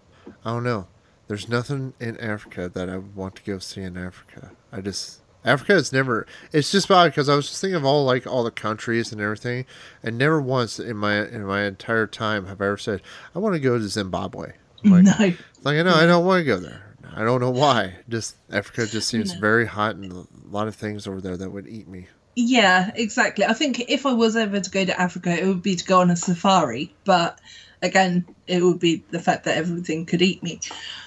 I 0.45 0.51
don't 0.51 0.63
know. 0.63 0.87
There's 1.27 1.47
nothing 1.49 1.93
in 1.99 2.17
Africa 2.19 2.69
that 2.73 2.89
I 2.89 2.95
would 2.97 3.15
want 3.15 3.35
to 3.35 3.43
go 3.43 3.59
see 3.59 3.81
in 3.81 3.97
Africa. 3.97 4.51
I 4.71 4.81
just 4.81 5.21
Africa 5.45 5.75
is 5.75 5.93
never. 5.93 6.27
It's 6.51 6.71
just 6.71 6.87
bad 6.89 7.05
because 7.05 7.29
I 7.29 7.35
was 7.35 7.47
just 7.47 7.61
thinking 7.61 7.75
of 7.75 7.85
all 7.85 8.05
like 8.05 8.27
all 8.27 8.43
the 8.43 8.51
countries 8.51 9.11
and 9.11 9.21
everything, 9.21 9.65
and 10.03 10.17
never 10.17 10.41
once 10.41 10.79
in 10.79 10.97
my 10.97 11.25
in 11.25 11.45
my 11.45 11.63
entire 11.63 12.07
time 12.07 12.45
have 12.47 12.61
I 12.61 12.65
ever 12.65 12.77
said 12.77 13.01
I 13.35 13.39
want 13.39 13.55
to 13.55 13.59
go 13.59 13.77
to 13.77 13.87
Zimbabwe. 13.87 14.53
I'm 14.83 14.91
like, 15.03 15.03
no. 15.03 15.33
like 15.63 15.85
no, 15.85 15.93
I 15.93 16.05
don't 16.05 16.25
want 16.25 16.41
to 16.41 16.45
go 16.45 16.57
there. 16.57 16.95
I 17.15 17.23
don't 17.23 17.41
know 17.41 17.49
why. 17.51 17.95
Just 18.07 18.35
Africa 18.51 18.85
just 18.85 19.07
seems 19.07 19.33
No. 19.33 19.39
very 19.39 19.65
hot 19.65 19.95
and 19.95 20.11
a 20.11 20.25
lot 20.49 20.67
of 20.67 20.75
things 20.75 21.07
over 21.07 21.21
there 21.21 21.37
that 21.37 21.49
would 21.49 21.67
eat 21.67 21.87
me. 21.87 22.07
Yeah, 22.35 22.91
exactly. 22.95 23.43
I 23.45 23.53
think 23.53 23.89
if 23.89 24.05
I 24.05 24.13
was 24.13 24.35
ever 24.35 24.59
to 24.59 24.69
go 24.69 24.85
to 24.85 24.99
Africa, 25.01 25.31
it 25.31 25.45
would 25.45 25.63
be 25.63 25.75
to 25.75 25.85
go 25.85 26.01
on 26.01 26.09
a 26.09 26.15
safari. 26.15 26.93
But 27.03 27.39
again, 27.81 28.25
it 28.47 28.61
would 28.61 28.79
be 28.79 29.03
the 29.09 29.19
fact 29.19 29.45
that 29.45 29.57
everything 29.57 30.05
could 30.05 30.21
eat 30.21 30.43
me. 30.43 30.59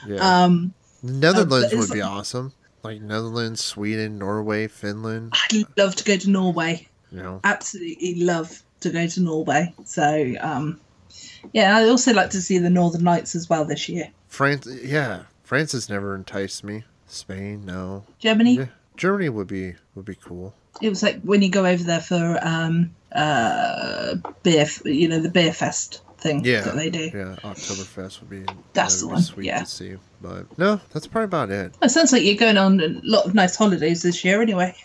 Yeah. 0.06 0.16
Um, 0.44 0.74
Netherlands 1.02 1.72
it's 1.72 1.88
would 1.88 1.94
be 1.94 2.02
awesome. 2.02 2.52
Like 2.82 3.00
Netherlands, 3.00 3.62
Sweden, 3.62 4.18
Norway, 4.18 4.66
Finland. 4.68 5.32
I'd 5.50 5.64
love 5.76 5.94
to 5.96 6.04
go 6.04 6.16
to 6.16 6.30
Norway. 6.30 6.88
You 7.10 7.22
know. 7.22 7.40
Absolutely 7.44 8.22
love 8.24 8.62
to 8.80 8.90
go 8.90 9.06
to 9.06 9.20
Norway. 9.22 9.72
So, 9.84 10.34
um, 10.40 10.80
yeah, 11.52 11.76
I'd 11.76 11.88
also 11.88 12.12
like 12.12 12.30
to 12.30 12.40
see 12.40 12.58
the 12.58 12.70
Northern 12.70 13.04
Lights 13.04 13.34
as 13.34 13.48
well 13.48 13.64
this 13.64 13.88
year. 13.88 14.10
France. 14.28 14.66
Yeah, 14.82 15.22
France 15.44 15.72
has 15.72 15.88
never 15.88 16.14
enticed 16.14 16.64
me. 16.64 16.84
Spain, 17.06 17.64
no. 17.66 18.04
Germany, 18.18 18.56
Yeah, 18.56 18.66
Germany 18.96 19.28
would 19.28 19.46
be 19.48 19.74
would 19.94 20.06
be 20.06 20.14
cool. 20.14 20.54
it 20.80 20.88
was 20.88 21.02
like 21.02 21.20
when 21.22 21.42
you 21.42 21.50
go 21.50 21.66
over 21.66 21.82
there 21.84 22.00
for 22.00 22.38
um, 22.42 22.94
uh, 23.14 24.14
beer, 24.42 24.66
you 24.86 25.08
know, 25.08 25.20
the 25.20 25.28
beer 25.28 25.52
fest 25.52 26.00
thing 26.22 26.44
Yeah, 26.44 26.60
that 26.62 26.76
they 26.76 26.88
do. 26.90 27.10
Yeah, 27.12 27.36
Oktoberfest 27.42 28.20
would 28.20 28.30
be 28.30 28.44
That's 28.72 29.00
the 29.00 29.08
one, 29.08 29.20
Sweet 29.22 29.46
yeah. 29.46 29.60
to 29.60 29.66
see, 29.66 29.96
but 30.20 30.46
no, 30.58 30.80
that's 30.92 31.06
probably 31.06 31.24
about 31.24 31.50
it. 31.50 31.74
It 31.82 31.88
sounds 31.90 32.12
like 32.12 32.22
you're 32.22 32.36
going 32.36 32.56
on 32.56 32.80
a 32.80 32.88
lot 33.02 33.26
of 33.26 33.34
nice 33.34 33.56
holidays 33.56 34.02
this 34.02 34.24
year, 34.24 34.40
anyway. 34.42 34.74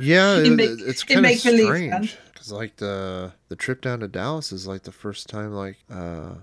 Yeah, 0.00 0.38
it, 0.38 0.50
make- 0.50 0.70
it's 0.80 1.02
in 1.04 1.06
kind 1.14 1.18
of 1.18 1.22
make-believe, 1.32 1.68
man. 1.68 2.04
strange 2.04 2.16
because 2.32 2.50
like 2.52 2.76
the 2.76 3.32
the 3.48 3.54
trip 3.56 3.80
down 3.80 4.00
to 4.00 4.08
Dallas 4.08 4.50
is 4.52 4.66
like 4.66 4.82
the 4.82 4.90
first 4.92 5.28
time 5.28 5.52
like 5.52 5.76
uh 5.90 6.34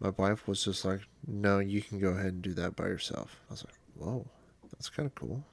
my 0.00 0.10
wife 0.16 0.48
was 0.48 0.64
just 0.64 0.84
like, 0.84 1.00
no, 1.26 1.60
you 1.60 1.80
can 1.82 2.00
go 2.00 2.08
ahead 2.08 2.32
and 2.32 2.42
do 2.42 2.52
that 2.54 2.74
by 2.74 2.86
yourself. 2.86 3.36
I 3.48 3.52
was 3.52 3.64
like, 3.64 3.74
whoa, 3.94 4.26
that's 4.72 4.88
kind 4.88 5.06
of 5.06 5.14
cool. 5.14 5.44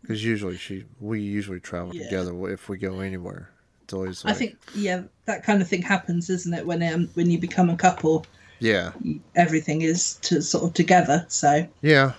Because 0.00 0.24
usually 0.24 0.56
she 0.56 0.84
we 1.00 1.20
usually 1.20 1.60
travel 1.60 1.94
Yeah. 1.94 2.04
together 2.06 2.50
if 2.50 2.68
we 2.68 2.76
go 2.78 2.98
anywhere. 3.00 3.50
It's 3.92 4.24
always 4.24 4.24
I 4.24 4.32
think, 4.32 4.56
yeah, 4.74 5.02
that 5.26 5.44
kind 5.44 5.60
of 5.60 5.68
thing 5.68 5.82
happens, 5.82 6.30
isn't 6.30 6.54
it? 6.54 6.66
When 6.66 6.82
um, 6.82 7.10
when 7.12 7.30
you 7.30 7.38
become 7.38 7.68
a 7.68 7.76
couple, 7.76 8.24
yeah, 8.58 8.92
everything 9.34 9.82
is 9.82 10.14
to 10.22 10.40
sort 10.40 10.64
of 10.64 10.72
together. 10.72 11.26
So, 11.28 11.68
yeah. 11.82 12.12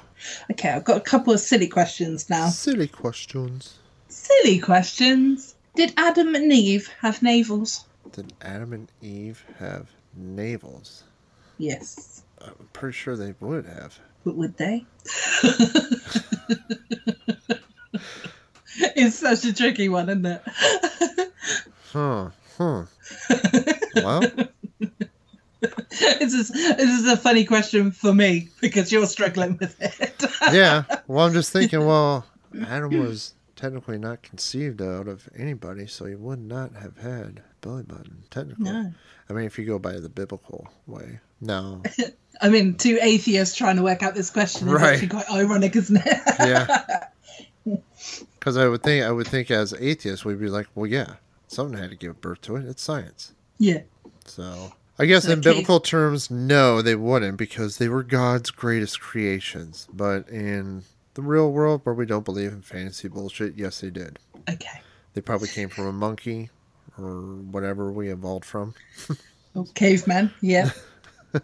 okay, 0.51 0.69
I've 0.69 0.83
got 0.83 0.97
a 0.97 1.01
couple 1.01 1.33
of 1.33 1.39
silly 1.39 1.67
questions 1.67 2.29
now. 2.29 2.49
Silly 2.49 2.87
questions. 2.87 3.79
Silly 4.07 4.59
questions. 4.59 5.55
Did 5.75 5.93
Adam 5.97 6.35
and 6.35 6.53
Eve 6.53 6.89
have 6.99 7.23
navels? 7.23 7.85
Did 8.11 8.33
Adam 8.43 8.73
and 8.73 8.91
Eve 9.01 9.43
have 9.57 9.89
navels? 10.15 11.01
Yes. 11.57 12.21
I'm 12.39 12.69
pretty 12.73 12.95
sure 12.95 13.15
they 13.15 13.33
would 13.39 13.65
have. 13.65 13.97
But 14.23 14.35
would 14.35 14.57
they? 14.57 14.85
it's 18.95 19.15
such 19.15 19.45
a 19.45 19.53
tricky 19.53 19.89
one, 19.89 20.09
isn't 20.09 20.25
it? 20.27 20.43
Huh. 21.91 22.29
Huh. 22.57 22.83
well, 23.95 24.21
this 25.59 26.33
is 26.33 26.49
this 26.49 26.99
is 26.99 27.07
a 27.07 27.17
funny 27.17 27.45
question 27.45 27.91
for 27.91 28.13
me 28.13 28.49
because 28.61 28.91
you're 28.91 29.05
struggling 29.07 29.57
with 29.59 29.75
it. 29.81 30.23
yeah. 30.53 30.83
Well, 31.07 31.25
I'm 31.25 31.33
just 31.33 31.51
thinking, 31.51 31.85
well, 31.85 32.25
Adam 32.67 32.99
was 32.99 33.33
technically 33.55 33.97
not 33.97 34.21
conceived 34.23 34.81
out 34.81 35.07
of 35.07 35.27
anybody, 35.37 35.87
so 35.87 36.05
he 36.05 36.15
would 36.15 36.39
not 36.39 36.73
have 36.75 36.97
had 36.97 37.41
belly 37.61 37.83
button, 37.83 38.23
technically. 38.29 38.65
No. 38.65 38.93
I 39.29 39.33
mean, 39.33 39.45
if 39.45 39.57
you 39.57 39.65
go 39.65 39.79
by 39.79 39.93
the 39.99 40.09
biblical 40.09 40.67
way. 40.85 41.19
No. 41.41 41.81
I 42.41 42.49
mean, 42.49 42.75
two 42.75 42.97
atheists 43.01 43.55
trying 43.55 43.77
to 43.77 43.83
work 43.83 44.03
out 44.03 44.15
this 44.15 44.29
question 44.29 44.67
is 44.67 44.73
Right. 44.73 44.93
actually 44.93 45.07
quite 45.09 45.29
ironic, 45.31 45.75
isn't 45.75 46.01
it? 46.05 46.21
Yeah. 46.39 46.83
Because 48.37 48.57
I 48.57 48.67
would 48.67 48.83
think, 48.83 49.05
I 49.05 49.11
would 49.11 49.27
think 49.27 49.49
as 49.49 49.73
atheists, 49.79 50.25
we'd 50.25 50.37
be 50.37 50.49
like, 50.49 50.67
well, 50.75 50.85
yeah, 50.85 51.13
something 51.47 51.77
had 51.77 51.89
to 51.91 51.95
give 51.95 52.21
birth 52.21 52.41
to 52.41 52.55
it. 52.55 52.65
It's 52.65 52.81
science. 52.81 53.33
yeah. 53.59 53.81
So 54.25 54.71
I 54.97 55.05
guess 55.05 55.25
in 55.25 55.41
biblical 55.41 55.79
terms, 55.81 56.31
no, 56.31 56.81
they 56.81 56.95
wouldn't 56.95 57.37
because 57.37 57.77
they 57.77 57.89
were 57.89 58.03
God's 58.03 58.51
greatest 58.51 59.01
creations. 59.01 59.87
But 59.91 60.29
in 60.29 60.83
the 61.15 61.21
real 61.21 61.51
world, 61.51 61.81
where 61.83 61.93
we 61.95 62.05
don't 62.05 62.23
believe 62.25 62.51
in 62.53 62.61
fantasy 62.61 63.07
bullshit, 63.09 63.55
yes, 63.57 63.81
they 63.81 63.89
did. 63.89 64.19
Okay. 64.49 64.81
They 65.13 65.21
probably 65.21 65.47
came 65.49 65.67
from 65.69 65.87
a 65.87 65.91
monkey 65.91 66.49
or 66.97 67.21
whatever 67.51 67.91
we 67.91 68.09
evolved 68.11 68.45
from. 68.45 68.73
Oh, 69.55 69.67
caveman. 69.75 70.31
Yeah. 70.41 70.71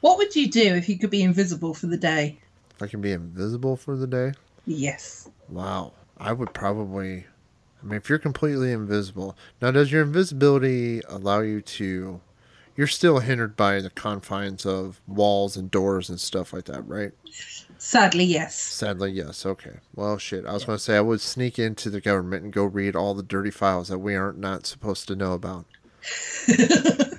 what 0.00 0.18
would 0.18 0.34
you 0.34 0.48
do 0.50 0.74
if 0.74 0.88
you 0.88 0.98
could 0.98 1.10
be 1.10 1.22
invisible 1.22 1.74
for 1.74 1.86
the 1.86 1.96
day? 1.96 2.38
If 2.74 2.82
I 2.82 2.86
can 2.86 3.00
be 3.00 3.12
invisible 3.12 3.76
for 3.76 3.96
the 3.96 4.06
day, 4.06 4.32
Yes. 4.66 5.28
wow, 5.48 5.92
I 6.18 6.32
would 6.32 6.52
probably. 6.54 7.26
I 7.82 7.86
mean, 7.86 7.96
if 7.96 8.08
you're 8.08 8.18
completely 8.18 8.72
invisible, 8.72 9.36
now 9.62 9.70
does 9.70 9.92
your 9.92 10.02
invisibility 10.02 11.00
allow 11.08 11.40
you 11.40 11.60
to? 11.60 12.20
You're 12.76 12.86
still 12.86 13.18
hindered 13.18 13.56
by 13.56 13.80
the 13.80 13.90
confines 13.90 14.64
of 14.64 15.00
walls 15.06 15.56
and 15.56 15.70
doors 15.70 16.08
and 16.08 16.20
stuff 16.20 16.52
like 16.52 16.66
that, 16.66 16.86
right? 16.86 17.10
Sadly, 17.78 18.24
yes. 18.24 18.56
Sadly, 18.56 19.10
yes. 19.10 19.44
Okay. 19.44 19.78
Well, 19.96 20.16
shit. 20.18 20.46
I 20.46 20.52
was 20.52 20.64
going 20.64 20.78
to 20.78 20.82
say 20.82 20.96
I 20.96 21.00
would 21.00 21.20
sneak 21.20 21.58
into 21.58 21.90
the 21.90 22.00
government 22.00 22.44
and 22.44 22.52
go 22.52 22.64
read 22.64 22.94
all 22.94 23.14
the 23.14 23.22
dirty 23.22 23.50
files 23.50 23.88
that 23.88 23.98
we 23.98 24.14
aren't 24.14 24.38
not 24.38 24.66
supposed 24.66 25.08
to 25.08 25.16
know 25.16 25.32
about. 25.32 25.66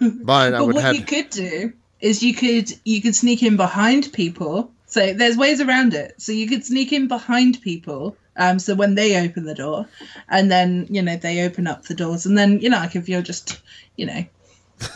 But 0.00 0.54
I 0.54 0.58
but 0.58 0.74
what 0.74 0.94
you 0.94 1.04
could 1.04 1.30
do 1.30 1.72
is 2.00 2.22
you 2.22 2.34
could 2.34 2.70
you 2.84 3.00
could 3.00 3.14
sneak 3.14 3.42
in 3.42 3.56
behind 3.56 4.12
people. 4.12 4.70
So 4.86 5.12
there's 5.12 5.36
ways 5.36 5.60
around 5.60 5.94
it. 5.94 6.20
So 6.20 6.32
you 6.32 6.46
could 6.48 6.64
sneak 6.64 6.92
in 6.92 7.08
behind 7.08 7.60
people. 7.62 8.16
Um, 8.38 8.58
so 8.58 8.74
when 8.74 8.94
they 8.94 9.24
open 9.24 9.44
the 9.44 9.54
door, 9.54 9.88
and 10.28 10.50
then 10.50 10.86
you 10.90 11.02
know 11.02 11.16
they 11.16 11.44
open 11.44 11.66
up 11.66 11.84
the 11.84 11.94
doors, 11.94 12.26
and 12.26 12.36
then 12.36 12.60
you 12.60 12.68
know 12.68 12.78
like 12.78 12.96
if 12.96 13.08
you're 13.08 13.22
just 13.22 13.60
you 13.96 14.06
know 14.06 14.24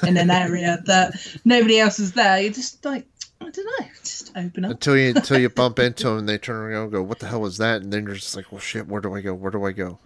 in 0.06 0.16
an 0.16 0.30
area 0.30 0.82
that 0.86 1.14
nobody 1.44 1.78
else 1.80 1.98
is 1.98 2.12
there, 2.12 2.40
you're 2.40 2.52
just 2.52 2.84
like 2.84 3.06
I 3.40 3.48
don't 3.48 3.64
know, 3.64 3.86
just 4.02 4.36
open 4.36 4.64
up. 4.66 4.72
until 4.72 4.96
you 4.96 5.10
until 5.16 5.38
you 5.38 5.48
bump 5.48 5.78
into 5.78 6.04
them 6.08 6.18
and 6.18 6.28
they 6.28 6.38
turn 6.38 6.56
around 6.56 6.84
and 6.84 6.92
go, 6.92 7.02
"What 7.02 7.18
the 7.18 7.26
hell 7.26 7.40
was 7.40 7.58
that?" 7.58 7.82
And 7.82 7.92
then 7.92 8.04
you're 8.04 8.14
just 8.14 8.36
like, 8.36 8.52
"Well, 8.52 8.60
shit. 8.60 8.86
Where 8.86 9.00
do 9.00 9.14
I 9.14 9.20
go? 9.20 9.32
Where 9.34 9.50
do 9.50 9.64
I 9.64 9.72
go?" 9.72 9.98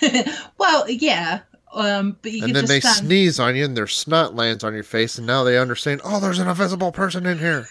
well, 0.58 0.88
yeah, 0.90 1.40
um, 1.72 2.16
but 2.20 2.32
you 2.32 2.44
and 2.44 2.54
then 2.54 2.62
just 2.62 2.68
they 2.68 2.80
stand. 2.80 3.06
sneeze 3.06 3.38
on 3.40 3.54
you, 3.56 3.64
and 3.64 3.76
their 3.76 3.86
snot 3.86 4.34
lands 4.34 4.64
on 4.64 4.74
your 4.74 4.82
face, 4.82 5.18
and 5.18 5.26
now 5.26 5.44
they 5.44 5.58
understand. 5.58 6.00
Oh, 6.04 6.18
there's 6.20 6.38
an 6.40 6.48
invisible 6.48 6.92
person 6.92 7.26
in 7.26 7.38
here. 7.38 7.68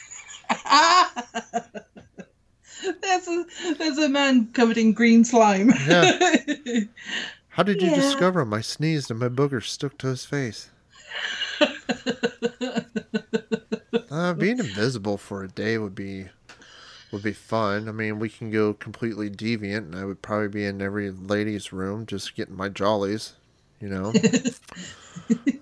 There's 3.01 3.27
a 3.27 3.45
there's 3.77 3.97
a 3.97 4.09
man 4.09 4.47
covered 4.53 4.77
in 4.77 4.93
green 4.93 5.23
slime. 5.23 5.71
Yeah. 5.87 6.11
How 7.49 7.63
did 7.63 7.81
you 7.81 7.89
Yeah. 7.89 7.95
discover 7.95 8.41
him? 8.41 8.53
I 8.53 8.61
sneezed 8.61 9.11
and 9.11 9.19
my 9.19 9.27
booger 9.29 9.61
stuck 9.63 9.97
to 9.99 10.07
his 10.07 10.25
face. 10.25 10.69
uh, 14.09 14.33
being 14.33 14.59
invisible 14.59 15.17
for 15.17 15.43
a 15.43 15.47
day 15.47 15.77
would 15.77 15.95
be 15.95 16.27
would 17.11 17.23
be 17.23 17.33
fun. 17.33 17.89
I 17.89 17.91
mean, 17.91 18.19
we 18.19 18.29
can 18.29 18.51
go 18.51 18.73
completely 18.73 19.29
deviant, 19.29 19.79
and 19.79 19.95
I 19.95 20.05
would 20.05 20.21
probably 20.21 20.47
be 20.47 20.65
in 20.65 20.81
every 20.81 21.11
lady's 21.11 21.73
room 21.73 22.05
just 22.05 22.35
getting 22.35 22.55
my 22.55 22.69
jollies, 22.69 23.33
you 23.81 23.89
know. 23.89 24.13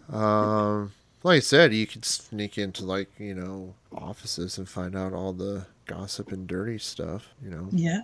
um, 0.16 0.92
like 1.24 1.38
I 1.38 1.40
said, 1.40 1.74
you 1.74 1.88
could 1.88 2.06
sneak 2.06 2.58
into 2.58 2.86
like 2.86 3.10
you 3.18 3.34
know 3.34 3.74
offices 3.92 4.58
and 4.60 4.70
find 4.70 4.96
out 4.96 5.14
all 5.14 5.34
the 5.34 5.66
gossip 5.90 6.32
and 6.32 6.48
dirty 6.48 6.78
stuff, 6.78 7.30
you 7.44 7.50
know. 7.50 7.68
Yeah. 7.72 8.02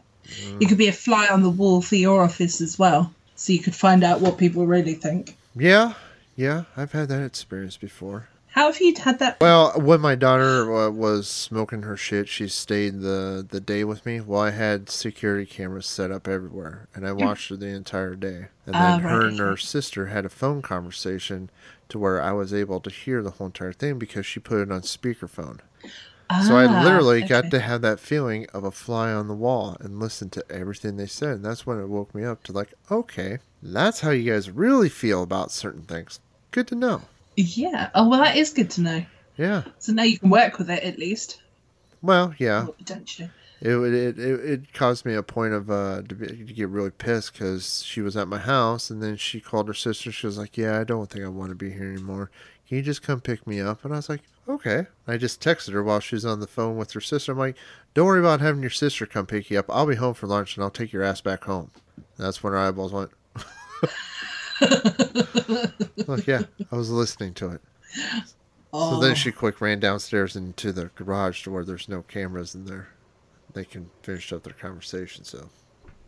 You 0.59 0.67
could 0.67 0.79
be 0.79 0.87
a 0.87 0.91
fly 0.91 1.27
on 1.27 1.43
the 1.43 1.51
wall 1.51 1.81
for 1.81 1.95
your 1.95 2.23
office 2.23 2.59
as 2.59 2.79
well. 2.79 3.13
So 3.35 3.53
you 3.53 3.59
could 3.59 3.75
find 3.75 4.03
out 4.03 4.21
what 4.21 4.37
people 4.37 4.65
really 4.65 4.95
think. 4.95 5.37
Yeah, 5.55 5.93
yeah, 6.35 6.63
I've 6.75 6.93
had 6.93 7.09
that 7.09 7.23
experience 7.23 7.77
before. 7.77 8.27
How 8.47 8.71
have 8.71 8.79
you 8.81 8.95
had 8.95 9.19
that? 9.19 9.39
Well, 9.41 9.73
when 9.75 9.99
my 9.99 10.15
daughter 10.15 10.73
uh, 10.73 10.89
was 10.89 11.27
smoking 11.27 11.81
her 11.81 11.97
shit, 11.97 12.29
she 12.29 12.47
stayed 12.47 13.01
the 13.01 13.45
the 13.47 13.59
day 13.59 13.83
with 13.83 14.05
me. 14.05 14.21
Well, 14.21 14.39
I 14.39 14.51
had 14.51 14.89
security 14.89 15.45
cameras 15.45 15.85
set 15.85 16.09
up 16.09 16.25
everywhere, 16.27 16.87
and 16.95 17.05
I 17.05 17.11
watched 17.11 17.49
her 17.49 17.57
the 17.57 17.67
entire 17.67 18.15
day. 18.15 18.47
And 18.65 18.73
then 18.73 18.99
Ah, 19.05 19.09
her 19.09 19.27
and 19.27 19.39
her 19.39 19.57
sister 19.57 20.07
had 20.07 20.25
a 20.25 20.29
phone 20.29 20.61
conversation 20.61 21.49
to 21.89 21.99
where 21.99 22.21
I 22.21 22.31
was 22.31 22.53
able 22.53 22.79
to 22.79 22.89
hear 22.89 23.21
the 23.21 23.31
whole 23.31 23.47
entire 23.47 23.73
thing 23.73 23.99
because 23.99 24.25
she 24.25 24.39
put 24.39 24.61
it 24.61 24.71
on 24.71 24.81
speakerphone. 24.81 25.59
So 26.45 26.57
I 26.57 26.65
Ah, 26.65 26.83
literally 26.83 27.21
got 27.21 27.51
to 27.51 27.59
have 27.59 27.81
that 27.81 27.99
feeling 27.99 28.47
of 28.53 28.63
a 28.63 28.71
fly 28.71 29.11
on 29.11 29.27
the 29.27 29.35
wall 29.35 29.77
and 29.79 29.99
listen 29.99 30.29
to 30.31 30.43
everything 30.49 30.97
they 30.97 31.05
said. 31.05 31.29
And 31.35 31.45
that's 31.45 31.65
when 31.67 31.79
it 31.79 31.87
woke 31.87 32.15
me 32.15 32.23
up 32.25 32.43
to 32.43 32.51
like, 32.51 32.73
okay, 32.89 33.37
that's 33.61 33.99
how 34.01 34.09
you 34.09 34.31
guys 34.31 34.49
really 34.49 34.89
feel 34.89 35.21
about 35.21 35.51
certain 35.51 35.83
things. 35.83 36.19
Good 36.51 36.67
to 36.69 36.75
know. 36.75 37.01
Yeah. 37.35 37.89
Oh, 37.93 38.09
well, 38.09 38.23
that 38.23 38.37
is 38.37 38.51
good 38.51 38.71
to 38.71 38.81
know. 38.81 39.05
Yeah. 39.37 39.63
So 39.79 39.93
now 39.93 40.03
you 40.03 40.17
can 40.17 40.29
work 40.29 40.57
with 40.57 40.69
it 40.69 40.83
at 40.83 40.97
least. 40.97 41.41
Well, 42.01 42.33
yeah. 42.37 42.67
Potentially. 42.77 43.29
It 43.61 43.71
it, 43.77 44.19
it 44.19 44.39
it 44.45 44.73
caused 44.73 45.05
me 45.05 45.13
a 45.15 45.23
point 45.23 45.53
of 45.53 45.71
uh 45.71 46.01
to, 46.07 46.15
be, 46.15 46.27
to 46.27 46.53
get 46.53 46.69
really 46.69 46.91
pissed 46.91 47.33
because 47.33 47.83
she 47.83 48.01
was 48.01 48.17
at 48.17 48.27
my 48.27 48.37
house 48.37 48.89
and 48.89 49.01
then 49.01 49.15
she 49.15 49.39
called 49.39 49.67
her 49.67 49.73
sister. 49.73 50.11
She 50.11 50.27
was 50.27 50.37
like, 50.37 50.57
"Yeah, 50.57 50.79
I 50.79 50.83
don't 50.83 51.09
think 51.09 51.23
I 51.23 51.29
want 51.29 51.49
to 51.49 51.55
be 51.55 51.71
here 51.71 51.89
anymore. 51.91 52.29
Can 52.67 52.77
you 52.77 52.83
just 52.83 53.01
come 53.03 53.21
pick 53.21 53.45
me 53.45 53.59
up?" 53.61 53.83
And 53.85 53.93
I 53.93 53.97
was 53.97 54.09
like, 54.09 54.21
"Okay." 54.49 54.87
I 55.07 55.17
just 55.17 55.41
texted 55.41 55.73
her 55.73 55.83
while 55.83 55.99
she 55.99 56.15
was 56.15 56.25
on 56.25 56.39
the 56.39 56.47
phone 56.47 56.77
with 56.77 56.91
her 56.93 57.01
sister. 57.01 57.31
I'm 57.31 57.37
like, 57.37 57.57
"Don't 57.93 58.05
worry 58.07 58.19
about 58.19 58.41
having 58.41 58.61
your 58.61 58.69
sister 58.71 59.05
come 59.05 59.25
pick 59.25 59.49
you 59.51 59.59
up. 59.59 59.65
I'll 59.69 59.85
be 59.85 59.95
home 59.95 60.13
for 60.13 60.27
lunch 60.27 60.55
and 60.57 60.63
I'll 60.63 60.69
take 60.71 60.91
your 60.93 61.03
ass 61.03 61.21
back 61.21 61.43
home." 61.43 61.71
And 61.97 62.25
that's 62.25 62.41
when 62.43 62.53
her 62.53 62.59
eyeballs 62.59 62.91
went. 62.93 63.11
Like, 66.07 66.27
yeah, 66.27 66.43
I 66.71 66.75
was 66.75 66.89
listening 66.89 67.33
to 67.35 67.51
it. 67.51 67.61
Oh, 68.73 68.91
So 68.91 68.99
then 68.99 69.15
she 69.15 69.31
quick 69.31 69.59
ran 69.61 69.79
downstairs 69.79 70.35
into 70.35 70.71
the 70.71 70.91
garage 70.95 71.43
to 71.43 71.51
where 71.51 71.63
there's 71.65 71.89
no 71.89 72.03
cameras 72.03 72.55
in 72.55 72.65
there. 72.65 72.89
They 73.53 73.65
can 73.65 73.89
finish 74.03 74.31
up 74.33 74.43
their 74.43 74.53
conversation. 74.53 75.23
So 75.23 75.49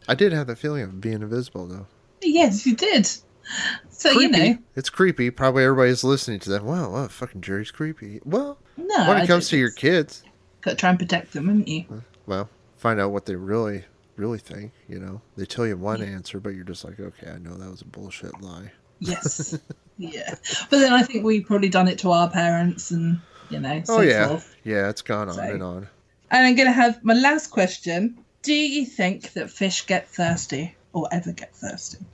I 0.07 0.15
did 0.15 0.33
have 0.33 0.47
that 0.47 0.57
feeling 0.59 0.83
of 0.83 1.01
being 1.01 1.21
invisible, 1.21 1.65
though. 1.67 1.87
yes, 2.21 2.65
you 2.65 2.75
did. 2.75 3.09
So 3.89 4.11
you 4.11 4.29
know, 4.29 4.57
it's 4.75 4.91
creepy. 4.91 5.31
Probably 5.31 5.63
everybody's 5.63 6.03
listening 6.03 6.39
to 6.41 6.51
that. 6.51 6.63
Wow, 6.63 6.89
oh, 6.89 6.91
wow, 6.91 7.07
fucking 7.07 7.41
Jerry's 7.41 7.71
creepy. 7.71 8.21
Well, 8.23 8.59
no. 8.77 8.85
when 9.07 9.17
I 9.17 9.23
it 9.23 9.27
comes 9.27 9.49
to 9.49 9.57
your 9.57 9.71
kids, 9.71 10.21
got 10.61 10.71
to 10.71 10.77
try 10.77 10.91
and 10.91 10.99
protect 10.99 11.33
them, 11.33 11.47
haven't 11.47 11.67
you? 11.67 12.03
well, 12.27 12.47
find 12.75 12.99
out 12.99 13.09
what 13.09 13.25
they 13.25 13.35
really, 13.35 13.85
really 14.15 14.37
think. 14.37 14.71
You 14.87 14.99
know, 14.99 15.21
they 15.35 15.45
tell 15.45 15.65
you 15.65 15.77
one 15.77 16.03
answer, 16.03 16.39
but 16.39 16.49
you're 16.49 16.63
just 16.63 16.85
like, 16.85 16.99
okay, 16.99 17.31
I 17.31 17.39
know 17.39 17.55
that 17.55 17.71
was 17.71 17.81
a 17.81 17.85
bullshit 17.85 18.39
lie. 18.39 18.71
Yes. 18.99 19.57
yeah. 19.97 20.35
But 20.69 20.77
then 20.77 20.93
I 20.93 21.01
think 21.01 21.25
we've 21.25 21.45
probably 21.45 21.69
done 21.69 21.87
it 21.87 21.97
to 21.99 22.11
our 22.11 22.29
parents 22.29 22.91
and, 22.91 23.19
you 23.49 23.59
know, 23.59 23.81
oh, 23.81 23.83
so 23.83 23.97
oh 23.97 24.01
yeah, 24.01 24.27
forth. 24.27 24.55
yeah, 24.63 24.89
it's 24.89 25.01
gone 25.01 25.27
on 25.29 25.35
So- 25.35 25.41
and 25.41 25.63
on. 25.63 25.87
And 26.29 26.45
I'm 26.45 26.55
going 26.55 26.67
to 26.67 26.73
have 26.73 27.03
my 27.03 27.13
last 27.13 27.47
question. 27.47 28.17
Do 28.43 28.53
you 28.53 28.85
think 28.85 29.33
that 29.33 29.49
fish 29.49 29.85
get 29.87 30.07
thirsty 30.09 30.75
or 30.93 31.07
ever 31.11 31.31
get 31.31 31.55
thirsty? 31.55 32.05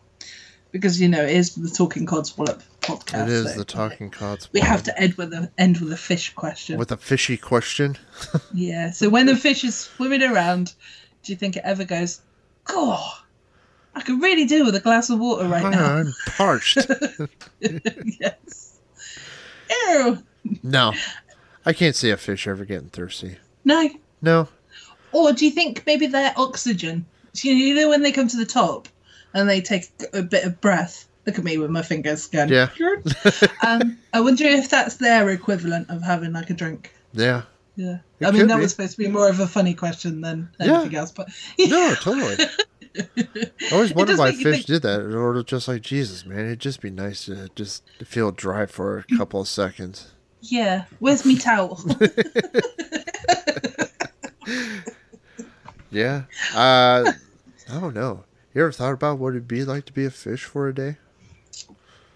Because, 0.73 0.99
you 0.99 1.07
know, 1.07 1.21
it 1.23 1.37
is 1.37 1.53
the 1.53 1.69
Talking 1.69 2.07
Codswallop 2.07 2.63
podcast. 2.81 3.27
It 3.27 3.29
is 3.29 3.51
so, 3.51 3.59
the 3.59 3.63
talking 3.63 4.09
cods. 4.09 4.49
We 4.51 4.59
have 4.59 4.81
to 4.83 4.99
end 4.99 5.13
with 5.13 5.31
a 5.31 5.49
end 5.57 5.77
with 5.77 5.93
a 5.93 5.97
fish 5.97 6.33
question. 6.33 6.77
with 6.77 6.91
a 6.91 6.97
fishy 6.97 7.37
question. 7.37 7.97
Yeah. 8.53 8.91
So 8.91 9.09
when 9.09 9.25
the 9.25 9.35
fish 9.35 9.63
is 9.63 9.75
swimming 9.75 10.23
around, 10.23 10.73
do 11.23 11.31
you 11.31 11.37
think 11.37 11.55
it 11.55 11.63
ever 11.63 11.85
goes, 11.85 12.21
God, 12.65 13.17
I 13.95 14.01
could 14.01 14.21
really 14.21 14.45
do 14.45 14.65
with 14.65 14.75
a 14.75 14.79
glass 14.79 15.09
of 15.09 15.19
water 15.19 15.47
right 15.47 15.71
now? 15.71 15.95
I'm 15.97 16.13
parched. 16.27 16.77
yes. 17.59 18.79
Ew. 19.69 20.23
no, 20.61 20.93
I 21.65 21.73
can't 21.73 21.95
see 21.95 22.09
a 22.09 22.17
fish 22.17 22.47
ever 22.47 22.65
getting 22.65 22.89
thirsty. 22.89 23.37
No. 23.63 23.89
No, 24.21 24.47
Or 25.11 25.33
do 25.33 25.45
you 25.45 25.51
think 25.51 25.83
maybe 25.85 26.07
their 26.07 26.33
oxygen? 26.37 27.05
You 27.35 27.75
know 27.75 27.89
when 27.89 28.01
they 28.01 28.11
come 28.11 28.27
to 28.29 28.37
the 28.37 28.45
top 28.45 28.87
and 29.33 29.49
they 29.49 29.61
take 29.61 29.89
a 30.13 30.21
bit 30.21 30.43
of 30.45 30.59
breath. 30.61 31.07
Look 31.25 31.37
at 31.37 31.43
me 31.43 31.57
with 31.57 31.69
my 31.71 31.81
fingers 31.81 32.27
going. 32.27 32.49
Yeah. 32.49 32.69
um, 33.65 33.97
I 34.13 34.19
wonder 34.21 34.43
if 34.45 34.69
that's 34.69 34.97
their 34.97 35.29
equivalent 35.29 35.89
of 35.89 36.01
having 36.01 36.33
like 36.33 36.49
a 36.49 36.53
drink. 36.53 36.93
yeah, 37.13 37.43
Yeah. 37.77 37.99
It 38.19 38.25
I 38.27 38.31
mean, 38.31 38.47
that 38.47 38.57
be. 38.57 38.61
was 38.63 38.71
supposed 38.71 38.91
to 38.93 38.97
be 38.97 39.07
more 39.07 39.29
of 39.29 39.39
a 39.39 39.47
funny 39.47 39.73
question 39.73 40.19
than 40.21 40.49
Yeah. 40.59 40.79
anything 40.81 40.95
else, 40.97 41.11
but 41.11 41.29
no, 41.59 41.95
totally. 41.95 42.45
I 42.95 43.69
always 43.71 43.93
wondered 43.93 44.17
why 44.19 44.33
fish 44.33 44.43
think- 44.57 44.65
did 44.65 44.81
that. 44.81 44.99
In 45.01 45.15
order, 45.15 45.43
just 45.43 45.67
like 45.69 45.81
Jesus, 45.81 46.25
man, 46.25 46.39
it'd 46.45 46.59
just 46.59 46.81
be 46.81 46.89
nice 46.89 47.25
to 47.25 47.49
just 47.55 47.83
feel 48.03 48.31
dry 48.31 48.65
for 48.65 48.97
a 49.09 49.17
couple 49.17 49.39
of 49.41 49.47
seconds. 49.47 50.11
yeah. 50.41 50.85
Where's 50.99 51.25
me 51.25 51.37
towel? 51.37 51.79
Yeah. 55.91 56.23
Uh, 56.55 57.11
I 57.71 57.79
don't 57.79 57.93
know. 57.93 58.23
You 58.53 58.61
ever 58.61 58.71
thought 58.71 58.93
about 58.93 59.17
what 59.19 59.29
it'd 59.29 59.47
be 59.47 59.63
like 59.65 59.85
to 59.85 59.93
be 59.93 60.05
a 60.05 60.11
fish 60.11 60.43
for 60.43 60.67
a 60.67 60.75
day? 60.75 60.97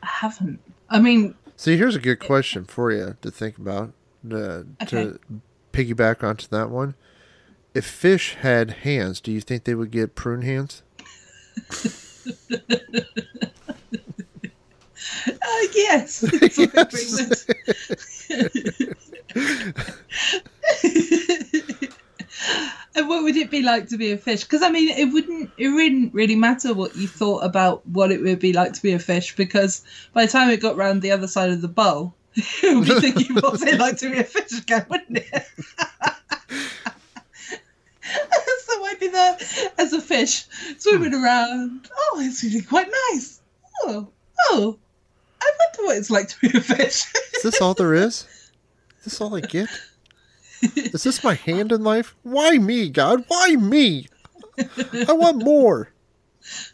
I 0.04 0.08
haven't. 0.08 0.60
I 0.90 1.00
mean, 1.00 1.36
See, 1.56 1.76
here's 1.78 1.96
a 1.96 2.00
good 2.00 2.20
question 2.20 2.66
for 2.66 2.92
you 2.92 3.18
to 3.22 3.32
think 3.32 3.58
about. 3.58 3.94
Uh, 4.30 4.64
Okay. 4.82 4.86
To 4.88 5.20
piggyback 5.74 6.24
onto 6.24 6.48
that 6.50 6.70
one, 6.70 6.96
if 7.74 7.86
fish 7.86 8.36
had 8.36 8.72
hands, 8.72 9.20
do 9.22 9.32
you 9.32 9.42
think 9.42 9.64
they 9.64 9.76
would 9.76 9.92
get 9.92 10.16
prune 10.16 10.42
hands? 10.44 10.84
uh, 15.28 15.68
yes. 15.74 16.20
That's 16.22 16.58
what 16.58 16.72
it 16.74 16.90
brings. 16.92 17.46
And 22.98 23.08
what 23.08 23.24
would 23.24 23.38
it 23.38 23.52
be 23.52 23.62
like 23.62 23.88
to 23.90 23.98
be 23.98 24.12
a 24.12 24.18
fish? 24.18 24.44
Because 24.44 24.64
I 24.64 24.70
mean, 24.70 24.90
it 24.90 25.14
wouldn't. 25.14 25.52
It 25.58 25.70
wouldn't 25.70 26.14
really 26.14 26.36
matter 26.36 26.74
what 26.74 26.96
you 26.96 27.08
thought 27.08 27.44
about 27.44 27.88
what 27.88 28.12
it 28.12 28.22
would 28.22 28.40
be 28.40 28.54
like 28.54 28.74
to 28.74 28.82
be 28.82 28.94
a 28.94 29.00
fish, 29.00 29.36
because 29.36 29.84
by 30.14 30.26
the 30.26 30.32
time 30.32 30.50
it 30.50 30.62
got 30.62 30.76
round 30.76 31.04
the 31.04 31.12
other 31.12 31.28
side 31.28 31.52
of 31.52 31.62
the 31.62 31.68
bowl, 31.68 32.16
you 32.64 32.80
would 32.80 32.88
be 32.88 33.00
thinking, 33.00 33.36
"What's 33.36 33.62
it 33.62 33.80
like 33.80 33.98
to 33.98 34.10
be 34.10 34.18
a 34.18 34.24
fish 34.24 34.60
again?" 34.60 34.86
Wouldn't 34.90 35.20
it? 35.20 35.46
so 38.66 38.86
I'd 38.86 39.00
be 39.00 39.10
there 39.10 39.38
as 39.78 39.94
a 39.94 40.02
fish 40.02 40.46
swimming 40.80 41.14
hmm. 41.14 41.24
around. 41.24 41.90
Oh, 41.96 42.20
it's 42.24 42.44
really 42.44 42.64
quite 42.64 42.90
nice. 43.12 43.42
Oh, 43.84 44.08
oh, 44.50 44.80
I 45.40 45.52
wonder 45.60 45.88
what 45.88 45.98
it's 45.98 46.10
like 46.10 46.30
to 46.30 46.40
be 46.40 46.58
a 46.58 46.62
fish. 46.62 47.06
Is 47.36 47.44
this 47.44 47.62
all 47.62 47.76
there 47.76 47.94
is? 47.94 48.26
Is 49.00 49.04
this 49.04 49.22
all 49.22 49.36
I 49.36 49.42
get? 49.42 49.70
Is 50.76 51.04
this 51.04 51.24
my 51.24 51.34
hand 51.36 51.72
in 51.72 51.84
life? 51.84 52.16
Why 52.24 52.58
me, 52.58 52.90
God? 52.90 53.26
Why 53.28 53.56
me? 53.56 54.08
I 55.08 55.14
want 55.14 55.44
more. 55.44 55.90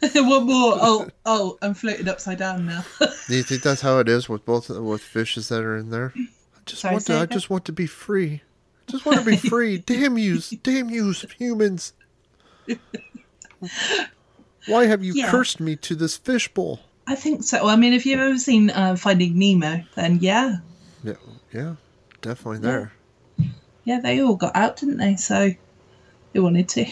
One 0.14 0.46
more. 0.46 0.74
Oh, 0.80 1.08
oh, 1.26 1.58
I'm 1.60 1.74
floating 1.74 2.08
upside 2.08 2.38
down 2.38 2.66
now. 2.66 2.84
Do 2.98 3.08
you 3.36 3.42
think 3.42 3.62
that's 3.62 3.80
how 3.80 3.98
it 3.98 4.08
is 4.08 4.28
with 4.28 4.44
both 4.46 4.70
with 4.70 5.00
fishes 5.02 5.48
that 5.48 5.62
are 5.62 5.76
in 5.76 5.90
there? 5.90 6.12
I 6.16 6.26
just 6.64 6.82
Sorry, 6.82 6.94
want 6.94 7.06
to. 7.06 7.12
I 7.14 7.16
again? 7.24 7.28
just 7.30 7.50
want 7.50 7.64
to 7.66 7.72
be 7.72 7.86
free. 7.86 8.42
I 8.88 8.90
just 8.92 9.04
want 9.04 9.18
to 9.18 9.24
be 9.24 9.36
free. 9.36 9.78
damn 9.78 10.16
yous! 10.16 10.50
Damn 10.50 10.90
yous, 10.90 11.22
humans! 11.38 11.92
Why 14.66 14.86
have 14.86 15.04
you 15.04 15.12
Yeah. 15.14 15.30
cursed 15.30 15.60
me 15.60 15.76
to 15.76 15.94
this 15.94 16.16
fishbowl? 16.16 16.80
I 17.06 17.14
think 17.16 17.42
so. 17.44 17.68
I 17.68 17.76
mean, 17.76 17.92
if 17.92 18.06
you've 18.06 18.20
ever 18.20 18.38
seen 18.38 18.70
uh, 18.70 18.96
Finding 18.96 19.38
Nemo, 19.38 19.82
then 19.94 20.18
yeah, 20.20 20.56
Yeah, 21.02 21.14
yeah, 21.52 21.74
definitely 22.22 22.60
there. 22.60 22.92
Yeah, 23.84 24.00
they 24.00 24.20
all 24.22 24.36
got 24.36 24.54
out, 24.56 24.76
didn't 24.76 24.96
they? 24.98 25.16
So 25.16 25.50
they 26.32 26.40
wanted 26.40 26.68
to. 26.70 26.82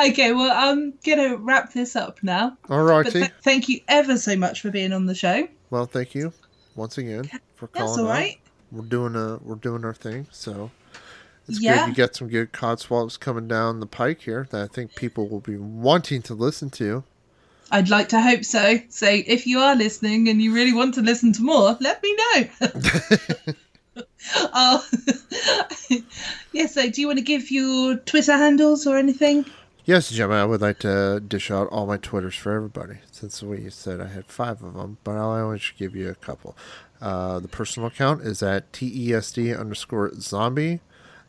okay, 0.00 0.32
well, 0.32 0.52
I'm 0.54 0.94
gonna 1.04 1.36
wrap 1.36 1.72
this 1.72 1.96
up 1.96 2.22
now. 2.22 2.56
All 2.68 2.82
righty. 2.82 3.10
th- 3.10 3.30
thank 3.42 3.68
you 3.68 3.80
ever 3.88 4.16
so 4.16 4.36
much 4.36 4.60
for 4.60 4.70
being 4.70 4.92
on 4.92 5.06
the 5.06 5.14
show. 5.14 5.48
well, 5.70 5.86
thank 5.86 6.14
you 6.14 6.32
once 6.74 6.98
again 6.98 7.24
for 7.54 7.68
calling. 7.68 7.88
That's 7.88 7.98
all 7.98 8.06
out. 8.06 8.10
right. 8.10 8.38
We're 8.70 8.82
doing 8.86 9.14
a 9.16 9.38
we're 9.42 9.56
doing 9.56 9.84
our 9.84 9.94
thing, 9.94 10.26
so 10.30 10.70
it's 11.48 11.60
Yeah. 11.60 11.86
good. 11.86 11.88
You 11.90 11.94
got 11.94 12.16
some 12.16 12.28
good 12.28 12.52
Codswallops 12.52 13.18
coming 13.20 13.48
down 13.48 13.80
the 13.80 13.86
pike 13.86 14.22
here 14.22 14.46
that 14.50 14.62
I 14.62 14.66
think 14.66 14.94
people 14.94 15.28
will 15.28 15.40
be 15.40 15.56
wanting 15.56 16.22
to 16.22 16.34
listen 16.34 16.70
to. 16.70 17.04
I'd 17.72 17.88
like 17.88 18.10
to 18.10 18.20
hope 18.20 18.44
so. 18.44 18.78
So 18.90 19.08
if 19.08 19.46
you 19.46 19.58
are 19.58 19.74
listening 19.74 20.28
and 20.28 20.42
you 20.42 20.54
really 20.54 20.74
want 20.74 20.92
to 20.94 21.00
listen 21.00 21.32
to 21.32 21.42
more, 21.42 21.76
let 21.80 22.02
me 22.02 22.16
know. 22.16 22.48
oh, 24.36 24.86
yeah. 26.52 26.66
So 26.66 26.90
do 26.90 27.00
you 27.00 27.06
want 27.06 27.18
to 27.18 27.24
give 27.24 27.50
your 27.50 27.96
Twitter 27.96 28.36
handles 28.36 28.86
or 28.86 28.98
anything? 28.98 29.46
Yes, 29.86 30.10
Gemma, 30.10 30.34
I 30.34 30.44
would 30.44 30.60
like 30.60 30.78
to 30.80 31.18
dish 31.26 31.50
out 31.50 31.68
all 31.70 31.86
my 31.86 31.96
Twitters 31.96 32.36
for 32.36 32.52
everybody, 32.52 32.98
since 33.10 33.42
we 33.42 33.68
said 33.70 34.00
I 34.00 34.06
had 34.06 34.26
five 34.26 34.62
of 34.62 34.74
them, 34.74 34.98
but 35.02 35.16
I'll 35.16 35.32
only 35.32 35.60
give 35.76 35.96
you 35.96 36.08
a 36.08 36.14
couple. 36.14 36.54
Uh, 37.00 37.40
the 37.40 37.48
personal 37.48 37.88
account 37.88 38.22
is 38.22 38.44
at 38.44 38.70
TESD 38.72 39.58
underscore 39.58 40.12
zombie. 40.20 40.80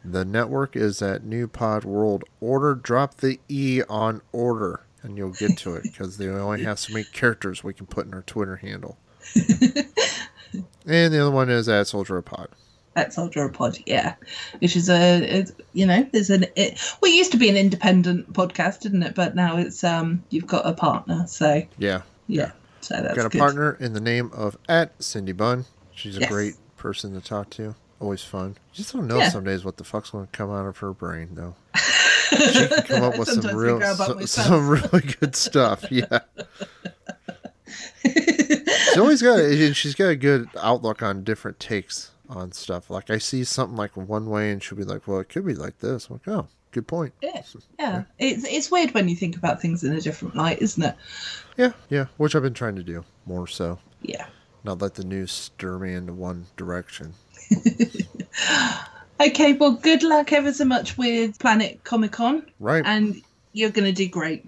The 0.06 0.26
network 0.26 0.76
is 0.76 1.02
at 1.02 1.24
New 1.24 1.48
Pod 1.48 1.86
World 1.86 2.26
Order. 2.42 2.76
Drop 2.76 3.16
the 3.16 3.40
E 3.50 3.82
on 3.90 4.22
order, 4.32 4.82
and 5.04 5.18
you'll 5.18 5.32
get 5.32 5.58
to 5.60 5.76
it, 5.76 5.84
because 5.84 6.18
they 6.18 6.28
only 6.28 6.64
have 6.64 6.80
so 6.80 6.94
many 6.94 7.06
characters 7.06 7.64
we 7.64 7.74
can 7.74 7.86
put 7.86 8.06
in 8.08 8.14
our 8.14 8.22
Twitter 8.24 8.56
handle. 8.58 8.98
and 9.36 11.14
the 11.14 11.20
other 11.22 11.32
one 11.32 11.50
is 11.50 11.68
at 11.70 11.88
Soldier 11.88 12.22
Pod. 12.22 12.50
That's 12.94 13.16
Soldier 13.16 13.50
Pod, 13.50 13.78
yeah. 13.86 14.16
Which 14.60 14.76
is 14.76 14.88
a, 14.90 15.24
it's, 15.40 15.52
you 15.74 15.86
know, 15.86 16.08
there's 16.12 16.30
an, 16.30 16.46
it, 16.56 16.80
well, 17.02 17.12
it 17.12 17.16
used 17.16 17.32
to 17.32 17.38
be 17.38 17.50
an 17.50 17.58
independent 17.58 18.32
podcast, 18.34 18.82
didn't 18.82 19.02
it? 19.04 19.16
But 19.16 19.36
now 19.36 19.58
it's, 19.58 19.84
um, 19.84 20.24
you've 20.30 20.46
got 20.48 20.66
a 20.68 20.74
partner, 20.74 21.26
so 21.28 21.64
Yeah. 21.80 22.02
yeah. 22.28 22.52
So 22.82 23.02
that's 23.02 23.16
Got 23.16 23.26
a 23.26 23.30
good. 23.30 23.40
partner 23.40 23.78
in 23.80 23.94
the 23.94 24.02
name 24.02 24.30
of 24.34 24.58
at 24.70 25.02
Cindy 25.02 25.32
Bunn. 25.32 25.66
She's 25.96 26.18
a 26.18 26.20
Yes. 26.22 26.30
great 26.30 26.54
person 26.78 27.14
to 27.14 27.22
talk 27.22 27.50
to. 27.52 27.76
Always 28.00 28.22
fun. 28.22 28.50
You 28.50 28.78
just 28.78 28.94
don't 28.94 29.08
know 29.08 29.18
Yeah. 29.20 29.30
some 29.30 29.44
days 29.46 29.64
what 29.66 29.78
the 29.78 29.84
fuck's 29.86 30.10
going 30.12 30.26
to 30.28 30.32
come 30.32 30.52
out 30.52 30.68
of 30.68 30.78
her 30.80 30.92
brain, 30.94 31.30
though. 31.34 31.56
She 32.30 32.68
can 32.68 32.82
come 32.84 33.04
up 33.04 33.18
with 33.20 33.28
some 33.30 33.56
real, 33.56 33.82
so- 33.96 34.20
some 34.26 34.70
really 34.70 35.02
good 35.20 35.36
stuff. 35.36 35.86
Yeah, 35.92 36.20
she's 38.06 38.98
always 38.98 39.22
got. 39.22 39.38
She's 39.76 39.96
got 39.96 40.10
a 40.10 40.16
good 40.16 40.50
outlook 40.62 41.02
on 41.02 41.24
different 41.24 41.60
takes 41.60 42.12
on 42.30 42.52
stuff. 42.52 42.90
Like 42.90 43.10
I 43.10 43.18
see 43.18 43.44
something 43.44 43.78
like 43.78 43.96
one 43.96 44.30
way, 44.30 44.52
and 44.52 44.62
she'll 44.62 44.78
be 44.78 44.84
like, 44.84 45.08
"Well, 45.08 45.20
it 45.20 45.30
could 45.30 45.46
be 45.46 45.56
like 45.56 45.80
this." 45.80 46.08
I'm 46.10 46.16
like, 46.26 46.28
oh, 46.28 46.48
good 46.72 46.88
point. 46.88 47.14
Yeah, 47.22 47.42
yeah. 47.80 48.04
It's 48.20 48.44
it's 48.46 48.70
weird 48.72 48.94
when 48.94 49.08
you 49.08 49.16
think 49.16 49.36
about 49.38 49.62
things 49.62 49.84
in 49.84 49.94
a 49.94 50.02
different 50.02 50.36
light, 50.36 50.62
isn't 50.62 50.84
it? 50.84 50.96
Yeah, 51.58 51.72
yeah. 51.90 52.06
Which 52.18 52.36
I've 52.36 52.44
been 52.44 52.54
trying 52.54 52.76
to 52.76 52.84
do 52.84 53.04
more 53.26 53.48
so. 53.48 53.80
Yeah. 54.02 54.26
Not 54.64 54.82
let 54.82 54.96
the 54.96 55.04
news 55.04 55.32
stir 55.32 55.80
me 55.80 55.94
into 55.94 56.14
one 56.14 56.46
direction. 56.58 57.14
Okay, 59.28 59.54
well, 59.54 59.72
good 59.72 60.04
luck 60.04 60.34
ever 60.34 60.52
so 60.52 60.66
much 60.66 60.98
with 60.98 61.40
Planet 61.40 61.82
Comic 61.86 62.12
Con, 62.12 62.46
Right. 62.60 62.84
and 62.86 63.22
you're 63.54 63.70
gonna 63.70 63.94
do 63.94 64.08
great. 64.08 64.46